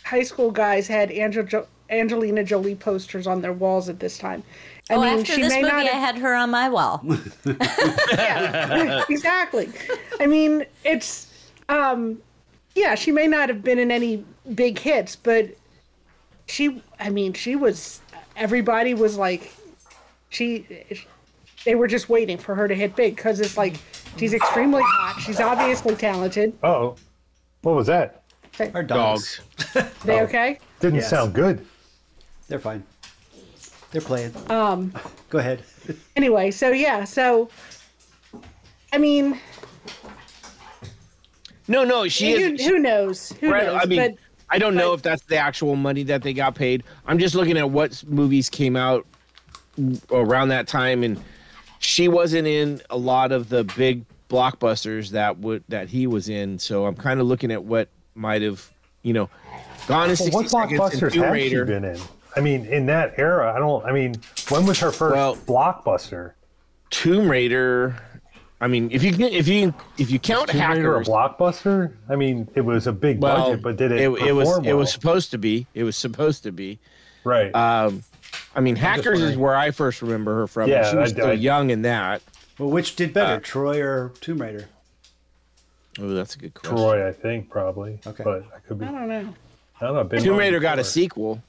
high 0.04 0.22
school 0.22 0.50
guys 0.50 0.88
had 0.88 1.10
Angel 1.10 1.66
Angelina 1.90 2.44
Jolie 2.44 2.74
posters 2.74 3.26
on 3.26 3.40
their 3.40 3.52
walls 3.52 3.88
at 3.88 4.00
this 4.00 4.18
time? 4.18 4.42
I 4.90 4.94
oh, 4.94 5.00
mean, 5.02 5.18
after 5.20 5.34
she 5.34 5.42
this 5.42 5.52
may 5.52 5.62
movie, 5.62 5.72
not 5.72 5.82
I 5.86 5.88
have- 5.88 6.14
had 6.14 6.18
her 6.22 6.34
on 6.34 6.50
my 6.50 6.68
wall. 6.68 7.02
yeah, 8.12 9.04
exactly. 9.10 9.68
I 10.18 10.26
mean, 10.26 10.64
it's 10.84 11.26
um, 11.68 12.20
yeah, 12.74 12.94
she 12.94 13.10
may 13.10 13.26
not 13.26 13.48
have 13.48 13.62
been 13.62 13.78
in 13.78 13.90
any 13.90 14.24
big 14.54 14.78
hits, 14.78 15.14
but 15.16 15.50
she, 16.46 16.82
I 16.98 17.10
mean, 17.10 17.32
she 17.34 17.56
was. 17.56 18.00
Everybody 18.36 18.94
was 18.94 19.16
like, 19.16 19.52
she. 20.30 20.66
They 21.64 21.74
were 21.74 21.88
just 21.88 22.08
waiting 22.08 22.38
for 22.38 22.54
her 22.54 22.68
to 22.68 22.74
hit 22.74 22.96
big 22.96 23.16
because 23.16 23.40
it's 23.40 23.58
like 23.58 23.76
she's 24.16 24.32
extremely 24.32 24.82
hot. 24.84 25.20
She's 25.20 25.40
obviously 25.40 25.96
talented. 25.96 26.56
Oh, 26.62 26.96
what 27.62 27.74
was 27.74 27.88
that? 27.88 28.22
Our 28.74 28.82
dogs. 28.82 29.40
dogs. 29.74 29.90
They 30.04 30.20
okay? 30.22 30.58
Didn't 30.80 31.00
Yes. 31.00 31.10
sound 31.10 31.34
good. 31.34 31.64
They're 32.48 32.58
fine. 32.58 32.84
They're 33.90 34.00
playing. 34.00 34.32
Um. 34.50 34.92
Go 35.30 35.38
ahead. 35.38 35.62
Anyway, 36.16 36.50
so 36.50 36.70
yeah, 36.70 37.04
so 37.04 37.48
I 38.92 38.98
mean, 38.98 39.38
No, 41.66 41.84
no, 41.84 42.08
she 42.08 42.32
who, 42.32 42.54
is. 42.54 42.66
who 42.66 42.78
knows? 42.78 43.30
Who 43.40 43.50
Right, 43.50 43.66
knows? 43.66 43.80
I 43.82 43.86
mean, 43.86 43.98
but 43.98 44.14
I 44.50 44.58
don't 44.58 44.74
know 44.74 44.88
but- 44.90 44.94
if 44.94 45.02
that's 45.02 45.22
the 45.24 45.36
actual 45.36 45.76
money 45.76 46.02
that 46.04 46.22
they 46.22 46.32
got 46.32 46.54
paid. 46.54 46.82
I'm 47.06 47.18
just 47.18 47.34
looking 47.34 47.56
at 47.58 47.70
what 47.70 48.02
movies 48.06 48.48
came 48.50 48.76
out 48.76 49.06
around 50.10 50.48
that 50.48 50.66
time, 50.66 51.02
and 51.02 51.22
she 51.78 52.08
wasn't 52.08 52.46
in 52.48 52.80
a 52.90 52.96
lot 52.96 53.32
of 53.32 53.48
the 53.48 53.64
big 53.76 54.04
blockbusters 54.28 55.10
that 55.10 55.38
would 55.38 55.62
that 55.68 55.88
he 55.88 56.06
was 56.06 56.28
in. 56.28 56.58
So 56.58 56.86
I'm 56.86 56.96
kind 56.96 57.20
of 57.20 57.26
looking 57.26 57.50
at 57.50 57.64
what 57.64 57.88
might 58.14 58.42
have, 58.42 58.68
you 59.02 59.12
know, 59.12 59.30
gone 59.86 60.04
in 60.04 60.08
Well, 60.10 60.16
60 60.16 60.34
what 60.34 60.50
seconds 60.50 60.72
and 60.72 60.80
blockbusters 60.80 61.12
Tomb 61.12 61.22
has 61.24 61.32
Raider. 61.32 61.66
she 61.66 61.72
been 61.72 61.84
in? 61.84 62.00
I 62.36 62.40
mean, 62.40 62.66
in 62.66 62.86
that 62.86 63.14
era, 63.18 63.52
I 63.54 63.58
don't. 63.58 63.84
I 63.84 63.92
mean, 63.92 64.14
when 64.48 64.66
was 64.66 64.78
her 64.80 64.92
first 64.92 65.14
Well- 65.14 65.36
blockbuster? 65.36 66.32
Tomb 66.90 67.30
Raider. 67.30 67.96
I 68.60 68.66
mean, 68.66 68.88
if 68.90 69.02
you 69.04 69.12
can, 69.12 69.22
if 69.22 69.46
you 69.46 69.72
if 69.98 70.10
you 70.10 70.18
count 70.18 70.48
Tomb 70.50 70.70
Raider 70.70 70.96
a 70.96 71.04
blockbuster? 71.04 71.92
I 72.08 72.16
mean, 72.16 72.48
it 72.54 72.62
was 72.62 72.86
a 72.86 72.92
big 72.92 73.20
well, 73.20 73.50
budget, 73.50 73.62
but 73.62 73.76
did 73.76 73.92
it? 73.92 74.00
it, 74.00 74.08
it 74.08 74.32
was 74.32 74.48
perform 74.48 74.64
it 74.64 74.72
was 74.74 74.92
supposed 74.92 75.30
to 75.32 75.38
be. 75.38 75.66
It 75.74 75.84
was 75.84 75.96
supposed 75.96 76.42
to 76.44 76.52
be. 76.52 76.78
right. 77.24 77.54
Um, 77.54 78.02
I 78.54 78.60
mean, 78.60 78.76
hackers 78.76 79.20
is 79.20 79.36
where 79.36 79.54
I 79.54 79.70
first 79.70 80.02
remember 80.02 80.34
her 80.36 80.46
from. 80.46 80.68
Yeah, 80.68 80.90
she 80.90 80.96
was 80.96 81.10
I- 81.10 81.14
still 81.14 81.26
I- 81.28 81.32
young 81.32 81.70
in 81.70 81.82
that. 81.82 82.22
Well, 82.58 82.70
which 82.70 82.96
did 82.96 83.12
better, 83.14 83.38
Troy 83.38 83.80
or 83.80 84.12
Tomb 84.20 84.42
Raider? 84.42 84.68
Oh, 86.00 86.08
that's 86.08 86.34
a 86.34 86.38
good 86.38 86.54
question. 86.54 86.76
Troy, 86.76 87.06
I 87.08 87.12
think 87.12 87.50
probably. 87.50 88.00
Okay. 88.06 88.24
but 88.24 88.44
I 88.54 88.58
could 88.60 88.78
be. 88.78 88.86
I 88.86 88.88
I 88.88 88.92
don't 88.92 89.08
know. 89.08 89.34
I 89.80 89.84
don't 89.84 89.94
know. 89.94 90.04
been 90.04 90.22
Tomb 90.22 90.32
on 90.34 90.38
Raider 90.40 90.58
got 90.58 90.78
a 90.80 90.84
sequel, 90.84 91.34
Well, 91.34 91.42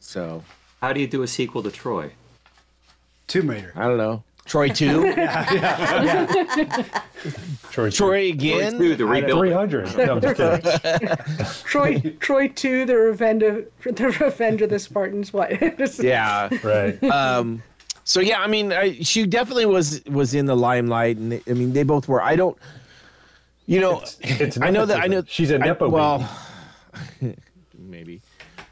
so 0.00 0.42
How 0.80 0.92
do 0.92 1.00
you 1.00 1.06
do 1.06 1.22
a 1.22 1.28
sequel 1.28 1.62
to 1.62 1.70
Troy? 1.70 2.10
Tomb 3.28 3.50
Raider. 3.50 3.72
I 3.76 3.84
don't 3.84 3.98
know. 3.98 4.24
Troy 4.46 4.68
two, 4.68 5.14
Troy. 7.70 7.90
Troy 7.90 8.28
again. 8.30 8.78
Two, 8.78 8.96
the 8.96 9.06
rebuild. 9.06 9.38
Three 9.38 9.52
hundred. 9.52 9.96
No, 9.96 10.14
I'm 10.14 10.20
just 10.20 10.36
kidding. 10.36 11.16
Troy 11.64 12.00
Troy 12.18 12.48
two, 12.48 12.84
the 12.84 12.96
revenge 12.96 13.42
of 13.44 13.64
the 13.84 14.16
revenge 14.20 14.62
of 14.62 14.70
the 14.70 14.78
Spartans. 14.78 15.32
What? 15.32 15.52
Yeah. 16.02 16.48
Right. 16.64 17.02
Um. 17.04 17.62
So 18.04 18.20
yeah, 18.20 18.40
I 18.40 18.48
mean, 18.48 18.72
I, 18.72 18.94
she 19.02 19.24
definitely 19.26 19.66
was 19.66 20.02
was 20.06 20.34
in 20.34 20.46
the 20.46 20.56
limelight, 20.56 21.16
and 21.18 21.30
they, 21.32 21.42
I 21.48 21.52
mean, 21.52 21.72
they 21.72 21.84
both 21.84 22.08
were. 22.08 22.20
I 22.20 22.34
don't, 22.34 22.58
you 23.66 23.80
know, 23.80 24.02
It's 24.20 24.60
I 24.60 24.70
know 24.70 24.84
that 24.86 24.96
I 25.00 25.06
nepotism. 25.06 25.10
know 25.12 25.24
she's 25.28 25.50
a 25.52 25.56
I- 25.56 25.66
nepo. 25.66 25.88
well, 25.88 26.28
maybe, 27.78 28.20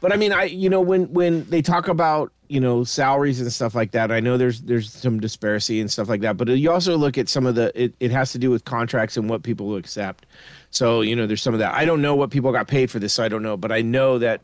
but 0.01 0.13
I 0.13 0.17
mean, 0.17 0.31
I 0.31 0.45
you 0.45 0.69
know 0.69 0.81
when 0.81 1.11
when 1.13 1.45
they 1.49 1.61
talk 1.61 1.87
about 1.87 2.31
you 2.47 2.59
know 2.59 2.83
salaries 2.83 3.39
and 3.41 3.51
stuff 3.51 3.75
like 3.75 3.91
that, 3.91 4.11
I 4.11 4.19
know 4.19 4.37
there's 4.37 4.61
there's 4.61 4.91
some 4.91 5.19
disparity 5.19 5.79
and 5.79 5.89
stuff 5.91 6.09
like 6.09 6.21
that, 6.21 6.37
but 6.37 6.47
you 6.49 6.71
also 6.71 6.97
look 6.97 7.17
at 7.17 7.29
some 7.29 7.45
of 7.45 7.55
the 7.55 7.71
it, 7.81 7.93
it 7.99 8.11
has 8.11 8.31
to 8.31 8.39
do 8.39 8.49
with 8.49 8.65
contracts 8.65 9.17
and 9.17 9.29
what 9.29 9.43
people 9.43 9.67
will 9.67 9.77
accept. 9.77 10.25
So 10.71 11.01
you 11.01 11.15
know, 11.15 11.27
there's 11.27 11.41
some 11.41 11.53
of 11.53 11.59
that. 11.59 11.73
I 11.73 11.85
don't 11.85 12.01
know 12.01 12.15
what 12.15 12.29
people 12.29 12.51
got 12.51 12.67
paid 12.67 12.89
for 12.91 12.99
this, 12.99 13.13
so 13.13 13.23
I 13.23 13.27
don't 13.27 13.43
know, 13.43 13.57
but 13.57 13.71
I 13.71 13.81
know 13.81 14.17
that 14.19 14.41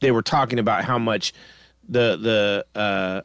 they 0.00 0.10
were 0.10 0.22
talking 0.22 0.58
about 0.58 0.84
how 0.84 0.98
much 0.98 1.32
the 1.88 2.64
the 2.74 2.80
uh 2.80 3.22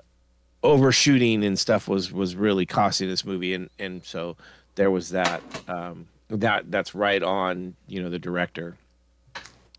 overshooting 0.64 1.44
and 1.44 1.60
stuff 1.60 1.88
was 1.88 2.12
was 2.12 2.36
really 2.36 2.66
costing 2.66 3.08
this 3.08 3.24
movie 3.24 3.54
and 3.54 3.70
and 3.78 4.04
so 4.04 4.36
there 4.76 4.90
was 4.90 5.10
that 5.10 5.42
um 5.68 6.08
that 6.30 6.70
that's 6.72 6.96
right 6.96 7.22
on 7.22 7.76
you 7.88 8.02
know 8.02 8.10
the 8.10 8.20
director 8.20 8.76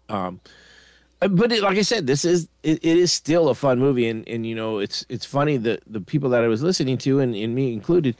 um 0.08 0.40
but 1.20 1.50
it, 1.50 1.62
like 1.62 1.76
i 1.76 1.82
said 1.82 2.06
this 2.06 2.24
is 2.24 2.48
it, 2.62 2.78
it 2.84 2.96
is 2.96 3.12
still 3.12 3.48
a 3.48 3.54
fun 3.54 3.78
movie. 3.78 4.08
And 4.08 4.28
and 4.28 4.46
you 4.46 4.54
know 4.54 4.78
it's 4.78 5.04
it's 5.08 5.24
funny 5.24 5.56
that 5.58 5.82
the 5.86 6.00
people 6.00 6.30
that 6.30 6.44
i 6.44 6.48
was 6.48 6.62
listening 6.62 6.98
to 6.98 7.20
and, 7.20 7.34
and 7.34 7.54
me 7.54 7.72
included 7.72 8.16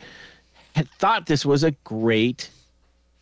had 0.74 0.88
thought 0.98 1.26
this 1.26 1.46
was 1.46 1.62
a 1.64 1.72
great 1.84 2.50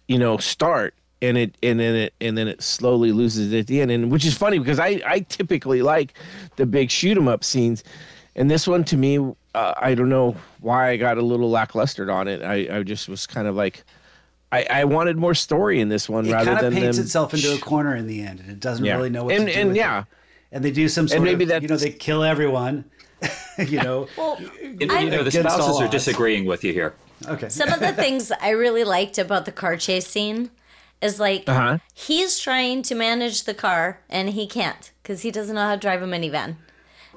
you 0.09 0.19
know 0.19 0.37
start. 0.39 0.95
And 1.23 1.39
it 1.39 1.57
and 1.63 1.81
then 1.81 1.95
it 1.95 2.15
and 2.21 2.37
then 2.37 2.47
it 2.47 2.63
slowly 2.63 3.11
loses 3.11 3.53
at 3.55 3.67
the 3.67 3.81
end. 3.81 3.91
And 3.91 4.13
which 4.13 4.27
is 4.27 4.37
funny 4.37 4.59
because 4.59 4.79
i 4.79 5.01
i 5.07 5.21
typically 5.21 5.81
like 5.83 6.13
the 6.57 6.67
big 6.67 6.91
shoot 6.91 7.17
'em 7.17 7.29
up 7.29 7.43
scenes. 7.43 7.83
And 8.35 8.51
this 8.51 8.67
one 8.67 8.85
to 8.85 8.97
me 8.97 9.19
uh, 9.55 9.75
i 9.79 9.95
don't 9.95 10.11
know 10.11 10.37
why 10.61 10.91
i 10.91 10.97
got 10.99 11.17
a 11.17 11.23
little 11.23 11.51
lacklustered 11.51 12.13
on 12.13 12.29
it. 12.29 12.43
I 12.43 12.79
i 12.79 12.83
just 12.83 13.09
was 13.09 13.27
kind 13.27 13.49
of 13.49 13.55
like 13.57 13.85
i 14.53 14.67
i 14.71 14.85
wanted 14.85 15.17
more 15.17 15.35
story 15.35 15.81
in 15.81 15.89
this 15.89 16.09
one 16.09 16.27
It 16.27 16.33
rather 16.33 16.55
kind 16.55 16.67
of 16.67 16.73
than 16.73 16.83
paints 16.83 16.97
them 16.99 17.05
itself 17.07 17.35
into 17.35 17.55
a 17.55 17.59
corner 17.59 17.95
in 17.97 18.07
the 18.07 18.23
end, 18.23 18.41
and 18.41 18.51
it 18.51 18.61
doesn't 18.61 18.85
Yeah. 18.85 18.97
really 18.97 19.11
know 19.11 19.25
what 19.25 19.35
And- 19.35 19.47
to 19.47 19.53
do. 19.53 19.59
and 19.61 19.69
with 19.71 19.77
yeah. 19.77 20.01
it. 20.01 20.05
and 20.53 20.65
they 20.65 20.71
do 20.71 20.89
some 20.89 21.09
sort 21.09 21.23
maybe 21.23 21.45
of, 21.51 21.63
you 21.63 21.69
know, 21.69 21.77
they 21.77 21.91
kill 21.91 22.23
everyone. 22.23 22.85
you 23.59 23.83
know. 23.83 24.07
Well, 24.17 24.39
You 24.63 24.87
know, 24.87 24.99
you 24.99 25.11
know, 25.11 25.23
the 25.25 25.31
spouses 25.31 25.81
are 25.81 25.89
disagreeing 25.89 26.45
with 26.47 26.63
you 26.65 26.73
here. 26.73 26.95
Okay. 27.27 27.49
some 27.49 27.71
of 27.71 27.81
the 27.81 27.93
things 28.03 28.31
I 28.41 28.51
really 28.51 28.85
liked 28.85 29.19
about 29.19 29.45
the 29.47 29.53
car 29.53 29.77
chase 29.79 30.07
scene 30.07 30.51
is 31.01 31.19
like 31.19 31.45
Uh-huh. 31.49 31.79
he's 31.95 32.39
trying 32.39 32.83
to 32.83 32.95
manage 32.95 33.45
the 33.45 33.55
car 33.55 34.01
and 34.09 34.31
he 34.31 34.47
can't 34.47 34.93
because 35.03 35.23
he 35.23 35.31
doesn't 35.31 35.55
know 35.55 35.63
how 35.67 35.75
to 35.75 35.81
drive 35.81 36.03
a 36.03 36.07
minivan. 36.07 36.57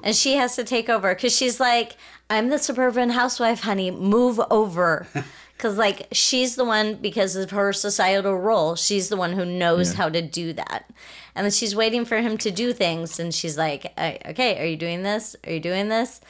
And 0.02 0.16
she 0.16 0.36
has 0.36 0.56
to 0.56 0.64
take 0.64 0.88
over 0.88 1.14
because 1.14 1.36
she's 1.36 1.60
like, 1.60 1.96
I'm 2.30 2.48
the 2.48 2.58
suburban 2.58 3.10
housewife, 3.10 3.60
honey, 3.60 3.90
move 3.90 4.40
over. 4.50 5.06
Because, 5.60 5.76
like, 5.76 6.08
she's 6.10 6.56
the 6.56 6.64
one, 6.64 6.94
because 6.94 7.36
of 7.36 7.50
her 7.50 7.70
societal 7.74 8.34
role, 8.38 8.76
she's 8.76 9.10
the 9.10 9.16
one 9.18 9.34
who 9.34 9.44
knows 9.44 9.92
how 9.92 10.08
to 10.08 10.22
do 10.22 10.54
that. 10.54 10.90
And 11.34 11.44
then 11.44 11.50
she's 11.52 11.76
waiting 11.76 12.06
for 12.06 12.16
him 12.22 12.38
to 12.38 12.50
do 12.50 12.72
things. 12.72 13.20
And 13.20 13.34
she's 13.34 13.58
like, 13.58 13.92
"Uh, 13.98 14.12
okay, 14.28 14.58
are 14.58 14.64
you 14.64 14.78
doing 14.78 15.02
this? 15.02 15.36
Are 15.46 15.52
you 15.52 15.60
doing 15.60 15.90
this? 15.90 16.22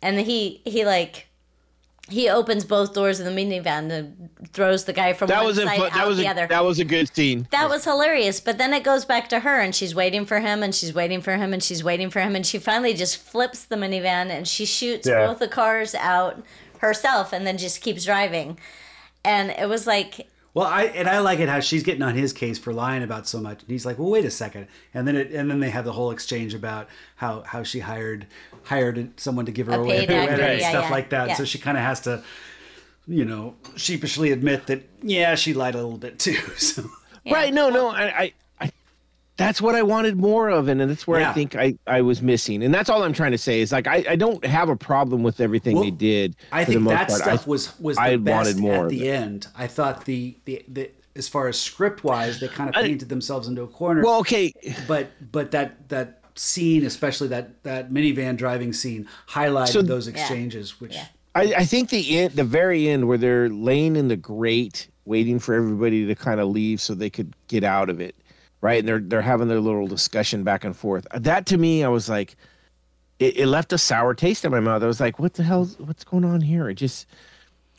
And 0.00 0.20
he, 0.20 0.62
he 0.64 0.84
like, 0.84 1.26
he 2.08 2.28
opens 2.28 2.64
both 2.64 2.94
doors 2.94 3.18
of 3.18 3.26
the 3.26 3.32
minivan 3.32 3.90
and 3.90 4.30
throws 4.52 4.84
the 4.84 4.92
guy 4.92 5.14
from 5.14 5.26
That 5.26 5.38
one 5.38 5.46
was 5.46 5.58
a 5.58 5.64
side 5.66 5.76
fu- 5.78 5.84
out 5.86 5.92
that 5.94 6.06
was 6.06 6.18
the 6.18 6.26
a, 6.26 6.30
other. 6.30 6.46
that 6.46 6.64
was 6.64 6.78
a 6.78 6.84
good 6.84 7.12
scene. 7.12 7.48
That 7.50 7.68
was 7.68 7.82
hilarious. 7.84 8.38
But 8.38 8.56
then 8.58 8.72
it 8.72 8.84
goes 8.84 9.04
back 9.04 9.28
to 9.30 9.40
her 9.40 9.58
and 9.60 9.74
she's 9.74 9.96
waiting 9.96 10.24
for 10.26 10.38
him 10.38 10.62
and 10.62 10.72
she's 10.72 10.94
waiting 10.94 11.20
for 11.22 11.36
him 11.36 11.52
and 11.52 11.60
she's 11.62 11.82
waiting 11.82 12.08
for 12.08 12.20
him 12.20 12.36
and 12.36 12.46
she 12.46 12.58
finally 12.58 12.94
just 12.94 13.16
flips 13.16 13.64
the 13.64 13.74
minivan 13.74 14.30
and 14.30 14.46
she 14.46 14.64
shoots 14.64 15.08
Yeah. 15.08 15.26
both 15.26 15.40
the 15.40 15.48
cars 15.48 15.96
out 15.96 16.40
herself 16.80 17.32
and 17.32 17.46
then 17.46 17.56
just 17.58 17.80
keeps 17.80 18.04
driving. 18.04 18.58
And 19.24 19.50
it 19.50 19.68
was 19.68 19.86
like 19.86 20.28
Well, 20.54 20.66
I 20.66 20.84
and 20.84 21.08
I 21.08 21.18
like 21.20 21.38
it 21.38 21.48
how 21.48 21.60
she's 21.60 21.82
getting 21.82 22.02
on 22.02 22.14
his 22.14 22.32
case 22.32 22.58
for 22.58 22.72
lying 22.72 23.02
about 23.02 23.28
so 23.28 23.38
much, 23.40 23.60
and 23.62 23.70
he's 23.70 23.86
like, 23.86 23.98
"Well, 23.98 24.10
wait 24.10 24.24
a 24.24 24.30
second. 24.30 24.66
and 24.94 25.06
then 25.06 25.14
it 25.16 25.30
and 25.32 25.50
then 25.50 25.60
they 25.60 25.70
have 25.70 25.84
the 25.84 25.92
whole 25.92 26.10
exchange 26.10 26.54
about 26.54 26.88
how 27.16 27.42
how 27.42 27.62
she 27.62 27.80
hired 27.80 28.26
hired 28.64 29.18
someone 29.20 29.46
to 29.46 29.52
give 29.52 29.66
her 29.68 29.74
A 29.74 29.78
away 29.78 30.06
paid 30.06 30.10
actor, 30.10 30.42
and 30.42 30.60
yeah, 30.60 30.70
stuff 30.70 30.84
yeah, 30.86 30.90
like 30.90 31.10
that. 31.10 31.28
yeah. 31.28 31.34
So 31.34 31.44
she 31.44 31.58
kind 31.58 31.76
of 31.76 31.84
has 31.84 32.00
to, 32.02 32.22
you 33.06 33.24
know, 33.24 33.54
sheepishly 33.76 34.32
admit 34.32 34.66
that 34.66 34.88
yeah, 35.02 35.34
she 35.34 35.54
lied 35.54 35.74
a 35.74 35.78
little 35.82 35.98
bit 35.98 36.18
too. 36.18 36.38
So 36.58 36.84
Right? 37.30 37.52
No, 37.52 37.68
no. 37.68 37.88
I, 37.88 38.02
I, 38.04 38.08
I, 38.22 38.32
that's 39.40 39.62
what 39.62 39.74
I 39.74 39.82
wanted 39.82 40.18
more 40.18 40.50
of, 40.50 40.68
and 40.68 40.80
that's 40.82 41.06
where 41.06 41.20
Yeah. 41.20 41.30
I 41.30 41.32
think 41.32 41.56
I, 41.56 41.74
I 41.86 42.02
was 42.02 42.20
missing, 42.20 42.62
and 42.62 42.74
that's 42.74 42.90
all 42.90 43.02
I'm 43.02 43.14
trying 43.14 43.30
to 43.32 43.38
say 43.38 43.60
is 43.62 43.72
like 43.72 43.86
I, 43.86 44.04
I 44.10 44.16
don't 44.16 44.44
have 44.44 44.68
a 44.68 44.76
problem 44.76 45.22
with 45.22 45.40
everything 45.40 45.76
Well, 45.76 45.84
they 45.84 45.90
did. 45.90 46.36
I 46.52 46.64
think 46.66 46.86
that 46.88 47.08
part. 47.08 47.20
stuff 47.22 47.46
I, 47.46 47.50
was 47.50 47.80
was 47.80 47.96
the 47.96 48.02
I 48.02 48.16
best 48.16 48.36
wanted 48.36 48.58
more 48.60 48.84
at 48.84 48.90
the 48.90 49.08
end. 49.10 49.46
I 49.56 49.66
thought 49.66 50.04
the 50.04 50.36
the, 50.44 50.62
the 50.68 50.90
as 51.16 51.26
far 51.26 51.48
as 51.48 51.58
script 51.58 52.04
wise, 52.04 52.38
they 52.38 52.48
kind 52.48 52.68
of 52.68 52.76
I- 52.76 52.82
painted 52.82 53.08
themselves 53.08 53.48
into 53.48 53.62
a 53.62 53.66
corner. 53.66 54.02
Well, 54.04 54.18
okay. 54.20 54.52
but 54.86 55.08
but 55.32 55.50
that 55.52 55.88
that 55.88 56.20
scene, 56.34 56.84
especially 56.84 57.28
that 57.28 57.62
that 57.64 57.90
minivan 57.90 58.36
driving 58.36 58.72
scene, 58.74 59.08
highlighted 59.26 59.68
So- 59.72 59.82
those 59.82 60.06
exchanges. 60.06 60.80
Which 60.82 60.94
Yeah. 60.94 61.06
I, 61.34 61.42
I 61.58 61.64
think 61.64 61.90
the 61.90 62.18
end, 62.18 62.34
the 62.34 62.44
very 62.44 62.88
end, 62.88 63.08
where 63.08 63.16
they're 63.16 63.48
laying 63.48 63.94
in 63.96 64.08
the 64.08 64.16
grate, 64.16 64.88
waiting 65.04 65.38
for 65.38 65.54
everybody 65.54 66.04
to 66.06 66.14
kind 66.14 66.40
of 66.40 66.48
leave 66.48 66.80
so 66.80 66.92
they 66.92 67.08
could 67.08 67.34
get 67.48 67.62
out 67.64 67.88
of 67.88 68.00
it, 68.00 68.16
right? 68.60 68.80
And 68.80 68.88
they're 68.88 69.00
they're 69.00 69.22
having 69.22 69.48
their 69.48 69.60
little 69.60 69.86
discussion 69.86 70.44
back 70.44 70.64
and 70.64 70.76
forth. 70.76 71.06
That 71.14 71.46
to 71.46 71.58
me, 71.58 71.84
I 71.84 71.88
was 71.88 72.08
like, 72.08 72.36
it, 73.18 73.36
it 73.36 73.46
left 73.46 73.72
a 73.72 73.78
sour 73.78 74.14
taste 74.14 74.44
in 74.44 74.50
my 74.50 74.60
mouth. 74.60 74.82
I 74.82 74.86
was 74.86 75.00
like, 75.00 75.18
what 75.18 75.34
the 75.34 75.42
hell? 75.42 75.66
What's 75.78 76.04
going 76.04 76.24
on 76.24 76.40
here? 76.40 76.68
It 76.68 76.74
just 76.74 77.06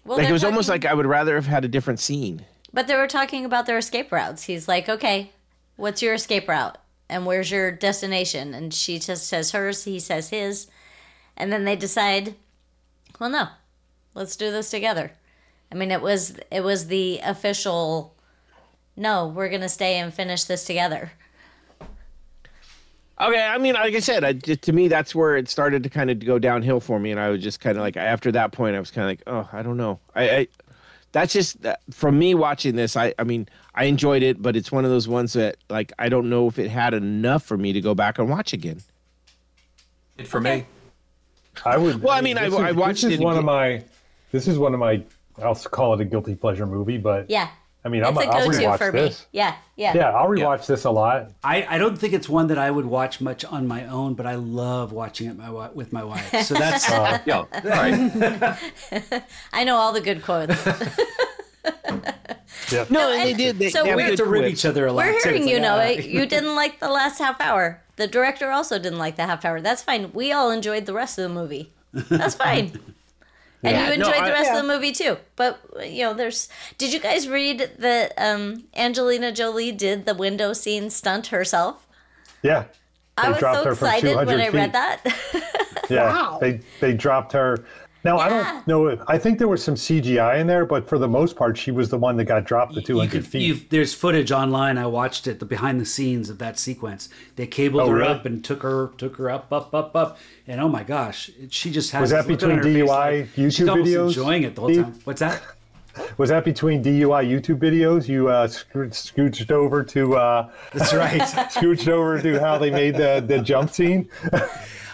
well, 0.05 0.17
like 0.17 0.29
it 0.29 0.31
was 0.31 0.43
almost 0.43 0.69
like 0.69 0.85
I 0.85 0.93
would 0.93 1.05
rather 1.05 1.35
have 1.35 1.47
had 1.47 1.65
a 1.65 1.67
different 1.67 1.99
scene. 1.99 2.45
But 2.73 2.87
they 2.87 2.95
were 2.95 3.07
talking 3.07 3.45
about 3.45 3.65
their 3.65 3.77
escape 3.77 4.11
routes. 4.11 4.43
He's 4.43 4.67
like, 4.67 4.87
okay, 4.87 5.31
what's 5.75 6.01
your 6.01 6.13
escape 6.13 6.47
route? 6.47 6.77
And 7.09 7.25
where's 7.25 7.51
your 7.51 7.71
destination? 7.71 8.53
And 8.53 8.73
she 8.73 8.97
just 8.97 9.27
says 9.27 9.51
hers, 9.51 9.83
he 9.83 9.99
says 9.99 10.29
his. 10.29 10.67
And 11.35 11.51
then 11.51 11.65
they 11.65 11.75
decide, 11.75 12.35
well, 13.19 13.29
no, 13.29 13.47
let's 14.13 14.37
do 14.37 14.51
this 14.51 14.69
together. 14.69 15.11
I 15.71 15.75
mean, 15.75 15.91
it 15.91 16.01
was 16.01 16.35
it 16.49 16.63
was 16.63 16.87
the 16.87 17.19
official. 17.23 18.15
No, 19.01 19.27
we're 19.29 19.49
gonna 19.49 19.67
stay 19.67 19.97
and 19.97 20.13
finish 20.13 20.43
this 20.43 20.63
together. 20.63 21.11
Okay, 23.19 23.41
I 23.41 23.57
mean, 23.57 23.73
like 23.73 23.95
I 23.95 23.99
said, 23.99 24.23
I, 24.23 24.33
just, 24.33 24.61
to 24.63 24.73
me, 24.73 24.87
that's 24.87 25.15
where 25.15 25.37
it 25.37 25.49
started 25.49 25.81
to 25.83 25.89
kind 25.89 26.11
of 26.11 26.19
go 26.19 26.37
downhill 26.37 26.79
for 26.79 26.99
me, 26.99 27.09
and 27.09 27.19
I 27.19 27.29
was 27.29 27.41
just 27.41 27.59
kind 27.59 27.77
of 27.77 27.81
like, 27.81 27.97
after 27.97 28.31
that 28.33 28.51
point, 28.51 28.75
I 28.75 28.79
was 28.79 28.91
kind 28.91 29.05
of 29.05 29.09
like, 29.09 29.23
oh, 29.25 29.49
I 29.57 29.63
don't 29.63 29.77
know. 29.77 29.99
I, 30.15 30.29
I 30.29 30.47
that's 31.13 31.33
just 31.33 31.63
that- 31.63 31.81
from 31.91 32.19
me 32.19 32.35
watching 32.35 32.75
this. 32.75 32.95
I, 32.95 33.13
I 33.17 33.23
mean, 33.23 33.49
I 33.73 33.85
enjoyed 33.85 34.21
it, 34.21 34.39
but 34.39 34.55
it's 34.55 34.71
one 34.71 34.85
of 34.85 34.91
those 34.91 35.07
ones 35.07 35.33
that, 35.33 35.57
like, 35.67 35.91
I 35.97 36.07
don't 36.07 36.29
know 36.29 36.47
if 36.47 36.59
it 36.59 36.69
had 36.69 36.93
enough 36.93 37.43
for 37.43 37.57
me 37.57 37.73
to 37.73 37.81
go 37.81 37.95
back 37.95 38.19
and 38.19 38.29
watch 38.29 38.53
again. 38.53 38.81
It 40.19 40.27
for 40.27 40.39
me. 40.39 40.65
I 41.65 41.77
would. 41.77 42.03
Well, 42.03 42.13
I 42.13 42.21
mean, 42.21 42.37
I- 42.37 42.45
this 42.49 42.53
is- 42.53 42.59
I 42.59 42.71
watched 42.71 43.01
This 43.01 43.13
is 43.13 43.19
it 43.19 43.23
one 43.23 43.37
of 43.37 43.43
my. 43.45 43.83
This 44.31 44.47
is 44.47 44.59
one 44.59 44.75
of 44.75 44.79
my. 44.79 45.01
I'll 45.41 45.55
call 45.55 45.95
it 45.95 46.01
a 46.01 46.05
guilty 46.05 46.35
pleasure 46.35 46.67
movie, 46.67 46.97
but 46.99 47.29
Yeah, 47.31 47.49
I 47.83 47.89
mean, 47.89 48.01
it's 48.01 48.09
I'm, 48.09 48.17
a 48.17 48.19
I'll 48.21 48.45
go-to 48.45 48.57
rewatch 48.59 48.77
for 48.77 48.91
this. 48.91 49.21
me. 49.21 49.25
Yeah, 49.31 49.55
yeah, 49.75 49.93
Yeah, 49.95 50.09
I'll 50.11 50.27
rewatch 50.27 50.67
this 50.67 50.85
a 50.85 50.91
lot. 50.91 51.31
I, 51.43 51.65
I 51.67 51.77
don't 51.79 51.97
think 51.97 52.13
it's 52.13 52.29
one 52.29 52.47
that 52.47 52.59
I 52.59 52.69
would 52.69 52.85
watch 52.85 53.19
much 53.21 53.43
on 53.43 53.67
my 53.67 53.85
own, 53.87 54.13
but 54.13 54.27
I 54.27 54.35
love 54.35 54.91
watching 54.91 55.29
it 55.29 55.37
my, 55.37 55.49
with 55.69 55.91
my 55.91 56.03
wife. 56.03 56.43
So 56.43 56.53
that's 56.53 56.87
Yeah. 57.25 57.37
All 57.37 57.47
right. 57.63 59.23
I 59.53 59.63
know 59.63 59.77
all 59.77 59.93
the 59.93 60.01
good 60.01 60.21
quotes. 60.23 60.55
Yeah. 62.71 62.85
No, 62.89 63.11
and 63.11 63.21
they 63.23 63.33
did. 63.33 63.57
They, 63.59 63.69
so 63.69 63.83
they 63.83 63.89
we 63.89 63.95
we're- 63.95 64.09
have 64.09 64.17
to 64.17 64.25
rib 64.25 64.45
each 64.45 64.65
other 64.65 64.85
a 64.85 64.93
lot. 64.93 65.05
We're 65.05 65.23
hearing 65.23 65.43
It's 65.43 65.51
you 65.51 65.57
like, 65.57 65.61
know 65.63 65.77
ah. 65.77 65.81
it. 65.81 66.05
You 66.05 66.25
didn't 66.25 66.55
like 66.55 66.79
the 66.79 66.89
last 66.89 67.17
half 67.19 67.39
hour. 67.41 67.81
The 67.97 68.07
director 68.07 68.49
also 68.51 68.79
didn't 68.79 68.99
like 68.99 69.15
the 69.15 69.25
half 69.25 69.43
hour. 69.45 69.59
That's 69.61 69.83
fine. 69.83 70.11
We 70.13 70.31
all 70.31 70.51
enjoyed 70.51 70.85
the 70.85 70.93
rest 70.93 71.17
of 71.17 71.23
the 71.23 71.29
movie. 71.33 71.73
That's 71.93 72.35
fine. 72.35 72.79
And 73.63 73.75
Yeah, 73.75 73.91
you 73.91 73.97
no, 73.97 74.07
enjoyed 74.07 74.21
I- 74.21 74.25
the 74.25 74.31
rest 74.33 74.45
Yeah. 74.51 74.57
of 74.59 74.65
the 74.65 74.73
movie 74.73 74.91
too. 74.91 75.17
But 75.35 75.59
you 75.85 76.03
know, 76.03 76.13
there's. 76.13 76.49
Did 76.77 76.93
you 76.93 76.99
guys 76.99 77.27
read 77.27 77.71
that 77.79 78.13
um, 78.17 78.63
Angelina 78.75 79.31
Jolie 79.31 79.71
did 79.71 80.05
the 80.05 80.13
window 80.15 80.53
scene 80.53 80.89
stunt 80.89 81.27
herself? 81.27 81.85
Yeah. 82.41 82.65
I 83.17 83.29
was 83.29 83.39
so 83.39 83.69
excited 83.69 84.15
when 84.15 84.25
200 84.27 84.41
I 84.41 84.49
read 84.49 84.63
feet. 84.63 84.73
that. 84.73 85.47
Yeah, 85.89 86.05
Wow. 86.05 86.37
they 86.39 86.61
they 86.79 86.93
dropped 86.93 87.33
her. 87.33 87.65
Now 88.03 88.17
I 88.17 88.29
don't 88.29 88.67
know. 88.67 89.03
I 89.07 89.17
think 89.19 89.37
there 89.37 89.47
was 89.47 89.63
some 89.63 89.75
CGI 89.75 90.39
in 90.39 90.47
there, 90.47 90.65
but 90.65 90.87
for 90.87 90.97
the 90.97 91.07
most 91.07 91.35
part, 91.35 91.57
she 91.57 91.69
was 91.69 91.89
the 91.89 91.97
one 91.97 92.17
that 92.17 92.23
got 92.25 92.45
dropped 92.45 92.73
the 92.73 92.81
two 92.81 92.93
You 92.95 92.99
hundred 93.01 93.11
could, 93.11 93.27
feet. 93.27 93.41
you've, 93.43 93.69
there's 93.69 93.93
footage 93.93 94.31
online. 94.31 94.77
I 94.79 94.87
watched 94.87 95.27
it, 95.27 95.39
the 95.39 95.45
behind 95.45 95.79
the 95.79 95.85
scenes 95.85 96.29
of 96.29 96.39
that 96.39 96.57
sequence. 96.57 97.09
They 97.35 97.45
cabled 97.45 97.83
Oh, 97.83 97.89
her 97.89 97.97
really? 97.97 98.09
up 98.13 98.25
and 98.25 98.43
took 98.43 98.63
her, 98.63 98.91
took 98.97 99.17
her 99.17 99.29
up, 99.29 99.53
up, 99.53 99.73
up, 99.75 99.95
up, 99.95 100.17
and 100.47 100.59
oh 100.59 100.67
my 100.67 100.83
gosh, 100.83 101.29
she 101.49 101.69
just 101.71 101.91
has. 101.91 102.01
Was 102.01 102.09
this 102.09 102.25
that 102.25 102.27
between 102.27 102.57
her 102.57 102.63
face 102.63 102.75
DUI 102.77 102.87
like 103.21 103.29
she's 103.35 103.59
YouTube 103.59 103.69
almost 103.69 103.91
videos, 103.91 104.07
enjoying 104.07 104.43
it 104.43 104.55
the 104.55 104.61
whole 104.61 104.73
time. 104.75 104.99
What's 105.03 105.19
that? 105.19 105.41
was 106.17 106.29
that 106.29 106.43
between 106.45 106.83
DUI 106.83 107.23
YouTube 107.29 107.59
videos? 107.59 108.07
You 108.07 108.29
uh, 108.29 108.47
scoo- 108.47 108.89
scooched 108.89 109.51
over 109.51 109.83
to 109.83 110.15
uh, 110.15 110.49
That's 110.73 110.93
right. 110.93 111.21
scooched 111.51 111.87
over 111.87 112.19
to 112.21 112.39
how 112.39 112.57
they 112.57 112.71
made 112.71 112.95
the 112.95 113.23
the 113.25 113.39
jump 113.39 113.69
scene. 113.69 114.09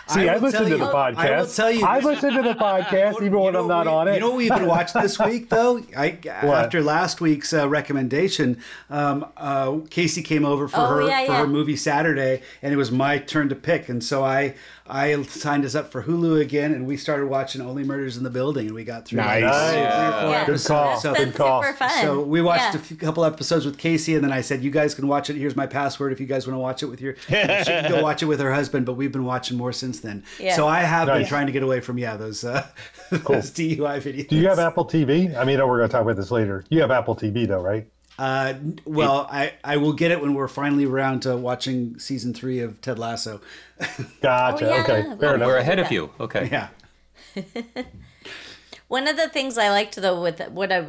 See, 0.09 0.27
I 0.29 0.33
I, 0.33 0.35
will 0.37 0.43
listened 0.43 0.67
tell 0.69 0.77
to 0.77 0.85
the 0.85 0.91
podcast. 0.91 1.17
I 1.17 1.39
will 1.39 1.47
tell 1.47 1.71
you- 1.71 1.85
I 1.85 1.99
listened 1.99 2.35
to 2.35 2.41
the 2.41 2.53
podcast 2.67 3.21
even 3.21 3.39
when 3.39 3.55
I'm 3.55 3.67
not 3.67 3.85
we- 3.87 3.91
on 3.91 4.07
it. 4.07 4.13
You 4.15 4.19
know 4.21 4.27
what 4.29 4.37
we've 4.37 4.49
been 4.49 4.65
watching 4.67 5.01
this 5.01 5.19
week, 5.27 5.49
though. 5.49 5.81
I 5.97 6.17
after 6.29 6.81
last 6.81 7.19
week's 7.21 7.53
uh, 7.53 7.67
recommendation, 7.67 8.57
um, 8.89 9.25
uh, 9.35 9.77
Casey 9.89 10.21
came 10.23 10.45
over 10.45 10.67
for 10.67 10.77
Oh, 10.79 10.87
her 10.87 11.01
yeah, 11.07 11.25
for 11.25 11.31
yeah. 11.33 11.39
her 11.41 11.47
movie 11.47 11.75
Saturday, 11.75 12.41
and 12.61 12.73
it 12.73 12.77
was 12.77 12.91
my 12.91 13.17
turn 13.17 13.49
to 13.49 13.55
pick, 13.55 13.89
and 13.89 14.03
so 14.03 14.23
I 14.23 14.55
I 14.89 15.21
signed 15.23 15.65
us 15.65 15.75
up 15.75 15.91
for 15.91 16.03
Hulu 16.03 16.39
again, 16.41 16.71
and 16.73 16.85
we 16.85 16.97
started 16.97 17.27
watching 17.27 17.61
Only 17.61 17.83
Murders 17.83 18.17
in 18.17 18.23
the 18.23 18.29
Building, 18.29 18.67
and 18.67 18.75
we 18.75 18.83
got 18.83 19.05
through 19.05 19.19
like, 19.19 19.43
Nice. 19.43 19.71
three 19.71 19.81
or 19.81 19.89
four 19.89 20.29
Yeah. 20.29 20.45
Good 20.45 20.49
episodes. 20.53 20.67
call. 20.67 20.99
So, 20.99 21.13
That's 21.13 21.25
Good 21.25 21.35
call. 21.35 21.63
super 21.63 21.75
fun. 21.77 22.01
so 22.01 22.21
we 22.21 22.41
watched 22.41 22.73
Yeah. 22.73 22.79
a 22.79 22.83
few, 22.83 22.97
couple 22.97 23.25
episodes 23.25 23.65
with 23.65 23.77
Casey, 23.77 24.15
and 24.15 24.23
then 24.23 24.31
I 24.31 24.41
said, 24.41 24.63
"You 24.63 24.71
guys 24.71 24.95
can 24.95 25.07
watch 25.07 25.29
it. 25.29 25.35
Here's 25.35 25.55
my 25.55 25.67
password 25.67 26.11
if 26.13 26.19
you 26.19 26.25
guys 26.25 26.47
want 26.47 26.55
to 26.55 26.59
watch 26.61 26.83
it 26.83 26.87
with 26.87 27.01
your." 27.01 27.15
she 27.27 27.33
can 27.33 27.89
go 27.91 28.01
watch 28.01 28.21
it 28.23 28.25
with 28.27 28.39
her 28.39 28.53
husband, 28.53 28.85
but 28.85 28.93
we've 28.93 29.11
been 29.11 29.25
watching 29.25 29.57
more 29.57 29.71
since 29.73 29.99
then. 29.99 30.23
Yeah. 30.39 30.55
So 30.55 30.67
I 30.67 30.79
have 30.81 31.07
been 31.07 31.25
trying 31.25 31.47
to 31.47 31.51
get 31.51 31.63
away 31.63 31.79
from 31.81 31.97
yeah 31.97 32.15
those 32.15 32.43
uh, 32.43 32.65
those 33.11 33.51
DUI 33.51 33.99
videos. 34.01 34.27
Do 34.29 34.35
you 34.35 34.47
have 34.47 34.59
Apple 34.59 34.85
TV? 34.85 35.35
I 35.37 35.43
mean, 35.43 35.57
we're 35.59 35.77
going 35.77 35.89
to 35.89 35.91
talk 35.91 36.01
about 36.01 36.15
this 36.15 36.31
later. 36.31 36.63
You 36.69 36.81
have 36.81 36.91
Apple 36.91 37.15
TV 37.15 37.47
though, 37.47 37.61
right? 37.61 37.87
Uh, 38.17 38.55
well, 38.85 39.27
I, 39.31 39.53
I 39.63 39.77
will 39.77 39.93
get 39.93 40.09
it 40.11 40.19
when 40.21 40.33
we're 40.33 40.47
finally 40.47 40.85
around 40.85 41.21
to 41.21 41.37
watching 41.37 41.99
season 41.99 42.33
three 42.33 42.59
of 42.59 42.81
Ted 42.81 42.97
Lasso. 42.97 43.41
Gotcha. 44.21 44.65
Oh, 44.69 44.75
yeah. 44.75 44.81
Okay, 44.83 45.07
Well, 45.07 45.17
fair 45.17 45.35
enough. 45.35 45.47
We're 45.47 45.57
ahead 45.57 45.79
of 45.79 45.91
you. 45.91 46.09
Okay. 46.19 46.49
Yeah. 46.51 46.69
One 48.87 49.07
of 49.07 49.17
the 49.17 49.27
things 49.27 49.57
I 49.57 49.69
liked 49.69 49.95
though 49.97 50.21
with 50.21 50.39
what 50.49 50.71
I 50.71 50.85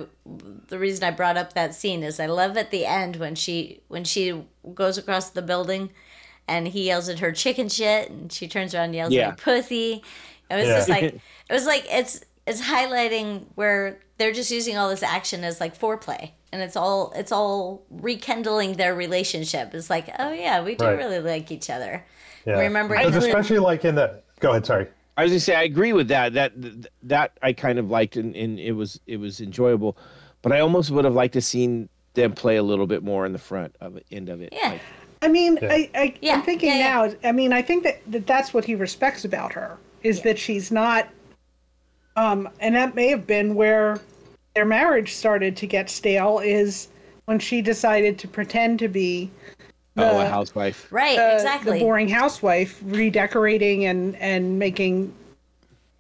the 0.69 0.79
reason 0.79 1.03
I 1.03 1.11
brought 1.11 1.37
up 1.37 1.55
that 1.55 1.75
scene 1.75 2.05
is 2.05 2.21
I 2.21 2.27
love 2.27 2.57
at 2.57 2.71
the 2.71 2.87
end 2.87 3.17
when 3.17 3.35
she 3.35 3.81
when 3.89 4.05
she 4.05 4.41
goes 4.73 4.99
across 4.99 5.31
the 5.31 5.43
building 5.43 5.91
and 6.47 6.69
he 6.69 6.85
yells 6.87 7.09
at 7.09 7.19
her 7.19 7.33
chicken 7.33 7.69
shit 7.69 8.09
and 8.09 8.33
she 8.33 8.47
turns 8.47 8.73
around 8.75 8.85
and 8.87 8.95
yells 8.95 9.13
Yeah. 9.13 9.29
at 9.31 9.39
me 9.39 9.43
pussy. 9.43 10.03
It 10.49 10.55
was 10.55 10.67
Yeah. 10.69 10.77
just 10.77 10.89
like 10.89 11.03
it 11.51 11.53
was 11.53 11.67
like 11.67 11.85
it's 11.89 12.21
it's 12.49 12.63
highlighting 12.63 13.45
where 13.55 14.01
they're 14.17 14.33
just 14.33 14.51
using 14.51 14.77
all 14.77 14.89
this 14.89 15.03
action 15.03 15.45
as 15.45 15.61
like 15.61 15.79
foreplay 15.79 16.33
and 16.53 16.63
it's 16.63 16.77
all 16.77 17.13
it's 17.15 17.33
all 17.33 17.85
rekindling 17.91 18.75
their 18.75 18.95
relationship. 18.95 19.75
It's 19.75 19.91
like, 19.91 20.09
oh 20.19 20.33
yeah, 20.33 20.63
we 20.63 20.75
do 20.75 20.87
Right. 20.87 20.97
really 20.97 21.21
like 21.21 21.51
each 21.51 21.71
other. 21.71 22.05
Yeah. 22.47 22.59
Remember 22.61 22.97
Because 22.97 23.17
especially 23.17 23.59
like 23.59 23.85
in 23.85 23.95
the. 23.95 24.23
Go 24.41 24.51
ahead. 24.51 24.65
Sorry. 24.65 24.87
I 25.17 25.25
was 25.25 25.33
gonna 25.33 25.41
say 25.41 25.55
I 25.57 25.65
agree 25.65 25.93
with 25.93 26.09
that. 26.09 26.33
That 26.35 26.53
that 27.03 27.33
I 27.43 27.53
kind 27.53 27.79
of 27.79 27.91
liked, 27.91 28.17
and, 28.17 28.35
and 28.37 28.59
it 28.59 28.73
was 28.73 29.01
it 29.07 29.19
was 29.19 29.41
enjoyable. 29.41 29.97
But 30.43 30.53
I 30.53 30.61
almost 30.61 30.91
would 30.91 31.05
have 31.05 31.15
liked 31.15 31.35
to 31.35 31.41
seen 31.41 31.89
them 32.15 32.33
play 32.33 32.57
a 32.57 32.63
little 32.63 32.87
bit 32.87 33.03
more 33.03 33.27
in 33.27 33.33
the 33.33 33.39
front 33.39 33.75
of 33.81 33.97
it, 33.97 34.07
end 34.11 34.29
of 34.29 34.41
it. 34.41 34.53
Yeah. 34.53 34.71
Like, 34.71 34.81
I 35.21 35.29
mean, 35.29 35.59
I, 35.63 35.91
I 35.95 36.15
Yeah, 36.23 36.35
I'm 36.35 36.43
thinking 36.43 36.69
yeah, 36.71 37.05
yeah. 37.05 37.13
now. 37.23 37.29
I 37.29 37.33
mean, 37.33 37.53
I 37.53 37.61
think 37.63 37.83
that, 37.83 38.01
that 38.13 38.27
that's 38.27 38.55
what 38.55 38.65
he 38.65 38.77
respects 38.77 39.25
about 39.25 39.53
her 39.55 39.77
is 40.05 40.23
that 40.23 40.39
she's 40.39 40.71
not. 40.71 41.09
Um, 42.19 42.49
and 42.61 42.75
that 42.75 42.95
may 42.95 43.09
have 43.09 43.27
been 43.27 43.55
where 43.55 44.01
their 44.55 44.65
marriage 44.65 45.15
started 45.15 45.57
to 45.59 45.67
get 45.67 45.89
stale. 45.89 46.41
Is 46.41 46.89
when 47.27 47.39
she 47.39 47.63
decided 47.63 48.19
to 48.21 48.29
pretend 48.29 48.79
to 48.81 48.89
be 48.89 49.31
oh, 49.97 50.03
a 50.21 50.25
the- 50.25 50.29
housewife. 50.29 50.89
Right, 50.91 51.13
exactly. 51.35 51.79
the 51.79 51.85
boring 51.85 52.09
housewife, 52.09 52.81
redecorating 52.85 53.85
and 53.85 54.17
and 54.17 54.59
making 54.59 55.13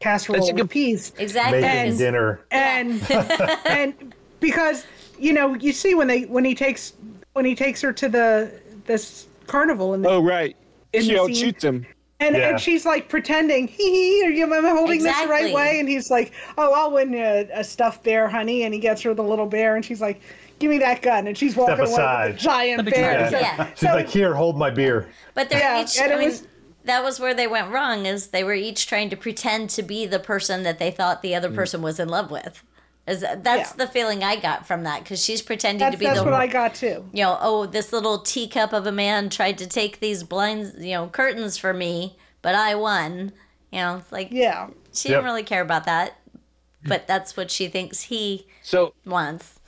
casserole 0.00 0.38
That's 0.38 0.50
a 0.50 0.54
good- 0.54 0.70
peas. 0.70 1.12
exactly. 1.18 1.60
Making 1.60 1.82
because- 1.84 1.98
dinner. 1.98 2.40
and 2.50 3.10
and 3.66 4.14
because 4.40 4.86
you 5.18 5.32
know 5.32 5.54
you 5.54 5.72
see 5.72 5.94
when 5.94 6.06
they 6.08 6.22
when 6.24 6.44
he 6.44 6.54
takes 6.54 6.94
when 7.34 7.44
he 7.44 7.54
takes 7.54 7.80
her 7.82 7.92
to 7.92 8.08
the 8.08 8.50
this 8.86 9.26
carnival 9.46 9.94
and 9.94 10.04
Oh, 10.06 10.20
right. 10.22 10.56
In 10.92 11.02
she 11.02 11.12
the 11.12 11.20
out 11.20 11.34
scene- 11.34 11.54
him. 11.60 11.86
And, 12.20 12.36
Yeah. 12.36 12.50
and 12.50 12.60
she's 12.60 12.84
like 12.84 13.08
pretending 13.08 13.68
hee 13.68 13.90
hee 13.90 14.26
are 14.26 14.30
you 14.30 14.44
am 14.52 14.64
I 14.64 14.70
holding 14.70 15.02
this 15.02 15.20
the 15.22 15.28
right 15.28 15.54
way 15.54 15.78
and 15.80 15.88
he's 15.88 16.10
like 16.10 16.32
oh 16.56 16.72
I'll 16.74 16.92
win 16.92 17.14
a, 17.14 17.48
a 17.54 17.62
stuffed 17.64 18.02
bear 18.04 18.28
honey 18.28 18.64
and 18.64 18.74
he 18.74 18.80
gets 18.80 19.02
her 19.02 19.14
the 19.14 19.22
little 19.22 19.46
bear 19.46 19.76
and 19.76 19.84
she's 19.84 20.00
like 20.00 20.20
give 20.58 20.70
me 20.70 20.78
that 20.78 21.02
gun 21.02 21.26
and 21.28 21.38
she's 21.38 21.54
walking 21.54 21.74
away 21.74 21.82
with 21.82 22.36
the 22.36 22.42
giant 22.42 22.84
me 22.84 22.90
bear 22.90 23.28
try 23.30 23.38
it. 23.38 23.42
Yeah. 23.42 23.66
She's 23.74 23.82
like, 23.84 24.08
here, 24.08 24.34
hold 24.34 24.58
my 24.58 24.70
beer. 24.70 25.08
But 25.34 25.48
they're 25.50 25.60
Yeah, 25.60 25.82
each. 25.84 25.96
and 26.00 26.12
I 26.12 26.16
mean, 26.18 26.28
was- 26.30 26.46
that 26.84 27.04
was 27.04 27.20
where 27.20 27.32
they 27.34 27.46
went 27.46 27.70
wrong. 27.70 28.06
Is 28.06 28.28
they 28.28 28.42
were 28.42 28.54
each 28.54 28.86
trying 28.88 29.08
to 29.10 29.16
pretend 29.16 29.70
to 29.70 29.82
be 29.84 30.04
the 30.06 30.18
person 30.18 30.64
that 30.64 30.78
they 30.80 30.90
thought 30.90 31.22
the 31.22 31.32
Mm. 31.32 31.36
other 31.36 31.50
person 31.52 31.80
was 31.82 32.00
in 32.00 32.08
love 32.08 32.30
with. 32.32 32.64
Is 33.08 33.20
that's 33.20 33.44
Yeah. 33.70 33.72
the 33.76 33.86
feeling 33.86 34.22
I 34.22 34.36
got 34.36 34.66
from 34.66 34.84
that 34.84 35.02
because 35.02 35.24
she's 35.24 35.40
pretending 35.42 35.80
that's, 35.80 35.94
to 35.94 35.98
be 35.98 36.04
that's 36.04 36.18
the 36.18 36.24
That's 36.24 36.32
what 36.32 36.40
I 36.40 36.46
got 36.46 36.74
too 36.74 37.08
you 37.12 37.22
know 37.24 37.38
oh 37.40 37.66
this 37.66 37.92
little 37.92 38.18
teacup 38.20 38.72
of 38.72 38.86
a 38.86 38.92
man 38.92 39.30
tried 39.30 39.58
to 39.58 39.66
take 39.66 40.00
these 40.00 40.22
blinds 40.22 40.74
you 40.84 40.92
know 40.92 41.06
curtains 41.08 41.56
for 41.56 41.72
me 41.72 42.16
but 42.42 42.54
I 42.54 42.74
won. 42.74 43.32
You 43.72 43.78
know 43.80 43.96
it's 43.98 44.12
like 44.12 44.28
yeah 44.30 44.68
she 44.92 45.08
Yep. 45.08 45.16
didn't 45.18 45.24
really 45.24 45.42
care 45.42 45.62
about 45.62 45.84
that, 45.84 46.18
but 46.84 47.06
that's 47.06 47.36
what 47.36 47.50
she 47.50 47.68
thinks 47.68 48.02
he 48.02 48.46
So 48.62 48.94
wants. 49.06 49.58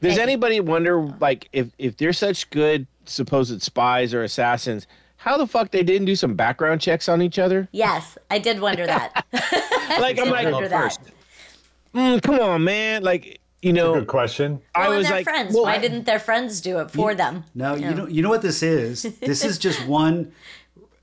Does 0.00 0.10
Thank 0.10 0.16
you. 0.18 0.22
anybody 0.22 0.60
wonder, 0.60 1.00
like, 1.20 1.48
if 1.52 1.68
if 1.78 1.96
they're 1.96 2.12
such 2.12 2.48
good 2.50 2.86
supposed 3.04 3.60
spies 3.62 4.14
or 4.14 4.22
assassins, 4.22 4.86
how 5.16 5.36
the 5.36 5.46
fuck 5.46 5.72
they 5.72 5.82
didn't 5.82 6.04
do 6.06 6.14
some 6.14 6.34
background 6.34 6.80
checks 6.80 7.08
on 7.08 7.20
each 7.20 7.38
other? 7.38 7.68
Yes, 7.72 8.16
I 8.30 8.38
did 8.38 8.60
wonder 8.60 8.86
that. 8.86 9.24
Like, 10.00 10.18
I'm 10.20 10.28
like, 10.38 10.52
wonder 10.52 10.68
that. 10.68 10.82
first. 10.82 11.00
Mm, 11.94 12.22
come 12.22 12.40
on, 12.40 12.64
man. 12.64 13.02
Like, 13.02 13.40
you 13.62 13.72
know, 13.72 13.94
Good 13.94 14.06
question. 14.06 14.60
I 14.74 14.88
Well, 14.88 14.98
was 14.98 15.10
like, 15.10 15.24
friends. 15.24 15.54
well, 15.54 15.64
Why 15.64 15.74
I- 15.74 15.78
didn't 15.78 16.04
their 16.04 16.20
friends 16.20 16.60
do 16.60 16.78
it 16.78 16.90
for 16.90 17.14
them? 17.14 17.44
No, 17.54 17.74
you 17.74 17.82
Yeah. 17.82 17.90
know, 17.94 18.06
you 18.06 18.22
know 18.22 18.28
what 18.30 18.42
this 18.42 18.62
is. 18.62 19.02
This 19.20 19.44
is 19.44 19.58
just 19.58 19.84
one 19.86 20.32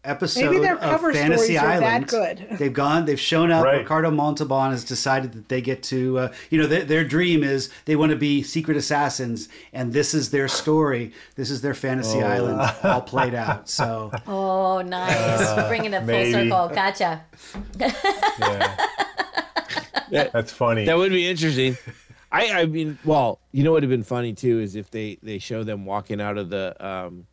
episode 0.06 0.52
Maybe 0.52 0.60
their 0.60 0.78
of 0.78 1.02
Fantasy 1.02 1.56
stories 1.56 1.60
that 1.62 1.84
Island. 1.84 2.08
good. 2.08 2.46
They've 2.60 2.72
gone, 2.72 3.06
they've 3.06 3.20
shown 3.20 3.50
up. 3.52 3.66
Right. 3.66 3.80
Ricardo 3.80 4.12
Montalban 4.12 4.70
has 4.70 4.84
decided 4.84 5.34
that 5.34 5.50
they 5.50 5.62
get 5.62 5.82
to, 5.84 6.20
uh, 6.20 6.34
you 6.52 6.62
know, 6.62 6.68
their, 6.68 6.84
their 6.84 7.04
dream 7.04 7.44
is 7.44 7.72
they 7.86 7.96
want 7.96 8.12
to 8.12 8.16
be 8.16 8.44
secret 8.44 8.78
assassins, 8.78 9.50
and 9.74 9.92
this 9.94 10.14
is 10.14 10.30
their 10.30 10.48
story. 10.48 11.12
This 11.36 11.50
is 11.50 11.62
their 11.62 11.74
Fantasy 11.74 12.22
Island 12.22 12.62
all 12.84 13.02
played 13.02 13.34
out. 13.34 13.68
So 13.76 14.12
Oh, 14.28 14.82
nice. 14.82 15.68
Bringing 15.68 15.94
it 15.94 15.98
full 16.02 16.06
maybe. 16.06 16.32
circle. 16.50 16.70
Gotcha. 16.70 17.24
Yeah. 17.80 18.76
That's 20.12 20.52
funny. 20.52 20.86
that 20.86 20.98
would 20.98 21.12
be 21.12 21.28
interesting. 21.28 21.78
I, 22.32 22.62
I 22.62 22.66
mean, 22.66 22.98
well, 23.06 23.40
you 23.52 23.64
know 23.64 23.72
what 23.72 23.76
would 23.76 23.84
have 23.84 23.90
been 23.90 24.04
funny 24.04 24.34
too 24.34 24.60
is 24.60 24.76
if 24.76 24.92
they 24.92 25.18
they 25.24 25.40
show 25.40 25.64
them 25.64 25.86
walking 25.86 26.20
out 26.20 26.38
of 26.38 26.50
the 26.50 26.76
um, 26.86 27.28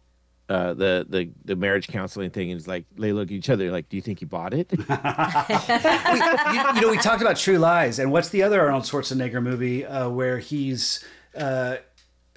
uh, 0.49 0.75
the 0.75 1.07
the 1.09 1.31
the 1.45 1.57
marriage 1.57 1.89
counseling 1.89 2.31
thing 2.31 2.51
and 2.51 2.59
it's 2.59 2.69
like 2.69 2.85
they 2.97 3.13
look 3.13 3.29
at 3.29 3.33
each 3.33 3.51
other 3.51 3.71
like, 3.71 3.89
do 3.89 3.97
you 3.97 4.03
think 4.03 4.21
you 4.21 4.27
bought 4.27 4.53
it? 4.53 4.71
you, 4.73 4.79
you 4.79 6.81
know, 6.81 6.91
we 6.91 6.99
talked 6.99 7.23
about 7.23 7.37
True 7.37 7.59
Lies, 7.59 7.99
and 7.99 8.13
what's 8.13 8.29
the 8.29 8.43
other 8.43 8.61
Arnold 8.61 8.85
Schwarzenegger 8.85 9.43
movie 9.43 9.87
uh, 9.87 10.09
where 10.09 10.39
he's, 10.39 11.05
uh, 11.37 11.77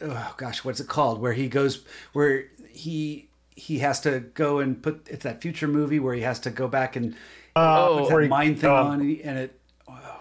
oh 0.01 0.33
gosh, 0.37 0.63
what's 0.63 0.79
it 0.79 0.87
called? 0.87 1.19
Where 1.19 1.33
he 1.33 1.49
goes, 1.49 1.83
where 2.13 2.45
he 2.69 3.29
he 3.55 3.79
has 3.79 3.99
to 4.01 4.21
go 4.21 4.59
and 4.59 4.81
put 4.81 5.07
it's 5.09 5.23
that 5.23 5.41
future 5.41 5.67
movie 5.67 5.99
where 5.99 6.13
he 6.13 6.21
has 6.21 6.39
to 6.41 6.49
go 6.49 6.67
back 6.67 6.95
and 6.95 7.15
oh, 7.55 8.05
put 8.07 8.09
that 8.09 8.23
he- 8.23 8.29
mind 8.29 8.59
thing 8.59 8.69
um, 8.69 8.87
on, 8.87 9.01
and 9.01 9.39
it 9.39 9.59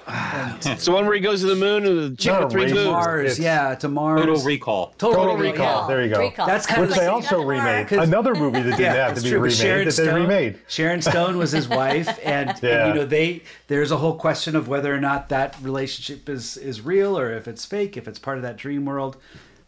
it's 0.66 0.84
the 0.84 0.92
one 0.92 1.07
where 1.07 1.14
he 1.14 1.20
goes 1.20 1.40
to 1.40 1.46
the 1.46 1.55
moon 1.55 1.86
and 1.86 2.12
the 2.12 2.16
chick 2.16 2.32
Not 2.32 2.42
with 2.44 2.52
three 2.52 2.62
race. 2.64 2.74
moves. 2.74 2.86
Mars, 2.90 3.20
It's- 3.32 3.38
yeah, 3.38 3.74
to 3.76 3.88
Mars. 3.88 4.20
Total 4.20 4.40
Recall. 4.42 4.94
Total, 4.98 5.16
Total 5.22 5.36
Recall. 5.36 5.52
Recall. 5.52 5.88
There 5.88 6.02
you 6.05 6.12
go. 6.14 6.20
Recall. 6.20 6.46
That's 6.46 6.66
kind 6.66 6.82
of 6.82 6.88
Which 6.88 6.98
they 6.98 7.07
like- 7.07 7.14
also 7.14 7.42
remade. 7.42 7.88
'Cause- 7.88 8.07
Another 8.09 8.34
movie 8.34 8.61
that 8.62 8.76
didn't 8.76 8.80
Yeah, 8.80 8.94
have 8.94 9.07
to 9.09 9.12
it's 9.14 9.22
be 9.22 9.30
true. 9.30 9.38
but 9.38 9.44
remade 9.44 9.57
Sharon 9.59 9.84
that 9.86 9.96
they 9.96 10.02
Stone, 10.05 10.20
remade. 10.20 10.59
Sharon 10.68 11.02
Stone 11.02 11.38
was 11.38 11.52
his 11.52 11.68
wife, 11.68 12.18
and, 12.24 12.50
and, 12.50 12.59
Yeah. 12.62 12.86
you 12.88 12.94
know 12.94 13.05
they. 13.07 13.42
There's 13.68 13.90
a 13.90 13.96
whole 13.96 14.16
question 14.16 14.55
of 14.57 14.68
whether 14.68 14.94
or 14.94 15.00
not 15.00 15.28
that 15.30 15.57
relationship 15.62 16.28
is 16.28 16.57
is 16.59 16.80
real 16.82 17.18
or 17.18 17.32
if 17.32 17.48
it's 17.48 17.64
fake, 17.64 17.96
if 17.96 18.07
it's 18.07 18.18
part 18.18 18.36
of 18.36 18.42
that 18.42 18.57
dream 18.57 18.84
world. 18.84 19.16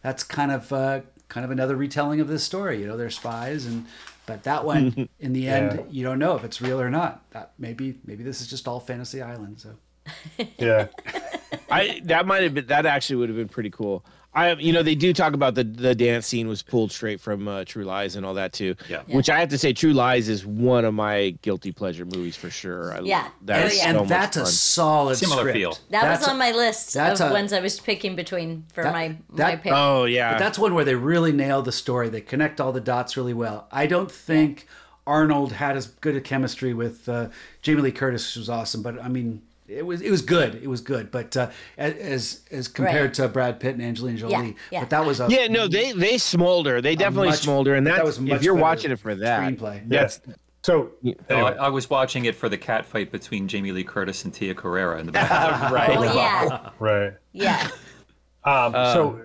That's 0.03 0.23
kind 0.23 0.51
of 0.51 0.71
uh, 0.71 1.01
kind 1.29 1.43
of 1.45 1.51
another 1.51 1.75
retelling 1.75 2.19
of 2.21 2.27
this 2.27 2.43
story. 2.43 2.79
You 2.79 2.87
know, 2.87 2.95
they're 2.95 3.09
spies, 3.09 3.65
and 3.65 3.85
but 4.27 4.43
that 4.43 4.63
one 4.65 5.09
in 5.19 5.33
the 5.33 5.47
end, 5.47 5.73
Yeah. 5.79 5.83
you 5.89 6.03
don't 6.03 6.19
know 6.19 6.35
if 6.35 6.43
it's 6.43 6.61
real 6.61 6.79
or 6.79 6.89
not. 6.91 7.21
That 7.31 7.51
maybe 7.57 7.97
maybe 8.05 8.23
this 8.23 8.39
is 8.39 8.47
just 8.47 8.67
all 8.67 8.79
fantasy 8.79 9.21
island. 9.21 9.59
So 9.59 9.69
Yeah. 10.57 10.87
I 11.69 12.01
that 12.05 12.25
might 12.25 12.43
have 12.43 12.53
been 12.53 12.67
that 12.67 12.85
actually 12.85 13.17
would 13.17 13.29
have 13.29 13.37
been 13.37 13.49
pretty 13.49 13.69
cool. 13.69 14.05
I 14.33 14.53
you 14.53 14.71
know 14.71 14.83
they 14.83 14.93
do 14.95 15.13
talk 15.13 15.33
about 15.33 15.55
the 15.55 15.63
the 15.63 15.95
dance 15.95 16.27
scene 16.27 16.47
was 16.47 16.61
pulled 16.61 16.91
straight 16.91 17.19
from 17.19 17.47
uh, 17.47 17.63
True 17.65 17.83
Lies 17.85 18.15
and 18.15 18.25
all 18.25 18.35
that 18.35 18.53
too. 18.53 18.75
Yeah. 18.87 19.01
Which 19.07 19.29
I 19.29 19.39
have 19.39 19.49
to 19.49 19.57
say, 19.57 19.73
True 19.73 19.93
Lies 19.93 20.29
is 20.29 20.45
one 20.45 20.85
of 20.85 20.93
my 20.93 21.31
guilty 21.41 21.71
pleasure 21.71 22.05
movies 22.05 22.35
for 22.35 22.49
sure. 22.51 22.93
I, 22.93 22.99
Yeah. 22.99 23.27
that 23.45 23.63
Oh, 23.63 23.67
is 23.67 23.77
yeah. 23.77 23.83
so 23.83 23.87
and 23.89 23.97
much 24.01 24.09
that's 24.09 24.37
a 24.37 24.45
solid 24.45 25.15
Similar 25.17 25.39
script. 25.41 25.57
feel. 25.57 25.71
That 25.89 26.03
That's 26.03 26.19
was 26.21 26.27
a- 26.27 26.31
on 26.31 26.37
my 26.37 26.51
list 26.51 26.93
that's 26.93 27.19
of 27.19 27.31
a- 27.31 27.33
ones 27.33 27.51
I 27.51 27.61
was 27.61 27.79
picking 27.79 28.15
between 28.15 28.65
for 28.73 28.83
That- 28.83 28.93
my 28.93 29.07
my 29.29 29.37
that- 29.37 29.63
pick. 29.63 29.71
Oh 29.75 30.05
yeah. 30.05 30.33
But 30.33 30.39
that's 30.39 30.59
one 30.59 30.73
where 30.75 30.85
they 30.85 30.95
really 30.95 31.31
nail 31.31 31.61
the 31.63 31.71
story. 31.71 32.09
They 32.09 32.21
connect 32.21 32.61
all 32.61 32.71
the 32.71 32.81
dots 32.81 33.17
really 33.17 33.33
well. 33.33 33.67
I 33.71 33.87
don't 33.87 34.11
think 34.11 34.67
Arnold 35.07 35.53
had 35.53 35.75
as 35.77 35.87
good 35.87 36.15
a 36.15 36.21
chemistry 36.21 36.73
with 36.75 37.07
uh, 37.09 37.29
Jamie 37.63 37.81
Lee 37.81 37.91
Curtis, 37.91 38.29
which 38.35 38.37
was 38.41 38.49
awesome. 38.49 38.83
But 38.83 39.01
I 39.01 39.07
mean, 39.07 39.41
it 39.67 39.85
was 39.85 40.01
it 40.01 40.09
was 40.11 40.21
good. 40.21 40.55
It 40.55 40.67
was 40.67 40.81
good. 40.81 41.11
But 41.11 41.35
uh, 41.37 41.49
as 41.77 42.41
as 42.51 42.67
compared 42.67 43.05
Right. 43.05 43.13
to 43.15 43.27
Brad 43.27 43.59
Pitt 43.59 43.73
and 43.75 43.83
Angelina 43.83 44.17
Jolie, 44.17 44.55
yeah. 44.71 44.81
but 44.81 44.89
that 44.91 45.05
was 45.05 45.19
a 45.19 45.27
yeah, 45.29 45.47
no, 45.47 45.67
they 45.67 45.91
they 45.91 46.17
smolder. 46.17 46.81
They 46.81 46.95
definitely 46.95 47.29
much- 47.29 47.39
smolder, 47.39 47.75
and 47.75 47.85
that 47.87 48.03
was 48.03 48.19
much 48.19 48.37
if 48.37 48.43
you're 48.43 48.55
watching 48.55 48.91
it 48.91 48.99
for 48.99 49.15
that 49.15 49.41
screenplay. 49.41 49.87
That's 49.87 50.19
So 50.63 50.91
No, 51.01 51.13
anyway, 51.29 51.55
I, 51.57 51.65
I 51.65 51.69
was 51.69 51.89
watching 51.89 52.25
it 52.25 52.35
for 52.35 52.49
the 52.49 52.57
cat 52.57 52.85
fight 52.85 53.11
between 53.11 53.47
Jamie 53.47 53.71
Lee 53.71 53.83
Curtis 53.83 54.23
and 54.25 54.33
Tia 54.33 54.53
Carrere 54.55 54.97
in 54.97 55.05
the 55.05 55.11
back. 55.11 55.71
right. 55.71 55.95
Oh 55.97 56.03
yeah, 56.03 56.69
right. 56.79 57.13
yeah. 57.33 57.69
Um, 58.43 58.73
so, 58.73 59.21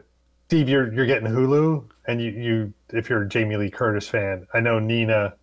Steve, 0.48 0.68
you're 0.68 0.92
you're 0.92 1.06
getting 1.06 1.28
Hulu, 1.28 1.84
and 2.06 2.20
you 2.20 2.30
you 2.30 2.72
if 2.90 3.08
you're 3.08 3.22
a 3.22 3.28
Jamie 3.28 3.56
Lee 3.56 3.70
Curtis 3.70 4.08
fan, 4.08 4.46
I 4.52 4.60
know 4.60 4.78
Nina. 4.78 5.34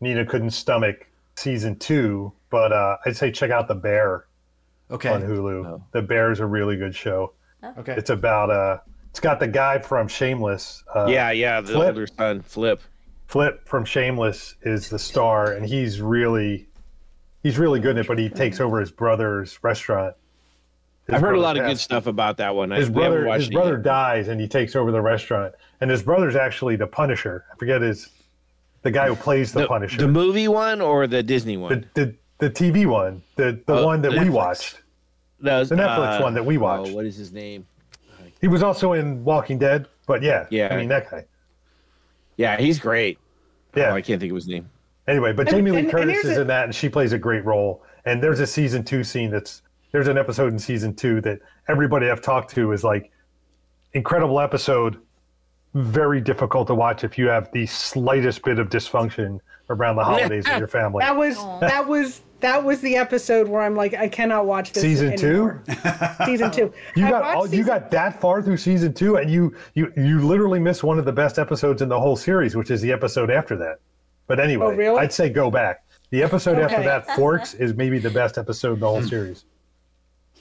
Nina 0.00 0.26
couldn't 0.26 0.50
stomach 0.50 1.06
season 1.36 1.76
two, 1.78 2.32
but 2.52 2.70
uh, 2.70 2.98
I'd 3.04 3.16
say 3.16 3.32
check 3.32 3.50
out 3.50 3.66
The 3.66 3.74
Bear 3.74 4.26
okay. 4.90 5.08
on 5.08 5.22
Hulu. 5.22 5.82
The 5.90 6.02
Bear 6.02 6.30
is 6.30 6.38
a 6.38 6.46
really 6.46 6.76
good 6.76 6.94
show. 6.94 7.32
Okay. 7.78 7.94
It's 7.96 8.10
about 8.10 8.50
uh, 8.50 8.78
it's 9.10 9.20
got 9.20 9.40
the 9.40 9.48
guy 9.48 9.78
from 9.78 10.06
Shameless. 10.06 10.84
Uh, 10.94 11.06
yeah, 11.08 11.30
yeah. 11.32 11.60
The 11.60 11.72
Flip. 11.72 11.88
older 11.88 12.06
son, 12.06 12.42
Flip. 12.42 12.80
Flip 13.26 13.66
from 13.66 13.84
Shameless 13.84 14.56
is 14.62 14.88
the 14.88 14.98
star, 14.98 15.52
and 15.52 15.64
he's 15.64 16.00
really 16.00 16.68
he's 17.42 17.58
really 17.58 17.80
good 17.80 17.92
in 17.92 17.98
it. 17.98 18.06
But 18.06 18.18
he 18.18 18.28
takes 18.28 18.60
over 18.60 18.78
his 18.78 18.92
brother's 18.92 19.58
restaurant. 19.64 20.14
His 21.06 21.14
I've 21.14 21.20
heard 21.20 21.30
a 21.30 21.38
brother 21.38 21.42
lot 21.42 21.56
of 21.56 21.66
good 21.66 21.78
stuff 21.78 22.06
about 22.06 22.36
that 22.36 22.54
one. 22.54 22.70
His 22.70 22.90
we 22.90 23.02
haven't 23.02 23.22
brother 23.22 23.38
his 23.38 23.48
brother 23.50 23.74
yet. 23.74 23.82
dies 23.82 24.28
and 24.28 24.40
he 24.40 24.46
takes 24.46 24.76
over 24.76 24.92
the 24.92 25.00
restaurant 25.00 25.54
and 25.80 25.90
his 25.90 26.00
brother's 26.00 26.36
actually 26.36 26.76
the 26.76 26.86
punisher 26.86 27.44
i 27.52 27.56
forget 27.56 27.82
his 27.82 28.08
the 28.82 28.90
guy 28.90 29.08
who 29.08 29.16
plays 29.16 29.52
the, 29.52 29.62
the, 29.62 29.66
punisher 29.66 29.96
the 29.96 30.06
movie 30.06 30.46
one 30.46 30.80
or 30.80 31.08
the 31.08 31.22
Disney 31.22 31.56
one. 31.56 31.88
the, 31.94 32.04
the 32.04 32.14
tv 32.50 32.86
one 32.86 33.22
the 33.36 33.60
the 33.66 33.74
Oh, 33.74 33.86
one 33.86 34.02
that 34.02 34.12
we 34.12 34.18
Netflix. 34.18 34.30
watched 34.30 34.82
the, 35.40 35.64
the 35.64 35.74
Netflix 35.74 36.20
uh, 36.20 36.22
one 36.22 36.34
that 36.34 36.44
we 36.44 36.56
oh, 36.58 36.60
watched. 36.60 36.90
Oh, 36.90 36.94
what 36.94 37.04
is 37.06 37.16
his 37.16 37.32
name? 37.32 37.66
he 38.40 38.48
was 38.48 38.62
also 38.62 38.92
in 38.94 39.22
walking 39.24 39.58
dead 39.58 39.86
but 40.06 40.22
yeah 40.22 40.46
Yeah. 40.50 40.68
i 40.72 40.76
mean 40.76 40.88
that 40.88 41.10
guy 41.10 41.24
Yeah, 42.36 42.56
he's 42.58 42.78
great. 42.78 43.18
yeah 43.74 43.90
Oh, 43.90 43.94
I 43.94 44.00
can't 44.02 44.20
think 44.20 44.30
of 44.32 44.36
his 44.36 44.48
name. 44.48 44.68
anyway 45.06 45.32
but 45.32 45.46
And- 45.48 45.56
jamie 45.56 45.70
lee 45.70 45.78
and- 45.78 45.86
and 45.88 45.92
curtis 45.96 46.12
here's 46.22 46.24
is 46.24 46.38
a- 46.38 46.42
in 46.42 46.46
that 46.48 46.64
and 46.64 46.74
she 46.74 46.88
plays 46.88 47.12
a 47.12 47.18
great 47.18 47.44
role 47.44 47.82
and 48.04 48.22
there's 48.22 48.40
a 48.40 48.46
season 48.46 48.82
two 48.84 49.04
scene 49.04 49.30
that's 49.30 49.62
there's 49.92 50.08
an 50.08 50.16
episode 50.18 50.52
in 50.52 50.58
season 50.58 50.94
two 50.94 51.20
that 51.20 51.38
everybody 51.68 52.10
i've 52.10 52.22
talked 52.22 52.50
to 52.54 52.72
is 52.72 52.82
like 52.82 53.10
incredible 53.94 54.40
episode 54.40 54.98
very 55.74 56.20
difficult 56.20 56.66
to 56.66 56.74
watch 56.74 57.02
if 57.04 57.16
you 57.16 57.28
have 57.28 57.50
the 57.52 57.64
slightest 57.66 58.42
bit 58.42 58.58
of 58.58 58.68
dysfunction 58.68 59.38
around 59.70 59.96
the 59.96 60.04
holidays 60.04 60.46
in 60.48 60.58
your 60.58 60.68
family 60.78 61.00
That 61.00 61.16
was 61.16 61.36
that 61.60 61.86
was 61.86 62.22
that 62.42 62.62
was 62.62 62.80
the 62.80 62.96
episode 62.96 63.48
where 63.48 63.62
I'm 63.62 63.74
like, 63.74 63.94
I 63.94 64.08
cannot 64.08 64.46
watch 64.46 64.72
this 64.72 64.82
Season 64.82 65.12
anymore. 65.12 65.62
season 66.26 66.50
two. 66.50 66.72
You 66.96 67.06
I 67.06 67.10
got 67.10 67.22
watched 67.22 67.36
all, 67.36 67.46
you 67.48 67.64
got 67.64 67.90
that 67.90 68.20
far 68.20 68.42
through 68.42 68.58
season 68.58 68.92
two, 68.92 69.16
and 69.16 69.30
you 69.30 69.54
you 69.74 69.92
you 69.96 70.20
literally 70.26 70.60
missed 70.60 70.84
one 70.84 70.98
of 70.98 71.04
the 71.04 71.12
best 71.12 71.38
episodes 71.38 71.82
in 71.82 71.88
the 71.88 71.98
whole 71.98 72.16
series, 72.16 72.54
which 72.54 72.70
is 72.70 72.80
the 72.82 72.92
episode 72.92 73.30
after 73.30 73.56
that. 73.56 73.78
But 74.26 74.38
oh, 74.38 74.42
anyway, 74.42 74.66
Oh, 74.66 74.72
really? 74.72 74.98
I'd 74.98 75.12
say 75.12 75.30
go 75.30 75.50
back. 75.50 75.84
The 76.10 76.22
episode 76.22 76.58
after 76.58 76.82
that, 76.82 77.06
Forks, 77.16 77.54
is 77.54 77.74
maybe 77.74 77.98
the 77.98 78.10
best 78.10 78.36
episode 78.36 78.74
in 78.74 78.80
the 78.80 78.88
whole 78.88 79.00
hmm. 79.00 79.08
series. 79.08 79.44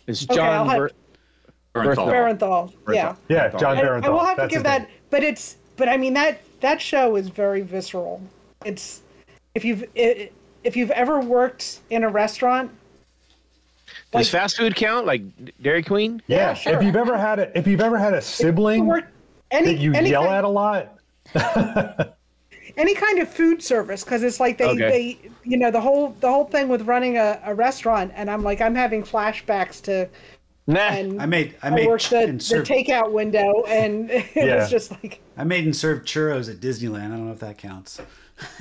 It's 0.08 0.26
Jon. 0.26 0.40
I'll 0.40 0.70
have- 0.70 0.78
Bur- 1.74 1.96
Bernthal. 1.96 2.08
Barenthal. 2.08 2.74
Yeah. 2.90 3.16
Yeah, 3.30 3.50
Jon 3.58 3.78
I, 3.78 3.82
I 3.82 4.10
will 4.10 4.20
have 4.20 4.38
to 4.38 4.48
give 4.48 4.58
his 4.58 4.64
name. 4.64 4.64
that, 4.64 4.90
but 5.10 5.24
it's 5.24 5.56
but 5.78 5.88
I 5.88 5.98
mean 5.98 6.14
that 6.14 6.42
that 6.60 6.82
show 6.82 7.16
is 7.16 7.30
very 7.30 7.62
visceral. 7.62 8.22
It's 8.66 9.02
if 9.56 9.64
you've 9.64 9.86
i 9.98 10.30
if 10.64 10.76
you've 10.76 10.92
ever 10.92 11.20
worked 11.20 11.80
in 11.90 12.04
a 12.04 12.10
restaurant, 12.10 12.72
Does 14.12 14.30
fast 14.30 14.58
food 14.58 14.76
count? 14.76 15.06
Like 15.06 15.22
Dairy 15.62 15.84
Queen? 15.84 16.22
Yeah, 16.28 16.38
Yeah, 16.38 16.54
sure. 16.54 16.74
if 16.78 16.84
you've 16.84 16.96
ever 16.96 17.18
had 17.18 17.40
a 17.40 17.58
if 17.58 17.68
you've 17.68 17.82
ever 17.82 17.98
had 17.98 18.14
a 18.14 18.22
sibling 18.22 18.86
work 18.88 19.06
any 19.52 19.74
that 19.74 19.80
you 19.82 19.94
any 19.94 20.10
yell 20.12 20.24
kind, 20.24 20.36
at 20.36 20.44
a 20.44 20.48
lot, 20.48 20.98
any 22.78 22.96
kind 22.96 23.20
of 23.20 23.28
food 23.30 23.62
service 23.62 24.04
because 24.04 24.24
it's 24.24 24.40
like 24.40 24.58
they 24.58 24.66
Okay. 24.66 25.18
they 25.20 25.30
you 25.44 25.58
know 25.58 25.72
the 25.72 25.82
whole 25.82 26.10
the 26.20 26.30
whole 26.30 26.46
thing 26.46 26.68
with 26.70 26.84
running 26.84 27.18
a, 27.18 27.40
a 27.44 27.54
restaurant 27.54 28.12
and 28.16 28.30
I'm 28.30 28.44
like 28.44 28.62
I'm 28.62 28.76
having 28.76 29.04
flashbacks 29.04 29.82
to 29.84 30.08
Nah. 30.68 30.80
and 30.80 31.22
I 31.22 31.26
made 31.26 31.56
I 31.64 31.68
I 31.68 31.72
made 31.72 31.88
worked 31.88 32.12
the, 32.12 32.20
and 32.20 32.40
the 32.40 32.58
takeout 32.58 33.12
window 33.12 33.64
and 33.68 34.10
it 34.12 34.26
Yeah. 34.36 34.58
was 34.58 34.70
just 34.70 34.92
like 34.92 35.20
I 35.36 35.44
made 35.44 35.66
and 35.66 35.76
served 35.76 36.08
churros 36.08 36.50
at 36.50 36.60
Disneyland. 36.62 37.06
I 37.08 37.10
don't 37.10 37.26
know 37.28 37.34
if 37.34 37.40
that 37.40 37.58
counts. 37.58 38.00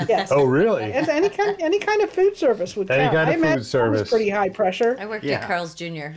Yes. 0.08 0.30
oh 0.32 0.44
really? 0.44 0.84
It's 0.84 1.08
any 1.08 1.28
kind 1.28 1.56
any 1.60 1.78
kind 1.78 2.02
of 2.02 2.10
food 2.10 2.36
service 2.36 2.76
would 2.76 2.90
Any 2.90 3.04
count. 3.04 3.14
kind 3.14 3.28
I 3.30 3.32
of 3.32 3.36
food 3.36 3.42
imagine 3.42 3.58
was 3.60 3.68
service. 3.70 4.10
pretty 4.10 4.28
high 4.30 4.48
pressure. 4.48 4.96
I 4.98 5.06
worked 5.06 5.24
Yeah. 5.24 5.40
at 5.40 5.46
Carl's 5.46 5.74
Jr. 5.74 6.08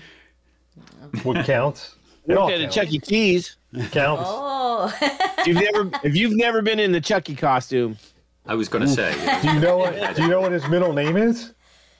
What 1.23 1.45
counts? 1.45 1.95
It 2.26 2.38
all 2.38 2.45
Worked 2.48 2.53
at 2.53 2.60
a 2.61 2.64
counts. 2.64 2.76
Chuck 2.76 2.91
E. 2.94 2.99
Cheese. 2.99 3.57
counts. 3.91 4.23
Oh, 4.26 4.94
If 5.40 5.45
you've 5.48 5.57
never, 5.57 5.91
if 6.06 6.15
you've 6.15 6.38
never 6.38 6.61
been 6.61 6.80
in 6.80 6.94
the 6.94 7.02
Chucky 7.02 7.35
costume, 7.35 7.98
I 8.45 8.56
was 8.56 8.69
going 8.69 8.85
to 8.85 8.90
say. 8.90 9.14
Do 9.41 9.52
you 9.53 9.60
know 9.60 9.77
what? 9.77 10.15
Do 10.15 10.22
you 10.22 10.30
know 10.30 10.40
what 10.40 10.53
his 10.53 10.65
middle 10.69 10.94
name 10.94 11.18
is? 11.18 11.53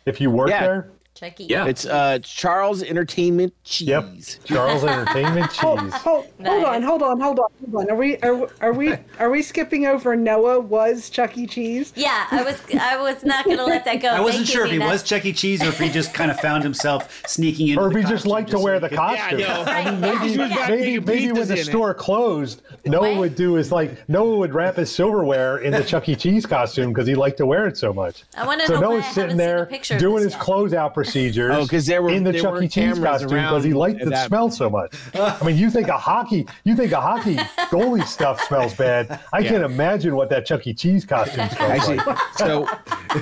If 0.06 0.22
you 0.22 0.32
work 0.32 0.50
Yeah. 0.50 0.62
there, 0.62 0.92
Chucky. 1.24 1.46
Yeah. 1.46 1.66
it's 1.68 1.86
uh 1.86 2.20
Charles 2.22 2.84
Entertainment 2.84 3.54
Cheese. 3.64 3.88
yep, 3.88 4.06
Charles 4.46 4.84
Entertainment 4.84 5.50
Cheese. 5.52 5.60
hold, 5.60 5.80
hold 5.92 6.26
on, 6.26 6.82
Nice. 6.82 6.84
hold 6.84 7.02
on, 7.04 7.20
hold 7.22 7.40
on, 7.40 7.48
hold 7.72 7.76
on. 7.76 7.90
Are 7.92 7.96
we 7.96 8.18
are, 8.20 8.50
are 8.62 8.74
we 8.74 8.94
are 9.20 9.30
we 9.30 9.42
skipping 9.42 9.86
over 9.86 10.16
Noah 10.16 10.60
was 10.60 11.10
Chuck 11.10 11.38
E. 11.38 11.48
Cheese? 11.48 11.94
Yeah, 11.96 12.28
I 12.32 12.44
was 12.44 12.62
I 12.80 12.98
was 13.02 13.24
not 13.24 13.46
gonna 13.46 13.66
let 13.66 13.86
that 13.86 14.02
go. 14.02 14.10
I 14.10 14.20
wasn't 14.20 14.46
Thank 14.46 14.56
sure 14.56 14.66
if 14.66 14.72
he 14.72 14.78
Nina. 14.80 14.90
was 14.90 15.04
Chuck 15.04 15.26
E. 15.26 15.34
Cheese 15.34 15.62
or 15.64 15.68
if 15.68 15.80
he 15.80 15.90
just 15.90 16.14
kind 16.14 16.30
of 16.32 16.40
found 16.40 16.64
himself 16.64 17.24
sneaking 17.28 17.70
in. 17.70 17.78
Or 17.80 17.90
if 17.90 17.98
he 17.98 18.04
just 18.10 18.26
liked 18.26 18.50
to 18.52 18.60
wear 18.60 18.80
the 18.80 18.90
costume. 18.90 19.40
Yeah, 19.40 19.64
I 19.68 19.90
know. 19.92 20.14
Right, 20.14 20.30
He 20.30 20.38
was 20.38 20.50
yeah. 20.50 20.68
Maybe 20.70 21.00
maybe 21.00 21.32
when 21.32 21.48
the 21.48 21.54
in 21.54 21.60
it. 21.60 21.66
store 21.66 21.94
closed, 21.94 22.62
Noah 22.86 23.12
What? 23.12 23.18
would 23.20 23.36
do 23.36 23.58
is 23.58 23.72
like 23.72 24.08
Noah 24.10 24.38
would 24.38 24.54
wrap 24.54 24.76
his 24.76 24.94
silverware 24.94 25.58
in 25.60 25.72
the 25.72 25.84
Chuck 25.84 26.08
E. 26.10 26.16
Cheese 26.16 26.46
costume 26.46 26.92
because 26.94 27.08
he 27.08 27.16
liked 27.16 27.38
to 27.38 27.46
wear 27.46 27.68
it 27.68 27.78
so 27.78 27.94
much. 27.94 28.24
I 28.36 28.46
want 28.46 28.62
to 28.62 28.68
So 28.68 28.80
know 28.80 28.80
why 28.82 28.86
I 28.88 28.90
Noah's 28.90 29.04
haven't 29.06 29.14
sitting 29.14 29.30
seen 29.32 29.38
there 29.38 29.64
a 29.64 29.66
picture 29.68 29.94
of 29.96 30.00
doing 30.00 30.24
his 30.24 30.34
yet. 30.34 30.42
closeout 30.42 30.94
procedures. 31.14 31.56
Oh, 31.56 31.68
'cause 31.68 31.86
there 31.86 32.02
were- 32.02 32.10
in 32.10 32.24
the 32.24 32.34
Chuck 32.34 32.62
E. 32.62 32.68
Cheese 32.68 33.00
costume 33.00 33.30
because 33.30 33.64
he 33.64 33.74
liked 33.74 34.04
the 34.04 34.16
smell 34.26 34.50
so 34.50 34.70
much. 34.70 34.94
I 35.16 35.44
mean, 35.46 35.58
you 35.58 35.70
think 35.70 35.88
a 35.88 35.98
hockey, 35.98 36.48
you 36.64 36.76
think 36.76 36.92
a 36.92 37.00
hockey 37.02 37.36
goalie 37.72 38.06
stuff 38.06 38.42
smells 38.42 38.74
bad. 38.74 39.20
I 39.32 39.44
can't 39.44 39.64
imagine 39.64 40.16
what 40.16 40.30
that 40.30 40.46
Chuck 40.46 40.66
E. 40.68 40.74
Cheese 40.74 41.06
costume 41.06 41.48
smells 41.50 41.72
Actually, 41.72 41.98
like. 41.98 42.18
so 42.38 42.66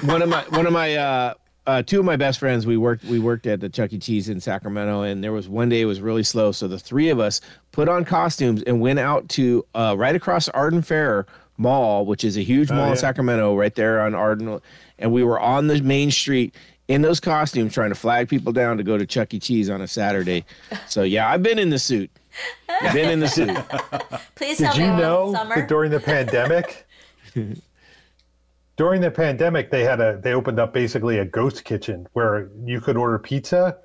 one 0.06 0.22
of 0.22 0.30
my 0.30 0.44
one 0.50 0.66
of 0.66 0.74
my 0.74 0.96
uh, 0.96 1.34
uh, 1.68 1.84
two 1.84 2.00
of 2.00 2.06
my 2.06 2.16
best 2.16 2.40
friends 2.40 2.66
we 2.66 2.78
worked 2.78 3.04
we 3.06 3.20
worked 3.20 3.46
at 3.46 3.60
the 3.60 3.70
Chuck 3.70 3.92
E. 3.94 4.00
Cheese 4.00 4.30
in 4.30 4.40
Sacramento, 4.40 5.02
and 5.02 5.24
there 5.24 5.32
was 5.34 5.48
one 5.50 5.70
day 5.70 5.82
it 5.82 5.86
was 5.86 6.02
really 6.02 6.24
slow, 6.24 6.52
so 6.52 6.68
the 6.68 6.80
three 6.80 7.10
of 7.10 7.20
us 7.20 7.42
put 7.72 7.88
on 7.90 8.06
costumes 8.06 8.64
and 8.64 8.80
went 8.82 9.00
out 9.00 9.28
to 9.30 9.66
uh, 9.76 9.96
right 9.98 10.16
across 10.16 10.48
Arden 10.50 10.82
Fair 10.82 11.26
Mall, 11.58 12.06
which 12.06 12.24
is 12.24 12.38
a 12.38 12.42
huge 12.42 12.70
mall 12.72 12.80
Oh, 12.80 12.86
yeah. 12.86 12.92
in 12.92 12.98
Sacramento, 12.98 13.56
right 13.56 13.76
there 13.76 14.02
on 14.02 14.16
Arden, 14.16 14.60
and 14.98 15.12
we 15.12 15.24
were 15.24 15.40
on 15.40 15.68
the 15.68 15.80
main 15.82 16.10
street. 16.10 16.56
In 16.92 17.02
those 17.02 17.22
costumes, 17.22 17.74
trying 17.74 17.88
to 17.88 17.96
flag 17.96 18.28
people 18.28 18.52
down 18.52 18.76
to 18.76 18.84
go 18.84 18.98
to 18.98 19.06
Chuck 19.06 19.34
E. 19.34 19.40
Cheese 19.40 19.70
on 19.70 19.80
a 19.80 19.88
Saturday. 19.88 20.44
So 20.90 21.04
yeah, 21.04 21.30
I've 21.32 21.42
been 21.42 21.58
in 21.58 21.70
the 21.70 21.80
suit. 21.80 22.12
I've 22.68 22.94
been 22.94 23.10
in 23.10 23.22
the 23.22 23.30
suit. 23.30 23.58
Please 24.36 24.58
Did 24.58 24.66
tell 24.66 24.78
me 24.78 24.84
you 24.84 24.92
know 24.98 25.32
that 25.32 25.70
during 25.70 25.90
the 25.90 26.02
pandemic, 26.02 26.86
during 28.76 29.00
the 29.00 29.10
pandemic, 29.10 29.72
they 29.72 29.86
had 29.86 30.02
a 30.02 30.20
they 30.22 30.34
opened 30.34 30.60
up 30.60 30.74
basically 30.74 31.20
a 31.20 31.24
ghost 31.26 31.64
kitchen 31.64 32.08
where 32.12 32.50
you 32.66 32.82
could 32.82 32.98
order 32.98 33.18
pizza, 33.18 33.78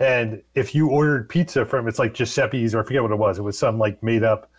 and 0.00 0.42
if 0.56 0.74
you 0.74 0.88
ordered 0.88 1.28
pizza 1.28 1.64
from 1.64 1.86
it's 1.86 2.00
like 2.00 2.14
Giuseppe's 2.14 2.74
or 2.74 2.80
I 2.80 2.84
forget 2.84 3.02
what 3.02 3.12
it 3.12 3.18
was, 3.18 3.38
it 3.38 3.42
was 3.42 3.56
some 3.56 3.78
like 3.78 4.02
made 4.02 4.24
up, 4.24 4.50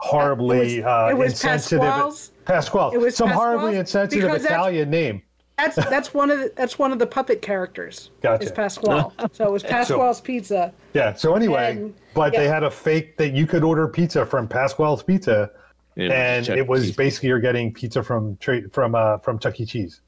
horribly 0.00 0.78
It 0.78 0.84
was- 0.84 0.84
uh, 0.84 1.08
it 1.12 1.16
was 1.16 1.32
insensitive 1.34 1.82
Pasquale's? 1.84 2.32
Pasquale, 2.44 2.94
It 2.96 3.00
was 3.00 3.14
some 3.14 3.30
horribly 3.30 3.76
insensitive 3.76 4.34
Italian 4.34 4.90
name. 4.90 5.22
That's 5.62 5.76
that's 5.90 6.14
one 6.14 6.30
of 6.30 6.38
the, 6.38 6.52
that's 6.56 6.78
one 6.78 6.92
of 6.92 6.98
the 6.98 7.06
puppet 7.06 7.42
characters. 7.42 8.10
Gotcha. 8.22 8.44
Is 8.44 8.52
Pasquale. 8.52 9.12
So 9.32 9.44
it 9.46 9.52
was 9.52 9.62
Pasquale's 9.62 10.20
Pizza. 10.20 10.72
Yeah. 10.94 11.12
So 11.14 11.34
anyway, 11.34 11.72
And- 11.72 11.94
but 12.14 12.32
they 12.32 12.48
had 12.48 12.62
a 12.62 12.70
fake 12.70 13.16
that 13.18 13.34
you 13.34 13.46
could 13.46 13.62
order 13.62 13.86
pizza 13.88 14.26
from 14.26 14.48
Pasquale's 14.48 15.02
Pizza, 15.02 15.50
and 15.96 16.44
Chuck 16.46 16.56
it 16.56 16.66
was 16.66 16.86
Cheese. 16.86 16.96
basically 16.96 17.28
you're 17.28 17.38
getting 17.40 17.72
pizza 17.72 18.02
from 18.02 18.36
from 18.72 18.94
uh, 18.94 19.18
from 19.18 19.38
Chuck 19.38 19.60
E. 19.60 19.66
Cheese. 19.66 20.00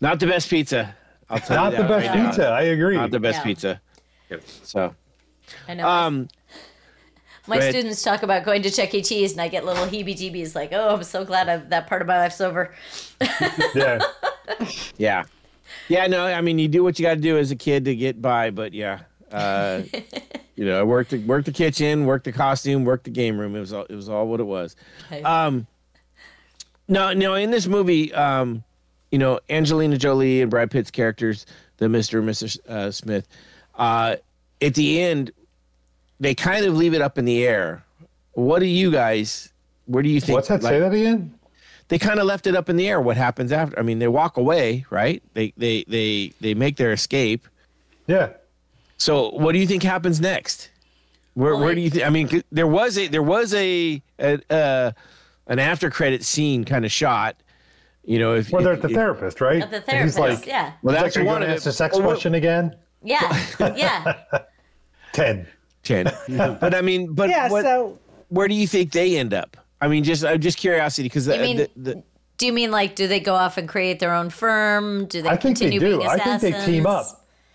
not 0.00 0.20
the 0.20 0.26
best 0.26 0.48
pizza. 0.50 0.94
I'll 1.30 1.38
tell 1.40 1.56
Not 1.64 1.72
you 1.72 1.78
the 1.78 1.84
best 1.88 2.06
right 2.08 2.16
now. 2.16 2.26
pizza. 2.26 2.46
I 2.48 2.62
agree. 2.62 2.96
Not 2.96 3.10
the 3.10 3.20
best 3.20 3.38
Yeah. 3.38 3.44
pizza. 3.44 3.80
Yep. 4.30 4.42
So, 4.62 4.94
I 5.68 5.74
know. 5.74 5.86
um, 5.88 6.28
my 7.46 7.56
go 7.56 7.60
ahead. 7.60 7.72
students 7.74 8.02
talk 8.02 8.22
about 8.22 8.44
going 8.44 8.62
to 8.62 8.70
Chuck 8.70 8.92
E. 8.94 9.02
Cheese, 9.02 9.32
and 9.32 9.40
I 9.40 9.48
get 9.48 9.64
little 9.64 9.86
heebie-jeebies, 9.86 10.54
like, 10.54 10.70
"Oh, 10.72 10.94
I'm 10.96 11.02
so 11.04 11.24
glad 11.24 11.48
I've, 11.48 11.70
that 11.70 11.86
part 11.88 12.02
of 12.02 12.08
my 12.08 12.18
life's 12.18 12.40
over." 12.40 12.74
yeah. 13.74 13.98
yeah, 14.98 15.24
yeah. 15.88 16.06
No, 16.06 16.24
I 16.26 16.40
mean, 16.40 16.58
you 16.58 16.68
do 16.68 16.82
what 16.84 16.98
you 16.98 17.04
got 17.04 17.14
to 17.14 17.20
do 17.20 17.38
as 17.38 17.50
a 17.50 17.56
kid 17.56 17.84
to 17.86 17.94
get 17.94 18.20
by, 18.22 18.50
but 18.50 18.72
yeah, 18.72 19.00
uh, 19.30 19.82
you 20.56 20.64
know, 20.64 20.80
I 20.80 20.82
worked 20.82 21.10
the, 21.10 21.18
worked 21.18 21.46
the 21.46 21.52
kitchen, 21.52 22.04
worked 22.04 22.24
the 22.24 22.32
costume, 22.32 22.84
worked 22.84 23.04
the 23.04 23.10
game 23.10 23.38
room. 23.38 23.56
It 23.56 23.60
was 23.60 23.72
all 23.72 23.84
it 23.88 23.94
was 23.94 24.08
all 24.08 24.26
what 24.26 24.40
it 24.40 24.44
was. 24.44 24.76
Um, 25.24 25.66
no, 26.88 27.12
no. 27.12 27.34
In 27.34 27.50
this 27.50 27.66
movie, 27.66 28.12
um, 28.14 28.64
you 29.10 29.18
know, 29.18 29.40
Angelina 29.48 29.96
Jolie 29.98 30.42
and 30.42 30.50
Brad 30.50 30.70
Pitt's 30.70 30.90
characters, 30.90 31.46
the 31.78 31.88
Mister 31.88 32.18
and 32.18 32.28
Mrs. 32.28 32.58
Uh, 32.68 32.90
Smith, 32.90 33.26
uh, 33.76 34.16
at 34.60 34.74
the 34.74 35.00
end, 35.00 35.30
they 36.20 36.34
kind 36.34 36.64
of 36.66 36.76
leave 36.76 36.94
it 36.94 37.00
up 37.02 37.18
in 37.18 37.24
the 37.24 37.46
air. 37.46 37.84
What 38.32 38.58
do 38.60 38.66
you 38.66 38.90
guys? 38.90 39.52
Where 39.86 40.02
do 40.02 40.08
you 40.08 40.20
think? 40.20 40.36
What's 40.36 40.48
that? 40.48 40.62
like- 40.62 40.72
Say 40.72 40.78
that 40.80 40.92
again. 40.92 41.34
They 41.88 41.98
kind 41.98 42.18
of 42.18 42.26
left 42.26 42.46
it 42.46 42.54
up 42.56 42.68
in 42.68 42.76
the 42.76 42.88
air 42.88 43.00
what 43.00 43.16
happens 43.16 43.52
after 43.52 43.78
i 43.78 43.82
mean 43.82 43.98
they 43.98 44.08
walk 44.08 44.36
away 44.36 44.84
right 44.90 45.22
they 45.34 45.52
they 45.56 45.84
they 45.88 46.32
they 46.40 46.54
make 46.54 46.76
their 46.76 46.92
escape 46.92 47.46
Yeah. 48.06 48.30
so 48.96 49.30
what 49.30 49.52
do 49.52 49.58
you 49.58 49.66
think 49.66 49.82
happens 49.82 50.20
next 50.20 50.70
where, 51.34 51.56
where 51.56 51.74
do 51.74 51.80
you 51.80 51.90
think 51.90 52.04
i 52.04 52.10
mean, 52.10 52.42
there 52.50 52.66
was 52.66 52.98
a 52.98 53.06
there 53.08 53.22
was 53.22 53.52
a, 53.54 54.02
a 54.18 54.38
uh 54.50 54.92
an 55.46 55.58
after 55.58 55.90
credit 55.90 56.24
scene 56.24 56.64
kind 56.64 56.84
of 56.84 56.92
shot 56.92 57.36
you 58.04 58.18
know 58.18 58.34
if, 58.34 58.50
Well, 58.50 58.62
they're 58.62 58.72
if- 58.72 58.78
at 58.78 58.82
the 58.82 58.88
if- 58.88 58.94
therapist, 58.94 59.40
right? 59.40 59.62
At 59.62 59.70
the 59.70 59.94
And 59.94 60.04
he's 60.04 60.18
like, 60.18 60.44
yeah, 60.46 60.72
well 60.82 60.94
that's 60.94 61.14
like, 61.16 61.22
you 61.24 61.28
one 61.28 61.42
of 61.42 61.48
to 61.48 61.54
ask 61.54 61.64
the 61.64 61.72
sex 61.72 61.94
Well, 61.96 62.02
what- 62.06 62.12
question 62.14 62.34
again? 62.34 62.74
yeah, 63.02 63.44
yeah. 63.76 64.14
10. 65.12 65.46
10 65.82 66.04
but 66.60 66.74
i 66.74 66.80
mean 66.80 67.12
but 67.12 67.28
Yeah. 67.28 67.48
what, 67.50 67.64
So 67.64 67.98
where 68.28 68.48
do 68.48 68.54
you 68.54 68.66
think 68.66 68.92
they 68.92 69.16
end 69.18 69.34
up 69.34 69.56
i 69.82 69.88
mean 69.88 70.02
just 70.04 70.24
uh, 70.24 70.36
just 70.38 70.56
curiosity 70.56 71.02
because 71.08 71.26
You 71.26 71.32
the, 71.34 71.38
mean- 71.42 71.56
the, 71.58 71.70
the, 71.76 72.02
Do 72.38 72.46
you 72.46 72.52
mean 72.54 72.70
like, 72.70 72.94
do 72.94 73.06
they 73.06 73.20
go 73.20 73.34
off 73.34 73.58
and 73.58 73.68
create 73.68 73.98
their 74.00 74.14
own 74.14 74.30
firm? 74.30 75.06
Do 75.06 75.20
they 75.22 75.28
I 75.28 75.36
think 75.36 75.58
they 75.58 75.66
continue 75.66 75.80
do. 75.80 75.98
being 75.98 76.08
I 76.08 76.14
assassins? 76.14 76.40
think 76.42 76.56
they 76.56 76.66
team 76.72 76.86
up. 76.86 77.06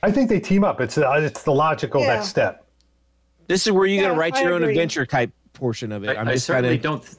I 0.03 0.11
think 0.11 0.29
they 0.29 0.39
team 0.39 0.63
up. 0.63 0.79
It's 0.79 0.97
uh, 0.97 1.11
it's 1.29 1.41
the 1.43 1.51
logical 1.51 2.01
Yeah. 2.01 2.13
next 2.15 2.27
step. 2.27 2.63
this 3.47 3.65
is 3.65 3.71
where 3.73 3.85
you 3.87 3.97
got 3.99 4.07
Yeah, 4.09 4.13
to 4.13 4.19
write 4.19 4.35
I 4.35 4.41
your 4.43 4.53
own 4.53 4.61
agree. 4.63 4.73
adventure 4.75 5.05
type 5.05 5.31
portion 5.53 5.91
of 5.91 6.03
it 6.03 6.09
I, 6.15 6.21
i'm 6.21 6.27
I 6.27 6.33
just 6.33 6.45
certainly 6.45 6.77
kind 6.77 6.95
of 6.95 7.01
don't. 7.01 7.17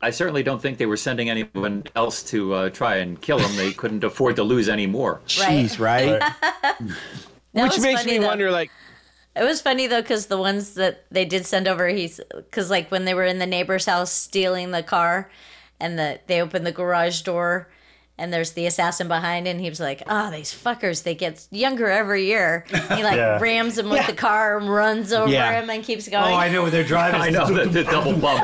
I 0.00 0.10
certainly 0.10 0.42
don't 0.42 0.60
think 0.60 0.78
they 0.78 0.86
were 0.86 0.96
sending 0.96 1.28
anyone 1.30 1.84
else 1.96 2.22
to 2.32 2.54
uh, 2.54 2.70
try 2.70 2.96
and 2.96 3.20
kill 3.20 3.38
him. 3.38 3.56
They 3.56 3.72
couldn't 3.72 4.04
afford 4.04 4.36
to 4.36 4.44
lose 4.44 4.68
any 4.68 4.86
more. 4.86 5.20
jeez 5.26 5.78
right, 5.78 6.18
That 7.54 7.62
which 7.64 7.72
was 7.74 7.80
makes 7.82 8.00
funny, 8.02 8.12
me 8.12 8.18
though. 8.18 8.26
wonder 8.28 8.50
like 8.50 8.70
It 9.38 9.44
was 9.44 9.60
funny 9.60 9.86
though, 9.86 10.02
because 10.02 10.26
the 10.26 10.38
ones 10.38 10.74
that 10.74 11.04
they 11.10 11.24
did 11.24 11.46
send 11.46 11.68
over, 11.68 11.88
he's 11.88 12.20
because 12.34 12.70
like 12.70 12.90
when 12.90 13.04
they 13.04 13.14
were 13.14 13.24
in 13.24 13.38
the 13.38 13.46
neighbor's 13.46 13.86
house 13.86 14.10
stealing 14.10 14.72
the 14.72 14.82
car, 14.82 15.30
and 15.78 15.98
the 15.98 16.20
they 16.26 16.42
opened 16.42 16.66
the 16.66 16.72
garage 16.72 17.22
door, 17.22 17.68
and 18.18 18.32
there's 18.32 18.52
the 18.52 18.66
assassin 18.66 19.06
behind, 19.06 19.46
and 19.46 19.60
he 19.60 19.68
was 19.68 19.78
like, 19.78 20.02
"Oh, 20.08 20.30
these 20.30 20.52
fuckers, 20.52 21.04
they 21.04 21.14
get 21.14 21.46
younger 21.50 21.88
every 21.88 22.26
year." 22.26 22.64
He 22.70 23.04
like 23.04 23.16
Yeah. 23.16 23.38
rams 23.38 23.78
him 23.78 23.88
with 23.90 24.06
the 24.06 24.12
car 24.12 24.58
and 24.58 24.68
runs 24.68 25.12
over 25.12 25.30
Yeah. 25.30 25.60
him 25.60 25.70
and 25.70 25.84
keeps 25.84 26.08
oh, 26.08 26.10
going. 26.10 26.32
Oh, 26.32 26.36
I 26.36 26.48
know 26.48 26.62
where 26.62 26.70
they're 26.70 26.82
driving. 26.82 27.20
I 27.28 27.30
know 27.30 27.46
the, 27.46 27.66
the 27.66 27.84
double 27.90 28.16
bump. 28.16 28.42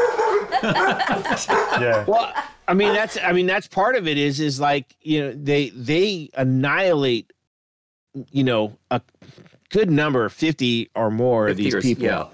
Yeah. 0.63 2.05
Well, 2.07 2.33
I 2.69 2.75
mean 2.75 2.95
that's 2.95 3.19
I 3.23 3.33
mean 3.33 3.47
that's 3.47 3.67
part 3.67 3.97
of 3.97 4.07
it 4.07 4.17
is 4.17 4.39
is 4.39 4.61
like 4.61 4.95
you 5.03 5.21
know 5.23 5.33
they 5.33 5.71
they 5.71 6.31
annihilate 6.35 7.33
you 8.31 8.45
know, 8.45 8.77
a 8.91 9.01
good 9.75 9.91
number, 9.91 10.29
fifty 10.29 10.89
or 10.95 11.11
more 11.11 11.49
of 11.49 11.57
these 11.57 11.75
or- 11.75 11.81
people, 11.83 12.05
yeah. 12.05 12.27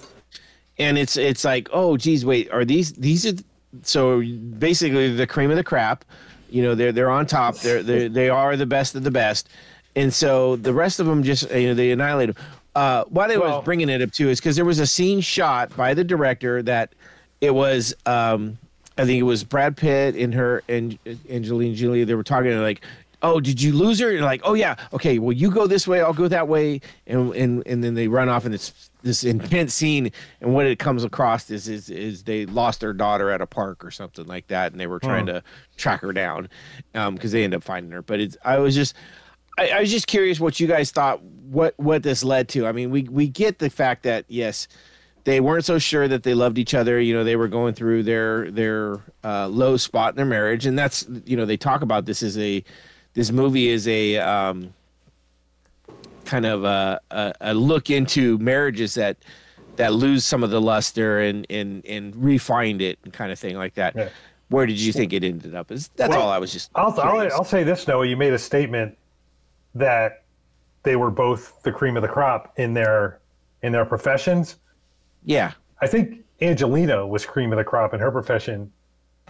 and 0.78 0.96
it's 0.98 1.16
it's 1.16 1.42
like, 1.44 1.68
oh, 1.72 1.96
geez, 1.96 2.24
wait, 2.24 2.50
are 2.52 2.64
these 2.64 2.92
these 2.92 3.26
are 3.26 3.32
so 3.82 4.20
basically 4.58 5.14
the 5.14 5.26
cream 5.26 5.50
of 5.50 5.56
the 5.56 5.64
crap? 5.64 6.04
You 6.50 6.62
know, 6.62 6.74
they're 6.74 6.92
they're 6.92 7.10
on 7.10 7.26
top. 7.26 7.56
They're 7.56 7.82
they 7.82 8.08
they 8.08 8.28
are 8.28 8.56
the 8.56 8.66
best 8.66 8.94
of 8.94 9.02
the 9.02 9.10
best, 9.10 9.48
and 9.96 10.12
so 10.12 10.56
the 10.56 10.72
rest 10.74 11.00
of 11.00 11.06
them 11.06 11.22
just 11.22 11.50
you 11.50 11.68
know 11.68 11.74
they 11.74 11.90
annihilate 11.90 12.34
them. 12.34 12.44
Uh, 12.74 13.04
why 13.08 13.26
they 13.26 13.36
Well- 13.38 13.56
was 13.56 13.64
bringing 13.64 13.88
it 13.88 14.00
up 14.02 14.12
too 14.12 14.28
is 14.28 14.38
because 14.38 14.54
there 14.56 14.64
was 14.64 14.78
a 14.78 14.86
scene 14.86 15.20
shot 15.20 15.74
by 15.76 15.94
the 15.94 16.04
director 16.04 16.62
that 16.62 16.92
it 17.40 17.52
was 17.54 17.94
um, 18.06 18.58
I 18.98 19.04
think 19.06 19.18
it 19.18 19.24
was 19.24 19.42
Brad 19.44 19.76
Pitt 19.76 20.14
and 20.14 20.34
her 20.34 20.62
and 20.68 20.98
Angelina 21.30 21.74
Jolie. 21.74 22.04
They 22.04 22.14
were 22.14 22.22
talking 22.22 22.56
like, 22.60 22.82
"Oh, 23.22 23.40
did 23.40 23.60
you 23.60 23.72
lose 23.72 24.00
her?" 24.00 24.10
And 24.10 24.24
like, 24.24 24.40
"Oh 24.44 24.54
yeah, 24.54 24.76
okay. 24.92 25.18
Well, 25.18 25.32
you 25.32 25.50
go 25.50 25.66
this 25.66 25.86
way, 25.86 26.00
I'll 26.00 26.12
go 26.12 26.28
that 26.28 26.48
way," 26.48 26.80
and 27.06 27.34
and 27.34 27.62
and 27.66 27.84
then 27.84 27.94
they 27.94 28.08
run 28.08 28.28
off 28.28 28.44
in 28.44 28.52
this 28.52 28.90
this 29.02 29.24
intense 29.24 29.74
scene. 29.74 30.10
And 30.40 30.54
what 30.54 30.66
it 30.66 30.78
comes 30.78 31.04
across 31.04 31.50
is 31.50 31.68
is 31.68 31.90
is 31.90 32.24
they 32.24 32.46
lost 32.46 32.80
their 32.80 32.92
daughter 32.92 33.30
at 33.30 33.40
a 33.40 33.46
park 33.46 33.84
or 33.84 33.90
something 33.90 34.26
like 34.26 34.46
that, 34.48 34.72
and 34.72 34.80
they 34.80 34.86
were 34.86 35.00
trying 35.00 35.26
to 35.26 35.42
track 35.76 36.00
her 36.00 36.12
down 36.12 36.48
because 36.92 37.32
they 37.32 37.44
end 37.44 37.54
up 37.54 37.62
finding 37.62 37.92
her. 37.92 38.02
But 38.02 38.20
it's 38.20 38.36
I 38.44 38.58
was 38.58 38.74
just. 38.74 38.94
I, 39.58 39.68
I 39.70 39.80
was 39.80 39.90
just 39.90 40.06
curious 40.06 40.38
what 40.38 40.60
you 40.60 40.68
guys 40.68 40.92
thought 40.92 41.20
what 41.22 41.74
what 41.76 42.02
this 42.04 42.22
led 42.22 42.48
to. 42.50 42.66
I 42.66 42.72
mean, 42.72 42.90
we 42.90 43.02
we 43.02 43.26
get 43.26 43.58
the 43.58 43.68
fact 43.68 44.04
that 44.04 44.24
yes, 44.28 44.68
they 45.24 45.40
weren't 45.40 45.64
so 45.64 45.78
sure 45.78 46.08
that 46.08 46.22
they 46.22 46.34
loved 46.34 46.58
each 46.58 46.74
other. 46.74 47.00
You 47.00 47.14
know, 47.14 47.24
they 47.24 47.36
were 47.36 47.48
going 47.48 47.74
through 47.74 48.04
their 48.04 48.50
their 48.50 49.00
uh, 49.24 49.48
low 49.48 49.76
spot 49.76 50.12
in 50.12 50.16
their 50.16 50.26
marriage, 50.26 50.66
and 50.66 50.78
that's 50.78 51.06
you 51.26 51.36
know 51.36 51.44
they 51.44 51.56
talk 51.56 51.82
about 51.82 52.06
this 52.06 52.22
as 52.22 52.38
a 52.38 52.64
this 53.14 53.30
movie 53.32 53.68
is 53.68 53.86
a 53.88 54.18
um, 54.18 54.72
kind 56.24 56.46
of 56.46 56.64
a, 56.64 57.00
a, 57.10 57.34
a 57.40 57.54
look 57.54 57.90
into 57.90 58.38
marriages 58.38 58.94
that 58.94 59.16
that 59.76 59.92
lose 59.94 60.24
some 60.24 60.42
of 60.44 60.50
the 60.50 60.60
luster 60.60 61.20
and 61.20 61.46
and 61.50 61.84
and 61.86 62.14
refined 62.16 62.82
it 62.82 62.98
and 63.04 63.12
kind 63.12 63.32
of 63.32 63.38
thing 63.38 63.56
like 63.56 63.74
that. 63.74 63.94
Yeah. 63.96 64.08
Where 64.48 64.66
did 64.66 64.80
you 64.80 64.92
think 64.92 65.12
it 65.12 65.22
ended 65.22 65.54
up? 65.54 65.70
Is 65.70 65.88
that's 65.96 66.10
Well, 66.10 66.22
all 66.22 66.28
I 66.30 66.38
was 66.38 66.52
just. 66.52 66.70
I'll, 66.74 66.98
I'll. 67.00 67.20
I'll 67.32 67.44
say 67.44 67.62
this, 67.62 67.86
Noah. 67.86 68.06
You 68.06 68.16
made 68.16 68.32
a 68.32 68.38
statement 68.38 68.98
that 69.76 70.24
they 70.82 70.96
were 70.96 71.10
both 71.10 71.62
the 71.62 71.70
cream 71.70 71.96
of 71.96 72.02
the 72.02 72.08
crop 72.08 72.52
in 72.56 72.74
their 72.74 73.20
in 73.62 73.72
their 73.72 73.84
professions. 73.84 74.56
yeah. 75.24 75.52
I 75.82 75.86
think 75.86 76.24
Angelina 76.42 77.06
was 77.06 77.24
cream 77.24 77.52
of 77.52 77.56
the 77.58 77.64
crop 77.64 77.94
in 77.94 78.00
her 78.00 78.10
profession. 78.10 78.70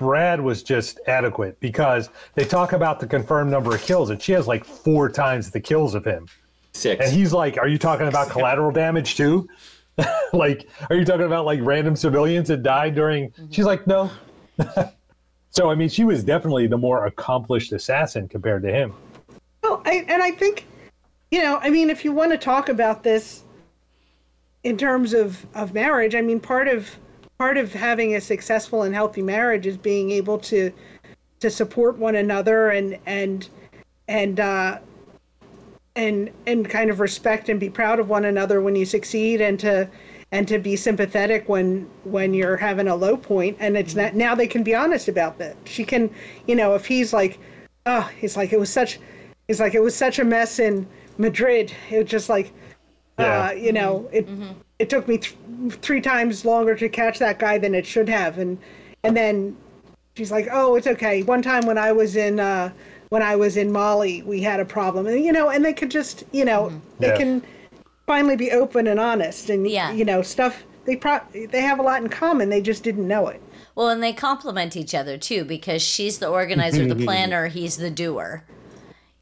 Brad 0.00 0.40
was 0.40 0.62
just 0.62 0.98
adequate 1.06 1.60
because 1.60 2.08
they 2.34 2.44
talk 2.44 2.72
about 2.72 3.00
the 3.00 3.06
confirmed 3.06 3.50
number 3.50 3.74
of 3.74 3.82
kills, 3.82 4.08
and 4.08 4.20
she 4.20 4.32
has 4.32 4.48
like 4.48 4.64
four 4.64 5.10
times 5.10 5.50
the 5.50 5.60
kills 5.60 5.94
of 5.94 6.06
him. 6.06 6.26
Six. 6.72 7.04
And 7.04 7.14
he's 7.14 7.34
like, 7.34 7.58
"Are 7.58 7.68
you 7.68 7.76
talking 7.76 8.08
about 8.08 8.30
collateral 8.30 8.72
damage 8.72 9.18
too? 9.18 9.46
like, 10.32 10.70
are 10.88 10.96
you 10.96 11.04
talking 11.04 11.26
about 11.26 11.44
like 11.44 11.60
random 11.62 11.96
civilians 11.96 12.48
that 12.48 12.62
died 12.62 12.94
during?" 12.94 13.28
Mm-hmm. 13.32 13.50
She's 13.50 13.66
like, 13.66 13.86
"No." 13.86 14.10
so 15.50 15.70
I 15.70 15.74
mean, 15.74 15.90
she 15.90 16.04
was 16.04 16.24
definitely 16.24 16.66
the 16.66 16.78
more 16.78 17.04
accomplished 17.04 17.70
assassin 17.72 18.26
compared 18.26 18.62
to 18.62 18.72
him. 18.72 18.94
Well, 19.62 19.82
I, 19.84 20.06
and 20.08 20.22
I 20.22 20.30
think, 20.30 20.64
you 21.30 21.42
know, 21.42 21.58
I 21.58 21.68
mean, 21.68 21.90
if 21.90 22.06
you 22.06 22.12
want 22.12 22.32
to 22.32 22.38
talk 22.38 22.70
about 22.70 23.02
this 23.02 23.42
in 24.64 24.78
terms 24.78 25.12
of, 25.12 25.44
of 25.54 25.74
marriage, 25.74 26.14
I 26.14 26.22
mean, 26.22 26.40
part 26.40 26.68
of 26.68 26.88
part 27.40 27.56
of 27.56 27.72
having 27.72 28.16
a 28.16 28.20
successful 28.20 28.82
and 28.82 28.94
healthy 28.94 29.22
marriage 29.22 29.66
is 29.66 29.78
being 29.78 30.10
able 30.10 30.36
to 30.36 30.70
to 31.38 31.48
support 31.48 31.96
one 31.96 32.16
another 32.16 32.68
and 32.68 32.98
and 33.06 33.48
and 34.08 34.38
uh, 34.40 34.78
and 35.96 36.30
and 36.46 36.68
kind 36.68 36.90
of 36.90 37.00
respect 37.00 37.48
and 37.48 37.58
be 37.58 37.70
proud 37.70 37.98
of 37.98 38.10
one 38.10 38.26
another 38.26 38.60
when 38.60 38.76
you 38.76 38.84
succeed 38.84 39.40
and 39.40 39.58
to 39.58 39.88
and 40.32 40.46
to 40.46 40.58
be 40.58 40.76
sympathetic 40.76 41.48
when 41.48 41.88
when 42.04 42.34
you're 42.34 42.58
having 42.58 42.88
a 42.88 42.94
low 42.94 43.16
point. 43.16 43.56
And 43.58 43.74
it's 43.74 43.94
not 43.94 44.14
now 44.14 44.34
they 44.34 44.46
can 44.46 44.62
be 44.62 44.74
honest 44.74 45.08
about 45.08 45.38
that. 45.38 45.56
She 45.64 45.82
can 45.82 46.10
you 46.46 46.54
know 46.54 46.74
if 46.74 46.84
he's 46.84 47.14
like 47.14 47.38
oh 47.86 48.02
he's 48.18 48.36
like 48.36 48.52
it 48.52 48.60
was 48.60 48.70
such 48.70 49.00
he's 49.48 49.60
like 49.60 49.74
it 49.74 49.80
was 49.80 49.96
such 49.96 50.18
a 50.18 50.24
mess 50.24 50.58
in 50.58 50.86
madrid 51.16 51.72
it 51.90 52.00
was 52.00 52.10
just 52.10 52.28
like 52.28 52.52
Yeah. 53.18 53.46
uh, 53.46 53.52
you 53.52 53.72
know 53.72 54.10
it 54.12 54.28
it 54.80 54.88
took 54.90 55.06
me 55.06 55.18
th- 55.18 55.36
three 55.82 56.00
times 56.00 56.44
longer 56.44 56.74
to 56.74 56.88
catch 56.88 57.18
that 57.18 57.38
guy 57.38 57.58
than 57.58 57.74
it 57.74 57.86
should 57.86 58.08
have 58.08 58.38
and 58.38 58.58
and 59.04 59.16
then 59.16 59.56
she's 60.16 60.30
like 60.32 60.48
oh 60.50 60.74
it's 60.74 60.86
okay 60.86 61.22
one 61.22 61.42
time 61.42 61.64
when 61.66 61.78
i 61.78 61.92
was 61.92 62.16
in 62.16 62.40
uh 62.40 62.70
when 63.10 63.22
i 63.22 63.36
was 63.36 63.56
in 63.56 63.70
mali 63.70 64.22
we 64.22 64.40
had 64.40 64.58
a 64.58 64.64
problem 64.64 65.06
and 65.06 65.24
you 65.24 65.32
know 65.32 65.50
and 65.50 65.64
they 65.64 65.72
could 65.72 65.90
just 65.90 66.24
you 66.32 66.44
know 66.44 66.72
they 66.98 67.08
Yeah. 67.08 67.16
can 67.16 67.42
finally 68.06 68.36
be 68.36 68.50
open 68.50 68.86
and 68.86 68.98
honest 68.98 69.50
and 69.50 69.68
Yeah. 69.68 69.92
you 69.92 70.04
know 70.04 70.22
stuff 70.22 70.64
they 70.86 70.96
pro- 70.96 71.20
they 71.32 71.60
have 71.60 71.78
a 71.78 71.82
lot 71.82 72.02
in 72.02 72.08
common 72.08 72.48
they 72.48 72.62
just 72.62 72.82
didn't 72.82 73.06
know 73.06 73.28
it 73.28 73.40
Well, 73.74 73.88
and 73.90 74.02
they 74.02 74.12
complement 74.14 74.76
each 74.76 74.94
other 74.94 75.16
too 75.18 75.44
because 75.44 75.82
she's 75.82 76.18
the 76.18 76.28
organizer, 76.28 76.86
the 76.86 77.04
planner, 77.06 77.48
he's 77.48 77.76
the 77.76 77.90
doer. 77.90 78.44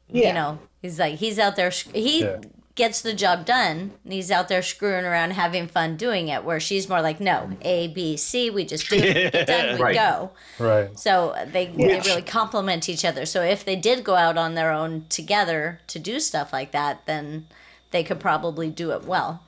yeah 0.09 0.27
You 0.29 0.33
know, 0.33 0.59
he's 0.81 0.97
like 0.99 1.15
he's 1.19 1.37
out 1.37 1.55
there. 1.57 1.69
sh- 1.69 1.87
He 1.93 2.21
Yeah. 2.23 2.39
Gets 2.79 3.01
the 3.01 3.13
job 3.13 3.45
done. 3.45 3.91
And 4.03 4.13
he's 4.13 4.31
out 4.31 4.47
there 4.47 4.63
screwing 4.63 5.05
around, 5.05 5.31
having 5.31 5.67
fun 5.67 5.97
doing 5.97 6.29
it. 6.29 6.43
Where 6.43 6.59
she's 6.59 6.89
more 6.89 7.01
like, 7.01 7.19
no, 7.19 7.51
A, 7.61 7.89
B, 7.89 8.17
C. 8.17 8.49
We 8.49 8.65
just 8.65 8.89
do 8.89 8.95
it, 8.95 9.31
get 9.33 9.45
done, 9.53 9.75
we 9.75 9.83
Right. 9.83 9.93
go. 9.95 10.31
Right. 10.57 10.97
So 10.97 11.35
they, 11.51 11.67
they 11.67 11.99
really 11.99 12.23
complement 12.23 12.89
each 12.89 13.05
other. 13.05 13.25
So 13.27 13.43
if 13.43 13.63
they 13.63 13.75
did 13.75 14.03
go 14.03 14.15
out 14.15 14.37
on 14.37 14.55
their 14.55 14.71
own 14.71 15.05
together 15.09 15.81
to 15.87 15.99
do 15.99 16.19
stuff 16.19 16.51
like 16.51 16.71
that, 16.71 17.05
then 17.05 17.45
they 17.91 18.03
could 18.03 18.19
probably 18.19 18.69
do 18.69 18.91
it 18.91 19.03
well. 19.03 19.43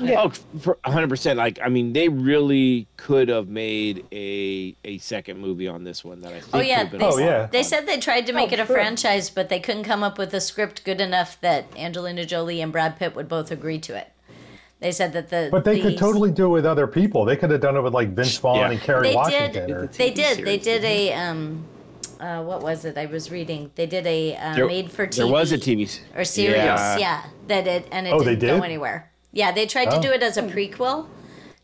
Oh, 0.00 0.30
for 0.60 0.78
100%. 0.84 1.36
Like, 1.36 1.58
I 1.62 1.68
mean, 1.68 1.92
they 1.92 2.08
really 2.08 2.86
could 2.96 3.28
have 3.28 3.48
made 3.48 4.04
a 4.12 4.74
a 4.84 4.98
second 4.98 5.38
movie 5.40 5.68
on 5.68 5.84
this 5.84 6.04
one 6.04 6.20
that 6.20 6.32
I 6.32 6.40
think 6.40 6.54
Oh 6.54 6.60
yeah, 6.60 6.84
been 6.84 7.00
they, 7.00 7.06
Oh, 7.06 7.18
yeah. 7.18 7.46
they 7.46 7.62
said 7.62 7.86
they 7.86 7.98
tried 7.98 8.26
to 8.26 8.32
make 8.32 8.50
Oh, 8.50 8.54
it 8.54 8.60
a 8.60 8.66
sure. 8.66 8.76
franchise, 8.76 9.30
but 9.30 9.48
they 9.48 9.60
couldn't 9.60 9.84
come 9.84 10.02
up 10.02 10.18
with 10.18 10.32
a 10.34 10.40
script 10.40 10.84
good 10.84 11.00
enough 11.00 11.40
that 11.40 11.66
Angelina 11.76 12.24
Jolie 12.24 12.60
and 12.60 12.70
Brad 12.72 12.96
Pitt 12.98 13.14
would 13.16 13.28
both 13.28 13.50
agree 13.50 13.78
to 13.80 13.96
it. 13.96 14.08
They 14.80 14.90
said 14.92 15.12
that 15.12 15.30
the 15.30 15.48
But 15.50 15.64
they 15.64 15.76
the- 15.76 15.82
could 15.90 15.98
totally 15.98 16.30
do 16.32 16.46
it 16.46 16.50
with 16.50 16.66
other 16.66 16.86
people. 16.86 17.24
They 17.24 17.36
could 17.36 17.50
have 17.50 17.60
done 17.60 17.76
it 17.76 17.82
with 17.82 17.94
like 17.94 18.10
Vince 18.10 18.36
Vaughn 18.38 18.56
Yeah. 18.58 18.70
and 18.70 18.80
Kerry 18.80 19.08
they 19.10 19.14
Washington. 19.14 19.70
or- 19.72 19.80
did 19.86 19.92
they 19.92 20.10
TV 20.10 20.14
did 20.14 20.44
they 20.44 20.58
did 20.58 20.84
a 20.84 21.12
um 21.14 21.64
uh, 22.20 22.40
what 22.42 22.62
was 22.62 22.84
it 22.84 22.96
I 22.96 23.06
was 23.06 23.30
reading? 23.32 23.70
They 23.74 23.86
did 23.86 24.06
a 24.06 24.36
uh, 24.36 24.54
There- 24.54 24.66
made 24.66 24.90
for 24.92 25.06
TV. 25.08 25.16
There 25.16 25.26
was 25.26 25.50
a 25.52 25.58
TV. 25.58 25.84
s- 25.84 26.00
or 26.16 26.24
series, 26.24 26.56
Yeah. 26.56 26.96
yeah, 26.98 27.22
that 27.48 27.66
it 27.66 27.86
and 27.90 28.06
it 28.06 28.12
Oh, 28.12 28.20
they 28.20 28.36
didn't 28.36 28.56
go 28.58 28.62
did? 28.62 28.64
anywhere. 28.64 29.10
Yeah, 29.32 29.52
they 29.52 29.66
tried 29.66 29.86
to 29.90 29.96
Oh. 29.96 30.02
do 30.02 30.10
it 30.12 30.22
as 30.22 30.36
a 30.36 30.42
prequel 30.42 31.06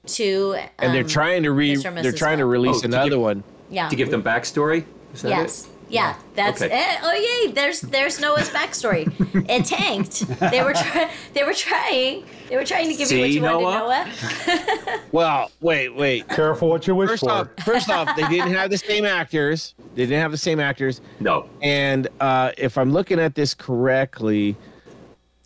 to 0.06 0.54
um, 0.58 0.68
And 0.78 0.94
they're 0.94 1.02
trying 1.04 1.42
to 1.42 1.52
re 1.52 1.76
they're 1.76 1.92
Mrs. 1.92 2.16
trying 2.16 2.38
to 2.38 2.46
release 2.46 2.76
Oh, 2.78 2.80
to 2.80 2.86
another 2.86 3.10
give- 3.10 3.20
one. 3.20 3.44
yeah 3.70 3.88
to 3.88 3.96
give 3.96 4.10
them 4.10 4.22
backstory. 4.22 4.84
Is 5.14 5.22
that 5.22 5.28
Yes. 5.30 5.64
it? 5.64 5.68
Yeah, 5.90 6.16
that's 6.34 6.60
Okay. 6.60 6.70
eh, 6.74 6.96
oh 7.02 7.12
yay! 7.46 7.50
There's 7.52 7.80
there's 7.80 8.20
Noah's 8.20 8.50
backstory. 8.50 9.10
it 9.48 9.64
tanked. 9.64 10.28
They 10.38 10.62
were 10.62 10.74
trying. 10.74 11.08
They 11.32 11.44
were 11.44 11.54
trying. 11.54 12.24
They 12.50 12.56
were 12.56 12.64
trying 12.64 12.88
to 12.90 12.94
give 12.94 13.10
you 13.10 13.20
what 13.20 13.26
See, 13.26 13.32
you 13.36 13.42
wanted, 13.42 13.62
Noah? 13.62 14.04
Noah. 14.48 14.98
Well, 15.12 15.50
wait, 15.62 15.88
wait. 15.96 16.28
Careful 16.28 16.68
what 16.68 16.86
you 16.86 16.94
wish 16.94 17.08
First 17.08 17.24
for. 17.24 17.30
off, 17.30 17.48
first 17.64 17.88
off, 17.88 18.14
they 18.16 18.28
didn't 18.28 18.52
have 18.52 18.70
the 18.70 18.76
same 18.76 19.06
actors. 19.06 19.74
They 19.94 20.04
didn't 20.04 20.20
have 20.20 20.30
the 20.30 20.36
same 20.36 20.60
actors. 20.60 21.00
No. 21.20 21.48
And 21.62 22.06
uh, 22.20 22.52
if 22.58 22.76
I'm 22.76 22.92
looking 22.92 23.18
at 23.18 23.34
this 23.34 23.54
correctly, 23.54 24.56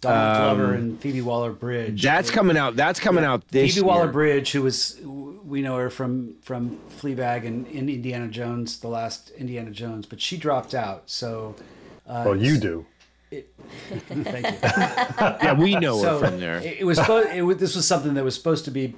Donald 0.02 0.56
Glover 0.56 0.74
and 0.74 1.00
Phoebe 1.00 1.22
Waller 1.22 1.52
Bridge. 1.52 2.02
that's 2.02 2.30
coming 2.30 2.56
out. 2.56 2.76
That's 2.76 3.00
coming 3.00 3.24
out 3.24 3.48
this 3.48 3.74
Phoebe 3.74 3.86
Waller. 3.86 4.08
Bridge, 4.08 4.52
who 4.52 4.62
was 4.62 5.00
we 5.02 5.62
know 5.62 5.76
her 5.76 5.90
from 5.90 6.36
from 6.42 6.78
Fleabag 7.00 7.46
and 7.46 7.66
in 7.68 7.88
Indiana 7.88 8.28
Jones, 8.28 8.80
the 8.80 8.88
last 8.88 9.30
Indiana 9.30 9.70
Jones, 9.70 10.06
but 10.06 10.20
she 10.20 10.36
dropped 10.36 10.74
out. 10.74 11.04
So 11.06 11.56
well, 12.06 12.36
you 12.36 12.58
do. 12.58 12.86
thank 13.30 14.46
you. 14.46 14.58
Yeah, 15.42 15.54
we 15.54 15.74
know 15.76 16.00
so 16.00 16.18
her 16.18 16.26
from 16.26 16.40
there. 16.40 16.58
It, 16.58 16.80
it 16.80 16.84
was 16.84 16.98
supposed. 16.98 17.28
It, 17.30 17.58
this 17.58 17.74
was 17.74 17.86
something 17.86 18.14
that 18.14 18.24
was 18.24 18.34
supposed 18.34 18.66
to 18.66 18.70
be 18.70 18.94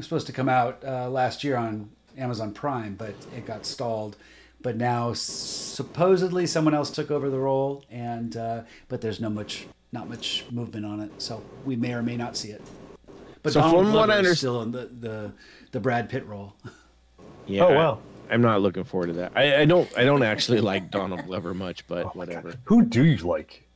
supposed 0.00 0.26
to 0.26 0.32
come 0.32 0.48
out 0.48 0.82
uh, 0.84 1.08
last 1.08 1.44
year 1.44 1.56
on 1.56 1.90
Amazon 2.18 2.52
Prime, 2.52 2.94
but 2.94 3.14
it 3.36 3.46
got 3.46 3.64
stalled. 3.64 4.16
But 4.62 4.76
now 4.76 5.14
supposedly 5.14 6.46
someone 6.46 6.74
else 6.74 6.90
took 6.90 7.10
over 7.10 7.30
the 7.30 7.38
role, 7.38 7.82
and 7.90 8.36
uh, 8.36 8.62
but 8.88 9.00
there's 9.00 9.20
no 9.20 9.30
much, 9.30 9.66
not 9.92 10.08
much 10.08 10.44
movement 10.50 10.86
on 10.86 11.00
it, 11.00 11.10
so 11.18 11.42
we 11.64 11.76
may 11.76 11.92
or 11.92 12.02
may 12.02 12.16
not 12.16 12.36
see 12.36 12.50
it. 12.50 12.62
But 13.42 13.52
So 13.52 13.60
Donald 13.60 13.86
from 13.86 13.94
what 13.94 14.10
I 14.10 14.16
Glover 14.16 14.28
is 14.28 14.38
still 14.38 14.62
in 14.62 14.72
the, 14.72 14.90
the 15.00 15.32
the 15.72 15.80
Brad 15.80 16.08
Pitt 16.08 16.26
role. 16.26 16.54
Yeah, 17.46 17.64
Oh, 17.64 17.74
wow. 17.74 17.98
I, 18.28 18.34
am 18.34 18.42
not 18.42 18.60
looking 18.60 18.84
forward 18.84 19.08
to 19.08 19.12
that. 19.14 19.32
I, 19.34 19.62
I 19.62 19.64
don't. 19.64 19.88
I 19.98 20.04
don't 20.04 20.22
actually 20.22 20.60
like 20.60 20.90
Donald 20.90 21.24
Glover 21.26 21.54
much, 21.54 21.86
but 21.88 22.14
whatever. 22.14 22.54
Who 22.64 22.82
do 22.82 23.04
you 23.04 23.16
like? 23.16 23.66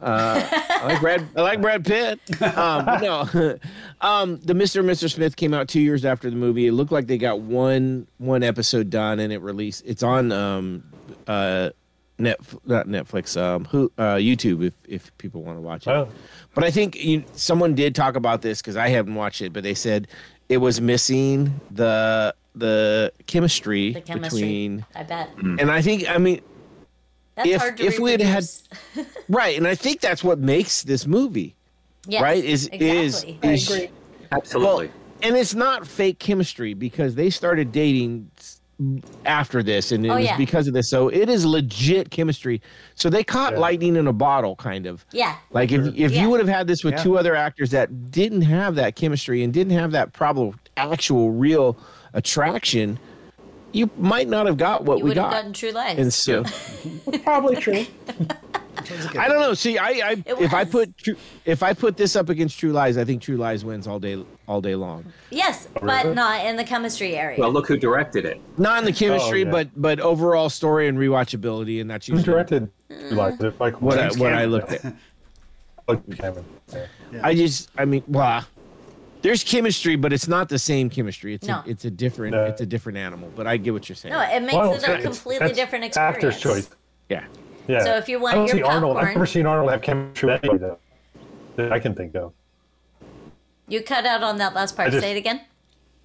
I 0.00 0.84
like 0.84 1.00
Brad. 1.00 1.26
I 1.34 1.40
like 1.40 1.60
Brad 1.60 1.84
Pitt. 1.84 2.20
Um, 2.42 2.84
no, 3.00 3.20
um, 4.00 4.38
the 4.40 4.52
Mr. 4.52 4.80
and 4.80 4.88
Mr. 4.88 5.10
Smith 5.10 5.34
came 5.34 5.54
out 5.54 5.68
two 5.68 5.80
years 5.80 6.04
after 6.04 6.28
the 6.30 6.36
movie. 6.36 6.66
It 6.66 6.72
looked 6.72 6.92
like 6.92 7.06
they 7.06 7.18
got 7.18 7.40
one 7.40 8.06
one 8.18 8.42
episode 8.42 8.90
done 8.90 9.18
and 9.18 9.32
it 9.32 9.40
released. 9.40 9.82
It's 9.86 10.02
on 10.02 10.30
um, 10.30 10.84
uh, 11.26 11.70
net 12.18 12.38
not 12.66 12.86
Netflix, 12.86 13.40
um, 13.40 13.64
who 13.66 13.90
uh, 13.98 14.14
YouTube 14.14 14.64
if 14.64 14.74
if 14.88 15.16
people 15.18 15.42
want 15.42 15.58
to 15.58 15.62
watch 15.62 15.86
it. 15.86 15.90
Oh. 15.90 16.08
But 16.54 16.64
I 16.64 16.70
think 16.70 16.96
you, 17.02 17.24
someone 17.34 17.74
did 17.74 17.94
talk 17.94 18.14
about 18.16 18.42
this 18.42 18.60
because 18.62 18.76
I 18.76 18.88
haven't 18.88 19.14
watched 19.16 19.42
it, 19.42 19.52
but 19.52 19.62
they 19.64 19.74
said 19.74 20.06
it 20.48 20.58
was 20.58 20.80
missing 20.80 21.60
the 21.70 22.34
the 22.54 23.12
chemistry, 23.26 23.92
The 23.94 24.00
chemistry. 24.00 24.40
between, 24.40 24.86
I 24.94 25.02
bet. 25.02 25.30
and 25.38 25.70
I 25.70 25.82
think 25.82 26.08
I 26.08 26.18
mean 26.18 26.40
That's 27.34 27.48
If- 27.48 27.60
hard 27.60 27.76
to 27.78 27.84
if 27.86 27.98
we 27.98 28.12
had 28.12 28.20
had- 28.20 28.44
right, 29.28 29.56
and 29.58 29.66
I 29.66 29.74
think 29.74 30.00
that's 30.00 30.22
what 30.22 30.38
makes 30.38 30.82
this 30.84 31.06
movie 31.06 31.56
Yes, 32.06 32.22
right 32.22 32.44
is 32.44 32.66
exactly. 32.68 32.90
I 32.90 32.94
is 33.02 33.24
is 33.42 33.70
agree. 33.72 33.90
Absolutely. 34.30 34.90
and 35.22 35.36
it's 35.36 35.54
not 35.54 35.86
fake 35.86 36.18
chemistry 36.20 36.74
because 36.74 37.14
they 37.16 37.30
started 37.30 37.72
dating 37.72 38.30
s- 38.33 38.33
after 39.24 39.62
this 39.62 39.92
and 39.92 40.04
it 40.04 40.08
Oh, 40.08 40.16
was 40.16 40.24
yeah. 40.24 40.36
because 40.36 40.66
of 40.66 40.74
this 40.74 40.90
so 40.90 41.08
it 41.08 41.28
is 41.28 41.46
legit 41.46 42.10
chemistry 42.10 42.60
so 42.96 43.08
they 43.08 43.22
caught 43.22 43.52
Yeah. 43.52 43.60
lightning 43.60 43.94
in 43.96 44.08
a 44.08 44.12
bottle 44.12 44.56
kind 44.56 44.86
of 44.86 45.04
yeah. 45.12 45.36
like 45.52 45.70
if, 45.70 45.86
if 45.94 46.10
Yeah. 46.12 46.22
you 46.22 46.30
would 46.30 46.40
have 46.40 46.48
had 46.48 46.66
this 46.66 46.82
with 46.82 46.94
Yeah. 46.94 47.02
two 47.04 47.16
other 47.16 47.36
actors 47.36 47.70
that 47.70 48.10
didn't 48.10 48.42
have 48.42 48.74
that 48.74 48.96
chemistry 48.96 49.44
and 49.44 49.52
didn't 49.52 49.74
have 49.78 49.92
that 49.92 50.12
problem 50.12 50.58
actual 50.76 51.30
real 51.30 51.76
attraction 52.14 52.98
you 53.72 53.88
might 53.96 54.28
not 54.28 54.46
have 54.46 54.56
got 54.56 54.84
what 54.84 54.98
You 54.98 55.04
we 55.04 55.14
got 55.14 55.30
gotten 55.32 55.52
True 55.52 55.70
Lies. 55.70 55.98
and 55.98 56.12
so 56.12 56.42
Probably 57.22 57.56
true. 57.56 57.84
I 59.18 59.28
don't 59.28 59.40
know. 59.40 59.54
See, 59.54 59.78
I, 59.78 59.86
I 59.88 60.10
It 60.26 60.40
if 60.40 60.52
I 60.52 60.64
put 60.64 60.96
True- 60.98 61.16
if 61.44 61.62
I 61.62 61.72
put 61.72 61.96
this 61.96 62.16
up 62.16 62.28
against 62.28 62.58
True 62.58 62.72
Lies, 62.72 62.98
I 62.98 63.04
think 63.04 63.22
True 63.22 63.36
Lies 63.36 63.64
wins 63.64 63.86
all 63.86 63.98
day 63.98 64.22
all 64.46 64.60
day 64.60 64.74
long. 64.74 65.04
yes, 65.30 65.68
but 65.82 66.14
not 66.14 66.44
in 66.44 66.56
the 66.56 66.64
chemistry 66.64 67.16
area. 67.16 67.38
Well, 67.38 67.50
look 67.50 67.66
who 67.68 67.76
directed 67.76 68.24
it. 68.24 68.40
Not 68.58 68.78
in 68.78 68.84
the 68.84 68.90
oh, 68.90 68.94
chemistry, 68.94 69.42
yeah. 69.42 69.50
but 69.50 69.68
but 69.76 70.00
overall 70.00 70.50
story 70.50 70.88
and 70.88 70.98
rewatchability, 70.98 71.80
and 71.80 71.90
that's 71.90 72.06
Who 72.06 72.14
usually 72.14 72.32
directed? 72.32 72.70
Mm. 72.90 73.12
Like, 73.12 73.34
is 73.34 73.40
it 73.44 73.58
what 73.80 73.98
I, 73.98 74.02
James 74.02 74.18
what 74.18 74.32
I 74.32 74.42
Cameron? 74.42 74.50
looked 74.50 74.72
at. 74.72 74.94
Michael 75.88 76.14
Cameron. 76.14 76.44
Yeah. 76.72 76.86
I 77.22 77.34
just, 77.34 77.70
I 77.76 77.84
mean, 77.84 78.02
well, 78.06 78.46
there's 79.20 79.44
chemistry, 79.44 79.96
but 79.96 80.12
it's 80.14 80.28
not 80.28 80.48
the 80.48 80.58
same 80.58 80.88
chemistry. 80.88 81.34
It's 81.34 81.46
No. 81.46 81.56
a, 81.56 81.64
it's 81.66 81.84
a 81.84 81.90
different 81.90 82.34
No. 82.34 82.44
it's 82.44 82.60
a 82.60 82.66
different 82.66 82.98
animal. 82.98 83.30
But 83.36 83.46
I 83.46 83.56
get 83.58 83.72
what 83.72 83.88
you're 83.88 83.96
saying. 83.96 84.14
no, 84.14 84.20
it 84.20 84.40
makes 84.42 84.54
Well, 84.54 84.72
it 84.74 84.82
a 84.82 84.92
it's- 84.94 85.02
completely 85.02 85.46
that's 85.48 85.58
different 85.58 85.84
experience. 85.84 86.16
Actor's 86.16 86.40
choice. 86.40 86.70
Yeah. 87.08 87.24
Yeah. 87.68 87.82
So 87.84 87.96
if 87.96 88.08
you 88.08 88.18
want 88.20 88.34
I 88.34 88.36
don't 88.38 88.46
your 88.48 88.56
see 88.58 88.62
Arnold. 88.62 88.96
I've 88.96 89.00
popcorn- 89.00 89.14
never 89.14 89.26
seen 89.26 89.46
Arnold 89.46 89.70
have 89.70 89.82
chemistry 89.82 90.26
with 90.30 90.44
anybody 90.44 90.58
though, 90.58 90.78
that 91.56 91.72
I 91.72 91.78
can 91.78 91.94
think 91.94 92.14
of. 92.14 92.32
You 93.68 93.82
cut 93.82 94.04
out 94.06 94.22
on 94.22 94.38
that 94.38 94.54
last 94.54 94.76
part. 94.76 94.90
Just- 94.90 95.02
Say 95.02 95.12
it 95.12 95.16
again. 95.16 95.40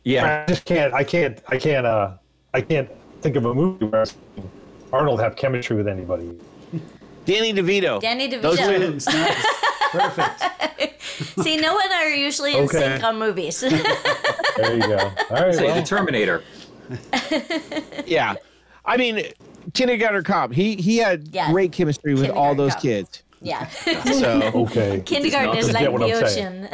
Yeah. 0.04 0.44
I 0.48 0.52
just 0.52 0.66
can't. 0.66 0.94
I 0.94 1.04
can't. 1.04 1.40
I 1.50 1.58
can't. 1.58 1.86
Uh, 1.86 2.12
I 2.54 2.62
can't 2.62 2.90
think 3.22 3.36
of 3.36 3.46
a 3.46 3.54
movie 3.54 3.86
where 3.86 4.02
I've 4.02 4.08
seen 4.10 4.50
Arnold 4.94 5.20
have 5.20 5.36
chemistry 5.36 5.76
with 5.76 5.88
anybody. 5.88 6.32
Danny 7.26 7.54
DeVito. 7.54 8.00
Danny 8.02 8.30
DeVito. 8.30 8.44
were- 8.80 8.94
It's 8.96 9.06
nice. 9.08 9.46
Perfect. 9.92 11.02
See, 11.44 11.58
Noah 11.58 11.82
and 11.84 11.94
I 11.94 12.06
are 12.06 12.16
usually 12.16 12.56
in 12.56 12.64
Okay. 12.66 12.80
sync 12.80 13.04
on 13.04 13.20
movies. 13.20 13.62
There 14.58 14.74
you 14.76 14.82
go. 14.82 14.98
All 14.98 15.38
right. 15.38 15.54
Say 15.56 15.66
well, 15.68 15.76
the 15.76 15.84
Terminator. 15.84 16.44
yeah. 18.06 18.36
I 18.86 18.98
mean, 18.98 19.24
Kindergarten 19.74 20.24
Cop. 20.24 20.52
He 20.52 20.76
he 20.76 20.98
had 20.98 21.30
Yes. 21.32 21.52
great 21.52 21.72
chemistry 21.72 22.14
with 22.14 22.30
all 22.30 22.56
those 22.56 22.74
Cop. 22.74 22.82
kids. 22.82 23.24
yeah. 23.42 23.68
So 23.68 24.42
okay. 24.56 25.02
Kindergarten 25.06 25.58
is 25.58 25.72
like 25.72 25.86
the 25.86 25.94
I'm 25.94 26.02
ocean. 26.02 26.68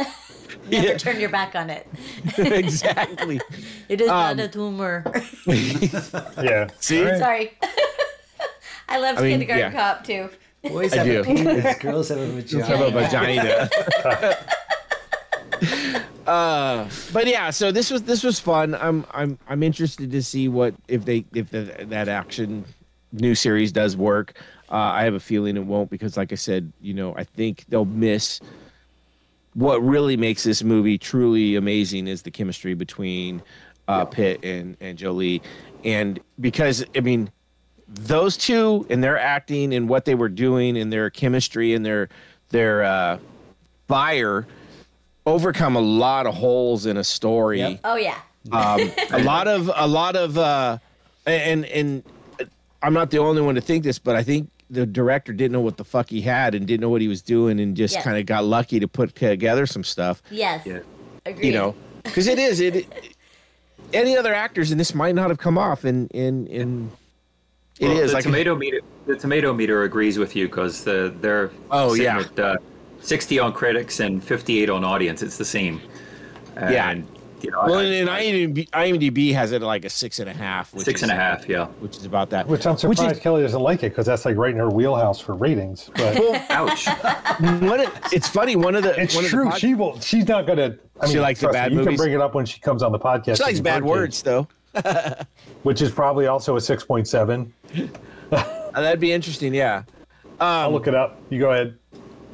Never 0.70 0.88
Yeah. 0.88 0.98
turn 0.98 1.20
your 1.20 1.30
back 1.30 1.56
on 1.56 1.70
it. 1.70 1.88
exactly. 2.38 3.40
It 3.90 4.02
is 4.02 4.10
Um, 4.10 4.38
not 4.38 4.40
a 4.46 4.48
tumor. 4.48 5.04
Yeah. 5.48 6.70
See? 6.80 7.00
All 7.04 7.10
right. 7.12 7.20
Sorry. 7.20 7.52
I 8.90 8.98
love 9.00 9.18
I 9.18 9.22
mean, 9.22 9.32
Kindergarten 9.40 9.74
yeah. 9.74 9.94
Cop 9.96 10.04
too. 10.06 10.30
Boys 10.64 10.94
I 10.94 10.98
have 10.98 11.06
do. 11.08 11.22
a 11.22 11.24
penis, 11.24 11.78
girls 11.80 12.10
have 12.10 12.18
a 12.20 12.28
vagina. 12.32 12.66
Have 12.66 12.82
a 12.82 12.92
vagina. 12.92 14.38
uh, 16.28 16.90
but 17.14 17.28
yeah, 17.28 17.50
so 17.52 17.72
this 17.72 17.92
was 17.92 18.04
this 18.04 18.24
was 18.24 18.40
fun. 18.40 18.74
I'm 18.76 19.06
I'm 19.12 19.38
I'm 19.48 19.62
interested 19.64 20.12
to 20.12 20.24
see 20.24 20.48
what 20.48 20.74
if 20.88 21.06
they 21.06 21.26
if 21.34 21.50
the, 21.52 21.86
that 21.90 22.08
action 22.08 22.66
new 23.12 23.36
series 23.36 23.72
does 23.72 23.96
work. 23.96 24.34
Uh, 24.70 24.76
I 24.76 25.04
have 25.04 25.14
a 25.14 25.20
feeling 25.20 25.56
it 25.58 25.66
won't 25.66 25.92
because, 25.92 26.18
like 26.18 26.32
I 26.32 26.36
said, 26.36 26.74
you 26.82 26.94
know, 26.96 27.16
I 27.16 27.24
think 27.24 27.66
they'll 27.70 27.86
miss 27.86 28.42
what 29.56 29.82
really 29.84 30.18
makes 30.18 30.44
this 30.44 30.64
movie 30.64 30.98
truly 30.98 31.56
amazing 31.56 32.08
is 32.08 32.22
the 32.22 32.32
chemistry 32.32 32.74
between 32.76 33.42
uh, 33.88 34.06
Pitt 34.06 34.44
and 34.44 34.78
and 34.80 34.98
Jolie, 34.98 35.42
and 35.84 36.20
because 36.40 36.86
I 36.96 37.00
mean 37.00 37.32
those 37.88 38.36
two 38.38 38.86
and 38.90 39.04
their 39.04 39.18
acting 39.18 39.74
and 39.74 39.88
what 39.88 40.06
they 40.06 40.16
were 40.16 40.30
doing 40.30 40.78
and 40.78 40.92
their 40.92 41.10
chemistry 41.10 41.74
and 41.74 41.86
their 41.86 42.10
their 42.50 42.84
uh, 42.84 43.20
fire 43.88 44.46
overcome 45.26 45.76
a 45.76 45.82
lot 45.82 46.28
of 46.28 46.36
holes 46.36 46.86
in 46.86 46.98
a 46.98 47.04
story. 47.04 47.60
Yep. 47.60 47.80
Oh 47.84 47.96
yeah. 47.96 48.20
Um, 48.52 48.92
a 49.12 49.20
lot 49.24 49.48
of 49.48 49.72
a 49.74 49.88
lot 49.88 50.16
of 50.16 50.38
uh, 50.38 50.78
and 51.26 51.66
and 51.66 52.04
I'm 52.82 52.94
not 52.94 53.10
the 53.10 53.20
only 53.20 53.42
one 53.42 53.56
to 53.56 53.62
think 53.62 53.84
this, 53.84 54.00
but 54.00 54.16
I 54.16 54.24
think 54.24 54.50
the 54.76 54.86
director 54.86 55.34
didn't 55.34 55.52
know 55.54 55.62
what 55.62 55.78
the 55.78 55.84
fuck 55.84 56.10
he 56.10 56.22
had 56.22 56.54
and 56.56 56.68
didn't 56.68 56.82
know 56.82 56.90
what 56.90 57.02
he 57.02 57.08
was 57.08 57.22
doing 57.22 57.60
and 57.60 57.76
just 57.76 57.96
Yes. 57.96 58.04
kind 58.04 58.18
of 58.18 58.26
got 58.26 58.46
lucky 58.46 58.80
to 58.80 58.88
put 58.88 59.16
together 59.16 59.66
some 59.66 59.84
stuff. 59.84 60.22
Yes. 60.30 60.66
Yeah. 60.66 60.80
Agreed. 61.26 61.48
You 61.48 61.54
know, 61.54 61.76
because 62.04 62.28
it 62.28 62.38
is 62.38 62.60
it. 62.60 62.86
Any 63.94 64.18
other 64.18 64.34
actors 64.34 64.72
and 64.72 64.80
this 64.80 64.94
might 64.94 65.16
not 65.16 65.30
have 65.30 65.38
come 65.38 65.58
off 65.58 65.86
in 65.86 66.08
in 66.10 66.48
in. 66.48 66.92
It 67.80 67.88
Well, 67.88 67.98
is 68.00 68.12
the 68.12 68.16
like 68.16 68.24
tomato 68.24 68.56
meter. 68.56 68.80
The 69.06 69.16
tomato 69.18 69.54
meter 69.54 69.84
agrees 69.84 70.18
with 70.18 70.36
you 70.36 70.48
because 70.48 70.84
the 70.84 71.14
they're 71.22 71.52
Oh, 71.72 71.94
yeah. 71.94 72.20
at, 72.20 72.40
uh, 72.40 72.58
sixty 73.02 73.38
on 73.40 73.54
critics 73.54 74.00
and 74.00 74.24
fifty 74.24 74.62
eight 74.62 74.70
on 74.70 74.84
audience. 74.84 75.22
It's 75.22 75.38
the 75.38 75.46
same. 75.46 75.82
And, 76.56 76.74
Yeah. 76.74 76.96
You 77.46 77.52
know, 77.52 77.64
well, 77.66 77.80
I- 77.80 77.84
and 77.84 78.10
I- 78.10 78.24
IMDb, 78.24 78.70
IMDb 78.72 79.34
has 79.34 79.52
it 79.52 79.62
like 79.62 79.86
a 79.86 79.90
six 79.90 80.20
and 80.20 80.30
a 80.30 80.34
half. 80.34 80.74
Which 80.74 80.86
six 80.86 81.00
is, 81.00 81.04
and 81.04 81.12
a 81.12 81.16
half. 81.16 81.48
Yeah. 81.48 81.68
which 81.80 81.96
is 81.98 82.06
about 82.06 82.30
that. 82.32 82.48
Which 82.48 82.66
I'm 82.66 82.74
Which 82.74 82.82
surprised 82.98 83.18
is- 83.18 83.20
Kelly 83.22 83.42
doesn't 83.44 83.62
like 83.62 83.84
it 83.84 83.90
because 83.90 84.06
that's 84.06 84.26
like 84.26 84.36
right 84.38 84.52
in 84.52 84.58
her 84.58 84.70
wheelhouse 84.70 85.20
for 85.20 85.36
ratings. 85.36 85.90
But 85.96 86.18
Ouch. 86.52 86.88
One 87.40 87.80
of- 87.82 87.92
it's 88.12 88.28
funny. 88.28 88.56
One 88.56 88.76
of 88.76 88.84
the 88.84 89.00
it's 89.00 89.16
one 89.16 89.26
of 89.26 89.32
the 89.32 89.38
true. 89.38 89.50
pod- 89.50 89.60
she 89.60 89.74
will. 89.76 90.00
She's 90.00 90.28
not 90.28 90.48
gonna. 90.48 90.76
I 91.00 91.08
She 91.08 91.14
mean, 91.16 91.22
likes 91.24 91.42
the 91.42 91.50
bad 91.50 91.72
me, 91.72 91.80
You 91.80 91.86
can 91.86 91.96
bring 91.98 92.14
it 92.14 92.22
up 92.22 92.34
when 92.36 92.46
she 92.46 92.60
comes 92.60 92.82
on 92.82 92.92
the 92.92 93.00
podcast. 93.00 93.38
she 93.38 93.44
likes 93.44 93.60
bad 93.60 93.84
Birdcage, 93.84 93.90
words 93.90 94.22
though. 94.24 94.48
which 95.64 95.82
is 95.82 95.92
probably 95.92 96.28
also 96.28 96.56
a 96.56 96.62
six 96.62 96.84
point 96.84 97.08
seven. 97.08 97.54
Uh, 98.32 98.44
that'd 98.74 99.00
be 99.00 99.12
interesting. 99.12 99.54
Yeah. 99.54 99.84
I'll 100.40 100.72
look 100.72 100.88
it 100.88 100.96
up. 100.96 101.18
You 101.30 101.40
go 101.40 101.52
ahead. 101.52 101.78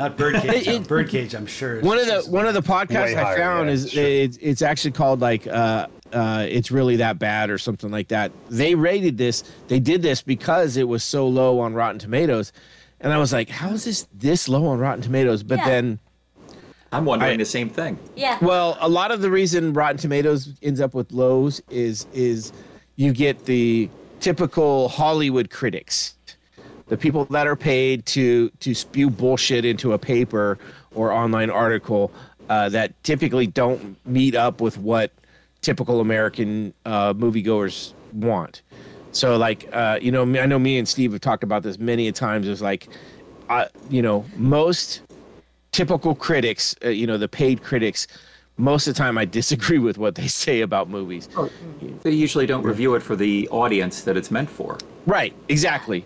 Not 0.02 0.18
birdcage. 0.18 0.68
It- 0.68 0.82
no, 0.82 0.88
birdcage, 0.88 1.34
I'm 1.36 1.46
sure. 1.46 1.80
One 1.82 1.98
of 2.00 2.06
the 2.08 2.22
one 2.32 2.48
of 2.48 2.54
the 2.54 2.62
podcasts 2.62 3.06
Way 3.06 3.16
I 3.16 3.24
higher, 3.24 3.38
found 3.38 3.68
yeah, 3.68 3.74
is 3.74 3.92
sure. 3.92 4.04
it's, 4.04 4.38
it's 4.42 4.62
actually 4.62 4.92
called 4.92 5.22
like 5.22 5.46
uh, 5.48 5.88
uh, 6.12 6.46
it's 6.50 6.72
really 6.72 6.96
that 6.98 7.20
bad 7.20 7.50
or 7.50 7.58
something 7.58 7.92
like 7.92 8.08
that. 8.10 8.32
They 8.50 8.74
rated 8.76 9.18
this. 9.18 9.44
They 9.68 9.80
did 9.80 10.02
this 10.02 10.22
because 10.22 10.76
it 10.78 10.88
was 10.88 11.04
so 11.04 11.28
low 11.28 11.60
on 11.60 11.74
Rotten 11.74 12.00
Tomatoes, 12.00 12.52
and 13.00 13.14
I 13.14 13.18
was 13.18 13.32
like, 13.32 13.50
how 13.50 13.70
is 13.70 13.84
this 13.86 14.08
this 14.14 14.50
low 14.50 14.66
on 14.68 14.80
Rotten 14.80 15.02
Tomatoes? 15.04 15.44
But 15.44 15.60
Yeah. 15.60 15.70
then. 15.70 16.00
I'm 16.94 17.06
wondering 17.06 17.36
I- 17.36 17.38
the 17.38 17.46
same 17.46 17.70
thing. 17.70 17.98
Yeah. 18.16 18.38
Well, 18.42 18.78
a 18.82 18.90
lot 18.90 19.12
of 19.12 19.22
the 19.22 19.30
reason 19.32 19.72
Rotten 19.74 19.98
Tomatoes 19.98 20.50
ends 20.62 20.82
up 20.82 20.94
with 20.94 21.12
lows 21.12 21.62
is 21.70 22.06
is 22.14 22.52
you 22.96 23.14
get 23.14 23.46
the 23.46 23.90
typical 24.20 24.90
Hollywood 24.90 25.50
critics, 25.50 26.16
the 26.92 26.98
people 26.98 27.24
that 27.24 27.48
are 27.48 27.56
paid 27.56 28.06
to 28.06 28.50
to 28.60 28.76
spew 28.76 29.10
bullshit 29.10 29.64
into 29.64 29.94
a 29.94 29.98
paper 29.98 30.60
or 30.94 31.14
online 31.14 31.50
article 31.50 32.12
uh, 32.50 32.68
that 32.68 33.02
typically 33.06 33.48
don't 33.48 33.96
meet 34.06 34.36
up 34.36 34.60
with 34.60 34.78
what 34.78 35.10
typical 35.62 36.02
American 36.02 36.74
uh, 36.86 37.14
moviegoers 37.14 37.94
want. 38.12 38.62
So, 39.14 39.38
like, 39.38 39.70
uh, 39.72 40.00
you 40.02 40.12
know, 40.12 40.24
I 40.24 40.46
know 40.46 40.60
me 40.60 40.78
and 40.78 40.88
Steve 40.88 41.14
have 41.14 41.22
talked 41.22 41.46
about 41.46 41.64
this 41.64 41.80
many 41.80 42.10
a 42.10 42.12
times. 42.12 42.46
It's 42.46 42.60
like, 42.60 42.90
uh, 43.48 43.68
you 43.90 44.02
know, 44.02 44.26
most 44.36 45.02
typical 45.72 46.14
critics, 46.14 46.76
uh, 46.84 46.90
you 46.90 47.08
know, 47.08 47.18
the 47.18 47.30
paid 47.30 47.64
critics, 47.64 48.06
most 48.58 48.86
of 48.86 48.96
the 48.96 48.98
time 48.98 49.18
I 49.18 49.24
disagree 49.24 49.80
with 49.80 49.98
what 49.98 50.16
they 50.16 50.28
say 50.28 50.60
about 50.60 50.90
movies. 50.90 51.30
They 52.04 52.12
usually 52.12 52.48
don't 52.48 52.64
review 52.64 52.96
it 52.96 53.02
for 53.02 53.16
the 53.16 53.48
audience 53.48 54.02
that 54.02 54.18
it's 54.18 54.30
meant 54.30 54.50
for. 54.50 54.78
Right, 55.06 55.34
exactly. 55.48 56.06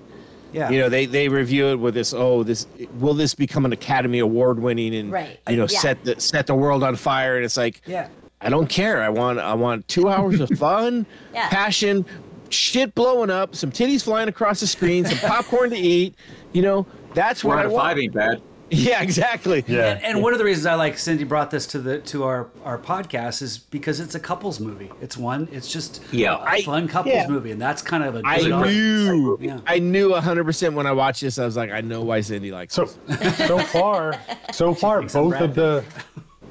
Yeah. 0.56 0.69
You 0.69 0.80
know, 0.80 0.90
they 0.90 1.06
they 1.06 1.27
review 1.27 1.68
it 1.68 1.76
with 1.80 1.94
this, 1.95 2.14
oh, 2.14 2.44
this 2.44 2.65
will 2.99 3.14
this 3.14 3.36
become 3.36 3.65
an 3.65 3.73
Academy 3.73 4.19
Award 4.19 4.60
winning 4.60 4.95
and 4.95 5.11
Right. 5.11 5.38
you 5.49 5.57
know, 5.57 5.68
Yeah. 5.69 5.80
set 5.80 6.03
the 6.06 6.19
set 6.19 6.48
the 6.48 6.56
world 6.56 6.82
on 6.84 6.95
fire 6.95 7.36
and 7.36 7.44
it's 7.44 7.57
like 7.57 7.82
yeah. 7.86 8.07
I 8.41 8.49
don't 8.49 8.68
care. 8.69 9.02
I 9.02 9.10
want 9.10 9.40
I 9.40 9.53
want 9.53 9.88
2 9.90 10.07
hours 10.10 10.40
of 10.40 10.49
fun, 10.57 11.06
Yeah. 11.34 11.49
passion, 11.49 12.06
shit 12.49 12.95
blowing 12.95 13.30
up, 13.30 13.53
some 13.56 13.72
titties 13.72 14.03
flying 14.03 14.30
across 14.30 14.61
the 14.61 14.68
screen, 14.68 15.03
some 15.06 15.18
popcorn 15.30 15.72
to 15.72 15.77
eat, 15.77 16.15
you 16.53 16.61
know, 16.61 16.86
that's 17.14 17.44
what 17.44 17.53
Four 17.53 17.57
I 17.57 17.60
out 17.61 17.65
of 17.65 17.72
want. 17.73 17.84
five 17.86 17.99
ain't 17.99 18.14
bad. 18.14 18.41
Yeah, 18.71 19.03
exactly. 19.03 19.63
Yeah. 19.67 19.99
And 20.03 20.23
one 20.23 20.33
of 20.33 20.39
the 20.39 20.45
reasons 20.45 20.65
I 20.65 20.73
like 20.73 20.97
Cindy 20.97 21.23
brought 21.23 21.51
this 21.51 21.67
to 21.67 21.79
the 21.79 21.99
to 21.99 22.23
our 22.23 22.47
our 22.63 22.79
podcast 22.79 23.43
is 23.43 23.59
because 23.59 23.99
it's 23.99 24.15
a 24.15 24.19
couples 24.19 24.59
movie. 24.59 24.91
It's 25.01 25.15
one. 25.15 25.47
It's 25.51 25.71
just 25.71 26.01
Yeah. 26.11 26.37
a 26.37 26.41
I- 26.41 26.61
fun 26.63 26.87
couples 26.87 27.13
Yeah. 27.13 27.27
movie, 27.27 27.51
and 27.51 27.61
that's 27.61 27.83
kind 27.83 28.03
of 28.03 28.15
a 28.15 28.21
I 28.25 28.37
knew, 28.41 29.37
Yeah. 29.39 29.59
I 29.67 29.77
knew 29.77 30.09
100% 30.13 30.73
when 30.73 30.87
I 30.87 30.93
watched 30.93 31.21
this. 31.21 31.37
I 31.37 31.45
was 31.45 31.55
like, 31.55 31.71
I 31.71 31.81
know 31.81 32.01
why 32.01 32.21
Cindy 32.21 32.51
likes 32.51 32.73
So 32.73 32.85
this. 33.07 33.37
so 33.37 33.59
far, 33.75 34.19
so 34.51 34.73
far, 34.73 35.03
both 35.03 35.39
of 35.39 35.53
the 35.53 35.83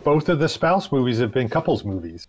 both 0.05 0.29
of 0.29 0.39
the 0.39 0.49
spouse 0.49 0.93
movies 0.93 1.19
have 1.19 1.33
been 1.33 1.49
couples 1.49 1.85
movies. 1.85 2.29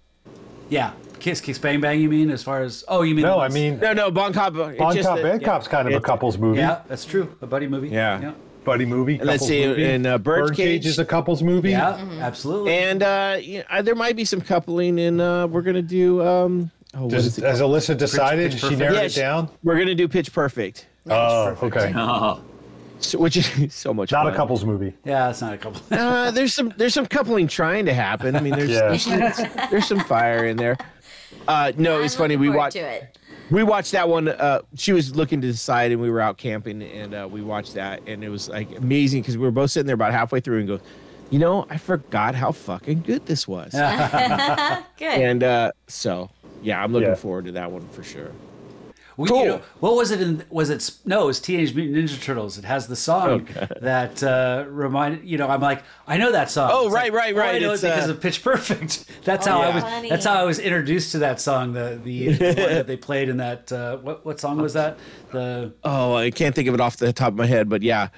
Yeah, 0.69 0.93
kiss 1.19 1.39
kiss 1.41 1.59
bang 1.59 1.79
bang. 1.79 1.99
You 2.01 2.09
mean 2.09 2.31
as 2.31 2.41
far 2.41 2.63
as 2.63 2.83
oh 2.87 3.03
you 3.03 3.13
mean 3.13 3.23
No, 3.25 3.39
I 3.39 3.49
mean 3.49 3.79
No, 3.79 3.93
no, 3.93 4.09
Bon 4.09 4.33
Cop. 4.33 4.55
Uh, 4.55 4.63
it's 4.69 4.79
Bon 4.79 4.95
Cop, 4.95 5.15
that- 5.17 5.23
Bad 5.23 5.41
yeah. 5.41 5.47
Cop's 5.47 5.67
kind 5.67 5.87
of 5.87 5.93
a 5.93 6.01
couples 6.01 6.39
movie. 6.39 6.57
yeah, 6.59 6.81
that's 6.87 7.05
true. 7.05 7.35
A 7.41 7.45
buddy 7.47 7.67
movie. 7.67 7.89
Yeah. 7.89 8.19
yeah, 8.19 8.31
Buddy 8.65 8.85
movie. 8.85 9.15
And 9.17 9.25
let's 9.25 9.43
couples 9.43 9.47
see, 9.49 9.65
movie. 9.67 9.83
in 9.85 10.05
uh, 10.05 10.17
Birdcage, 10.17 10.85
is 10.85 10.99
a 10.99 11.05
couples 11.05 11.41
movie. 11.43 11.71
Yeah, 11.71 11.95
absolutely. 12.19 12.73
and 12.77 13.01
uh, 13.03 13.37
yeah, 13.41 13.63
uh, 13.69 13.81
there 13.81 13.95
might 13.95 14.15
be 14.15 14.25
some 14.25 14.41
coupling 14.41 14.99
in. 14.99 15.21
Uh, 15.21 15.47
we're 15.47 15.61
gonna 15.61 15.81
do. 15.81 16.25
Um, 16.25 16.71
oh, 16.93 17.03
what 17.05 17.13
is 17.13 17.23
Just, 17.25 17.37
it? 17.37 17.43
as 17.45 17.61
Alyssa 17.61 17.97
decided, 17.97 18.51
Pitch 18.51 18.61
she 18.61 18.75
narrowed 18.75 18.95
Yeah, 18.95 19.01
it 19.03 19.11
she- 19.13 19.19
down. 19.21 19.49
We're 19.63 19.77
gonna 19.77 19.95
do 19.95 20.07
Pitch 20.07 20.33
Perfect, 20.33 20.87
Oh, 21.09 21.55
okay. 21.63 21.93
Oh, 21.95 22.41
so, 22.99 23.19
which 23.19 23.37
is 23.37 23.73
so 23.73 23.93
much 23.93 24.11
Not 24.11 24.25
fun. 24.25 24.33
a 24.33 24.35
couples 24.35 24.65
movie. 24.65 24.93
yeah, 25.05 25.29
it's 25.29 25.41
not 25.41 25.53
a 25.53 25.57
couple. 25.57 25.81
Uh, 25.91 26.31
there's 26.31 26.53
some 26.53 26.73
there's 26.77 26.93
some 26.93 27.05
coupling 27.05 27.47
trying 27.47 27.85
to 27.85 27.93
happen. 27.93 28.35
I 28.35 28.39
mean, 28.41 28.55
there's 28.55 28.69
Yeah. 28.71 28.87
there's, 28.89 29.03
some, 29.03 29.49
there's 29.71 29.87
some 29.87 29.99
fire 30.01 30.45
in 30.47 30.57
there. 30.57 30.77
Uh, 31.47 31.71
no, 31.77 32.01
it's 32.01 32.15
I'm 32.15 32.19
funny. 32.19 32.37
We 32.37 32.47
forward 32.47 32.57
watched 32.57 32.75
it. 32.77 33.17
We 33.51 33.63
watched 33.63 33.91
that 33.93 34.07
one. 34.09 34.27
Uh, 34.27 34.61
she 34.75 34.93
was 34.93 35.15
looking 35.15 35.41
to 35.41 35.47
decide, 35.47 35.91
and 35.91 36.01
we 36.01 36.09
were 36.09 36.21
out 36.21 36.37
camping, 36.37 36.81
and 36.81 37.13
uh, 37.13 37.27
we 37.29 37.41
watched 37.41 37.73
that, 37.75 38.01
and 38.07 38.23
it 38.23 38.29
was 38.29 38.49
like 38.49 38.75
amazing 38.77 39.21
because 39.21 39.37
we 39.37 39.43
were 39.43 39.51
both 39.51 39.71
sitting 39.71 39.85
there 39.87 39.93
about 39.95 40.11
halfway 40.11 40.39
through, 40.39 40.59
and 40.59 40.67
go, 40.67 40.79
you 41.29 41.39
know, 41.39 41.65
I 41.69 41.77
forgot 41.77 42.35
how 42.35 42.51
fucking 42.51 43.01
good 43.01 43.25
this 43.25 43.47
was, 43.47 43.71
Good. 43.73 43.81
and 45.01 45.43
uh, 45.43 45.71
so 45.87 46.29
yeah, 46.61 46.83
I'm 46.83 46.91
looking 46.93 47.09
Yeah. 47.09 47.15
forward 47.15 47.45
to 47.45 47.51
that 47.53 47.71
one 47.71 47.87
for 47.89 48.03
sure. 48.03 48.31
We, 49.17 49.29
Cool. 49.29 49.39
you 49.39 49.45
know, 49.45 49.61
what 49.79 49.95
was 49.95 50.11
it 50.11 50.21
in? 50.21 50.43
Was 50.49 50.69
it 50.69 50.91
no? 51.05 51.23
It 51.23 51.27
was 51.27 51.39
Teenage 51.39 51.73
Mutant 51.73 51.97
Ninja 52.09 52.21
Turtles. 52.21 52.57
It 52.57 52.65
has 52.65 52.87
the 52.87 52.95
song 52.97 53.47
that 53.81 54.21
uh, 54.21 54.65
reminded 54.67 55.23
you 55.23 55.37
know. 55.37 55.47
I'm 55.47 55.61
like, 55.61 55.83
I 56.07 56.17
know 56.17 56.31
that 56.33 56.51
song. 56.51 56.69
Oh, 56.73 56.87
It's 56.87 56.93
right, 56.93 57.13
like, 57.13 57.13
right, 57.13 57.35
oh, 57.35 57.39
I 57.39 57.51
right. 57.53 57.61
know 57.61 57.73
It's, 57.73 57.83
it 57.83 57.87
because 57.93 58.09
uh, 58.09 58.13
of 58.13 58.21
Pitch 58.21 58.43
Perfect. 58.43 59.05
That's 59.23 59.47
Oh, 59.47 59.51
how 59.51 59.61
I 59.61 59.73
was. 59.75 59.83
Funny. 59.83 60.09
That's 60.09 60.25
how 60.25 60.33
I 60.35 60.43
was 60.43 60.59
introduced 60.59 61.13
to 61.13 61.19
that 61.19 61.39
song. 61.39 61.71
The 61.73 61.99
the, 62.03 62.27
the 62.33 62.45
one 62.45 62.55
that 62.55 62.87
they 62.87 62.97
played 62.97 63.29
in 63.29 63.37
that. 63.37 63.71
Uh, 63.71 63.97
what 63.97 64.25
what 64.25 64.39
song 64.39 64.57
was 64.61 64.73
that? 64.73 64.97
The 65.31 65.71
Oh, 65.83 66.15
I 66.15 66.29
can't 66.31 66.53
think 66.53 66.67
of 66.67 66.73
it 66.73 66.81
off 66.81 66.97
the 66.97 67.13
top 67.13 67.29
of 67.29 67.35
my 67.35 67.45
head, 67.45 67.69
but 67.69 67.83
yeah, 67.83 68.09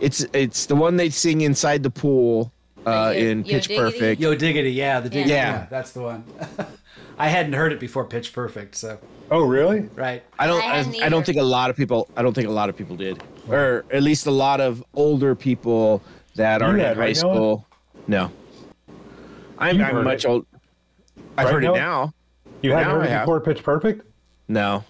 it's 0.00 0.26
it's 0.32 0.66
the 0.66 0.74
one 0.76 0.96
they 0.96 1.10
sing 1.10 1.42
inside 1.42 1.82
the 1.84 1.90
pool 1.90 2.52
uh, 2.86 3.12
Yo- 3.14 3.20
in 3.20 3.44
Yo 3.44 3.52
Pitch 3.54 3.68
Diggity? 3.68 3.76
Perfect. 3.76 4.20
Yo 4.20 4.34
Diggity. 4.34 4.72
Yeah, 4.72 4.98
the 5.00 5.10
Diggity. 5.10 5.30
Yeah. 5.30 5.52
Yeah, 5.60 5.66
that's 5.70 5.92
the 5.92 6.00
one. 6.02 6.24
I 7.20 7.28
hadn't 7.28 7.52
heard 7.52 7.70
it 7.70 7.78
before 7.78 8.06
Pitch 8.06 8.32
Perfect. 8.32 8.74
So 8.76 8.98
Oh, 9.30 9.42
really? 9.44 9.80
right. 9.94 10.22
I 10.38 10.46
don't. 10.46 10.62
I 10.64 10.80
I, 10.80 11.06
I 11.06 11.08
don't 11.10 11.24
think 11.24 11.36
a 11.38 11.42
lot 11.42 11.68
of 11.68 11.76
people. 11.76 12.08
I 12.16 12.22
don't 12.22 12.32
think 12.32 12.48
a 12.48 12.50
lot 12.50 12.68
of 12.70 12.76
people 12.76 12.96
did, 12.96 13.22
or 13.46 13.84
at 13.92 14.02
least 14.02 14.26
a 14.26 14.30
lot 14.30 14.60
of 14.60 14.82
older 14.94 15.34
people 15.34 16.02
that 16.36 16.62
are 16.62 16.74
in 16.74 16.80
had, 16.80 16.96
high 16.96 17.02
right, 17.02 17.16
Noah? 17.16 17.34
school. 17.34 17.66
No, 18.08 18.32
I'm, 19.58 19.80
I'm 19.82 20.02
much 20.02 20.24
it. 20.24 20.28
old. 20.28 20.46
I've 21.36 21.44
Right, 21.44 21.52
heard 21.52 21.62
Noah? 21.64 21.76
it 21.76 21.78
now. 21.80 22.12
You 22.62 22.72
hadn't 22.72 22.88
Now 22.88 22.94
heard 22.94 23.02
I 23.02 23.06
it 23.06 23.10
have. 23.10 23.22
before 23.26 23.40
Pitch 23.40 23.62
Perfect? 23.62 24.06
No, 24.48 24.82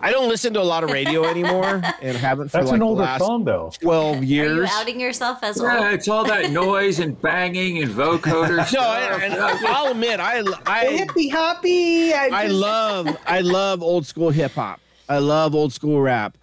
I 0.00 0.10
don't 0.10 0.28
listen 0.28 0.52
to 0.54 0.60
a 0.60 0.62
lot 0.64 0.84
of 0.84 0.90
radio 0.90 1.24
anymore, 1.28 1.82
and 2.00 2.16
haven't 2.16 2.48
for 2.48 2.58
That's 2.58 2.66
like 2.70 2.74
an 2.74 2.80
the 2.80 2.86
older 2.86 3.02
last 3.02 3.20
song, 3.20 3.44
though. 3.44 3.70
twelve 3.80 4.18
Are 4.18 4.24
you 4.24 4.42
years. 4.44 4.70
outing 4.72 5.00
yourself 5.00 5.38
as 5.42 5.60
well? 5.60 5.80
yeah, 5.80 5.90
it's 5.92 6.08
all 6.08 6.24
that 6.24 6.50
noise 6.64 6.98
and 6.98 7.20
banging 7.20 7.82
and 7.82 7.90
vocoders. 7.90 8.72
no. 8.74 8.80
I, 8.80 9.18
and 9.24 9.34
I'll 9.34 9.90
admit, 9.92 10.20
I 10.20 10.42
I 10.66 10.86
hippy 10.86 11.28
hoppy. 11.28 12.12
I, 12.14 12.28
I 12.32 12.46
love 12.46 13.16
I 13.26 13.40
love 13.40 13.82
old 13.82 14.06
school 14.06 14.30
hip 14.30 14.52
hop. 14.52 14.80
I 15.08 15.18
love 15.18 15.54
old 15.54 15.72
school 15.72 16.00
rap. 16.00 16.36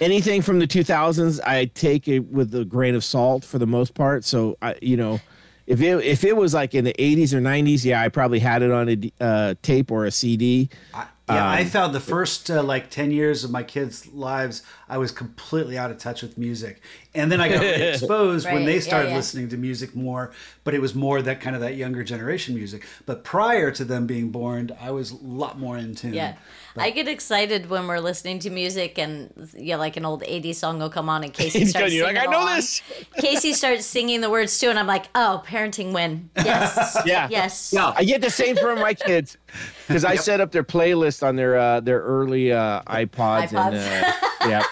Anything 0.00 0.42
from 0.42 0.60
the 0.60 0.66
2000s, 0.66 1.40
I 1.44 1.64
take 1.66 2.06
it 2.06 2.20
with 2.20 2.54
a 2.54 2.64
grain 2.64 2.94
of 2.94 3.02
salt 3.04 3.44
for 3.44 3.58
the 3.58 3.66
most 3.66 3.94
part. 3.94 4.24
So 4.24 4.56
I, 4.62 4.76
you 4.80 4.96
know, 4.96 5.20
if 5.66 5.80
it 5.82 6.04
if 6.04 6.22
it 6.24 6.36
was 6.36 6.54
like 6.54 6.74
in 6.74 6.84
the 6.84 6.94
80s 6.98 7.32
or 7.34 7.40
90s, 7.40 7.84
yeah, 7.84 8.00
I 8.00 8.08
probably 8.08 8.38
had 8.38 8.62
it 8.62 8.70
on 8.70 8.88
a 8.88 8.96
d- 8.96 9.12
uh, 9.20 9.54
tape 9.60 9.90
or 9.90 10.04
a 10.06 10.10
CD. 10.12 10.70
Yeah, 11.28 11.46
I 11.46 11.60
Um, 11.62 11.66
found 11.66 11.94
the 11.94 12.00
first 12.00 12.50
uh, 12.50 12.62
like 12.62 12.90
10 12.90 13.10
years 13.10 13.44
of 13.44 13.50
my 13.50 13.62
kids' 13.62 14.06
lives, 14.12 14.62
I 14.88 14.98
was 14.98 15.12
completely 15.12 15.76
out 15.76 15.90
of 15.90 15.98
touch 15.98 16.22
with 16.22 16.38
music. 16.38 16.80
And 17.14 17.30
then 17.30 17.40
I 17.40 17.48
got 17.48 17.60
really 17.60 17.82
exposed 17.88 18.46
when 18.46 18.64
they 18.64 18.80
started 18.80 19.10
yeah. 19.10 19.16
listening 19.16 19.48
to 19.50 19.56
music 19.56 19.94
more, 19.94 20.32
but 20.64 20.74
it 20.74 20.80
was 20.80 20.94
more 20.94 21.20
that 21.22 21.40
kind 21.40 21.54
of 21.54 21.62
that 21.62 21.76
younger 21.76 22.04
generation 22.04 22.54
music. 22.54 22.86
But 23.06 23.24
prior 23.24 23.70
to 23.72 23.84
them 23.84 24.06
being 24.06 24.30
born, 24.30 24.70
I 24.80 24.90
was 24.90 25.10
a 25.10 25.16
lot 25.16 25.58
more 25.58 25.76
in 25.76 25.94
tune. 25.94 26.14
Yeah. 26.14 26.36
I 26.76 26.90
get 26.90 27.08
excited 27.08 27.68
when 27.70 27.86
we're 27.86 27.98
listening 27.98 28.38
to 28.40 28.50
music 28.50 28.98
and 28.98 29.32
yeah, 29.56 29.76
like 29.76 29.96
an 29.96 30.04
old 30.04 30.22
80s 30.22 30.56
song 30.56 30.78
will 30.78 30.90
come 30.90 31.08
on 31.08 31.24
and 31.24 31.32
Casey 31.38 31.64
starts 31.64 31.72
going, 31.72 31.92
"You're 31.92 32.06
singing 32.06 32.16
like, 32.16 32.28
"I 32.28 32.30
know 32.30 32.44
along." 32.44 32.56
this." 32.56 32.82
Casey 33.20 33.52
starts 33.52 33.84
singing 33.84 34.20
the 34.20 34.30
words 34.30 34.58
too, 34.58 34.70
and 34.70 34.78
I'm 34.78 34.86
like, 34.86 35.06
oh, 35.14 35.42
parenting 35.46 35.92
win. 35.92 36.30
Yes. 36.36 36.98
Yeah. 37.04 37.28
Yes. 37.30 37.72
Yeah. 37.72 37.92
I 37.96 38.04
get 38.04 38.20
the 38.20 38.30
same 38.30 38.56
from 38.56 38.78
my 38.78 38.94
kids 38.94 39.36
because 39.86 40.04
I 40.04 40.16
set 40.16 40.40
up 40.40 40.52
their 40.52 40.64
playlist 40.64 41.26
on 41.26 41.36
their 41.36 41.58
uh, 41.58 41.80
their 41.80 42.00
early 42.00 42.52
uh, 42.52 42.82
iPods, 42.82 43.52
and 43.52 43.74
uh, 43.74 44.27
yeah. 44.46 44.62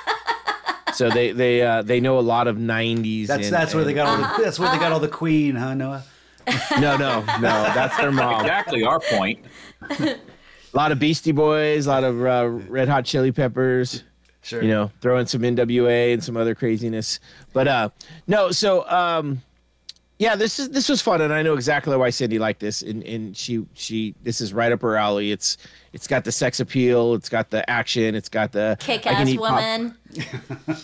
So 0.95 1.11
they 1.11 1.33
they 1.33 1.63
uh, 1.63 1.83
they 1.83 2.01
know 2.01 2.19
a 2.19 2.21
lot 2.21 2.37
lot 2.37 2.49
of 2.49 2.57
90s. 2.57 3.27
That's 3.27 3.47
and- 3.47 3.55
that's 3.55 3.75
where 3.75 3.85
they 3.85 3.93
got 3.95 4.07
all 4.07 4.15
Uh-huh. 4.25 4.37
the, 4.39 4.45
that's 4.45 4.59
where 4.59 4.71
they 4.71 4.79
got 4.79 4.93
all 4.93 5.01
the 5.01 5.09
Queen, 5.09 5.55
huh, 5.57 5.75
Noah? 5.75 6.05
No, 6.81 6.97
no, 6.97 7.21
no. 7.21 7.41
That's 7.41 7.97
their 7.97 8.13
mom. 8.13 8.43
exactly 8.43 8.85
our 8.85 9.01
point. 9.01 9.45
A 9.91 10.17
lot 10.75 10.93
of 10.93 10.99
Beastie 10.99 11.33
Boys, 11.33 11.87
a 11.87 11.91
lot 11.91 12.05
of 12.05 12.25
uh, 12.25 12.49
Red 12.71 12.89
Hot 12.89 13.05
Chili 13.05 13.33
Peppers. 13.33 14.05
Sure. 14.43 14.63
You 14.63 14.69
know, 14.69 14.93
throwing 15.01 15.27
some 15.27 15.41
NWA 15.43 16.13
and 16.13 16.23
some 16.23 16.37
other 16.37 16.55
craziness. 16.55 17.19
But 17.53 17.67
uh, 17.67 17.89
no, 18.29 18.53
so 18.53 18.89
um, 18.89 19.43
yeah, 20.19 20.35
this 20.37 20.59
is 20.59 20.71
this 20.71 20.89
was 20.89 21.03
fun, 21.03 21.21
and 21.21 21.33
I 21.33 21.43
know 21.43 21.55
exactly 21.55 21.97
why 21.97 22.11
Cindy 22.11 22.39
liked 22.39 22.61
this, 22.61 22.83
and 22.83 23.03
and 23.05 23.37
she 23.37 23.67
she 23.75 24.15
this 24.23 24.41
is 24.41 24.53
right 24.55 24.73
up 24.73 24.81
her 24.83 24.97
alley. 24.97 25.31
It's 25.31 25.57
it's 25.93 26.07
got 26.07 26.25
the 26.25 26.33
sex 26.33 26.59
appeal, 26.61 27.15
it's 27.15 27.29
got 27.29 27.51
the 27.51 27.69
action, 27.69 28.15
it's 28.15 28.29
got 28.29 28.53
the 28.53 28.77
kick 28.81 29.07
ass 29.07 29.37
woman. 29.37 29.97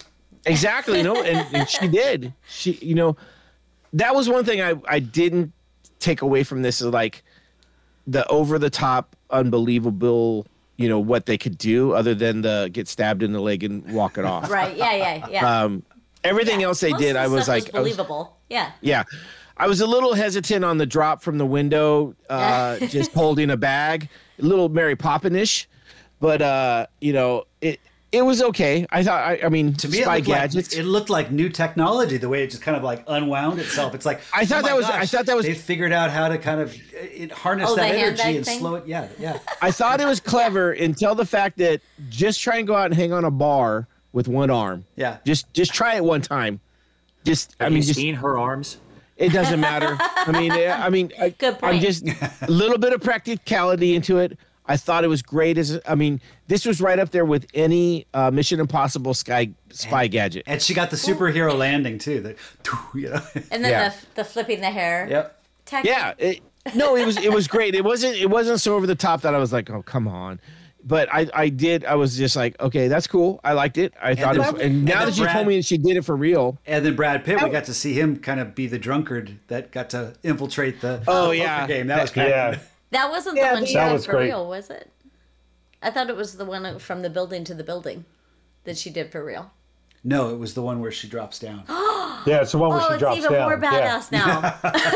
Exactly. 0.44 1.02
No, 1.02 1.22
and, 1.22 1.54
and 1.54 1.68
she 1.68 1.86
did. 1.88 2.32
She, 2.48 2.72
you 2.72 2.94
know, 2.94 3.16
that 3.92 4.14
was 4.14 4.28
one 4.28 4.44
thing 4.44 4.60
I 4.60 4.74
I 4.88 4.98
didn't 4.98 5.52
take 6.00 6.22
away 6.22 6.42
from 6.42 6.62
this 6.62 6.80
is 6.80 6.88
like 6.88 7.22
the 8.06 8.26
over 8.26 8.58
the 8.58 8.70
top, 8.70 9.14
unbelievable. 9.30 10.46
You 10.76 10.88
know 10.88 10.98
what 10.98 11.26
they 11.26 11.38
could 11.38 11.58
do 11.58 11.92
other 11.92 12.14
than 12.14 12.42
the 12.42 12.70
get 12.72 12.88
stabbed 12.88 13.22
in 13.22 13.32
the 13.32 13.40
leg 13.40 13.62
and 13.62 13.92
walk 13.92 14.18
it 14.18 14.24
off. 14.24 14.50
Right. 14.50 14.76
Yeah. 14.76 14.94
Yeah. 14.94 15.26
Yeah. 15.30 15.62
Um, 15.62 15.84
everything 16.24 16.62
else 16.64 16.80
they 16.80 16.90
Most 16.90 17.00
did, 17.00 17.14
I 17.14 17.28
was 17.28 17.46
like, 17.46 17.72
I 17.74 17.80
was- 17.80 17.92
believable. 17.94 18.36
Yeah. 18.52 18.70
yeah. 18.80 19.04
I 19.56 19.66
was 19.68 19.80
a 19.80 19.86
little 19.86 20.14
hesitant 20.14 20.64
on 20.64 20.78
the 20.78 20.86
drop 20.86 21.22
from 21.22 21.38
the 21.38 21.46
window, 21.46 22.14
uh, 22.30 22.78
just 22.88 23.12
holding 23.12 23.50
a 23.50 23.56
bag, 23.56 24.08
a 24.38 24.42
little 24.42 24.68
Mary 24.68 24.96
Poppinish, 24.96 25.66
but 26.20 26.40
uh, 26.42 26.86
you 27.00 27.12
know, 27.12 27.44
it 27.60 27.78
it 28.10 28.22
was 28.22 28.42
okay. 28.42 28.86
I 28.90 29.02
thought, 29.02 29.22
I, 29.22 29.40
I 29.44 29.48
mean, 29.48 29.72
To 29.74 29.88
me, 29.88 29.98
it 29.98 30.04
spy 30.04 30.16
looked, 30.16 30.26
gadgets. 30.26 30.72
like, 30.74 30.80
it 30.84 30.86
looked 30.86 31.08
like 31.10 31.30
new 31.30 31.48
technology. 31.48 32.18
The 32.18 32.28
way 32.28 32.42
it 32.44 32.50
just 32.50 32.62
kind 32.62 32.76
of 32.76 32.82
like 32.82 33.04
unwound 33.06 33.58
itself. 33.58 33.94
It's 33.94 34.04
like 34.04 34.20
I 34.34 34.44
thought 34.44 34.64
oh 34.64 34.66
that 34.66 34.76
was- 34.76 34.84
I 34.86 35.06
thought 35.06 35.24
that 35.26 35.36
was- 35.36 35.46
They 35.46 35.54
figured 35.54 35.92
out 35.92 36.10
how 36.10 36.28
to 36.28 36.36
kind 36.38 36.60
of 36.60 36.76
it, 36.92 37.32
harness 37.32 37.70
Oh, 37.70 37.76
that 37.76 37.94
energy 37.94 38.36
and 38.36 38.44
thing? 38.44 38.58
slow 38.58 38.74
it. 38.76 38.86
Yeah, 38.86 39.08
yeah. 39.18 39.38
I 39.62 39.70
thought 39.70 40.00
it 40.00 40.06
was 40.06 40.20
clever 40.32 40.72
until 40.72 41.14
the 41.14 41.24
fact 41.26 41.56
that 41.58 41.80
just 42.10 42.40
try 42.42 42.56
and 42.58 42.66
go 42.66 42.74
out 42.74 42.86
and 42.86 42.94
hang 42.94 43.12
on 43.14 43.24
a 43.24 43.30
bar 43.30 43.86
with 44.12 44.28
one 44.28 44.50
arm. 44.50 44.84
Yeah. 44.96 45.16
Just 45.24 45.50
just 45.54 45.72
try 45.72 45.94
it 45.96 46.04
one 46.04 46.20
time. 46.20 46.60
Just 47.24 47.56
I 47.60 47.68
mean, 47.68 47.78
you 47.78 47.82
just 47.82 47.98
seen 47.98 48.14
her 48.16 48.38
arms? 48.38 48.78
it 49.16 49.32
doesn't 49.32 49.60
matter. 49.60 49.96
I 50.00 50.32
mean, 50.32 50.50
I 50.52 50.88
mean, 50.88 51.12
I, 51.20 51.28
Good 51.38 51.58
I'm 51.62 51.78
just 51.80 52.04
a 52.08 52.50
little 52.50 52.78
bit 52.78 52.92
of 52.92 53.00
practicality 53.02 53.94
into 53.94 54.18
it. 54.18 54.36
I 54.66 54.76
thought 54.76 55.04
it 55.04 55.08
was 55.08 55.22
great. 55.22 55.58
As 55.58 55.80
I 55.86 55.94
mean, 55.94 56.20
this 56.46 56.64
was 56.64 56.80
right 56.80 56.98
up 56.98 57.10
there 57.10 57.24
with 57.24 57.46
any 57.52 58.06
uh, 58.14 58.30
Mission 58.30 58.58
Impossible 58.60 59.12
sky 59.14 59.50
spy 59.70 60.06
gadget. 60.06 60.44
And 60.46 60.62
she 60.62 60.72
got 60.74 60.90
the 60.90 60.96
superhero 60.96 61.56
landing 61.56 61.98
too. 61.98 62.20
The, 62.20 62.36
you 62.94 63.10
know. 63.10 63.20
And 63.50 63.64
then 63.64 63.70
Yeah. 63.70 63.88
the, 63.88 63.94
the 64.16 64.24
flipping 64.24 64.60
the 64.60 64.70
hair. 64.70 65.06
yep. 65.10 65.38
Tech- 65.64 65.84
Yeah, 65.84 66.14
it, 66.18 66.40
no, 66.74 66.96
it 66.96 67.04
was 67.04 67.16
it 67.16 67.32
was 67.32 67.48
great. 67.48 67.74
It 67.74 67.84
wasn't 67.84 68.16
it 68.16 68.30
wasn't 68.30 68.60
so 68.60 68.76
over 68.76 68.86
the 68.86 68.94
top 68.94 69.22
that 69.22 69.34
I 69.34 69.38
was 69.38 69.52
like, 69.52 69.68
oh 69.70 69.82
come 69.82 70.06
on. 70.08 70.40
But 70.84 71.08
I, 71.12 71.28
I 71.32 71.48
did 71.48 71.84
I 71.84 71.94
was 71.94 72.16
just 72.16 72.34
like 72.34 72.60
okay 72.60 72.88
that's 72.88 73.06
cool 73.06 73.40
I 73.44 73.52
liked 73.52 73.78
it 73.78 73.94
I 74.02 74.14
thought 74.14 74.34
it 74.36 74.40
was, 74.40 74.48
and 74.54 74.60
and 74.60 74.84
now 74.84 74.98
then 75.00 75.06
that 75.10 75.16
you 75.16 75.22
Brad- 75.24 75.34
told 75.36 75.46
me 75.46 75.56
that 75.56 75.64
she 75.64 75.78
did 75.78 75.96
it 75.96 76.04
for 76.04 76.16
real 76.16 76.58
And 76.66 76.84
then 76.84 76.96
Brad 76.96 77.24
Pitt, 77.24 77.40
we 77.42 77.50
got 77.50 77.64
to 77.64 77.74
see 77.74 77.92
him 77.92 78.16
kind 78.16 78.40
of 78.40 78.54
be 78.54 78.66
the 78.66 78.78
drunkard 78.78 79.38
that 79.48 79.70
got 79.70 79.90
to 79.90 80.14
infiltrate 80.22 80.80
the 80.80 81.02
Oh, 81.06 81.26
poker 81.26 81.34
yeah. 81.34 81.66
game. 81.66 81.86
That 81.86 82.02
was 82.02 82.10
kind 82.10 82.28
Yeah. 82.30 82.48
of 82.52 82.68
That 82.90 83.10
wasn't 83.10 83.36
Yeah, 83.36 83.50
the 83.50 83.54
one 83.54 83.66
she 83.66 83.74
That 83.74 83.86
did 83.88 83.92
was 83.94 84.06
for 84.06 84.12
great. 84.12 84.24
real, 84.26 84.48
was 84.48 84.70
it? 84.70 84.90
I 85.82 85.90
thought 85.90 86.10
it 86.10 86.16
was 86.16 86.36
the 86.36 86.44
one 86.44 86.78
from 86.78 87.02
the 87.02 87.10
building 87.10 87.44
to 87.44 87.54
the 87.54 87.64
building 87.64 88.04
that 88.64 88.76
she 88.76 88.90
did 88.90 89.10
for 89.12 89.24
real. 89.24 89.50
no. 90.04 90.30
It 90.30 90.38
was 90.38 90.54
the 90.54 90.62
one 90.62 90.80
where 90.80 90.90
she 90.92 91.08
drops 91.08 91.38
down. 91.38 91.62
Yeah, 92.24 92.42
it's 92.42 92.52
the 92.52 92.58
one 92.58 92.70
where 92.70 92.80
Oh, 92.80 92.86
she 92.88 92.92
it's 92.94 93.00
drops 93.00 93.18
even 93.18 93.32
down. 93.32 93.48
more 93.50 93.58
Yeah. 93.60 93.98
badass 93.98 94.12
now. 94.12 94.60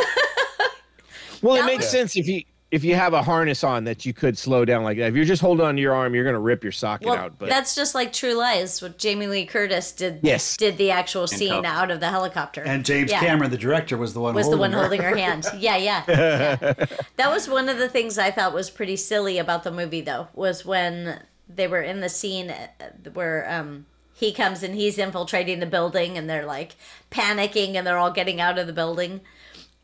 Well, 1.43 1.57
it 1.57 1.67
makes 1.67 1.85
was- 1.85 1.91
sense 1.91 2.17
if 2.17 2.27
you 2.29 2.43
if 2.73 2.83
you 2.83 2.97
have 2.97 3.13
a 3.15 3.23
harness 3.23 3.63
on 3.63 3.85
that 3.85 4.05
you 4.05 4.13
could 4.13 4.37
slow 4.37 4.65
down 4.65 4.83
like 4.83 4.99
that. 4.99 5.07
If 5.09 5.15
you're 5.15 5.25
just 5.25 5.41
holding 5.41 5.65
on 5.65 5.77
to 5.77 5.81
your 5.81 5.95
arm, 5.95 6.15
you're 6.15 6.25
gonna 6.25 6.41
rip 6.41 6.65
your 6.65 6.73
socket 6.73 7.07
Well, 7.07 7.17
out. 7.17 7.39
But 7.39 7.49
that's 7.49 7.75
just 7.77 7.95
like 7.95 8.13
True 8.13 8.35
Lies. 8.35 8.83
What 8.83 8.99
Jamie 8.99 9.29
Lee 9.29 9.47
Curtis 9.47 9.93
did. 9.93 10.19
Yes. 10.23 10.57
Did 10.57 10.77
the 10.77 10.91
actual 10.91 11.27
scene 11.29 11.53
Handcuffed. 11.53 11.77
out 11.77 11.91
of 11.93 12.01
the 12.01 12.09
helicopter. 12.11 12.63
And 12.63 12.85
James 12.85 13.11
Yeah. 13.13 13.21
Cameron, 13.21 13.51
the 13.53 13.57
director, 13.57 13.97
was 13.97 14.15
the 14.15 14.21
one 14.21 14.35
was 14.35 14.47
the 14.47 14.57
holding 14.57 14.61
one 14.61 14.73
her. 14.73 14.81
holding 14.81 15.03
her 15.03 15.17
hand. 15.17 15.47
Yeah, 15.59 15.77
yeah, 15.77 16.03
yeah. 16.09 16.75
That 17.17 17.31
was 17.31 17.49
one 17.49 17.69
of 17.69 17.79
the 17.79 17.89
things 17.89 18.19
I 18.19 18.31
thought 18.33 18.53
was 18.53 18.69
pretty 18.69 18.97
silly 18.97 19.39
about 19.39 19.63
the 19.63 19.71
movie, 19.71 20.01
though, 20.01 20.27
was 20.35 20.65
when 20.67 21.23
they 21.49 21.69
were 21.69 21.83
in 21.83 22.01
the 22.01 22.09
scene 22.09 22.51
uh, 22.51 22.67
where 23.15 23.49
um, 23.49 23.87
he 24.13 24.33
comes 24.33 24.65
and 24.65 24.75
he's 24.75 24.99
infiltrating 24.99 25.61
the 25.61 25.67
building, 25.67 26.19
and 26.19 26.29
they're 26.29 26.45
like 26.47 26.75
panicking, 27.13 27.75
and 27.77 27.87
they're 27.87 27.99
all 27.99 28.11
getting 28.11 28.41
out 28.41 28.59
of 28.59 28.67
the 28.67 28.73
building, 28.73 29.21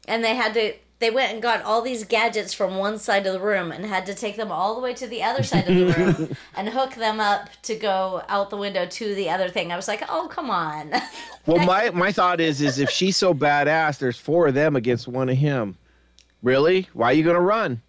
and 0.09 0.25
they 0.25 0.35
had 0.35 0.53
to. 0.55 0.75
They 1.03 1.11
went 1.11 1.33
and 1.33 1.43
got 1.43 1.62
all 1.62 1.83
these 1.83 2.05
gadgets 2.05 2.55
from 2.55 2.77
one 2.77 2.97
side 2.97 3.27
of 3.27 3.33
the 3.33 3.41
room 3.41 3.73
and 3.73 3.85
had 3.85 4.07
to 4.07 4.15
take 4.15 4.37
them 4.37 4.53
all 4.53 4.77
the 4.77 4.81
way 4.81 4.95
to 4.95 5.07
the 5.09 5.20
other 5.24 5.43
side 5.43 5.69
of 5.69 5.74
the 5.77 5.87
room 5.93 6.37
and 6.57 6.69
hook 6.69 6.95
them 6.95 7.19
up 7.19 7.51
to 7.62 7.74
go 7.74 8.23
out 8.29 8.51
the 8.51 8.57
window 8.57 8.87
to 8.87 9.15
the 9.16 9.29
other 9.29 9.49
thing. 9.49 9.73
I 9.73 9.77
was 9.77 9.89
like, 9.89 10.05
"Oh, 10.09 10.29
come 10.31 10.49
on." 10.49 10.93
well, 11.47 11.66
my 11.66 11.91
my 11.91 12.12
thought 12.12 12.41
is 12.41 12.61
is 12.61 12.79
if 12.79 12.89
she's 12.89 13.16
so 13.16 13.35
badass, 13.35 13.99
there's 13.99 14.16
four 14.16 14.47
of 14.47 14.55
them 14.55 14.77
against 14.77 15.09
one 15.09 15.29
of 15.29 15.37
him. 15.37 15.77
Really? 16.41 16.89
Why 16.93 17.07
are 17.11 17.12
you 17.15 17.24
gonna 17.24 17.41
run? 17.41 17.83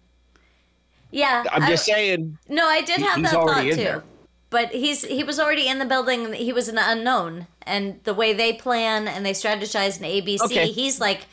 yeah, 1.10 1.44
I'm 1.52 1.62
I- 1.62 1.68
just 1.68 1.84
saying. 1.84 2.38
No, 2.48 2.66
I 2.66 2.80
did 2.82 3.00
have 3.00 3.22
that 3.22 3.30
thought 3.30 3.62
too. 3.62 3.74
there. 3.76 4.02
But 4.50 4.70
he's 4.72 5.04
he 5.04 5.22
was 5.24 5.38
already 5.38 5.68
in 5.68 5.78
the 5.78 5.84
building. 5.84 6.32
He 6.32 6.52
was 6.52 6.68
an 6.68 6.78
unknown, 6.78 7.46
and 7.62 8.00
the 8.04 8.14
way 8.14 8.32
they 8.32 8.52
plan 8.52 9.06
and 9.06 9.24
they 9.24 9.32
strategize 9.32 9.98
in 9.98 10.04
ABC, 10.04 10.42
Okay. 10.46 10.66
he's 10.66 11.00
like 11.00 11.26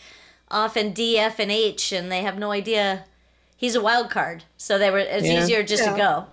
off 0.51 0.77
in 0.77 0.93
D, 0.93 1.17
F, 1.17 1.39
and 1.39 1.51
H, 1.51 1.91
and 1.91 2.11
they 2.11 2.21
have 2.21 2.37
no 2.37 2.51
idea. 2.51 3.05
He's 3.55 3.75
a 3.75 3.81
wild 3.81 4.09
card, 4.09 4.43
so 4.57 4.77
they 4.77 4.89
were. 4.91 4.99
It's 4.99 5.27
Yeah. 5.27 5.43
easier 5.43 5.63
just 5.63 5.83
to 5.83 5.91
Yeah. 5.91 5.97
go. 5.97 6.25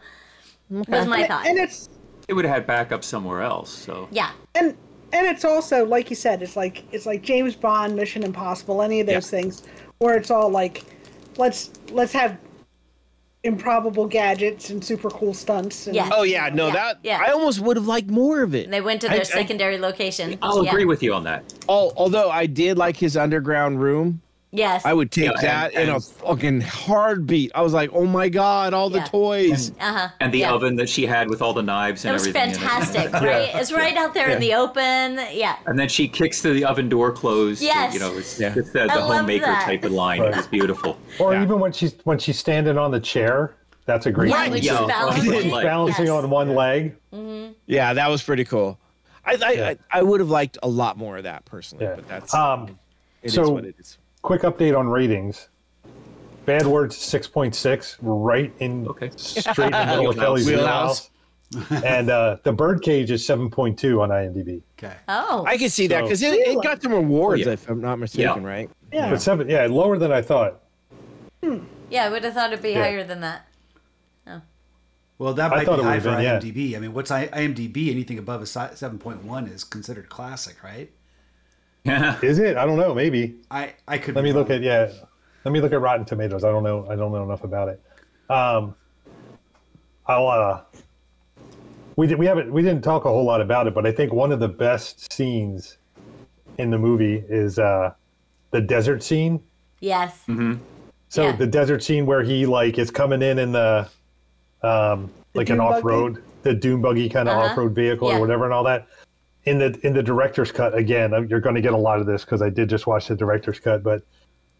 Was 0.88 1.06
my 1.06 1.20
And, 1.20 1.28
thought. 1.28 1.46
and 1.46 1.58
it's 1.58 1.88
It 2.28 2.34
would 2.34 2.44
have 2.44 2.54
had 2.54 2.66
backup 2.66 3.04
somewhere 3.04 3.40
else. 3.42 3.70
So 3.70 4.08
yeah, 4.10 4.30
and 4.54 4.76
and 5.12 5.26
it's 5.26 5.44
also 5.44 5.86
like 5.86 6.10
you 6.10 6.16
said, 6.16 6.42
it's 6.42 6.56
like 6.56 6.84
it's 6.92 7.06
like 7.06 7.22
James 7.22 7.54
Bond, 7.54 7.96
Mission 7.96 8.22
Impossible, 8.22 8.82
any 8.82 9.00
of 9.00 9.06
those 9.06 9.32
Yeah. 9.32 9.40
things, 9.40 9.62
where 9.98 10.14
it's 10.16 10.30
all 10.30 10.50
like, 10.50 10.84
let's 11.38 11.70
let's 11.90 12.12
have 12.12 12.36
improbable 13.44 14.06
gadgets 14.06 14.70
and 14.70 14.84
super 14.84 15.08
cool 15.10 15.32
stunts. 15.32 15.86
And, 15.86 15.94
Yeah. 15.96 16.10
Oh 16.12 16.22
yeah, 16.22 16.48
no, 16.52 16.66
Yeah, 16.68 16.72
that 16.72 16.98
yeah. 17.02 17.20
I 17.24 17.30
almost 17.30 17.60
would 17.60 17.76
have 17.76 17.86
liked 17.86 18.10
more 18.10 18.42
of 18.42 18.54
it. 18.54 18.64
and 18.64 18.72
they 18.72 18.80
went 18.80 19.00
to 19.02 19.08
their 19.08 19.20
I- 19.20 19.24
secondary 19.24 19.78
location. 19.78 20.36
I'll 20.42 20.64
yeah. 20.64 20.70
agree 20.70 20.84
with 20.84 21.02
you 21.02 21.14
on 21.14 21.24
that. 21.24 21.44
Al- 21.68 21.92
although 21.96 22.30
I 22.30 22.46
did 22.46 22.78
like 22.78 22.96
his 22.96 23.16
underground 23.16 23.80
room. 23.80 24.20
Yes, 24.50 24.86
I 24.86 24.94
would 24.94 25.10
take 25.10 25.24
Yeah, 25.26 25.30
and- 25.32 25.42
that 25.42 25.72
in 25.74 25.88
a 25.90 25.94
and- 25.96 26.04
fucking 26.04 26.60
heartbeat. 26.62 27.52
I 27.54 27.60
was 27.60 27.74
like, 27.74 27.90
oh 27.92 28.06
my 28.06 28.30
god, 28.30 28.72
all 28.72 28.88
the 28.88 28.98
Yeah. 29.00 29.04
toys. 29.04 29.72
Uh 29.78 29.92
huh. 29.92 30.08
And 30.20 30.32
the 30.32 30.38
yeah. 30.38 30.52
oven 30.52 30.74
that 30.76 30.88
she 30.88 31.04
had 31.04 31.28
with 31.28 31.42
all 31.42 31.52
the 31.52 31.62
knives 31.62 32.04
It 32.04 32.08
and 32.08 32.14
was 32.14 32.22
everything. 32.26 32.50
in 32.50 32.56
it. 32.56 32.58
fantastic, 32.58 33.12
right? 33.20 33.50
It's 33.54 33.70
right 33.72 33.94
out 33.96 34.14
there 34.14 34.30
in 34.30 34.40
the 34.40 34.54
open. 34.54 35.18
Yeah. 35.32 35.56
And 35.66 35.78
then 35.78 35.88
she 35.90 36.08
kicks 36.08 36.40
the 36.40 36.64
oven 36.64 36.88
door 36.88 37.12
closed. 37.12 37.60
Yes. 37.62 37.92
You 37.92 38.00
know, 38.00 38.16
it's, 38.16 38.40
Yeah. 38.40 38.54
it's 38.56 38.70
the, 38.70 38.84
the 38.84 38.90
homemaker 38.90 39.44
that. 39.44 39.64
type 39.66 39.84
of 39.84 39.92
line. 39.92 40.22
Right. 40.22 40.34
It's 40.34 40.46
beautiful. 40.46 40.98
Or 41.18 41.34
Yeah. 41.34 41.42
even 41.42 41.60
when 41.60 41.72
she's 41.72 41.94
when 42.04 42.18
she's 42.18 42.38
standing 42.38 42.78
on 42.78 42.90
the 42.90 43.00
chair, 43.00 43.54
that's 43.84 44.06
a 44.06 44.10
great. 44.10 44.30
Yeah, 44.30 44.44
scene. 44.44 44.52
when 44.52 44.62
Yeah. 44.62 44.78
she's 44.78 44.86
balancing. 44.88 45.24
She's 45.32 45.42
She's 45.42 45.52
balancing 45.52 46.06
Yes. 46.06 46.14
on 46.24 46.30
one 46.30 46.54
leg. 46.54 46.96
Yeah, 47.66 47.92
that 47.92 48.08
was 48.08 48.22
pretty 48.22 48.46
cool. 48.46 48.78
I 49.26 49.32
I, 49.44 49.52
Yeah. 49.52 49.68
I, 49.92 49.98
I 49.98 50.02
would 50.02 50.20
have 50.20 50.30
liked 50.30 50.56
a 50.62 50.68
lot 50.68 50.96
more 50.96 51.18
of 51.18 51.24
that 51.24 51.44
personally, 51.44 51.84
Yeah. 51.84 51.96
but 51.96 52.08
that's 52.08 52.32
Um, 52.32 52.78
it 53.22 53.26
is 53.26 53.34
so- 53.34 53.50
what 53.50 53.66
it 53.66 53.74
is. 53.78 53.97
Quick 54.22 54.42
update 54.42 54.78
on 54.78 54.88
ratings. 54.88 55.48
Bad 56.46 56.66
Words 56.66 56.96
6.6, 56.96 57.96
right 58.00 58.52
in 58.58 58.86
Okay. 58.88 59.10
straight 59.16 59.66
in 59.66 59.72
the 59.72 59.86
middle 59.86 60.08
of 60.10 60.16
Kelly's 60.16 60.46
Wheelhouse. 60.46 61.10
wheelhouse. 61.52 61.82
and 61.84 62.10
uh, 62.10 62.36
the 62.42 62.52
Birdcage 62.52 63.10
is 63.10 63.22
7.2 63.26 64.00
on 64.00 64.08
IMDb. 64.10 64.62
Okay. 64.78 64.94
Oh. 65.08 65.44
I 65.46 65.56
can 65.58 65.68
see 65.70 65.86
that 65.88 66.02
because 66.02 66.22
it, 66.22 66.34
it 66.34 66.62
got 66.62 66.82
some 66.82 66.92
awards, 66.92 67.42
Oh, 67.42 67.46
yeah. 67.48 67.52
if 67.52 67.68
I'm 67.68 67.80
not 67.80 67.96
mistaken, 67.98 68.42
Yeah. 68.42 68.48
right? 68.48 68.70
yeah. 68.92 69.10
But 69.10 69.20
seven, 69.22 69.48
yeah, 69.48 69.66
lower 69.66 69.98
than 69.98 70.10
I 70.12 70.22
thought. 70.22 70.60
yeah, 71.42 72.04
I 72.04 72.08
would 72.10 72.24
have 72.24 72.34
thought 72.34 72.52
it'd 72.52 72.62
be 72.62 72.70
Yeah. 72.70 72.82
higher 72.82 73.04
than 73.04 73.20
that. 73.20 73.46
Oh. 74.26 74.40
Well, 75.18 75.34
that 75.34 75.50
might 75.50 75.66
thought 75.66 75.76
be 75.76 75.82
it 75.82 75.86
high 75.86 76.00
for 76.00 76.10
been, 76.16 76.22
yeah. 76.22 76.38
IMDb. 76.40 76.76
I 76.76 76.80
mean, 76.80 76.92
what's 76.94 77.10
IMDb? 77.10 77.90
Anything 77.90 78.18
above 78.18 78.40
a 78.40 78.44
7.1 78.44 79.52
is 79.52 79.64
considered 79.64 80.08
classic, 80.08 80.62
right? 80.62 80.90
Yeah. 81.88 82.18
Is 82.22 82.38
it? 82.38 82.56
I 82.56 82.66
don't 82.66 82.76
know. 82.76 82.94
Maybe. 82.94 83.36
I, 83.50 83.74
I 83.86 83.98
could 83.98 84.14
Let 84.14 84.22
be 84.22 84.28
me 84.30 84.32
look 84.32 84.50
at 84.50 84.62
yeah. 84.62 84.90
Let 85.44 85.52
me 85.52 85.60
look 85.60 85.72
at 85.72 85.80
Rotten 85.80 86.04
Tomatoes. 86.04 86.44
I 86.44 86.50
don't 86.50 86.62
know. 86.62 86.86
I 86.90 86.96
don't 86.96 87.12
know 87.12 87.22
enough 87.24 87.44
about 87.44 87.68
it. 87.68 87.80
Um, 88.30 88.74
I'll. 90.06 90.28
Uh, 90.28 90.60
we 91.96 92.06
did. 92.06 92.18
We 92.18 92.26
haven't. 92.26 92.52
We 92.52 92.62
didn't 92.62 92.82
talk 92.82 93.04
a 93.04 93.08
whole 93.08 93.24
lot 93.24 93.40
about 93.40 93.66
it, 93.66 93.74
but 93.74 93.86
I 93.86 93.92
think 93.92 94.12
one 94.12 94.32
of 94.32 94.40
the 94.40 94.48
best 94.48 95.12
scenes 95.12 95.78
in 96.58 96.70
the 96.70 96.78
movie 96.78 97.24
is 97.28 97.58
uh, 97.58 97.92
the 98.50 98.60
desert 98.60 99.02
scene. 99.02 99.40
Yes. 99.80 100.22
Mm-hmm. 100.28 100.54
So 101.08 101.22
Yeah. 101.24 101.36
the 101.36 101.46
desert 101.46 101.82
scene 101.82 102.04
where 102.04 102.22
he 102.22 102.44
like 102.46 102.78
is 102.78 102.90
coming 102.90 103.22
in 103.22 103.38
in 103.38 103.52
the 103.52 103.88
um 104.62 105.10
like 105.34 105.50
an 105.50 105.60
off 105.60 105.84
road, 105.84 106.22
the 106.42 106.52
dune 106.52 106.82
buggy 106.82 107.08
kind 107.08 107.28
of 107.28 107.36
Uh-huh. 107.36 107.52
off 107.52 107.56
road 107.56 107.74
vehicle 107.74 108.08
Yeah. 108.10 108.16
or 108.16 108.20
whatever 108.20 108.44
and 108.44 108.52
all 108.52 108.64
that. 108.64 108.88
In 109.48 109.58
the 109.58 109.78
in 109.82 109.94
the 109.94 110.02
director's 110.02 110.52
cut 110.52 110.76
again, 110.76 111.10
you're 111.28 111.40
going 111.40 111.54
to 111.54 111.60
get 111.60 111.72
a 111.72 111.78
lot 111.78 112.00
of 112.00 112.06
this 112.06 112.24
because 112.24 112.42
I 112.42 112.50
did 112.50 112.68
just 112.68 112.86
watch 112.86 113.08
the 113.08 113.16
director's 113.16 113.60
cut, 113.60 113.82
but 113.82 114.02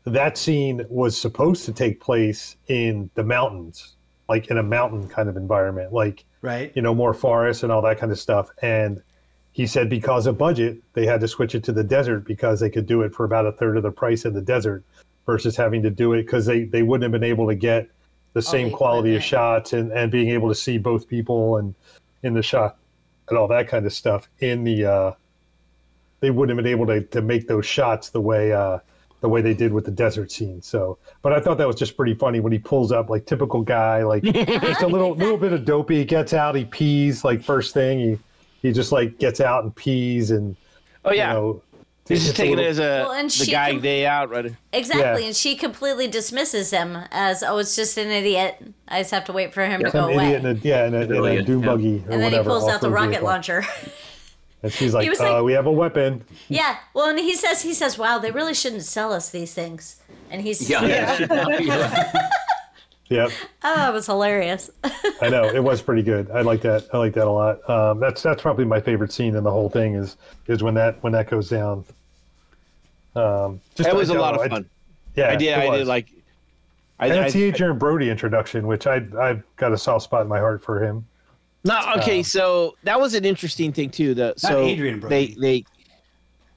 that 0.05 0.39
scene 0.39 0.85
was 0.89 1.16
supposed 1.16 1.65
to 1.66 1.73
take 1.73 2.01
place 2.01 2.56
in 2.69 3.10
the 3.15 3.24
mountains, 3.24 3.97
like 4.28 4.48
in 4.48 4.59
a 4.59 4.62
mountain 4.62 5.09
kind 5.09 5.28
of 5.28 5.36
environment, 5.36 5.93
like 5.93 6.24
Right. 6.40 6.73
you 6.74 6.82
know 6.82 6.94
more 6.94 7.15
forest 7.15 7.62
and 7.65 7.73
all 7.73 7.82
that 7.82 7.98
kind 7.98 8.12
of 8.12 8.19
stuff. 8.19 8.51
And 8.62 9.02
he 9.52 9.66
said 9.66 9.90
because 9.90 10.27
of 10.27 10.39
budget, 10.39 10.78
they 10.93 11.05
had 11.05 11.20
to 11.20 11.28
switch 11.28 11.55
it 11.55 11.65
to 11.65 11.73
the 11.73 11.82
desert 11.82 12.24
because 12.24 12.60
they 12.60 12.70
could 12.70 12.86
do 12.86 13.02
it 13.02 13.12
for 13.12 13.24
about 13.24 13.44
a 13.44 13.52
third 13.52 13.77
of 13.77 13.82
the 13.82 13.90
price 13.90 14.24
in 14.24 14.32
the 14.32 14.40
desert 14.40 14.85
versus 15.27 15.56
having 15.56 15.82
to 15.82 15.90
do 15.90 16.12
it 16.12 16.23
because 16.23 16.47
they, 16.47 16.65
they 16.65 16.82
wouldn't 16.82 17.02
have 17.02 17.20
been 17.20 17.28
able 17.28 17.48
to 17.48 17.55
get 17.55 17.89
the 18.35 18.39
oh, 18.39 18.40
same 18.40 18.70
the 18.70 18.77
quality 18.77 19.16
of 19.16 19.23
shots 19.23 19.73
and, 19.73 19.90
and 19.93 20.12
being 20.12 20.28
able 20.28 20.48
to 20.48 20.55
see 20.55 20.78
both 20.78 21.09
people 21.09 21.56
and 21.56 21.74
in 22.23 22.35
the 22.35 22.43
shot 22.43 22.77
and 23.30 23.38
all 23.38 23.48
that 23.48 23.68
kind 23.68 23.86
of 23.86 23.92
stuff 23.92 24.28
in 24.40 24.64
the 24.64 24.84
uh 24.84 25.12
they 26.20 26.30
wouldn't 26.30 26.56
have 26.56 26.64
been 26.64 26.70
able 26.70 26.86
to, 26.86 27.00
to 27.02 27.22
make 27.22 27.46
those 27.46 27.66
shots 27.66 28.10
the 28.10 28.20
way 28.20 28.52
uh 28.52 28.78
the 29.20 29.28
way 29.28 29.42
they 29.42 29.55
did 29.55 29.72
with 29.72 29.84
the 29.84 29.90
desert 29.90 30.30
scene. 30.30 30.62
So 30.62 30.98
but 31.22 31.32
i 31.32 31.40
thought 31.40 31.59
that 31.59 31.66
was 31.66 31.76
just 31.76 31.96
pretty 31.96 32.14
funny 32.14 32.40
when 32.40 32.52
he 32.52 32.59
pulls 32.59 32.92
up 32.92 33.10
like 33.10 33.26
typical 33.26 33.62
guy 33.62 34.05
like 34.05 34.22
just 34.24 34.82
a 34.82 34.86
little 34.86 35.14
little 35.14 35.38
bit 35.38 35.52
of 35.52 35.64
dopey. 35.64 35.96
He 35.96 36.05
gets 36.05 36.32
out 36.32 36.55
he 36.55 36.64
pees 36.64 37.24
like 37.24 37.42
first 37.42 37.74
thing 37.74 37.98
he 37.98 38.18
he 38.62 38.72
just 38.72 38.92
like 38.92 39.18
gets 39.18 39.40
out 39.40 39.64
and 39.64 39.74
pees 39.74 40.30
and 40.30 40.56
Oh 41.05 41.12
yeah, 41.12 41.28
you 41.28 41.34
know 41.34 41.62
he's 42.09 42.18
just 42.20 42.30
it's 42.30 42.39
a 42.39 42.43
taking 42.43 42.52
it 42.55 42.56
little- 42.56 42.70
as 42.70 42.78
a 42.78 43.05
Well, 43.06 43.12
and 43.12 43.30
the 43.30 43.44
she 43.44 43.51
guy 43.52 43.70
com- 43.72 43.80
day 43.80 44.06
out, 44.06 44.30
right? 44.30 44.52
Exactly, 44.72 45.22
Yeah. 45.22 45.26
and 45.28 45.36
she 45.36 45.55
completely 45.56 46.06
dismisses 46.09 46.70
him 46.70 46.97
as, 47.10 47.43
"Oh, 47.43 47.59
it's 47.59 47.76
just 47.76 47.97
an 47.98 48.09
idiot. 48.10 48.56
I 48.89 49.01
just 49.01 49.10
have 49.12 49.24
to 49.26 49.32
wait 49.32 49.52
for 49.55 49.64
him 49.64 49.82
to 49.85 49.90
some 49.90 50.09
go 50.09 50.14
away." 50.14 50.26
idiot 50.35 50.44
in 50.44 50.56
a 50.56 50.60
yeah 50.62 50.86
in 50.86 50.94
a, 50.94 50.98
in 50.98 51.02
a 51.05 51.06
Brilliant, 51.06 51.47
dune 51.47 51.60
yeah. 51.60 51.66
buggy 51.66 51.86
or 52.06 52.12
and 52.12 52.12
then 52.12 52.20
whatever 52.22 52.43
he 52.43 52.48
pulls 52.48 52.68
out 52.70 52.80
the 52.80 52.90
rocket 52.90 53.09
vehicle. 53.10 53.26
launcher. 53.28 53.64
and 54.62 54.72
she's 54.72 54.93
like, 54.94 55.09
was 55.09 55.20
uh, 55.20 55.35
like- 55.35 55.44
we 55.44 55.52
have 55.52 55.66
a 55.66 55.72
weapon 55.72 56.24
yeah. 56.48 56.76
Well, 56.94 57.09
and 57.10 57.18
he 57.18 57.35
says, 57.35 57.62
he 57.62 57.74
says, 57.74 57.97
"Wow, 57.98 58.18
they 58.18 58.30
really 58.30 58.55
shouldn't 58.55 58.82
sell 58.85 59.12
us 59.12 59.30
these 59.30 59.55
things." 59.55 59.97
And 60.30 60.43
he's 60.43 60.68
Yeah. 60.68 60.85
yeah. 60.85 62.27
yep 63.09 63.30
oh, 63.64 63.89
it 63.89 63.93
was 63.93 64.06
hilarious. 64.06 64.70
I 65.22 65.28
know 65.28 65.44
it 65.44 65.62
was 65.62 65.80
pretty 65.82 66.02
good. 66.02 66.30
I 66.30 66.43
like 66.43 66.60
that. 66.62 66.86
I 66.93 66.98
like 66.98 67.14
that 67.14 67.26
a 67.26 67.30
lot. 67.30 67.68
Um, 67.68 68.01
that's 68.01 68.22
that's 68.22 68.43
probably 68.43 68.64
my 68.64 68.80
favorite 68.80 69.12
scene 69.12 69.35
in 69.36 69.44
the 69.44 69.51
whole 69.51 69.68
thing 69.70 69.94
is 69.94 70.16
is 70.47 70.62
when 70.62 70.74
that 70.74 71.02
when 71.02 71.12
that 71.14 71.28
goes 71.30 71.48
down. 71.48 71.85
Um, 73.16 73.60
just 73.74 73.89
That 73.89 73.97
was 73.97 74.10
a 74.10 74.12
don't 74.14 74.22
lot 74.22 74.35
know, 74.35 74.43
of 74.43 74.47
I- 74.47 74.48
fun. 74.56 74.70
yeah, 75.16 75.30
I 75.30 75.36
did. 75.36 75.48
it 75.48 75.59
I 75.59 75.76
did 75.78 75.86
like. 75.86 76.06
I, 77.01 77.06
and 77.06 77.20
I, 77.20 77.24
it's 77.26 77.35
the 77.35 77.48
Adrien 77.48 77.78
Brody 77.78 78.10
introduction, 78.10 78.66
which 78.66 78.86
I 78.86 79.02
I've 79.20 79.44
got 79.56 79.72
a 79.72 79.78
soft 79.78 80.05
spot 80.05 80.22
in 80.22 80.28
my 80.28 80.39
heart 80.40 80.62
for 80.64 80.82
him. 80.82 81.06
no, 81.64 81.80
okay, 81.98 82.22
so 82.22 82.76
that 82.82 83.01
was 83.01 83.14
an 83.14 83.24
interesting 83.24 83.72
thing 83.72 83.90
too. 83.90 84.14
The 84.14 84.35
so 84.36 84.64
Adrien 84.66 85.01
Brody. 85.01 85.35
they 85.35 85.40
they 85.40 85.64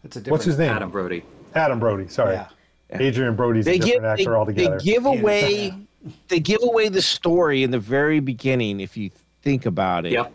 That's 0.04 0.16
a 0.16 0.20
different. 0.20 0.32
What's 0.32 0.46
his 0.46 0.58
name? 0.58 0.70
Adam 0.72 0.90
Brody. 0.90 1.24
Adam 1.56 1.80
Brody. 1.80 2.08
Sorry, 2.08 2.36
Yeah. 2.36 2.48
Adrien 2.94 3.36
Brody's 3.36 3.66
they 3.66 3.76
a 3.76 3.80
different 3.80 3.94
give 3.94 4.02
they, 4.04 4.10
actor 4.24 4.38
altogether. 4.38 4.78
they 4.80 4.84
give 4.84 5.04
Yeah. 5.04 5.10
away 5.20 5.74
they 6.28 6.40
give 6.40 6.62
away 6.64 6.90
the 6.90 7.02
story 7.02 7.64
in 7.64 7.72
the 7.72 7.80
very 7.80 8.20
beginning 8.20 8.80
if 8.80 8.98
you 8.98 9.12
think 9.42 9.66
about 9.66 10.06
it. 10.06 10.14
Yep. 10.14 10.34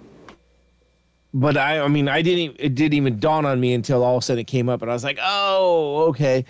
But 1.34 1.56
I 1.56 1.80
I 1.80 1.88
mean 1.88 2.08
I 2.08 2.22
didn't 2.22 2.56
it 2.58 2.74
didn't 2.74 2.94
even 2.94 3.18
dawn 3.18 3.44
on 3.44 3.60
me 3.60 3.74
until 3.74 4.02
all 4.02 4.16
of 4.16 4.22
a 4.22 4.24
sudden 4.24 4.40
it 4.40 4.46
came 4.46 4.68
up 4.68 4.82
and 4.82 4.90
I 4.90 4.94
was 4.94 5.04
like, 5.04 5.18
"Oh, 5.20 6.06
okay." 6.08 6.44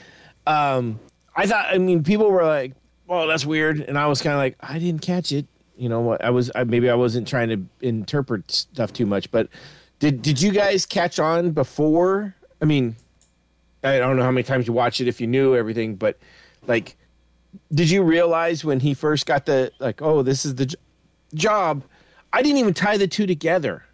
Um 0.46 1.00
I 1.34 1.46
thought 1.46 1.66
I 1.72 1.78
mean 1.78 2.02
people 2.02 2.30
were 2.30 2.44
like, 2.44 2.72
"Well, 3.06 3.26
that's 3.26 3.44
weird." 3.44 3.80
And 3.80 3.98
I 3.98 4.06
was 4.06 4.22
kind 4.22 4.34
of 4.34 4.38
like, 4.38 4.56
"I 4.60 4.78
didn't 4.78 5.02
catch 5.02 5.32
it." 5.32 5.46
You 5.76 5.88
know 5.88 6.00
what? 6.00 6.24
I 6.24 6.30
was 6.30 6.50
I, 6.54 6.64
maybe 6.64 6.88
I 6.88 6.94
wasn't 6.94 7.26
trying 7.26 7.48
to 7.48 7.86
interpret 7.86 8.50
stuff 8.50 8.92
too 8.92 9.06
much, 9.06 9.30
but 9.30 9.48
did 9.98 10.22
did 10.22 10.40
you 10.40 10.52
guys 10.52 10.86
catch 10.86 11.18
on 11.18 11.50
before? 11.50 12.34
I 12.60 12.64
mean, 12.64 12.96
I 13.82 13.98
don't 13.98 14.16
know 14.16 14.22
how 14.22 14.30
many 14.30 14.44
times 14.44 14.66
you 14.66 14.72
watched 14.72 15.00
it 15.00 15.08
if 15.08 15.20
you 15.20 15.26
knew 15.26 15.54
everything, 15.54 15.96
but 15.96 16.18
like, 16.66 16.96
did 17.72 17.90
you 17.90 18.02
realize 18.02 18.64
when 18.64 18.80
he 18.80 18.94
first 18.94 19.26
got 19.26 19.46
the 19.46 19.72
like, 19.78 20.02
oh, 20.02 20.22
this 20.22 20.44
is 20.44 20.54
the 20.54 20.66
j- 20.66 20.76
job? 21.34 21.82
I 22.32 22.42
didn't 22.42 22.58
even 22.58 22.74
tie 22.74 22.96
the 22.96 23.08
two 23.08 23.26
together. 23.26 23.84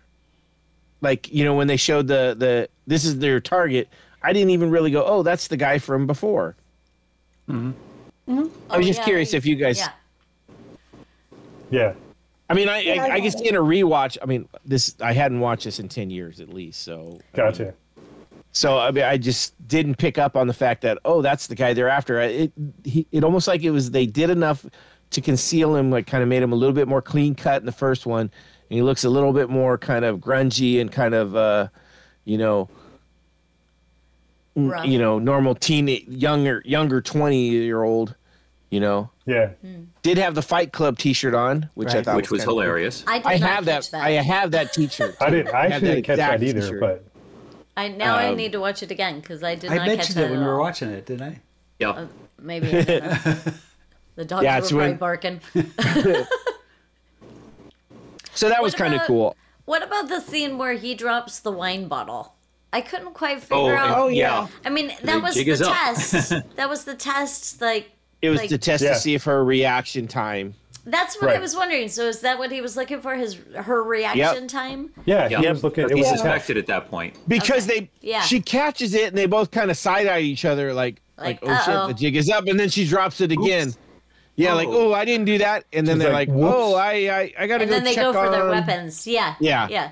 Like, 1.00 1.32
you 1.32 1.44
know, 1.44 1.54
when 1.54 1.66
they 1.66 1.76
showed 1.76 2.06
the 2.06 2.34
the 2.38 2.68
this 2.86 3.04
is 3.04 3.18
their 3.18 3.40
target, 3.40 3.88
I 4.22 4.32
didn't 4.32 4.50
even 4.50 4.70
really 4.70 4.90
go, 4.90 5.04
oh, 5.04 5.22
that's 5.22 5.48
the 5.48 5.56
guy 5.56 5.78
from 5.78 6.06
before. 6.06 6.56
Hmm. 7.46 7.72
I 8.28 8.76
was 8.76 8.86
just 8.86 9.00
yeah, 9.00 9.04
curious 9.04 9.34
if 9.34 9.44
you 9.44 9.56
guys. 9.56 9.78
Yeah. 9.78 9.90
Yeah. 11.70 11.94
I 12.48 12.54
mean, 12.54 12.68
I 12.68 12.80
Yeah, 12.80 13.04
I, 13.04 13.08
I 13.08 13.14
I 13.14 13.20
guess 13.20 13.40
in 13.40 13.56
a 13.56 13.60
rewatch. 13.60 14.18
I 14.22 14.26
mean, 14.26 14.48
this 14.64 14.94
I 15.00 15.12
hadn't 15.12 15.40
watched 15.40 15.64
this 15.64 15.78
in 15.78 15.88
ten 15.88 16.10
years 16.10 16.40
at 16.40 16.50
least, 16.50 16.82
so 16.82 17.18
Gotcha. 17.34 17.74
So 18.52 18.78
I 18.78 18.90
mean, 18.90 19.04
I 19.04 19.16
just 19.16 19.54
didn't 19.66 19.96
pick 19.96 20.18
up 20.18 20.36
on 20.36 20.46
the 20.46 20.52
fact 20.54 20.82
that 20.82 20.98
oh, 21.04 21.22
that's 21.22 21.46
the 21.46 21.54
guy 21.54 21.72
they're 21.72 21.88
after. 21.88 22.20
It 22.20 22.52
he, 22.84 23.06
it 23.10 23.24
almost 23.24 23.48
like 23.48 23.62
it 23.62 23.70
was 23.70 23.90
they 23.90 24.06
did 24.06 24.28
enough 24.30 24.66
to 25.10 25.20
conceal 25.20 25.74
him, 25.74 25.90
like 25.90 26.06
kind 26.06 26.22
of 26.22 26.28
made 26.28 26.42
him 26.42 26.52
a 26.52 26.56
little 26.56 26.74
bit 26.74 26.88
more 26.88 27.02
clean 27.02 27.34
cut 27.34 27.62
in 27.62 27.66
the 27.66 27.72
first 27.72 28.04
one, 28.06 28.22
and 28.22 28.30
he 28.68 28.82
looks 28.82 29.04
a 29.04 29.10
little 29.10 29.32
bit 29.32 29.48
more 29.48 29.78
kind 29.78 30.04
of 30.04 30.18
grungy 30.18 30.80
and 30.80 30.92
kind 30.92 31.14
of 31.14 31.34
uh, 31.34 31.68
you 32.24 32.36
know, 32.36 32.68
n- 34.56 34.68
Rough. 34.68 34.86
you 34.86 34.98
know, 34.98 35.18
normal 35.18 35.54
teen 35.54 35.88
younger 36.06 36.62
younger 36.64 37.00
twenty 37.00 37.48
year 37.48 37.82
old, 37.82 38.14
you 38.70 38.80
know. 38.80 39.10
Yeah. 39.24 39.50
Did 40.02 40.18
have 40.18 40.34
the 40.34 40.42
Fight 40.42 40.72
Club 40.72 40.98
T-shirt 40.98 41.32
on, 41.32 41.70
which 41.74 41.94
I 41.94 42.02
thought 42.02 42.16
which 42.16 42.30
was 42.30 42.40
kinda 42.40 42.50
cool. 42.50 42.60
hilarious. 42.60 43.04
I, 43.06 43.18
did 43.18 43.26
I 43.26 43.36
not 43.38 43.48
have 43.50 43.64
that, 43.66 43.74
catch 43.82 43.90
that. 43.92 44.02
I 44.02 44.10
have 44.10 44.50
that 44.50 44.72
T-shirt. 44.72 45.16
I 45.20 45.30
didn't. 45.30 45.54
I 45.54 45.62
have 45.62 45.72
actually 45.72 45.88
that 45.88 45.94
didn't 45.94 46.04
catch 46.04 46.16
that 46.16 46.42
either. 46.42 46.60
t-shirt. 46.60 46.80
But 46.80 47.04
I 47.76 47.88
now 47.88 48.16
I 48.16 48.28
Um, 48.28 48.36
need 48.36 48.52
to 48.52 48.60
watch 48.60 48.82
it 48.82 48.90
again 48.90 49.20
because 49.20 49.42
I 49.42 49.54
did 49.54 49.70
not 49.70 49.80
I 49.80 49.86
catch 49.86 49.96
mentioned 49.96 50.16
that 50.16 50.24
it 50.26 50.30
when 50.32 50.40
we 50.40 50.46
were 50.46 50.58
watching 50.60 50.90
it, 50.90 51.06
didn't 51.06 51.22
I? 51.26 51.40
Yeah. 51.78 52.06
Maybe 52.40 52.68
I 52.68 52.80
the 54.16 54.24
dogs 54.26 54.44
Yeah, 54.44 54.54
were 54.54 54.58
it's 54.58 54.70
probably 54.70 54.88
when- 54.88 54.96
barking. 54.98 55.40
So 58.34 58.48
that 58.48 58.62
was 58.62 58.74
kind 58.74 58.94
of 58.94 59.02
cool. 59.02 59.36
What 59.66 59.82
about 59.82 60.08
the 60.08 60.20
scene 60.20 60.58
where 60.58 60.72
he 60.72 60.94
drops 60.94 61.38
the 61.40 61.52
wine 61.52 61.86
bottle? 61.86 62.34
I 62.72 62.80
couldn't 62.80 63.12
quite 63.12 63.40
figure 63.40 63.54
Oh, 63.56 63.76
out. 63.76 63.98
Oh, 63.98 64.08
yeah. 64.08 64.42
yeah. 64.42 64.48
I 64.64 64.70
mean, 64.70 64.90
that 65.02 65.22
was 65.22 65.34
the 65.34 65.44
test. 65.44 66.32
that 66.56 66.68
was 66.68 66.84
the 66.84 66.94
test. 66.94 67.60
Like 67.60 67.90
It 68.22 68.30
was 68.30 68.40
like, 68.40 68.48
to 68.48 68.58
test 68.58 68.82
Yeah. 68.82 68.94
to 68.94 68.98
see 68.98 69.14
if 69.14 69.24
her 69.24 69.44
reaction 69.44 70.08
time. 70.08 70.54
That's 70.84 71.20
what 71.20 71.30
I 71.30 71.38
was 71.38 71.54
wondering. 71.54 71.88
So 71.88 72.08
is 72.08 72.20
that 72.20 72.38
what 72.38 72.50
he 72.50 72.60
was 72.60 72.76
looking 72.76 73.00
for? 73.00 73.14
His 73.14 73.38
her 73.54 73.82
reaction 73.84 74.48
time? 74.48 74.90
yeah, 75.04 75.28
Yeah. 75.28 75.40
he 75.40 75.48
was 75.48 75.62
looking. 75.62 75.84
It 75.84 75.90
He 75.94 76.00
was 76.00 76.08
suspected 76.08 76.56
at 76.56 76.66
that 76.66 76.90
point. 76.90 77.16
because 77.28 77.68
Okay. 77.68 77.80
they 78.00 78.08
Yeah. 78.08 78.22
she 78.22 78.40
catches 78.40 78.92
it 78.94 79.08
and 79.08 79.16
they 79.16 79.26
both 79.26 79.50
kind 79.52 79.70
of 79.70 79.76
side 79.76 80.06
eye 80.08 80.20
each 80.20 80.44
other 80.44 80.74
like 80.74 81.00
like, 81.18 81.40
Like, 81.42 81.50
oh 81.50 81.52
uh-oh. 81.54 81.86
shit 81.88 81.96
the 81.96 82.00
jig 82.02 82.16
is 82.16 82.28
up 82.30 82.46
and 82.48 82.58
then 82.58 82.68
she 82.68 82.84
drops 82.86 83.20
it 83.20 83.30
again. 83.30 83.74
Yeah, 84.34 84.54
like 84.54 84.66
Oh. 84.68 84.90
oh 84.90 84.92
I 84.92 85.04
didn't 85.04 85.26
do 85.26 85.38
that 85.38 85.64
and 85.72 85.86
then 85.86 85.96
She's 85.96 86.02
they're 86.04 86.12
like, 86.12 86.28
like, 86.28 86.36
oh 86.40 86.74
I 86.74 86.90
I, 86.92 87.32
I 87.38 87.46
gotta 87.46 87.62
And 87.64 87.70
go 87.70 87.76
then 87.76 87.84
they 87.84 87.94
go 87.94 88.12
for 88.12 88.28
their 88.30 88.48
weapons. 88.48 89.06
Yeah. 89.06 89.34
Yeah. 89.38 89.68
Yeah. 89.70 89.90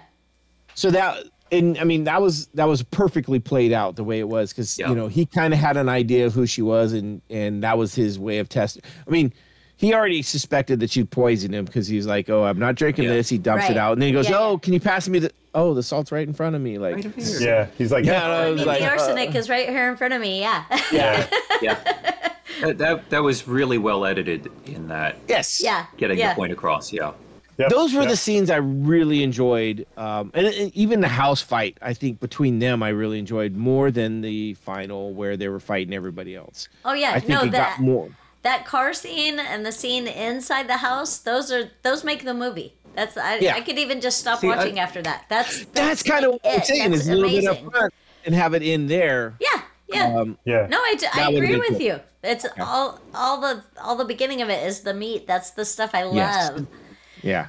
So 0.75 0.91
that 0.91 1.25
and 1.53 1.79
I 1.79 1.85
mean 1.85 2.05
that 2.05 2.21
was 2.21 2.47
that 2.55 2.67
was 2.67 2.83
perfectly 2.83 3.39
played 3.39 3.73
out 3.73 3.95
the 3.95 4.03
way 4.05 4.19
it 4.19 4.29
was 4.29 4.53
because 4.53 4.77
Yeah. 4.79 4.89
you 4.89 4.97
know 4.97 5.07
he 5.07 5.25
kind 5.27 5.53
of 5.55 5.61
had 5.61 5.77
an 5.77 5.89
idea 5.89 6.27
of 6.27 6.33
who 6.35 6.47
she 6.47 6.62
was 6.62 6.93
and 6.95 7.21
and 7.31 7.62
that 7.62 7.79
was 7.79 7.95
his 7.95 8.19
way 8.19 8.39
of 8.39 8.49
testing. 8.49 8.83
I 9.07 9.11
mean. 9.11 9.33
He 9.81 9.94
already 9.94 10.20
suspected 10.20 10.78
that 10.81 10.94
you 10.94 11.07
poisoned 11.07 11.55
him 11.55 11.65
because 11.65 11.89
he's 11.89 12.07
like, 12.07 12.28
"Oh, 12.28 12.44
I'm 12.44 12.59
not 12.59 12.74
drinking 12.74 13.05
Yeah. 13.05 13.15
this." 13.15 13.31
He 13.31 13.39
dumps 13.39 13.62
Right. 13.62 13.70
it 13.70 13.77
out, 13.78 13.94
and 13.94 14.02
then 14.02 14.09
he 14.09 14.12
goes, 14.12 14.28
Yeah, 14.28 14.39
"Oh, 14.39 14.59
can 14.59 14.74
you 14.74 14.81
pass 14.81 15.09
me 15.09 15.20
the? 15.20 15.32
Oh, 15.55 15.73
the 15.73 15.82
salt's 15.82 16.12
right 16.12 16.28
in 16.28 16.35
front 16.35 16.55
of 16.55 16.61
me." 16.61 16.77
Like, 16.77 16.97
Right. 16.97 17.40
Yeah, 17.40 17.66
he's 17.78 17.90
like, 17.90 18.05
Yeah, 18.05 18.12
yeah, 18.12 18.27
no, 18.28 18.32
I 18.35 18.47
it 18.48 18.51
was 18.51 18.59
mean, 18.59 18.69
like, 18.69 18.81
the 18.81 18.86
uh, 18.89 18.90
arsenic 18.90 19.35
is 19.35 19.48
right 19.48 19.66
here 19.70 19.89
in 19.90 19.97
front 19.97 20.12
of 20.12 20.20
me. 20.20 20.40
Yeah. 20.43 20.65
yeah, 20.93 21.27
Yeah. 21.62 21.78
that, 22.61 22.77
that 22.77 23.09
that 23.09 23.23
was 23.23 23.48
really 23.48 23.78
well 23.78 24.05
edited 24.05 24.52
in 24.66 24.89
that 24.89 25.16
yes, 25.28 25.62
yeah. 25.65 25.86
getting 25.97 26.19
yeah. 26.19 26.35
the 26.35 26.36
point 26.36 26.52
across. 26.52 26.93
Yeah. 26.93 27.12
Yep, 27.57 27.70
those 27.70 27.94
were 27.94 28.02
yep. 28.02 28.11
the 28.11 28.16
scenes 28.16 28.51
I 28.51 28.57
really 28.57 29.23
enjoyed, 29.23 29.86
um, 29.98 30.31
and, 30.35 30.47
and 30.47 30.74
even 30.74 31.01
the 31.01 31.09
house 31.09 31.43
fight. 31.43 31.77
I 31.82 31.93
think 31.94 32.20
between 32.20 32.59
them, 32.59 32.82
I 32.82 32.89
really 32.90 33.19
enjoyed 33.19 33.55
more 33.55 33.90
than 33.90 34.20
the 34.23 34.55
final 34.55 35.12
where 35.15 35.36
they 35.39 35.48
were 35.48 35.61
fighting 35.61 35.93
everybody 35.94 36.35
else. 36.36 36.69
Oh 36.86 36.93
yeah. 36.93 37.12
I 37.12 37.20
think 37.20 37.31
no, 37.31 37.43
it 37.43 37.52
that 37.52 37.77
got 37.77 37.81
more. 37.81 38.11
That 38.43 38.65
car 38.67 38.93
scene 38.93 39.39
and 39.39 39.65
the 39.67 39.73
scene 39.73 40.07
inside 40.07 40.69
the 40.69 40.79
house. 40.79 41.19
Those 41.19 41.51
are 41.53 41.71
those 41.83 42.05
make 42.05 42.25
the 42.25 42.35
movie. 42.35 42.75
That's 42.95 43.17
I, 43.17 43.37
Yeah. 43.39 43.55
I 43.55 43.61
could 43.61 43.79
even 43.79 44.01
just 44.01 44.19
stop 44.19 44.41
See, 44.41 44.49
I- 44.51 44.57
watching 44.57 44.79
after 44.79 45.01
that. 45.03 45.27
That's 45.29 45.65
That's 45.67 46.03
kind 46.03 46.25
of 46.25 46.33
what 46.33 46.41
I'm 46.45 46.59
it. 46.61 46.65
saying. 46.67 46.91
That's 46.91 47.03
Is 47.03 47.09
a 47.09 47.15
little 47.15 47.31
bit 47.31 47.45
amazing. 47.45 47.67
up 47.67 47.73
front 47.73 47.95
and 48.27 48.35
have 48.35 48.55
it 48.55 48.62
in 48.62 48.87
there. 48.89 49.35
Yeah. 49.41 49.62
Yeah. 49.89 50.17
Um, 50.19 50.39
yeah. 50.45 50.67
No, 50.69 50.79
i, 50.79 50.95
That 51.17 51.33
would've 51.33 51.43
agree 51.45 51.59
with 51.59 51.69
cool. 51.71 51.81
you. 51.81 52.01
It's 52.23 52.47
all 52.59 53.01
all 53.15 53.41
the 53.41 53.62
all 53.83 53.97
the 53.97 54.05
beginning 54.05 54.43
of 54.43 54.49
it 54.51 54.65
is 54.67 54.81
the 54.81 54.93
meat. 54.95 55.27
That's 55.27 55.51
the 55.53 55.65
stuff 55.65 55.95
I 55.95 56.03
love. 56.05 56.15
Yes. 56.15 56.53
yeah. 57.23 57.47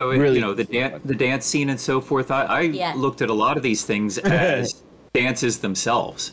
Oh, 0.00 0.08
Really 0.10 0.34
you 0.36 0.40
know 0.40 0.52
the 0.54 0.64
dance, 0.64 1.00
the 1.04 1.14
dance 1.14 1.46
scene 1.46 1.70
and 1.70 1.80
so 1.80 2.00
forth. 2.00 2.30
I, 2.30 2.44
I 2.44 2.60
Yeah. 2.62 2.94
looked 2.96 3.22
at 3.22 3.30
a 3.30 3.34
lot 3.34 3.56
of 3.56 3.62
these 3.62 3.84
things 3.84 4.18
as 4.18 4.82
dances 5.12 5.58
themselves. 5.58 6.32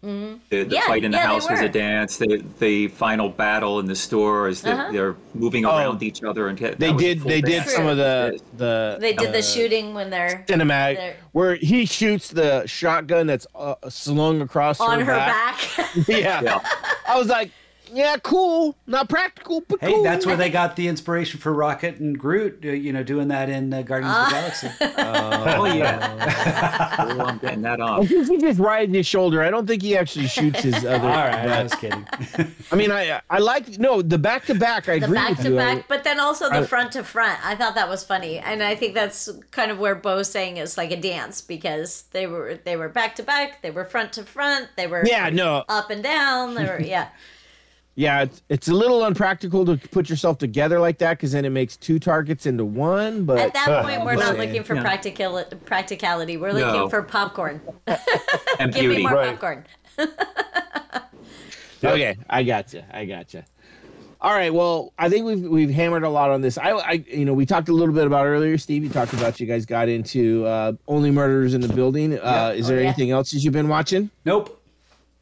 The, 0.00 0.06
the 0.08 0.08
Mm-hmm. 0.08 0.70
Yeah, 0.72 0.86
fight 0.86 1.02
in 1.04 1.10
the 1.10 1.16
yeah, 1.16 1.26
house 1.26 1.50
was 1.50 1.60
a 1.60 1.68
dance. 1.68 2.18
The 2.18 2.44
the 2.60 2.86
final 2.88 3.28
battle 3.28 3.80
in 3.80 3.86
the 3.86 3.96
store 3.96 4.46
as 4.46 4.62
they, 4.62 4.70
Uh-huh. 4.70 4.92
they're 4.92 5.16
moving 5.34 5.64
Oh. 5.66 5.76
around 5.76 6.02
each 6.04 6.22
other 6.22 6.46
and 6.48 6.56
get, 6.56 6.78
They 6.78 6.86
that 6.88 6.94
was 6.94 7.02
a 7.02 7.06
did. 7.06 7.20
full 7.22 7.28
They 7.30 7.40
did 7.40 7.50
dance. 7.62 7.72
some 7.74 7.86
of 7.86 7.96
the 7.96 8.38
the 8.56 8.98
They 9.00 9.12
did 9.14 9.30
uh, 9.30 9.32
the 9.32 9.42
shooting 9.42 9.94
when 9.94 10.10
they're 10.10 10.44
cinematic 10.46 10.96
They're- 10.96 11.16
where 11.32 11.54
he 11.56 11.84
shoots 11.84 12.28
the 12.28 12.64
shotgun 12.66 13.26
that's 13.26 13.46
uh, 13.56 13.74
slung 13.88 14.40
across 14.40 14.78
on 14.80 15.00
her, 15.00 15.04
her 15.06 15.16
back. 15.16 15.58
back. 15.76 15.90
Yeah. 16.08 16.42
Yeah. 16.42 16.60
I 17.08 17.18
was 17.18 17.26
like, 17.28 17.50
yeah, 17.92 18.16
cool, 18.22 18.76
not 18.86 19.08
practical, 19.08 19.62
but 19.68 19.80
Hey, 19.80 19.92
cool. 19.92 20.02
that's 20.02 20.24
where 20.26 20.36
they 20.36 20.50
got 20.50 20.76
the 20.76 20.88
inspiration 20.88 21.40
for 21.40 21.52
Rocket 21.52 21.98
and 21.98 22.18
Groot. 22.18 22.60
uh, 22.64 22.68
You 22.68 22.92
know, 22.92 23.02
doing 23.02 23.28
that 23.28 23.48
in 23.48 23.72
uh, 23.72 23.82
Guardians 23.82 24.14
of 24.16 24.24
the 24.26 24.30
Galaxy. 24.34 24.68
Oh 24.98 25.64
yeah. 25.64 26.96
oh, 26.98 27.20
I'm 27.20 27.38
getting 27.42 27.62
that 27.62 27.80
I 27.80 27.84
on. 27.84 28.06
think 28.06 28.28
he 28.28 28.38
just 28.38 28.58
rides 28.58 28.92
his 28.94 29.06
shoulder. 29.06 29.42
I 29.42 29.50
don't 29.50 29.66
think 29.66 29.82
he 29.82 29.96
actually 29.96 30.26
shoots 30.28 30.60
his 30.60 30.74
other. 30.84 31.08
All 31.08 31.14
right, 31.14 31.48
I 31.48 31.62
was 31.62 31.74
kidding. 31.74 32.06
I 32.72 32.76
mean, 32.76 32.90
I 32.90 33.20
I 33.30 33.38
like 33.38 33.78
no 33.78 34.02
the 34.02 34.18
back 34.18 34.44
to 34.46 34.54
back. 34.54 34.88
I 34.88 34.98
the 34.98 35.04
agree 35.06 35.14
back 35.16 35.30
with 35.30 35.42
to 35.42 35.50
you. 35.50 35.56
back, 35.56 35.88
but 35.88 36.04
then 36.04 36.20
also 36.20 36.48
the 36.48 36.56
I- 36.58 36.66
front 36.66 36.92
to 36.92 37.04
front. 37.04 37.38
I 37.44 37.54
thought 37.54 37.74
that 37.74 37.88
was 37.88 38.04
funny, 38.04 38.38
and 38.38 38.62
I 38.62 38.74
think 38.74 38.94
that's 38.94 39.28
kind 39.50 39.70
of 39.70 39.78
where 39.78 39.94
Bo's 39.94 40.30
saying 40.30 40.56
is 40.58 40.76
like 40.76 40.90
a 40.90 41.00
dance 41.00 41.40
because 41.40 42.04
they 42.12 42.26
were 42.26 42.58
they 42.64 42.76
were 42.76 42.88
back 42.88 43.16
to 43.16 43.22
back, 43.22 43.62
they 43.62 43.70
were 43.70 43.84
front 43.84 44.12
to 44.14 44.22
front, 44.24 44.68
they 44.76 44.86
were 44.86 45.04
Yeah, 45.06 45.30
no, 45.30 45.64
up 45.68 45.90
and 45.90 46.02
down. 46.02 46.54
They 46.54 46.64
were 46.64 46.80
yeah, 46.80 47.08
yeah, 47.98 48.22
it's, 48.22 48.42
it's 48.48 48.68
a 48.68 48.74
little 48.74 49.04
unpractical 49.04 49.64
to 49.64 49.76
put 49.76 50.08
yourself 50.08 50.38
together 50.38 50.78
like 50.78 50.98
that 50.98 51.14
because 51.18 51.32
then 51.32 51.44
it 51.44 51.50
makes 51.50 51.76
two 51.76 51.98
targets 51.98 52.46
into 52.46 52.64
one. 52.64 53.24
But 53.24 53.38
At 53.38 53.54
that 53.54 53.82
point, 53.84 54.04
we're 54.04 54.14
not 54.14 54.38
looking 54.38 54.62
for 54.62 54.76
yeah. 54.76 54.82
practical 54.82 55.42
practicality. 55.64 56.36
We're 56.36 56.52
looking 56.52 56.74
No. 56.80 56.88
for 56.88 57.02
popcorn. 57.02 57.60
And 58.60 58.72
Give 58.72 58.90
me 58.92 59.02
more 59.02 59.14
Right. 59.14 59.30
popcorn. 59.32 59.64
Okay, 61.84 62.16
I 62.28 62.42
got 62.42 62.72
you. 62.72 62.82
I 62.92 63.04
got 63.04 63.32
you. 63.34 63.42
All 64.20 64.32
right. 64.32 64.52
Well, 64.52 64.92
I 64.98 65.08
think 65.08 65.26
we've 65.26 65.42
we've 65.42 65.70
hammered 65.70 66.02
a 66.02 66.08
lot 66.08 66.30
on 66.30 66.40
this. 66.40 66.58
I, 66.58 66.70
I 66.72 66.92
you 67.06 67.24
know 67.24 67.32
we 67.34 67.46
talked 67.46 67.68
a 67.68 67.72
little 67.72 67.94
bit 67.94 68.04
about 68.04 68.26
earlier. 68.26 68.58
Steve, 68.58 68.82
you 68.82 68.90
talked 68.90 69.12
about 69.12 69.38
you 69.38 69.46
guys 69.46 69.64
got 69.64 69.88
into 69.88 70.44
uh, 70.44 70.72
only 70.88 71.12
murders 71.12 71.54
in 71.54 71.60
the 71.60 71.68
building. 71.68 72.18
Uh, 72.18 72.52
is 72.56 72.66
Oh, 72.66 72.68
there 72.70 72.80
yeah. 72.80 72.88
anything 72.88 73.12
else 73.12 73.30
that 73.30 73.38
you've 73.44 73.52
been 73.52 73.68
watching? 73.68 74.10
Nope. 74.24 74.57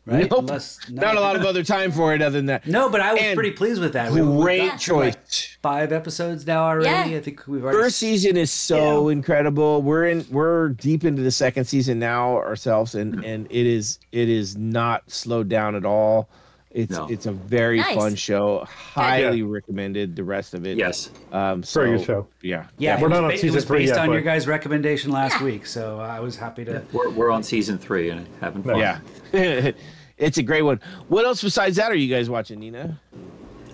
Right? 0.06 0.30
Nope. 0.30 0.38
Unless, 0.42 0.88
Not 0.88 1.16
a 1.16 1.20
lot 1.20 1.34
of 1.34 1.42
other 1.44 1.64
time 1.64 1.90
for 1.90 2.14
it 2.14 2.22
other 2.22 2.38
than 2.38 2.46
that. 2.46 2.64
No, 2.64 2.88
but 2.88 3.00
I 3.00 3.12
was 3.14 3.22
And 3.22 3.34
pretty 3.34 3.50
pleased 3.50 3.80
with 3.80 3.94
that. 3.94 4.12
We- 4.12 4.22
we've 4.22 4.40
Great 4.40 4.78
choice. 4.78 5.14
like, 5.16 5.18
five 5.62 5.90
episodes 5.92 6.46
now 6.46 6.62
already. 6.64 7.10
Yeah. 7.10 7.16
I 7.18 7.20
think 7.20 7.42
we've 7.48 7.64
already. 7.64 7.76
First 7.78 7.96
season 7.98 8.36
is 8.36 8.52
so 8.52 9.08
incredible. 9.08 9.82
We're 9.82 10.06
in 10.06 10.24
we're 10.30 10.68
deep 10.68 11.04
into 11.04 11.22
the 11.22 11.32
second 11.32 11.64
season 11.64 11.98
now 11.98 12.36
ourselves 12.36 12.94
and 12.94 13.24
and 13.24 13.46
it 13.50 13.66
is 13.66 13.98
it 14.12 14.28
is 14.28 14.56
not 14.56 15.10
slowed 15.10 15.48
down 15.48 15.74
at 15.74 15.84
all. 15.84 16.28
It's 16.70 16.92
No. 16.92 17.06
it's 17.08 17.24
a 17.26 17.32
very 17.32 17.78
Nice. 17.78 17.96
fun 17.96 18.14
show. 18.16 18.64
Highly 18.68 19.42
recommended 19.42 20.14
the 20.14 20.22
rest 20.24 20.52
of 20.54 20.66
it. 20.66 20.76
Yes. 20.78 21.10
Um 21.32 21.62
so, 21.64 21.80
Very 21.80 21.96
good 21.96 22.06
show. 22.06 22.26
Yeah. 22.42 22.66
yeah, 22.78 23.00
we're 23.00 23.08
not 23.08 23.24
on 23.24 23.30
ba- 23.30 23.36
season 23.38 23.48
It 23.48 23.54
was 23.54 23.64
three 23.64 23.78
based 23.80 23.94
yet, 23.94 23.98
on 24.00 24.06
but- 24.08 24.12
your 24.12 24.22
guys' 24.22 24.46
recommendation 24.46 25.10
last 25.10 25.40
week, 25.40 25.66
so 25.66 25.98
I 25.98 26.20
was 26.20 26.36
happy 26.36 26.64
to. 26.66 26.82
We're, 26.92 27.08
we're 27.10 27.30
on 27.32 27.42
season 27.42 27.76
three 27.78 28.10
and 28.10 28.26
having 28.40 28.62
fun. 28.62 28.78
Yeah. 28.78 29.00
it's 30.18 30.38
a 30.38 30.42
great 30.42 30.62
one. 30.62 30.80
What 31.08 31.24
else 31.24 31.42
besides 31.42 31.76
that 31.76 31.90
are 31.90 31.96
you 31.96 32.12
guys 32.14 32.30
watching, 32.30 32.60
Nina? 32.60 32.98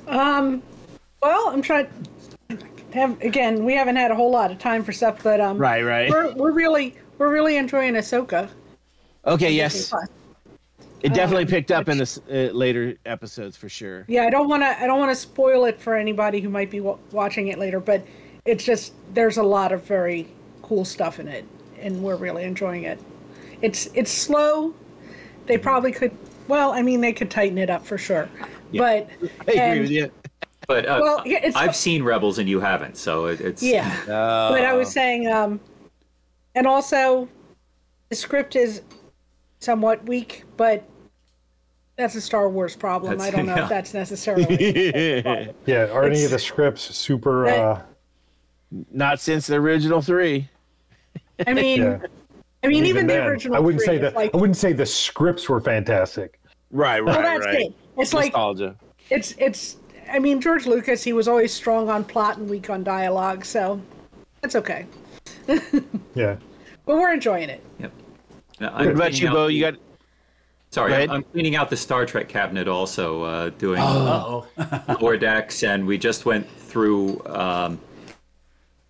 Um, 0.06 0.62
well, 1.22 1.48
I'm 1.48 1.62
trying. 1.62 1.88
Have 2.92 3.20
again, 3.22 3.64
we 3.64 3.72
haven't 3.74 3.96
had 3.96 4.10
a 4.10 4.14
whole 4.14 4.30
lot 4.30 4.50
of 4.50 4.58
time 4.58 4.84
for 4.84 4.92
stuff, 4.92 5.22
but 5.22 5.40
um, 5.40 5.56
Right, 5.56 5.82
right. 5.82 6.10
We're 6.10 6.32
we're 6.34 6.52
really 6.52 6.94
we're 7.18 7.32
really 7.32 7.56
enjoying 7.56 7.94
Ahsoka. 7.94 8.48
Okay, 9.24 9.52
yes. 9.52 9.92
It 11.02 11.14
definitely 11.14 11.44
Um, 11.44 11.50
picked 11.50 11.70
up 11.72 11.88
in 11.88 11.98
the 11.98 12.20
uh, 12.30 12.54
later 12.54 12.94
episodes 13.06 13.56
for 13.56 13.68
sure. 13.68 14.04
Yeah, 14.08 14.24
I 14.24 14.30
don't 14.30 14.48
want 14.48 14.62
to 14.62 14.80
I 14.80 14.86
don't 14.86 14.98
want 14.98 15.10
to 15.10 15.16
spoil 15.16 15.64
it 15.64 15.80
for 15.80 15.94
anybody 15.96 16.40
who 16.40 16.48
might 16.48 16.70
be 16.70 16.78
w- 16.78 16.98
watching 17.12 17.48
it 17.48 17.58
later, 17.58 17.80
but 17.80 18.06
it's 18.44 18.64
just 18.64 18.92
there's 19.14 19.36
a 19.38 19.42
lot 19.42 19.72
of 19.72 19.82
very 19.84 20.28
cool 20.60 20.84
stuff 20.84 21.18
in 21.18 21.28
it, 21.28 21.44
and 21.80 22.02
we're 22.02 22.16
really 22.16 22.44
enjoying 22.44 22.84
it. 22.84 23.00
It's 23.62 23.86
it's 23.94 24.10
slow, 24.12 24.74
they 25.46 25.56
probably 25.56 25.92
could. 25.92 26.16
Well, 26.48 26.72
I 26.72 26.82
mean, 26.82 27.00
they 27.00 27.12
could 27.12 27.30
tighten 27.30 27.58
it 27.58 27.70
up 27.70 27.84
for 27.86 27.98
sure. 27.98 28.28
But 28.74 29.08
I 29.22 29.52
agree 29.52 29.58
and- 29.58 29.80
with 29.80 29.90
you. 29.90 30.10
But 30.68 30.86
uh, 30.86 31.00
Well, 31.02 31.22
yeah, 31.26 31.38
it's- 31.38 31.56
I've 31.56 31.74
seen 31.74 32.02
Rebels 32.04 32.38
and 32.38 32.48
you 32.48 32.60
haven't, 32.60 32.96
so 32.96 33.26
it, 33.26 33.40
it's 33.40 33.62
Yeah. 33.62 33.90
but 34.06 34.64
I 34.64 34.72
was 34.74 34.90
saying, 34.90 35.26
um, 35.26 35.60
and 36.54 36.66
also, 36.66 37.28
the 38.08 38.14
script 38.14 38.54
is 38.54 38.82
somewhat 39.58 40.04
weak, 40.06 40.44
but 40.56 40.84
that's 41.96 42.14
a 42.14 42.20
Star 42.20 42.48
Wars 42.48 42.76
problem. 42.76 43.18
That's- 43.18 43.34
I 43.34 43.36
don't 43.36 43.46
know 43.46 43.54
yeah. 43.56 43.62
if 43.64 43.68
that's 43.68 43.92
necessarily. 43.92 45.52
Yeah, 45.66 45.86
are 45.92 46.04
any 46.04 46.24
of 46.24 46.30
the 46.30 46.38
scripts 46.38 46.94
super? 46.94 47.40
Right. 47.40 47.58
Uh, 47.58 47.82
Not 48.92 49.18
since 49.20 49.48
the 49.48 49.56
original 49.56 50.00
three. 50.00 50.48
I 51.46 51.54
mean, 51.54 51.82
yeah. 51.82 51.98
I 52.64 52.68
mean, 52.68 52.86
even, 52.86 53.06
the 53.06 53.14
then, 53.14 53.26
original. 53.26 53.56
I 53.56 53.60
wouldn't 53.60 53.82
say 53.82 53.96
is 53.96 54.02
that. 54.02 54.14
Like, 54.14 54.34
I 54.34 54.36
wouldn't 54.36 54.56
say 54.56 54.72
the 54.72 54.86
scripts 54.86 55.48
were 55.48 55.60
fantastic. 55.60 56.40
Right, 56.70 57.00
right, 57.00 57.04
well, 57.04 57.22
that's 57.22 57.44
right. 57.44 57.60
it. 57.62 57.74
It's 57.98 58.14
like 58.14 58.34
it's 59.10 59.34
it's. 59.38 59.76
I 60.10 60.18
mean, 60.18 60.40
George 60.40 60.66
Lucas. 60.66 61.02
He 61.02 61.12
was 61.12 61.28
always 61.28 61.52
strong 61.52 61.88
on 61.88 62.04
plot 62.04 62.38
and 62.38 62.48
weak 62.48 62.70
on 62.70 62.84
dialogue, 62.84 63.44
so 63.44 63.80
that's 64.40 64.56
okay. 64.56 64.86
Yeah. 66.14 66.36
But 66.84 66.96
we're 66.96 67.14
enjoying 67.14 67.48
it. 67.48 67.64
Yep. 67.78 67.92
Now, 68.60 68.68
I'm 68.74 68.86
What 68.86 68.94
about 68.94 69.10
cleaning 69.12 69.22
you, 69.22 69.28
out 69.28 69.34
Bo? 69.34 69.46
the- 69.46 69.52
You 69.54 69.60
got 69.62 69.74
Sorry, 70.70 70.94
I'm. 70.94 71.10
I'm 71.10 71.22
cleaning 71.22 71.54
out 71.56 71.68
the 71.68 71.76
Star 71.76 72.06
Trek 72.06 72.28
cabinet 72.28 72.66
also, 72.66 73.22
uh, 73.22 73.50
doing 73.50 73.80
Uh-oh. 73.80 74.46
lower 75.00 75.18
decks, 75.18 75.62
and 75.64 75.86
we 75.86 75.98
just 75.98 76.24
went 76.24 76.48
through, 76.50 77.20
um, 77.26 77.78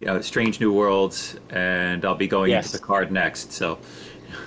you 0.03 0.09
know, 0.09 0.21
Strange 0.21 0.59
New 0.61 0.73
Worlds, 0.73 1.37
and 1.51 2.05
I'll 2.05 2.17
be 2.17 2.27
going 2.27 2.51
Yes. 2.51 2.67
into 2.67 2.79
Picard 2.79 3.13
next. 3.13 3.53
So, 3.53 3.79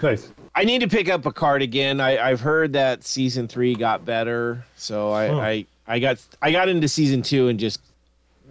Nice. 0.04 0.30
I 0.54 0.66
need 0.66 0.80
to 0.82 0.88
pick 0.90 1.08
up 1.10 1.24
Picard 1.24 1.62
again. 1.62 2.02
I, 2.02 2.18
I've 2.18 2.42
heard 2.42 2.74
that 2.74 3.06
season 3.06 3.48
three 3.48 3.74
got 3.74 4.04
better, 4.06 4.66
so 4.76 5.12
I, 5.12 5.28
Hmm. 5.30 5.36
I 5.40 5.66
I 5.88 6.00
got 6.00 6.18
I 6.42 6.52
got 6.52 6.68
into 6.68 6.88
season 6.90 7.22
two 7.22 7.48
and 7.48 7.58
just 7.60 7.80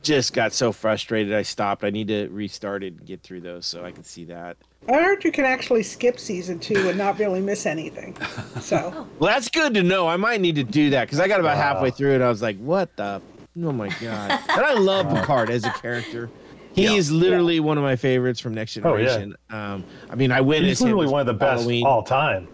just 0.03 0.33
got 0.33 0.53
so 0.55 0.71
frustrated 0.73 1.35
I 1.35 1.43
stopped. 1.43 1.83
I 1.85 1.91
need 1.91 2.09
to 2.09 2.29
restart 2.29 2.83
it 2.85 2.95
and 2.95 3.05
get 3.07 3.23
through 3.23 3.41
those 3.41 3.67
so 3.67 3.85
I 3.85 3.91
can 3.91 4.05
see 4.05 4.25
that. 4.27 4.57
I 4.89 4.95
heard 5.03 5.25
you 5.25 5.33
can 5.33 5.45
actually 5.45 5.83
skip 5.83 6.19
season 6.21 6.59
two 6.59 6.89
and 6.89 6.97
not 6.97 7.19
really 7.19 7.41
miss 7.41 7.67
anything. 7.67 8.17
So 8.61 9.07
Well, 9.19 9.31
that's 9.33 9.49
good 9.51 9.75
to 9.75 9.83
know. 9.83 10.07
I 10.07 10.17
might 10.17 10.41
need 10.41 10.55
to 10.57 10.65
do 10.65 10.91
that 10.91 11.05
because 11.07 11.21
I 11.21 11.27
got 11.29 11.41
about 11.41 11.57
halfway 11.57 11.91
through 11.91 12.15
and 12.15 12.23
I 12.23 12.29
was 12.29 12.41
like, 12.43 12.57
"What 12.59 12.95
the? 12.97 13.21
Oh 13.63 13.73
my 13.73 13.89
god!" 14.01 14.31
And 14.51 14.61
I 14.65 14.75
love 14.75 15.09
Picard 15.11 15.51
as 15.51 15.65
a 15.65 15.71
character. 15.71 16.31
He 16.75 16.97
is 16.97 17.11
literally 17.13 17.61
one 17.61 17.79
of 17.79 17.85
my 17.85 17.97
favorites 17.97 18.41
from 18.41 18.55
Next 18.55 18.75
Generation. 18.75 18.97
Oh, 18.99 19.01
yeah. 19.03 19.09
Generation. 19.19 19.37
um, 19.51 19.85
I 20.11 20.15
mean, 20.17 20.33
I 20.33 20.41
witnessed 20.41 20.69
He's 20.69 20.81
literally 20.83 21.07
as 21.07 21.13
one 21.13 21.21
of 21.21 21.27
the 21.27 21.35
best 21.35 21.61
Halloween. 21.61 21.87
all 21.87 22.03
time. 22.03 22.49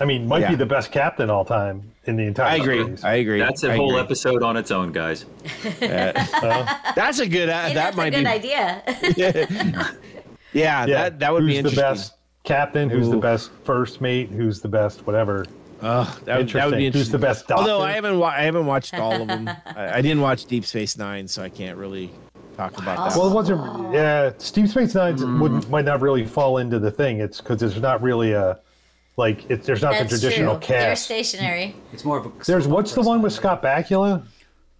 I 0.00 0.04
mean, 0.04 0.26
might 0.26 0.48
be 0.48 0.54
the 0.54 0.66
best 0.66 0.90
captain 0.90 1.30
all 1.30 1.44
time 1.44 1.82
in 2.06 2.16
the 2.16 2.24
entire 2.24 2.46
I 2.48 2.56
agree. 2.56 2.78
series. 2.82 3.04
I 3.04 3.14
agree. 3.14 3.38
that's 3.38 3.62
a 3.62 3.72
I 3.72 3.76
whole 3.76 3.90
agree. 3.90 4.00
episode 4.00 4.42
on 4.42 4.56
its 4.56 4.70
own, 4.70 4.90
guys. 4.90 5.26
That's 5.80 7.18
a 7.20 7.26
good. 7.28 7.48
Uh, 7.48 7.62
Hey, 7.68 7.74
that 7.74 7.94
that's 7.94 7.96
might 7.96 8.08
a 8.14 8.22
good 8.22 8.24
be. 8.24 8.26
idea. 8.26 8.82
Yeah, 10.54 10.84
yeah, 10.84 10.86
that 10.86 11.18
that 11.20 11.32
would 11.32 11.44
who's 11.44 11.52
be 11.52 11.56
interesting. 11.58 11.82
Who's 11.84 11.98
the 12.04 12.10
best 12.10 12.14
captain? 12.44 12.90
Who's 12.90 13.08
the 13.08 13.16
best 13.16 13.50
first 13.64 14.02
mate? 14.02 14.28
Who's 14.28 14.60
the 14.60 14.68
best 14.68 15.06
whatever? 15.06 15.46
Oh, 15.80 16.04
that, 16.26 16.36
would- 16.36 16.40
Interesting. 16.42 16.58
that 16.60 16.66
would 16.70 16.76
be 16.78 16.90
Who's 16.98 17.08
the 17.10 17.18
best 17.18 17.48
doctor? 17.48 17.62
Although 17.70 17.80
I 17.84 17.92
haven't, 17.92 18.18
wa- 18.18 18.28
I 18.36 18.42
haven't 18.42 18.66
watched 18.66 18.92
all 18.94 19.12
of 19.22 19.26
them. 19.28 19.48
I, 19.66 19.98
I 19.98 20.02
didn't 20.02 20.20
watch 20.20 20.44
Deep 20.44 20.64
Space 20.66 20.98
Nine, 20.98 21.26
so 21.26 21.42
I 21.42 21.48
can't 21.48 21.78
really 21.78 22.10
talk 22.56 22.78
about 22.78 23.10
that. 23.10 23.18
Well, 23.18 23.30
it 23.30 23.34
wasn't. 23.34 23.92
Yeah, 23.92 24.32
Deep 24.52 24.68
Space 24.68 24.94
Nine 24.94 25.40
wouldn't 25.40 25.68
might 25.70 25.84
not 25.84 26.00
really 26.00 26.24
fall 26.24 26.58
into 26.58 26.78
the 26.78 26.90
thing. 26.90 27.20
It's 27.20 27.40
because 27.40 27.60
there's 27.60 27.80
not 27.80 28.02
really 28.02 28.32
a 28.32 28.58
like. 29.16 29.50
It's 29.50 29.66
there's 29.66 29.82
not 29.82 29.92
That's 29.92 30.12
the 30.12 30.18
traditional 30.18 30.58
true. 30.58 30.74
They're 30.74 30.96
stationary. 30.96 31.74
It's 31.92 32.04
more 32.04 32.18
of 32.18 32.26
a. 32.26 32.32
There's 32.44 32.68
what's 32.68 32.94
the 32.94 33.02
one 33.02 33.22
with 33.22 33.32
Scott 33.32 33.62
Bakula? 33.62 34.24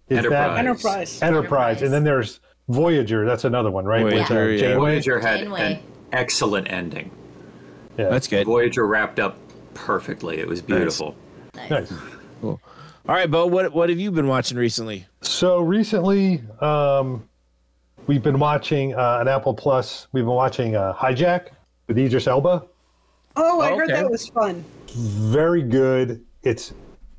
Is 0.09 0.17
Enterprise. 0.17 0.59
Enterprise. 0.59 1.19
that 1.19 1.27
Enterprise? 1.27 1.81
And 1.81 1.93
then 1.93 2.03
there's 2.03 2.39
Voyager. 2.69 3.25
That's 3.25 3.45
another 3.45 3.71
one, 3.71 3.85
right? 3.85 4.03
With, 4.03 4.13
Voyager, 4.27 4.51
yeah. 4.51 4.75
Voyager 4.75 5.19
had 5.19 5.39
Janeway. 5.39 5.73
an 5.75 5.79
excellent 6.11 6.71
ending. 6.71 7.11
Yeah. 7.97 8.09
That's 8.09 8.27
good. 8.27 8.45
Voyager 8.45 8.85
wrapped 8.85 9.19
up 9.19 9.37
perfectly. 9.73 10.39
It 10.39 10.47
was 10.47 10.61
beautiful. 10.61 11.15
nice. 11.69 11.91
cool. 12.41 12.59
All 13.07 13.15
right, 13.15 13.29
Bo, 13.29 13.47
what 13.47 13.73
what 13.73 13.89
have 13.89 13.99
you 13.99 14.11
been 14.11 14.27
watching 14.27 14.57
recently? 14.57 15.05
So 15.21 15.59
recently, 15.59 16.41
um, 16.61 17.27
we've 18.07 18.23
been 18.23 18.39
watching 18.39 18.93
uh, 18.95 19.19
an 19.21 19.27
Apple 19.27 19.53
Plus. 19.53 20.07
We've 20.11 20.23
been 20.23 20.33
watching 20.33 20.75
uh, 20.75 20.93
Hijack 20.93 21.49
with 21.87 21.97
Idris 21.97 22.27
Elba. 22.27 22.65
Oh, 23.35 23.61
I 23.61 23.71
Oh, 23.71 23.77
heard 23.77 23.89
okay. 23.91 24.01
that 24.01 24.09
was 24.09 24.27
fun. 24.29 24.63
Very 24.93 25.63
good. 25.63 26.23
It's 26.43 26.73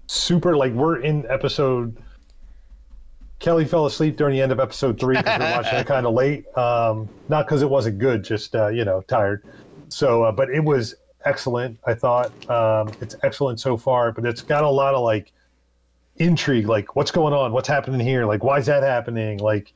super. 0.07 0.57
Like 0.57 0.73
we're 0.73 1.01
in 1.01 1.27
episode. 1.29 1.97
Kelly 3.41 3.65
fell 3.65 3.87
asleep 3.87 4.17
during 4.17 4.35
the 4.35 4.41
end 4.41 4.53
of 4.53 4.61
episode 4.61 4.99
three 4.99 5.17
because 5.17 5.39
we 5.39 5.45
we're 5.45 5.51
watching 5.53 5.79
it 5.79 5.87
kind 5.89 6.07
of 6.07 6.15
late. 6.15 6.47
Um, 6.57 7.09
not 7.29 7.47
because 7.47 7.63
it 7.63 7.69
wasn't 7.69 7.99
good, 7.99 8.23
just 8.23 8.55
uh, 8.55 8.69
you 8.69 8.85
know 8.85 9.03
tired. 9.03 9.45
So, 9.89 10.23
uh, 10.23 10.33
but 10.33 10.51
it 10.51 10.63
was 10.65 10.95
excellent. 11.25 11.79
I 11.87 11.95
thought 11.95 12.27
um, 12.49 12.93
it's 13.01 13.17
excellent 13.23 13.61
so 13.61 13.77
far. 13.77 14.13
But 14.13 14.25
it's 14.25 14.41
got 14.41 14.63
a 14.65 14.71
lot 14.71 14.95
of 14.95 15.03
like 15.03 15.33
intrigue, 16.17 16.69
like 16.69 16.95
what's 16.95 17.11
going 17.11 17.35
on, 17.35 17.53
what's 17.53 17.69
happening 17.69 18.01
here, 18.01 18.25
like 18.25 18.45
why 18.45 18.59
is 18.59 18.67
that 18.67 18.83
happening, 18.85 19.39
like 19.39 19.73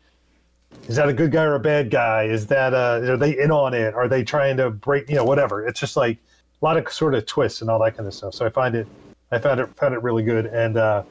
is 0.89 0.97
that 0.97 1.09
a 1.09 1.13
good 1.13 1.31
guy 1.33 1.45
or 1.45 1.55
a 1.55 1.61
bad 1.61 1.91
guy? 1.91 2.25
Is 2.25 2.47
that 2.49 2.75
uh, 2.75 3.01
are 3.13 3.17
they 3.17 3.39
in 3.39 3.51
on 3.51 3.75
it? 3.75 3.95
Are 3.95 4.09
they 4.09 4.23
trying 4.25 4.57
to 4.59 4.71
break? 4.71 5.09
You 5.09 5.17
know, 5.17 5.25
whatever. 5.25 5.67
It's 5.67 5.81
just 5.81 5.97
like 5.97 6.19
a 6.61 6.65
lot 6.65 6.77
of 6.77 6.91
sort 6.93 7.15
of 7.15 7.27
twists 7.27 7.61
and 7.61 7.71
all 7.71 7.79
that 7.85 7.97
kind 7.97 8.07
of 8.07 8.15
stuff. 8.15 8.35
So 8.35 8.47
I 8.47 8.51
find 8.51 8.75
it, 8.75 8.87
I 9.31 9.39
found 9.39 9.61
it 9.61 9.69
found 9.77 9.95
it 9.95 10.03
really 10.03 10.23
good. 10.23 10.47
And 10.47 10.77
uh, 10.77 11.03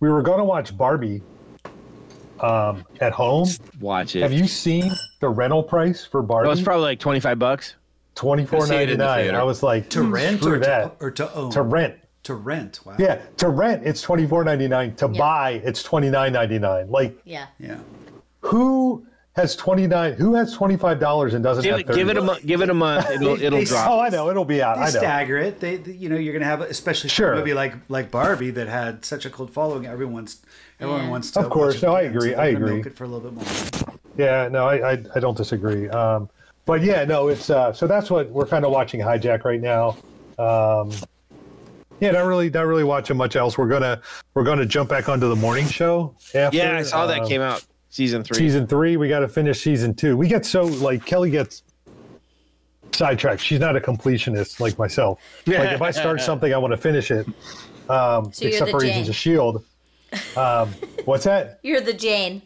we 0.00 0.08
were 0.08 0.22
going 0.22 0.38
to 0.38 0.44
watch 0.44 0.76
Barbie 0.76 1.22
um, 2.40 2.84
at 3.00 3.12
home. 3.12 3.48
Watch 3.80 4.16
it. 4.16 4.22
Have 4.22 4.32
you 4.32 4.46
seen 4.46 4.92
the 5.20 5.28
rental 5.28 5.62
price 5.62 6.04
for 6.04 6.22
Barbie? 6.22 6.48
was 6.48 6.62
probably 6.62 6.82
like 6.84 6.98
twenty 6.98 7.20
five 7.20 7.38
bucks. 7.38 7.76
Twenty 8.14 8.46
four 8.46 8.66
ninety 8.66 8.72
nine. 8.72 8.76
see 8.76 8.76
it 8.76 8.78
ninety 8.78 8.92
in 8.92 8.98
the 8.98 9.04
nine. 9.04 9.22
theater. 9.24 9.40
I 9.40 9.42
was 9.42 9.62
like, 9.62 9.88
To 9.90 10.04
"Hmm, 10.04 10.12
rent 10.14 10.40
screw 10.40 10.54
or 10.54 10.60
to, 10.60 10.92
or 11.00 11.10
to 11.10 11.34
own? 11.34 11.50
to 11.50 11.62
rent. 11.62 11.94
To 12.24 12.34
rent. 12.34 12.80
Wow. 12.86 12.94
Yeah, 12.98 13.20
to 13.38 13.48
rent 13.48 13.82
it's 13.84 14.00
twenty 14.02 14.26
four 14.26 14.44
ninety 14.44 14.68
nine. 14.68 14.94
To 14.96 15.08
buy 15.08 15.60
it's 15.64 15.82
twenty 15.82 16.10
nine 16.10 16.32
ninety 16.32 16.58
nine. 16.58 16.90
Like 16.90 17.18
Yeah. 17.24 17.46
Yeah. 17.58 17.78
Who 18.44 19.06
has 19.36 19.56
twenty 19.56 19.86
nine? 19.86 20.12
Who 20.12 20.34
has 20.34 20.52
twenty 20.52 20.76
five 20.76 21.00
dollars 21.00 21.34
and 21.34 21.42
doesn't 21.42 21.64
Give 21.64 21.76
have 21.76 21.86
30? 21.86 21.98
give 21.98 22.08
it 22.08 22.16
a 22.16 22.22
month. 22.22 22.46
Give 22.46 22.60
it 22.60 22.70
a 22.70 22.74
month. 22.74 23.10
It'll 23.10 23.40
it'll 23.40 23.58
they- 23.58 23.64
drop. 23.64 23.90
Oh, 23.90 24.00
I 24.00 24.08
know 24.08 24.30
it'll 24.30 24.44
be 24.44 24.62
out. 24.62 24.76
They 24.76 24.82
I 24.82 24.84
know. 24.86 24.90
stagger 24.90 25.38
it. 25.38 25.60
They, 25.60 25.76
they- 25.76 25.92
you 25.92 26.08
know, 26.08 26.16
you're 26.16 26.32
gonna 26.32 26.44
have, 26.44 26.60
especially 26.60 27.08
for 27.08 27.14
Sure. 27.14 27.32
a 27.32 27.36
movie 27.36 27.54
like 27.54 27.74
like 27.88 28.10
Barbie 28.10 28.50
that 28.52 28.68
had 28.68 29.04
such 29.04 29.24
a 29.26 29.30
cult 29.30 29.50
following. 29.50 29.86
Everyone's 29.86 30.40
everyone 30.78 31.04
Yeah. 31.04 31.10
wants 31.10 31.30
to. 31.32 31.40
Of 31.40 31.50
course. 31.50 31.82
No, 31.82 31.94
I 31.94 32.02
again, 32.02 32.12
so 32.12 32.18
agree. 32.18 32.34
I 32.34 32.46
agree. 32.46 32.74
Milk 32.74 32.86
it 32.86 32.96
for 32.96 33.04
a 33.04 33.08
little 33.08 33.30
bit 33.30 33.32
more. 33.86 33.96
Yeah, 34.16 34.48
no, 34.48 34.68
I, 34.68 34.92
I, 34.92 35.04
I 35.16 35.18
don't 35.20 35.36
disagree. 35.36 35.88
Um, 35.88 36.28
but 36.66 36.82
yeah, 36.82 37.04
no, 37.04 37.26
it's 37.28 37.50
uh, 37.50 37.72
so 37.72 37.86
that's 37.88 38.10
what 38.10 38.30
we're 38.30 38.46
kind 38.46 38.64
of 38.64 38.70
watching 38.70 39.00
hijack 39.00 39.44
right 39.44 39.60
now. 39.60 39.96
Um, 40.38 40.92
yeah, 42.00 42.10
not 42.12 42.26
really, 42.26 42.50
not 42.50 42.66
really 42.66 42.84
watching 42.84 43.16
much 43.16 43.34
else. 43.36 43.58
We're 43.58 43.68
gonna 43.68 44.00
we're 44.34 44.44
gonna 44.44 44.64
jump 44.66 44.90
back 44.90 45.08
onto 45.08 45.28
the 45.28 45.36
morning 45.36 45.66
show. 45.66 46.14
After, 46.34 46.56
yeah, 46.56 46.76
I 46.76 46.82
saw 46.82 47.06
that 47.06 47.20
um, 47.22 47.28
came 47.28 47.40
out 47.40 47.64
season 47.94 48.24
three. 48.24 48.36
season 48.36 48.66
three. 48.66 48.96
We 48.96 49.08
got 49.08 49.20
to 49.20 49.28
finish 49.28 49.60
season 49.62 49.94
two. 49.94 50.16
We 50.16 50.26
get 50.28 50.44
so 50.44 50.64
like 50.64 51.04
Kelly 51.06 51.30
gets 51.30 51.62
sidetracked. 52.92 53.40
She's 53.40 53.60
not 53.60 53.76
a 53.76 53.80
completionist 53.80 54.60
like 54.60 54.78
myself. 54.78 55.20
Like 55.46 55.72
if 55.72 55.82
I 55.82 55.90
start 55.90 56.20
something, 56.30 56.52
I 56.52 56.58
want 56.58 56.72
to 56.72 56.76
finish 56.76 57.10
it. 57.10 57.26
Um, 57.88 58.32
So 58.32 58.46
except 58.46 58.66
the 58.66 58.70
for 58.78 58.84
Agents 58.84 59.08
of 59.08 59.14
Shield. 59.14 59.64
Um, 60.36 60.70
what's 61.04 61.24
that? 61.24 61.60
You're 61.62 61.80
the 61.80 61.92
Jane. 61.92 62.42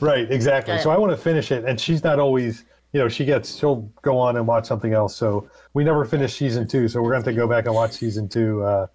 Right, 0.00 0.30
exactly. 0.30 0.78
So 0.78 0.90
I 0.90 0.96
want 0.96 1.12
to 1.12 1.16
finish 1.18 1.52
it, 1.52 1.64
and 1.66 1.78
she's 1.78 2.02
not 2.02 2.18
always, 2.18 2.64
you 2.94 3.00
know, 3.00 3.08
she 3.08 3.26
gets, 3.26 3.56
she'll 3.58 3.82
go 4.00 4.18
on 4.18 4.36
and 4.36 4.46
watch 4.46 4.64
something 4.66 4.94
else. 4.94 5.14
So 5.14 5.50
we 5.74 5.84
never 5.84 6.06
finished 6.06 6.38
season 6.38 6.66
two, 6.66 6.88
so 6.88 7.02
we're 7.02 7.10
going 7.10 7.22
to 7.22 7.28
have 7.28 7.34
to 7.34 7.38
go 7.38 7.46
back 7.46 7.66
and 7.66 7.74
watch 7.74 7.92
season 7.92 8.26
two 8.26 8.62
uh, 8.62 8.86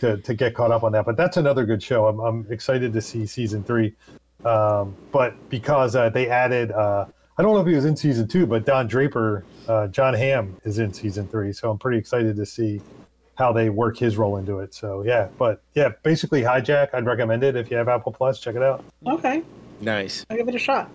to 0.00 0.16
to 0.16 0.34
get 0.34 0.54
caught 0.54 0.72
up 0.72 0.82
on 0.82 0.90
that. 0.92 1.06
But 1.06 1.16
that's 1.16 1.36
another 1.36 1.64
good 1.64 1.80
show. 1.82 2.08
I'm 2.08 2.18
I'm 2.18 2.46
excited 2.50 2.92
to 2.92 3.00
see 3.00 3.24
season 3.26 3.62
three, 3.62 3.94
um, 4.44 4.94
but 5.12 5.34
because 5.50 5.96
uh, 5.96 6.08
they 6.10 6.28
added, 6.28 6.72
uh, 6.72 7.06
I 7.36 7.42
don't 7.42 7.54
know 7.54 7.60
if 7.60 7.66
he 7.66 7.74
was 7.74 7.84
in 7.84 7.96
season 7.96 8.28
two, 8.28 8.46
but 8.46 8.64
Don 8.64 8.86
Draper, 8.86 9.44
uh, 9.68 9.86
Jon 9.88 10.14
Hamm 10.14 10.56
is 10.64 10.78
in 10.78 10.92
season 10.92 11.26
three, 11.28 11.52
so 11.52 11.70
I'm 11.70 11.78
pretty 11.78 11.98
excited 11.98 12.36
to 12.36 12.46
see 12.46 12.80
how 13.36 13.52
they 13.52 13.70
work 13.70 13.96
his 13.96 14.16
role 14.16 14.36
into 14.36 14.58
it. 14.60 14.74
So 14.74 15.02
yeah, 15.04 15.28
but 15.38 15.62
yeah, 15.74 15.90
basically 16.02 16.42
hijack. 16.42 16.88
I'd 16.94 17.06
recommend 17.06 17.44
it 17.44 17.54
if 17.56 17.70
you 17.70 17.76
have 17.76 17.88
Apple 17.88 18.12
Plus. 18.12 18.40
Check 18.40 18.56
it 18.56 18.62
out. 18.62 18.84
Okay, 19.06 19.42
Nice. 19.80 20.26
I'll 20.28 20.36
give 20.36 20.48
it 20.48 20.54
a 20.56 20.58
shot. 20.58 20.90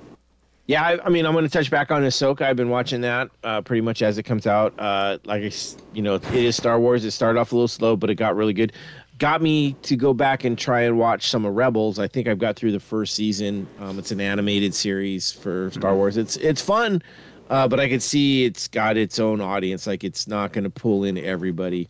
Yeah, 0.65 0.81
I, 0.83 1.05
I 1.05 1.09
mean, 1.09 1.25
I'm 1.25 1.33
going 1.33 1.43
to 1.43 1.49
touch 1.51 1.69
back 1.69 1.91
on 1.91 2.03
Ahsoka. 2.03 2.41
I've 2.43 2.55
been 2.55 2.69
watching 2.69 3.01
that 3.01 3.29
uh, 3.43 3.61
pretty 3.61 3.81
much 3.81 4.01
as 4.01 4.17
it 4.17 4.23
comes 4.23 4.47
out. 4.47 4.73
Uh, 4.79 5.17
like, 5.25 5.43
I 5.43 5.47
s- 5.47 5.75
you 5.93 6.01
know, 6.01 6.15
it 6.15 6.33
is 6.33 6.55
Star 6.55 6.79
Wars. 6.79 7.03
It 7.03 7.11
started 7.11 7.37
off 7.37 7.51
a 7.51 7.55
little 7.55 7.67
slow, 7.67 7.97
but 7.97 8.09
it 8.09 8.15
got 8.15 8.35
really 8.37 8.53
good. 8.53 8.71
Got 9.19 9.41
me 9.41 9.73
to 9.84 9.95
go 9.95 10.14
back 10.14 10.44
and 10.44 10.57
try 10.57 10.81
and 10.81 10.98
watch 10.98 11.30
some 11.30 11.45
of 11.45 11.53
Rebels. 11.53 11.99
I 11.99 12.07
think 12.07 12.27
I've 12.27 12.40
got 12.40 12.56
through 12.56 12.72
the 12.72 12.80
first 12.80 13.15
season. 13.15 13.68
Um, 13.80 13.99
it's 13.99 14.11
an 14.11 14.19
animated 14.19 14.73
series 14.73 15.31
for 15.31 15.69
Star 15.72 15.95
Wars. 15.95 16.18
It's 16.18 16.35
it's 16.38 16.61
fun, 16.61 17.02
uh, 17.49 17.68
but 17.68 17.80
I 17.80 17.88
could 17.88 18.02
see 18.02 18.44
it's 18.45 18.68
got 18.68 18.98
its 18.98 19.19
own 19.19 19.40
audience. 19.40 19.85
Like, 19.88 20.03
it's 20.03 20.27
not 20.27 20.52
going 20.52 20.64
to 20.64 20.69
pull 20.69 21.03
in 21.03 21.18
everybody. 21.18 21.90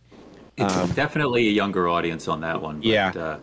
It's 0.56 0.94
definitely 0.94 1.48
a 1.48 1.50
younger 1.50 1.88
audience 1.88 2.28
on 2.28 2.40
that 2.42 2.60
one. 2.60 2.76
But, 2.76 2.86
Yeah. 2.86 3.12
Uh, 3.16 3.38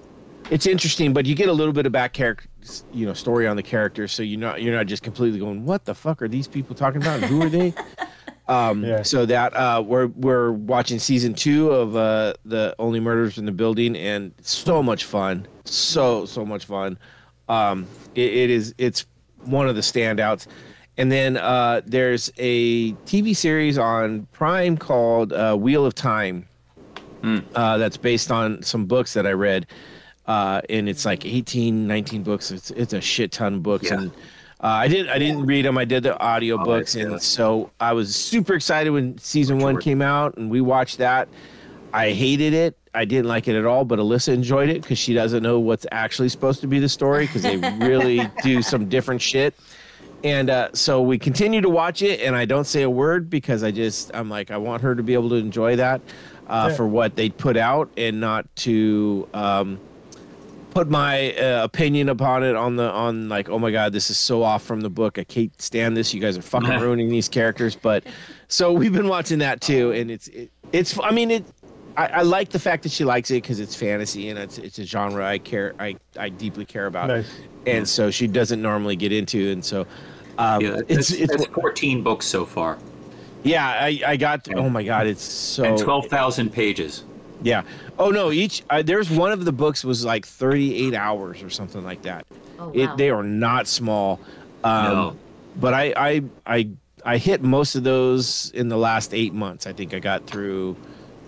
it's 0.49 0.65
interesting, 0.65 1.13
but 1.13 1.25
you 1.25 1.35
get 1.35 1.49
a 1.49 1.53
little 1.53 1.73
bit 1.73 1.85
of 1.85 1.91
back 1.91 2.13
character, 2.13 2.47
you 2.93 3.05
know, 3.05 3.13
story 3.13 3.47
on 3.47 3.55
the 3.55 3.63
characters, 3.63 4.11
so 4.11 4.23
you're 4.23 4.39
not 4.39 4.61
you're 4.61 4.75
not 4.75 4.85
just 4.87 5.03
completely 5.03 5.39
going, 5.39 5.65
"What 5.65 5.85
the 5.85 5.95
fuck 5.95 6.21
are 6.21 6.27
these 6.27 6.47
people 6.47 6.75
talking 6.75 7.01
about? 7.01 7.21
Who 7.21 7.41
are 7.41 7.49
they?" 7.49 7.73
um, 8.47 8.83
Yeah. 8.83 9.03
So 9.03 9.25
that 9.25 9.55
uh, 9.55 9.83
we're 9.85 10.07
we're 10.07 10.51
watching 10.51 10.99
season 10.99 11.33
two 11.33 11.71
of 11.71 11.95
uh, 11.95 12.33
the 12.45 12.75
Only 12.79 12.99
Murders 12.99 13.37
in 13.37 13.45
the 13.45 13.51
Building, 13.51 13.95
and 13.95 14.33
so 14.41 14.81
much 14.83 15.05
fun, 15.05 15.47
so 15.65 16.25
so 16.25 16.45
much 16.45 16.65
fun. 16.65 16.97
Um, 17.47 17.87
it, 18.15 18.33
it 18.33 18.49
is 18.49 18.73
it's 18.77 19.05
one 19.45 19.67
of 19.67 19.75
the 19.75 19.81
standouts. 19.81 20.47
And 20.97 21.11
then 21.11 21.37
uh, 21.37 21.81
there's 21.85 22.31
a 22.37 22.91
TV 23.05 23.35
series 23.35 23.77
on 23.77 24.27
Prime 24.33 24.77
called 24.77 25.31
uh, 25.33 25.55
Wheel 25.55 25.85
of 25.85 25.95
Time 25.95 26.45
uh, 27.55 27.77
that's 27.77 27.97
based 27.97 28.29
on 28.31 28.61
some 28.61 28.85
books 28.85 29.13
that 29.13 29.25
I 29.25 29.31
read. 29.31 29.67
Uh, 30.27 30.61
and 30.69 30.87
it's 30.89 31.05
like 31.05 31.25
18, 31.25 31.87
19 31.87 32.23
books. 32.23 32.51
It's 32.51 32.71
it's 32.71 32.93
a 32.93 33.01
shit 33.01 33.31
ton 33.31 33.55
of 33.55 33.63
books. 33.63 33.85
Yeah. 33.85 33.99
And 34.01 34.11
uh, 34.63 34.67
I 34.67 34.87
didn't 34.87 35.09
I 35.09 35.17
didn't 35.19 35.45
read 35.45 35.65
them. 35.65 35.77
I 35.77 35.85
did 35.85 36.03
the 36.03 36.19
audio 36.19 36.59
Oh, 36.59 36.63
books, 36.65 36.95
yeah. 36.95 37.03
and 37.03 37.21
so 37.21 37.71
I 37.79 37.93
was 37.93 38.15
super 38.15 38.53
excited 38.53 38.89
when 38.91 39.17
season 39.17 39.59
one 39.59 39.79
came 39.79 40.01
out, 40.01 40.37
and 40.37 40.49
we 40.51 40.61
watched 40.61 40.97
that. 40.99 41.27
I 41.93 42.11
hated 42.11 42.53
it. 42.53 42.77
I 42.93 43.05
didn't 43.05 43.27
like 43.27 43.47
it 43.47 43.55
at 43.55 43.65
all, 43.65 43.85
but 43.85 43.99
Alyssa 43.99 44.33
enjoyed 44.33 44.69
it 44.69 44.81
because 44.81 44.97
she 44.99 45.13
doesn't 45.13 45.41
know 45.43 45.59
what's 45.59 45.85
actually 45.91 46.29
supposed 46.29 46.61
to 46.61 46.67
be 46.67 46.77
the 46.79 46.89
story 46.89 47.25
because 47.25 47.41
they 47.41 47.57
really 47.57 48.21
do 48.43 48.61
some 48.61 48.87
different 48.89 49.21
shit. 49.21 49.55
And 50.23 50.49
uh, 50.49 50.69
so 50.73 51.01
we 51.01 51.17
continue 51.17 51.61
to 51.61 51.69
watch 51.69 52.01
it, 52.03 52.19
and 52.21 52.35
I 52.35 52.45
don't 52.45 52.65
say 52.65 52.83
a 52.83 52.89
word 52.89 53.29
because 53.29 53.63
I 53.63 53.71
just 53.71 54.11
I'm 54.13 54.29
like 54.29 54.51
I 54.51 54.57
want 54.57 54.83
her 54.83 54.93
to 54.93 55.01
be 55.03 55.13
able 55.15 55.29
to 55.29 55.35
enjoy 55.35 55.77
that 55.77 56.01
uh, 56.47 56.67
Yeah. 56.69 56.75
for 56.75 56.85
what 56.87 57.15
they 57.15 57.29
put 57.29 57.57
out, 57.57 57.89
and 57.97 58.19
not 58.21 58.45
to 58.57 59.27
um, 59.33 59.79
put 60.71 60.89
my 60.89 61.33
uh, 61.35 61.63
opinion 61.63 62.09
upon 62.09 62.43
it 62.43 62.55
on 62.55 62.77
the 62.77 62.89
on 62.89 63.29
like 63.29 63.49
oh 63.49 63.59
my 63.59 63.71
god 63.71 63.93
this 63.93 64.09
is 64.09 64.17
so 64.17 64.41
off 64.41 64.63
from 64.63 64.81
the 64.81 64.89
book. 64.89 65.19
I 65.19 65.23
can't 65.23 65.61
stand 65.61 65.95
this. 65.95 66.13
You 66.13 66.19
guys 66.19 66.37
are 66.37 66.41
fucking 66.41 66.79
ruining 66.81 67.09
these 67.09 67.29
characters. 67.29 67.75
But 67.75 68.05
so 68.47 68.73
we've 68.73 68.93
been 68.93 69.07
watching 69.07 69.39
that 69.39 69.61
too 69.61 69.91
and 69.91 70.09
it's 70.09 70.27
it, 70.29 70.51
it's 70.71 70.97
I 70.99 71.11
mean 71.11 71.31
it 71.31 71.45
I, 71.97 72.07
I 72.07 72.21
like 72.21 72.49
the 72.49 72.59
fact 72.59 72.83
that 72.83 72.91
she 72.91 73.03
likes 73.03 73.29
it 73.31 73.43
because 73.43 73.59
it's 73.59 73.75
fantasy 73.75 74.29
and 74.29 74.39
it's 74.39 74.57
it's 74.57 74.79
a 74.79 74.85
genre 74.85 75.25
I 75.25 75.37
care 75.37 75.75
I 75.79 75.97
I 76.17 76.29
deeply 76.29 76.65
care 76.65 76.87
about. 76.87 77.09
Nice. 77.09 77.29
and 77.67 77.87
so 77.87 78.09
she 78.09 78.27
doesn't 78.27 78.61
normally 78.61 78.95
get 78.95 79.11
into 79.11 79.51
and 79.51 79.63
so 79.63 79.85
um, 80.37 80.61
yeah, 80.61 80.79
it's 80.87 81.11
it's, 81.11 81.33
it's 81.33 81.33
it's 81.33 81.45
14 81.47 82.01
books 82.01 82.25
so 82.25 82.45
far. 82.45 82.79
Yeah 83.43 83.67
I 83.67 84.01
I 84.05 84.17
got 84.17 84.47
oh 84.55 84.69
my 84.69 84.83
god 84.83 85.07
it's 85.07 85.23
so 85.23 85.65
and 85.65 85.77
12,000 85.77 86.51
pages. 86.51 87.03
Yeah 87.43 87.63
oh 87.97 88.09
no 88.09 88.31
each 88.31 88.63
uh, 88.69 88.81
there's 88.81 89.09
one 89.09 89.31
of 89.31 89.45
the 89.45 89.51
books 89.51 89.83
was 89.83 90.05
like 90.05 90.25
38 90.25 90.93
hours 90.93 91.41
or 91.43 91.49
something 91.49 91.83
like 91.83 92.01
that 92.03 92.25
Oh, 92.59 92.71
it 92.73 92.85
wow. 92.87 92.95
they 92.95 93.09
are 93.09 93.23
not 93.23 93.67
small 93.67 94.19
um 94.63 94.83
No. 94.85 95.17
but 95.55 95.73
I, 95.73 95.93
I 95.97 96.23
i 96.45 96.69
i 97.03 97.17
hit 97.17 97.41
most 97.41 97.75
of 97.75 97.83
those 97.83 98.51
in 98.53 98.69
the 98.69 98.77
last 98.77 99.13
eight 99.13 99.33
months 99.33 99.65
i 99.65 99.73
think 99.73 99.93
i 99.93 99.99
got 99.99 100.27
through 100.27 100.75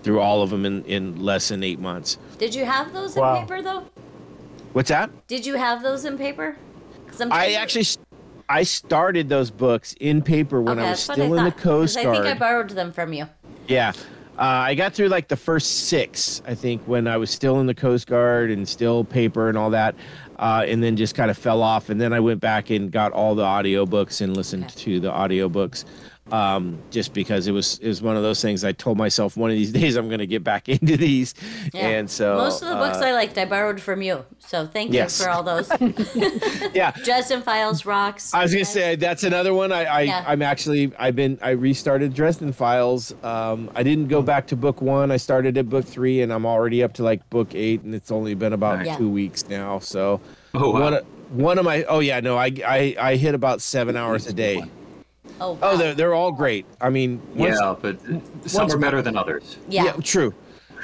through 0.03 0.19
all 0.19 0.41
of 0.43 0.49
them 0.51 0.65
in 0.65 0.83
in 0.85 1.23
less 1.23 1.47
than 1.49 1.63
eight 1.63 1.79
months 1.79 2.17
Did 2.37 2.53
you 2.53 2.65
have 2.65 2.93
those 2.93 3.15
in 3.17 3.23
paper 3.23 3.61
though? 3.61 3.83
what's 4.73 4.89
that 4.89 5.09
Did 5.27 5.45
you 5.45 5.55
have 5.55 5.81
those 5.81 6.05
in 6.05 6.17
paper? 6.17 6.55
'Cause 7.07 7.21
I'm 7.21 7.31
i 7.31 7.47
to- 7.49 7.55
actually 7.55 7.81
s- 7.81 7.97
i 8.49 8.61
started 8.63 9.29
those 9.29 9.49
books 9.49 9.95
in 9.99 10.21
paper 10.21 10.61
when 10.61 10.77
Okay, 10.77 10.87
i 10.87 10.91
was 10.91 11.07
that's 11.07 11.17
what 11.17 11.23
I 11.23 11.25
still 11.25 11.37
in 11.37 11.43
the 11.45 11.51
thought, 11.51 11.57
'cause 11.57 11.95
coast 11.95 11.97
I 11.97 12.03
think 12.11 12.25
I 12.25 12.33
borrowed 12.37 12.69
them 12.71 12.91
from 12.91 13.13
you. 13.13 13.25
Yeah. 13.67 13.93
Uh, 14.37 14.41
I 14.41 14.75
got 14.75 14.93
through 14.93 15.09
like 15.09 15.27
the 15.27 15.35
first 15.35 15.87
six, 15.87 16.41
I 16.47 16.55
think, 16.55 16.81
when 16.87 17.07
I 17.07 17.17
was 17.17 17.29
still 17.29 17.59
in 17.59 17.67
the 17.67 17.75
Coast 17.75 18.07
Guard 18.07 18.49
and 18.49 18.67
still 18.67 19.03
paper 19.03 19.47
and 19.47 19.57
all 19.57 19.69
that. 19.69 19.95
Uh, 20.39 20.65
and 20.67 20.83
then 20.83 20.97
just 20.97 21.13
kind 21.13 21.29
of 21.29 21.37
fell 21.37 21.61
off. 21.61 21.89
And 21.89 22.01
then 22.01 22.11
I 22.11 22.19
went 22.19 22.41
back 22.41 22.71
and 22.71 22.91
got 22.91 23.11
all 23.11 23.35
the 23.35 23.43
audiobooks 23.43 24.21
and 24.21 24.35
listened 24.35 24.69
to 24.69 24.99
the 24.99 25.11
audiobooks 25.11 25.85
um, 26.31 26.79
just 26.89 27.13
because 27.13 27.47
it 27.47 27.51
was 27.51 27.79
it 27.79 27.87
was 27.87 28.01
one 28.01 28.15
of 28.15 28.23
those 28.23 28.41
things 28.41 28.63
I 28.63 28.71
told 28.71 28.97
myself 28.97 29.35
one 29.35 29.49
of 29.51 29.55
these 29.57 29.71
days 29.81 29.95
I'm 29.97 30.07
going 30.07 30.19
to 30.19 30.27
get 30.27 30.43
back 30.43 30.69
into 30.69 30.95
these. 30.97 31.33
Yeah. 31.73 31.89
And 31.89 32.09
so. 32.09 32.37
most 32.37 32.61
of 32.61 32.69
the 32.69 32.75
books 32.75 32.97
uh, 32.97 33.05
I 33.05 33.11
liked, 33.11 33.37
I 33.37 33.45
borrowed 33.45 33.81
from 33.81 34.01
you. 34.01 34.25
So 34.39 34.65
thank 34.65 34.91
you 34.91 34.95
Yes. 34.99 35.21
for 35.21 35.29
all 35.29 35.43
those. 35.43 35.69
yeah. 36.73 36.91
Dresden 37.03 37.41
Files 37.41 37.85
rocks. 37.85 38.33
I 38.33 38.43
was 38.43 38.53
gonna 38.53 38.65
say 38.65 38.95
that's 38.95 39.23
another 39.23 39.53
one. 39.53 39.71
I, 39.71 39.83
I 39.83 40.01
Yeah. 40.01 40.23
I'm 40.25 40.41
actually 40.41 40.91
I've 40.97 41.15
been 41.15 41.37
I 41.41 41.51
restarted 41.51 42.13
Dresden 42.13 42.53
Files. 42.53 43.13
Um, 43.23 43.69
I 43.75 43.83
didn't 43.83 44.07
go 44.07 44.21
back 44.21 44.47
to 44.47 44.55
book 44.55 44.81
one. 44.81 45.11
I 45.11 45.17
started 45.17 45.57
at 45.57 45.69
book 45.69 45.85
three, 45.85 46.21
and 46.21 46.31
I'm 46.31 46.45
already 46.45 46.83
up 46.83 46.93
to 46.93 47.03
like 47.03 47.29
book 47.29 47.53
eight, 47.53 47.81
and 47.81 47.93
it's 47.93 48.11
only 48.11 48.33
been 48.33 48.53
about 48.53 48.85
Yeah. 48.85 48.97
two 48.97 49.09
weeks 49.09 49.47
now. 49.49 49.79
So 49.79 50.21
Oh, 50.53 50.69
wow. 50.71 50.79
one 50.81 50.93
of, 50.93 51.05
one 51.31 51.57
of 51.59 51.65
my 51.65 51.83
oh 51.85 51.99
yeah 51.99 52.19
no 52.19 52.37
I 52.37 52.51
I 52.65 52.95
I 52.99 53.15
hit 53.15 53.33
about 53.35 53.61
seven 53.61 53.97
hours 53.97 54.27
a 54.27 54.33
day. 54.33 54.63
Oh, 55.41 55.57
Oh 55.61 55.77
they're 55.77 55.93
they're 55.93 56.13
all 56.13 56.31
great. 56.31 56.65
I 56.81 56.89
mean 56.89 57.21
once- 57.35 57.57
yeah, 57.61 57.75
but 57.79 57.97
some 58.45 58.69
are 58.71 58.77
better 58.77 59.01
than 59.01 59.17
others. 59.17 59.57
yeah. 59.67 59.85
yeah 59.85 59.91
true. 60.03 60.33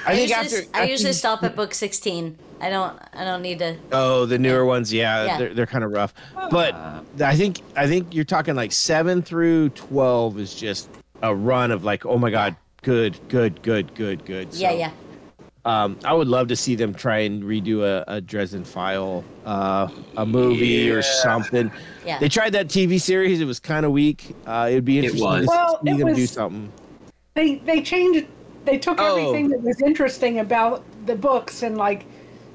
I, 0.06 0.14
I, 0.14 0.16
think 0.16 0.30
usually, 0.30 0.62
after, 0.66 0.78
I 0.78 0.84
usually 0.86 1.12
stop 1.14 1.44
at 1.44 1.58
book 1.58 1.74
16. 1.74 2.38
I 2.62 2.70
don't 2.70 2.98
I 3.14 3.26
don't 3.26 3.42
need 3.42 3.60
to 3.60 3.76
Oh, 3.92 4.26
the 4.26 4.38
newer 4.38 4.66
ones, 4.66 4.94
yeah, 4.94 5.26
Yeah. 5.26 5.38
they're 5.38 5.54
they're 5.54 5.66
kind 5.66 5.84
of 5.84 5.92
rough. 5.92 6.14
But 6.50 6.74
uh. 6.74 7.02
I 7.24 7.36
think 7.36 7.62
I 7.76 7.88
think 7.88 8.14
you're 8.14 8.26
talking 8.26 8.56
like 8.56 8.72
seven 8.72 9.22
through 9.22 9.70
twelve 9.70 10.40
is 10.40 10.54
just 10.56 10.90
a 11.22 11.34
run 11.34 11.72
of 11.72 11.84
like, 11.84 12.06
oh 12.06 12.18
my 12.18 12.30
god, 12.30 12.56
good, 12.82 13.20
good, 13.30 13.62
good, 13.62 13.94
good, 13.96 14.26
good. 14.26 14.54
Yeah, 14.54 14.72
yeah. 14.72 14.92
Um, 15.70 16.00
I 16.04 16.14
would 16.14 16.28
love 16.28 16.48
to 16.48 16.56
see 16.56 16.74
them 16.76 16.96
try 16.96 17.20
and 17.20 17.44
redo 17.44 17.84
a, 17.84 18.04
a 18.08 18.22
Dresden 18.22 18.64
File, 18.64 19.24
uh, 19.46 19.88
a 20.18 20.26
movie 20.26 20.90
or 20.90 21.02
something. 21.04 21.72
Yeah. 22.06 22.18
They 22.18 22.28
tried 22.30 22.54
that 22.54 22.70
TV 22.70 23.00
series; 23.00 23.40
it 23.40 23.46
was 23.46 23.60
kind 23.60 23.86
of 23.86 23.92
weak. 23.92 24.36
Uh, 24.48 24.68
it'd 24.72 24.84
be 24.86 24.98
interesting 24.98 25.24
was. 25.24 25.42
to 25.42 25.48
Well, 25.48 25.80
see 25.84 25.92
it 25.92 25.98
them 26.00 26.08
do 26.16 26.22
was- 26.22 26.32
something. 26.32 26.72
They 27.36 27.56
they 27.58 27.82
changed. 27.84 28.26
They 28.66 28.78
took 28.80 29.00
Oh. 29.00 29.16
everything 29.18 29.50
that 29.50 29.62
was 29.62 29.80
interesting 29.82 30.40
about 30.40 30.84
the 31.06 31.16
books 31.16 31.62
and 31.62 31.78
like, 31.78 32.06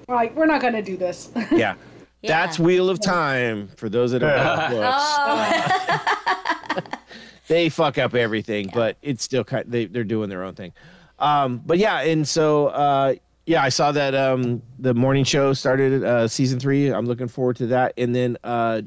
like 0.09 0.35
we're 0.35 0.47
not 0.47 0.61
going 0.61 0.75
to 0.75 0.83
do 0.83 0.97
this. 0.97 1.31
Yeah. 1.53 1.75
Yeah. 2.23 2.29
That's 2.47 2.59
Wheel 2.59 2.89
of 2.91 3.01
Time 3.01 3.69
for 3.77 3.89
those 3.91 4.11
that 4.13 4.23
have 4.23 4.73
read 4.73 4.81
books. 4.81 5.05
Oh, 5.19 6.81
they 7.49 7.69
fuck 7.69 7.99
up 7.99 8.15
everything, 8.15 8.71
but 8.73 8.97
it's 9.03 9.23
still 9.23 9.45
kind. 9.45 9.65
They 9.69 9.85
they're 9.87 10.05
doing 10.05 10.29
their 10.31 10.43
own 10.43 10.55
thing. 10.55 10.73
Um, 11.19 11.63
but 11.65 11.79
yeah, 11.79 12.01
and 12.01 12.27
so 12.27 12.69
uh, 12.69 13.15
yeah, 13.47 13.63
I 13.63 13.69
saw 13.69 13.93
that 13.93 14.15
um, 14.15 14.63
the 14.79 14.95
morning 14.95 15.25
show 15.25 15.53
started 15.53 16.03
uh, 16.03 16.29
season 16.29 16.59
three. 16.61 16.89
I'm 16.89 17.07
looking 17.07 17.29
forward 17.29 17.57
to 17.57 17.67
that, 17.69 17.93
and 17.97 18.15
then 18.15 18.37
uh, 18.45 18.83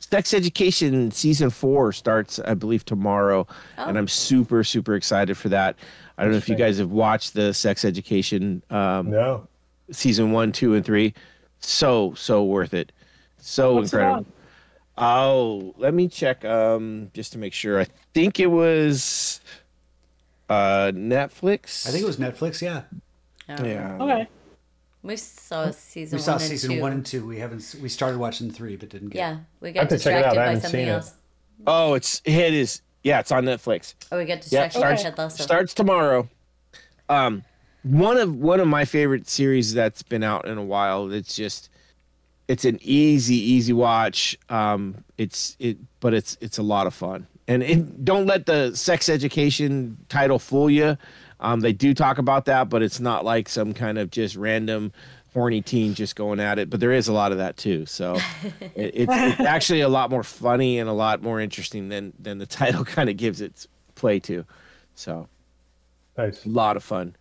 Sex 0.00 0.34
Education 0.34 1.10
season 1.12 1.48
four 1.50 1.92
starts, 1.92 2.38
I 2.40 2.54
believe, 2.54 2.84
tomorrow, 2.84 3.46
and 3.78 3.96
I'm 3.96 4.08
super 4.08 4.64
super 4.64 4.94
excited 4.96 5.36
for 5.36 5.48
that. 5.50 5.76
I 6.18 6.22
don't 6.24 6.32
know 6.32 6.38
if 6.38 6.48
you 6.48 6.56
guys 6.56 6.78
have 6.78 6.90
watched 6.90 7.34
the 7.34 7.54
Sex 7.54 7.84
Education 7.84 8.62
um, 8.70 9.10
No. 9.10 9.48
season 9.90 10.30
one, 10.32 10.52
two, 10.52 10.74
and 10.74 10.84
three. 10.84 11.14
So 11.60 12.12
so 12.14 12.44
worth 12.44 12.74
it. 12.74 12.92
So 13.38 13.74
What's 13.76 13.92
incredible. 13.92 14.18
on? 14.18 14.26
Oh, 14.98 15.74
let 15.78 15.94
me 15.94 16.06
check 16.08 16.44
um 16.44 17.10
just 17.14 17.32
to 17.32 17.38
make 17.38 17.54
sure. 17.54 17.80
I 17.80 17.86
think 18.12 18.40
it 18.40 18.48
was 18.48 19.40
uh 20.52 20.92
Netflix. 20.92 21.86
I 21.86 21.90
think 21.90 22.02
it 22.02 22.06
was 22.06 22.16
Netflix. 22.18 22.60
Yeah, 22.60 22.82
yeah. 23.48 23.96
okay. 24.00 24.28
we 25.02 25.16
saw 25.16 25.70
season 25.70 26.16
we 26.18 26.22
saw 26.22 26.32
one 26.32 26.40
season 26.40 26.70
and 26.70 26.78
two. 26.78 26.82
one 26.82 26.92
and 26.92 27.06
two. 27.06 27.26
We 27.26 27.38
haven't. 27.38 27.76
We 27.82 27.88
started 27.88 28.18
watching 28.18 28.50
three, 28.50 28.76
but 28.76 28.88
didn't 28.90 29.08
get. 29.10 29.18
Yeah, 29.18 29.36
we 29.60 29.70
I 29.70 29.72
got 29.72 29.80
have 29.80 29.88
to 29.90 29.98
check 29.98 30.14
it 30.20 30.24
out. 30.24 30.34
distracted 30.34 30.40
I 30.40 30.44
by 30.44 30.44
haven't 30.46 30.60
something 30.62 30.80
seen 30.80 30.88
it. 30.88 30.92
else. 30.92 31.12
Oh, 31.66 31.94
it's 31.94 32.20
it 32.24 32.54
is 32.54 32.82
yeah, 33.02 33.20
it's 33.20 33.32
on 33.32 33.44
Netflix. 33.44 33.94
Oh, 34.10 34.18
we 34.18 34.24
got 34.24 34.46
Yeah, 34.52 34.66
distracted 34.68 34.80
by 34.80 34.94
starts 34.96 35.02
Ted 35.02 35.18
Lasso. 35.18 35.42
starts 35.42 35.74
tomorrow. 35.74 36.28
Um 37.08 37.44
one 37.82 38.16
of 38.16 38.36
one 38.36 38.60
of 38.60 38.68
my 38.68 38.84
favorite 38.84 39.28
series 39.28 39.74
that's 39.74 40.02
been 40.02 40.22
out 40.22 40.46
in 40.46 40.58
a 40.58 40.64
while. 40.64 41.10
It's 41.12 41.34
just 41.34 41.68
it's 42.48 42.64
an 42.64 42.78
easy 42.82 43.34
easy 43.36 43.72
watch. 43.72 44.36
Um 44.48 45.04
it's 45.18 45.56
it 45.58 45.78
but 46.00 46.14
it's 46.14 46.36
it's 46.40 46.58
a 46.58 46.62
lot 46.62 46.86
of 46.86 46.94
fun. 46.94 47.26
And 47.48 47.62
it, 47.62 48.04
don't 48.04 48.26
let 48.26 48.46
the 48.46 48.74
sex 48.74 49.08
education 49.08 49.96
title 50.08 50.38
fool 50.38 50.70
you. 50.70 50.96
Um 51.40 51.60
they 51.60 51.72
do 51.72 51.92
talk 51.94 52.18
about 52.18 52.44
that, 52.46 52.68
but 52.68 52.82
it's 52.82 53.00
not 53.00 53.24
like 53.24 53.48
some 53.48 53.74
kind 53.74 53.98
of 53.98 54.10
just 54.10 54.36
random 54.36 54.92
horny 55.34 55.62
teen 55.62 55.94
just 55.94 56.14
going 56.14 56.38
at 56.40 56.58
it, 56.58 56.68
but 56.68 56.78
there 56.78 56.92
is 56.92 57.08
a 57.08 57.12
lot 57.12 57.32
of 57.32 57.38
that 57.38 57.56
too. 57.56 57.86
So 57.86 58.14
it, 58.76 58.92
it's, 58.94 59.12
it's 59.12 59.40
actually 59.40 59.80
a 59.80 59.88
lot 59.88 60.10
more 60.10 60.22
funny 60.22 60.78
and 60.78 60.88
a 60.88 60.92
lot 60.92 61.22
more 61.22 61.40
interesting 61.40 61.88
than 61.88 62.12
than 62.18 62.38
the 62.38 62.46
title 62.60 62.84
kind 62.84 63.08
of 63.10 63.16
gives 63.16 63.40
its 63.40 63.66
play 63.94 64.20
to. 64.20 64.44
So 64.94 65.28
Nice. 66.16 66.44
a 66.44 66.48
lot 66.50 66.76
of 66.76 66.84
fun. 66.84 67.16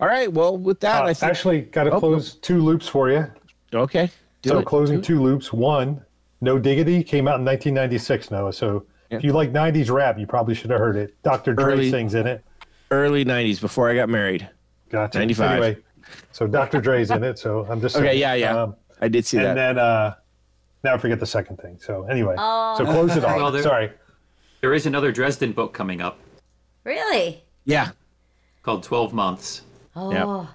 All 0.00 0.08
right. 0.08 0.32
Well, 0.32 0.56
with 0.58 0.80
that, 0.80 1.02
Uh, 1.02 1.06
I 1.06 1.14
think 1.14 1.30
actually, 1.30 1.60
got 1.62 1.84
to 1.84 1.92
Oh, 1.92 2.00
close 2.00 2.34
two 2.34 2.62
loops 2.62 2.86
for 2.88 3.10
you. 3.10 3.26
okay. 3.72 4.10
Do 4.42 4.50
so 4.50 4.58
it. 4.58 4.66
closing 4.66 4.96
Do 4.96 5.00
it. 5.00 5.04
two 5.04 5.22
loops. 5.22 5.52
One, 5.52 6.02
No 6.40 6.58
Diggity 6.58 7.02
came 7.02 7.26
out 7.28 7.38
in 7.40 7.44
1996, 7.44 8.30
Noah. 8.30 8.52
So 8.52 8.84
if 9.10 9.24
you 9.24 9.32
like 9.32 9.52
90s 9.52 9.90
rap, 9.90 10.18
you 10.18 10.26
probably 10.26 10.54
should 10.54 10.70
have 10.70 10.80
heard 10.80 10.96
it. 10.96 11.20
Dr. 11.22 11.54
Dre 11.54 11.72
Early- 11.74 11.90
sings 11.90 12.14
in 12.14 12.26
it. 12.26 12.44
early 12.90 13.24
'90s 13.24 13.60
before 13.60 13.90
I 13.90 13.94
got 13.94 14.08
married. 14.08 14.48
Gotcha. 14.90 15.18
95. 15.18 15.50
Anyway, 15.50 15.76
so 16.32 16.46
Dr. 16.46 16.80
Dre's 16.80 17.10
in 17.10 17.22
it. 17.24 17.38
So 17.38 17.66
I'm 17.68 17.80
just 17.80 17.96
Okay, 17.96 18.06
saying, 18.08 18.20
yeah, 18.20 18.34
yeah. 18.34 18.62
Um, 18.62 18.76
I 19.00 19.08
did 19.08 19.26
see 19.26 19.36
and 19.36 19.46
that. 19.46 19.50
And 19.50 19.58
then 19.58 19.78
uh, 19.78 20.14
now 20.84 20.94
I 20.94 20.98
forget 20.98 21.20
the 21.20 21.26
second 21.26 21.58
thing. 21.58 21.78
So 21.80 22.04
anyway, 22.04 22.34
Oh. 22.38 22.74
so 22.78 22.84
close 22.86 23.14
it 23.16 23.22
Well, 23.24 23.46
off. 23.46 23.52
there- 23.52 23.62
Sorry. 23.62 23.92
There 24.60 24.74
is 24.74 24.86
another 24.86 25.12
Dresden 25.12 25.52
book 25.52 25.72
coming 25.72 26.00
up 26.00 26.18
Really? 26.84 27.44
yeah. 27.64 27.90
called 28.62 28.82
12 28.82 29.12
Months, 29.14 29.62
Oh, 29.94 30.48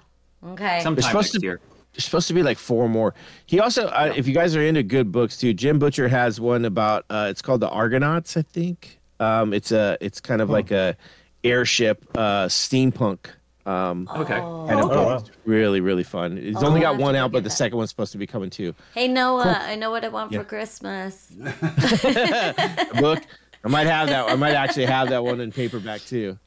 okay. 0.44 0.80
sometime 0.82 1.02
supposed 1.02 1.32
next 1.34 1.40
to- 1.40 1.40
year. 1.46 1.60
There's 1.94 2.04
supposed 2.04 2.28
to 2.28 2.34
be 2.34 2.42
like 2.42 2.58
four 2.58 2.88
more. 2.88 3.14
He 3.46 3.60
also, 3.60 3.86
uh, 3.86 4.12
if 4.16 4.26
you 4.26 4.34
guys 4.34 4.54
are 4.56 4.62
into 4.62 4.82
good 4.82 5.12
books 5.12 5.36
too, 5.36 5.54
Jim 5.54 5.78
Butcher 5.78 6.08
has 6.08 6.40
one 6.40 6.64
about. 6.64 7.04
Uh, 7.08 7.28
it's 7.30 7.40
called 7.40 7.60
the 7.60 7.68
Aeronauts, 7.72 8.36
I 8.36 8.42
think. 8.42 8.98
Um, 9.20 9.52
it's 9.54 9.70
a, 9.72 9.96
it's 10.00 10.20
kind 10.20 10.40
of 10.42 10.50
like 10.50 10.70
a 10.72 10.96
airship, 11.44 12.04
uh, 12.16 12.46
steampunk. 12.46 13.26
Um, 13.64 14.08
Okay. 14.14 14.34
kind 14.34 14.80
of 14.80 14.90
Oh, 14.90 15.06
wow. 15.06 15.24
Really, 15.46 15.80
really 15.80 16.02
fun. 16.02 16.36
It's 16.36 16.62
only 16.62 16.80
got 16.80 16.98
one 16.98 17.14
out, 17.16 17.30
but 17.32 17.44
the 17.44 17.48
that. 17.48 17.54
second 17.54 17.78
one's 17.78 17.88
supposed 17.90 18.12
to 18.12 18.18
be 18.18 18.26
coming 18.26 18.50
too. 18.50 18.74
hey 18.92 19.08
Noah, 19.08 19.58
I 19.62 19.74
know 19.76 19.90
what 19.90 20.04
I 20.04 20.08
want 20.08 20.34
for 20.34 20.44
Christmas. 20.44 21.30
A 21.42 22.88
book. 23.00 23.22
I 23.64 23.68
might 23.68 23.86
have 23.86 24.08
that. 24.08 24.28
I 24.28 24.34
might 24.34 24.52
actually 24.54 24.84
have 24.86 25.08
that 25.10 25.24
one 25.24 25.40
in 25.40 25.50
paperback 25.52 26.00
too. 26.02 26.38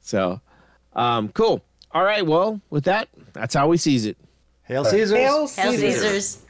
So, 0.00 0.40
um, 0.94 1.30
cool. 1.30 1.62
All 1.92 2.04
right. 2.04 2.26
Well, 2.26 2.60
with 2.68 2.84
that, 2.84 3.08
that's 3.32 3.54
how 3.54 3.68
we 3.68 3.78
sees 3.78 4.04
it. 4.04 4.18
Hail 4.66 4.84
Caesars. 4.84 5.16
Hail 5.16 5.46
Hail 5.46 5.72
Caesar. 5.72 5.90
Caesars. 6.10 6.42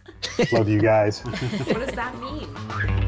Love 0.53 0.69
you 0.69 0.81
guys. 0.81 1.21
What 1.21 1.81
does 1.87 1.95
that 1.95 2.19
mean? 2.21 3.06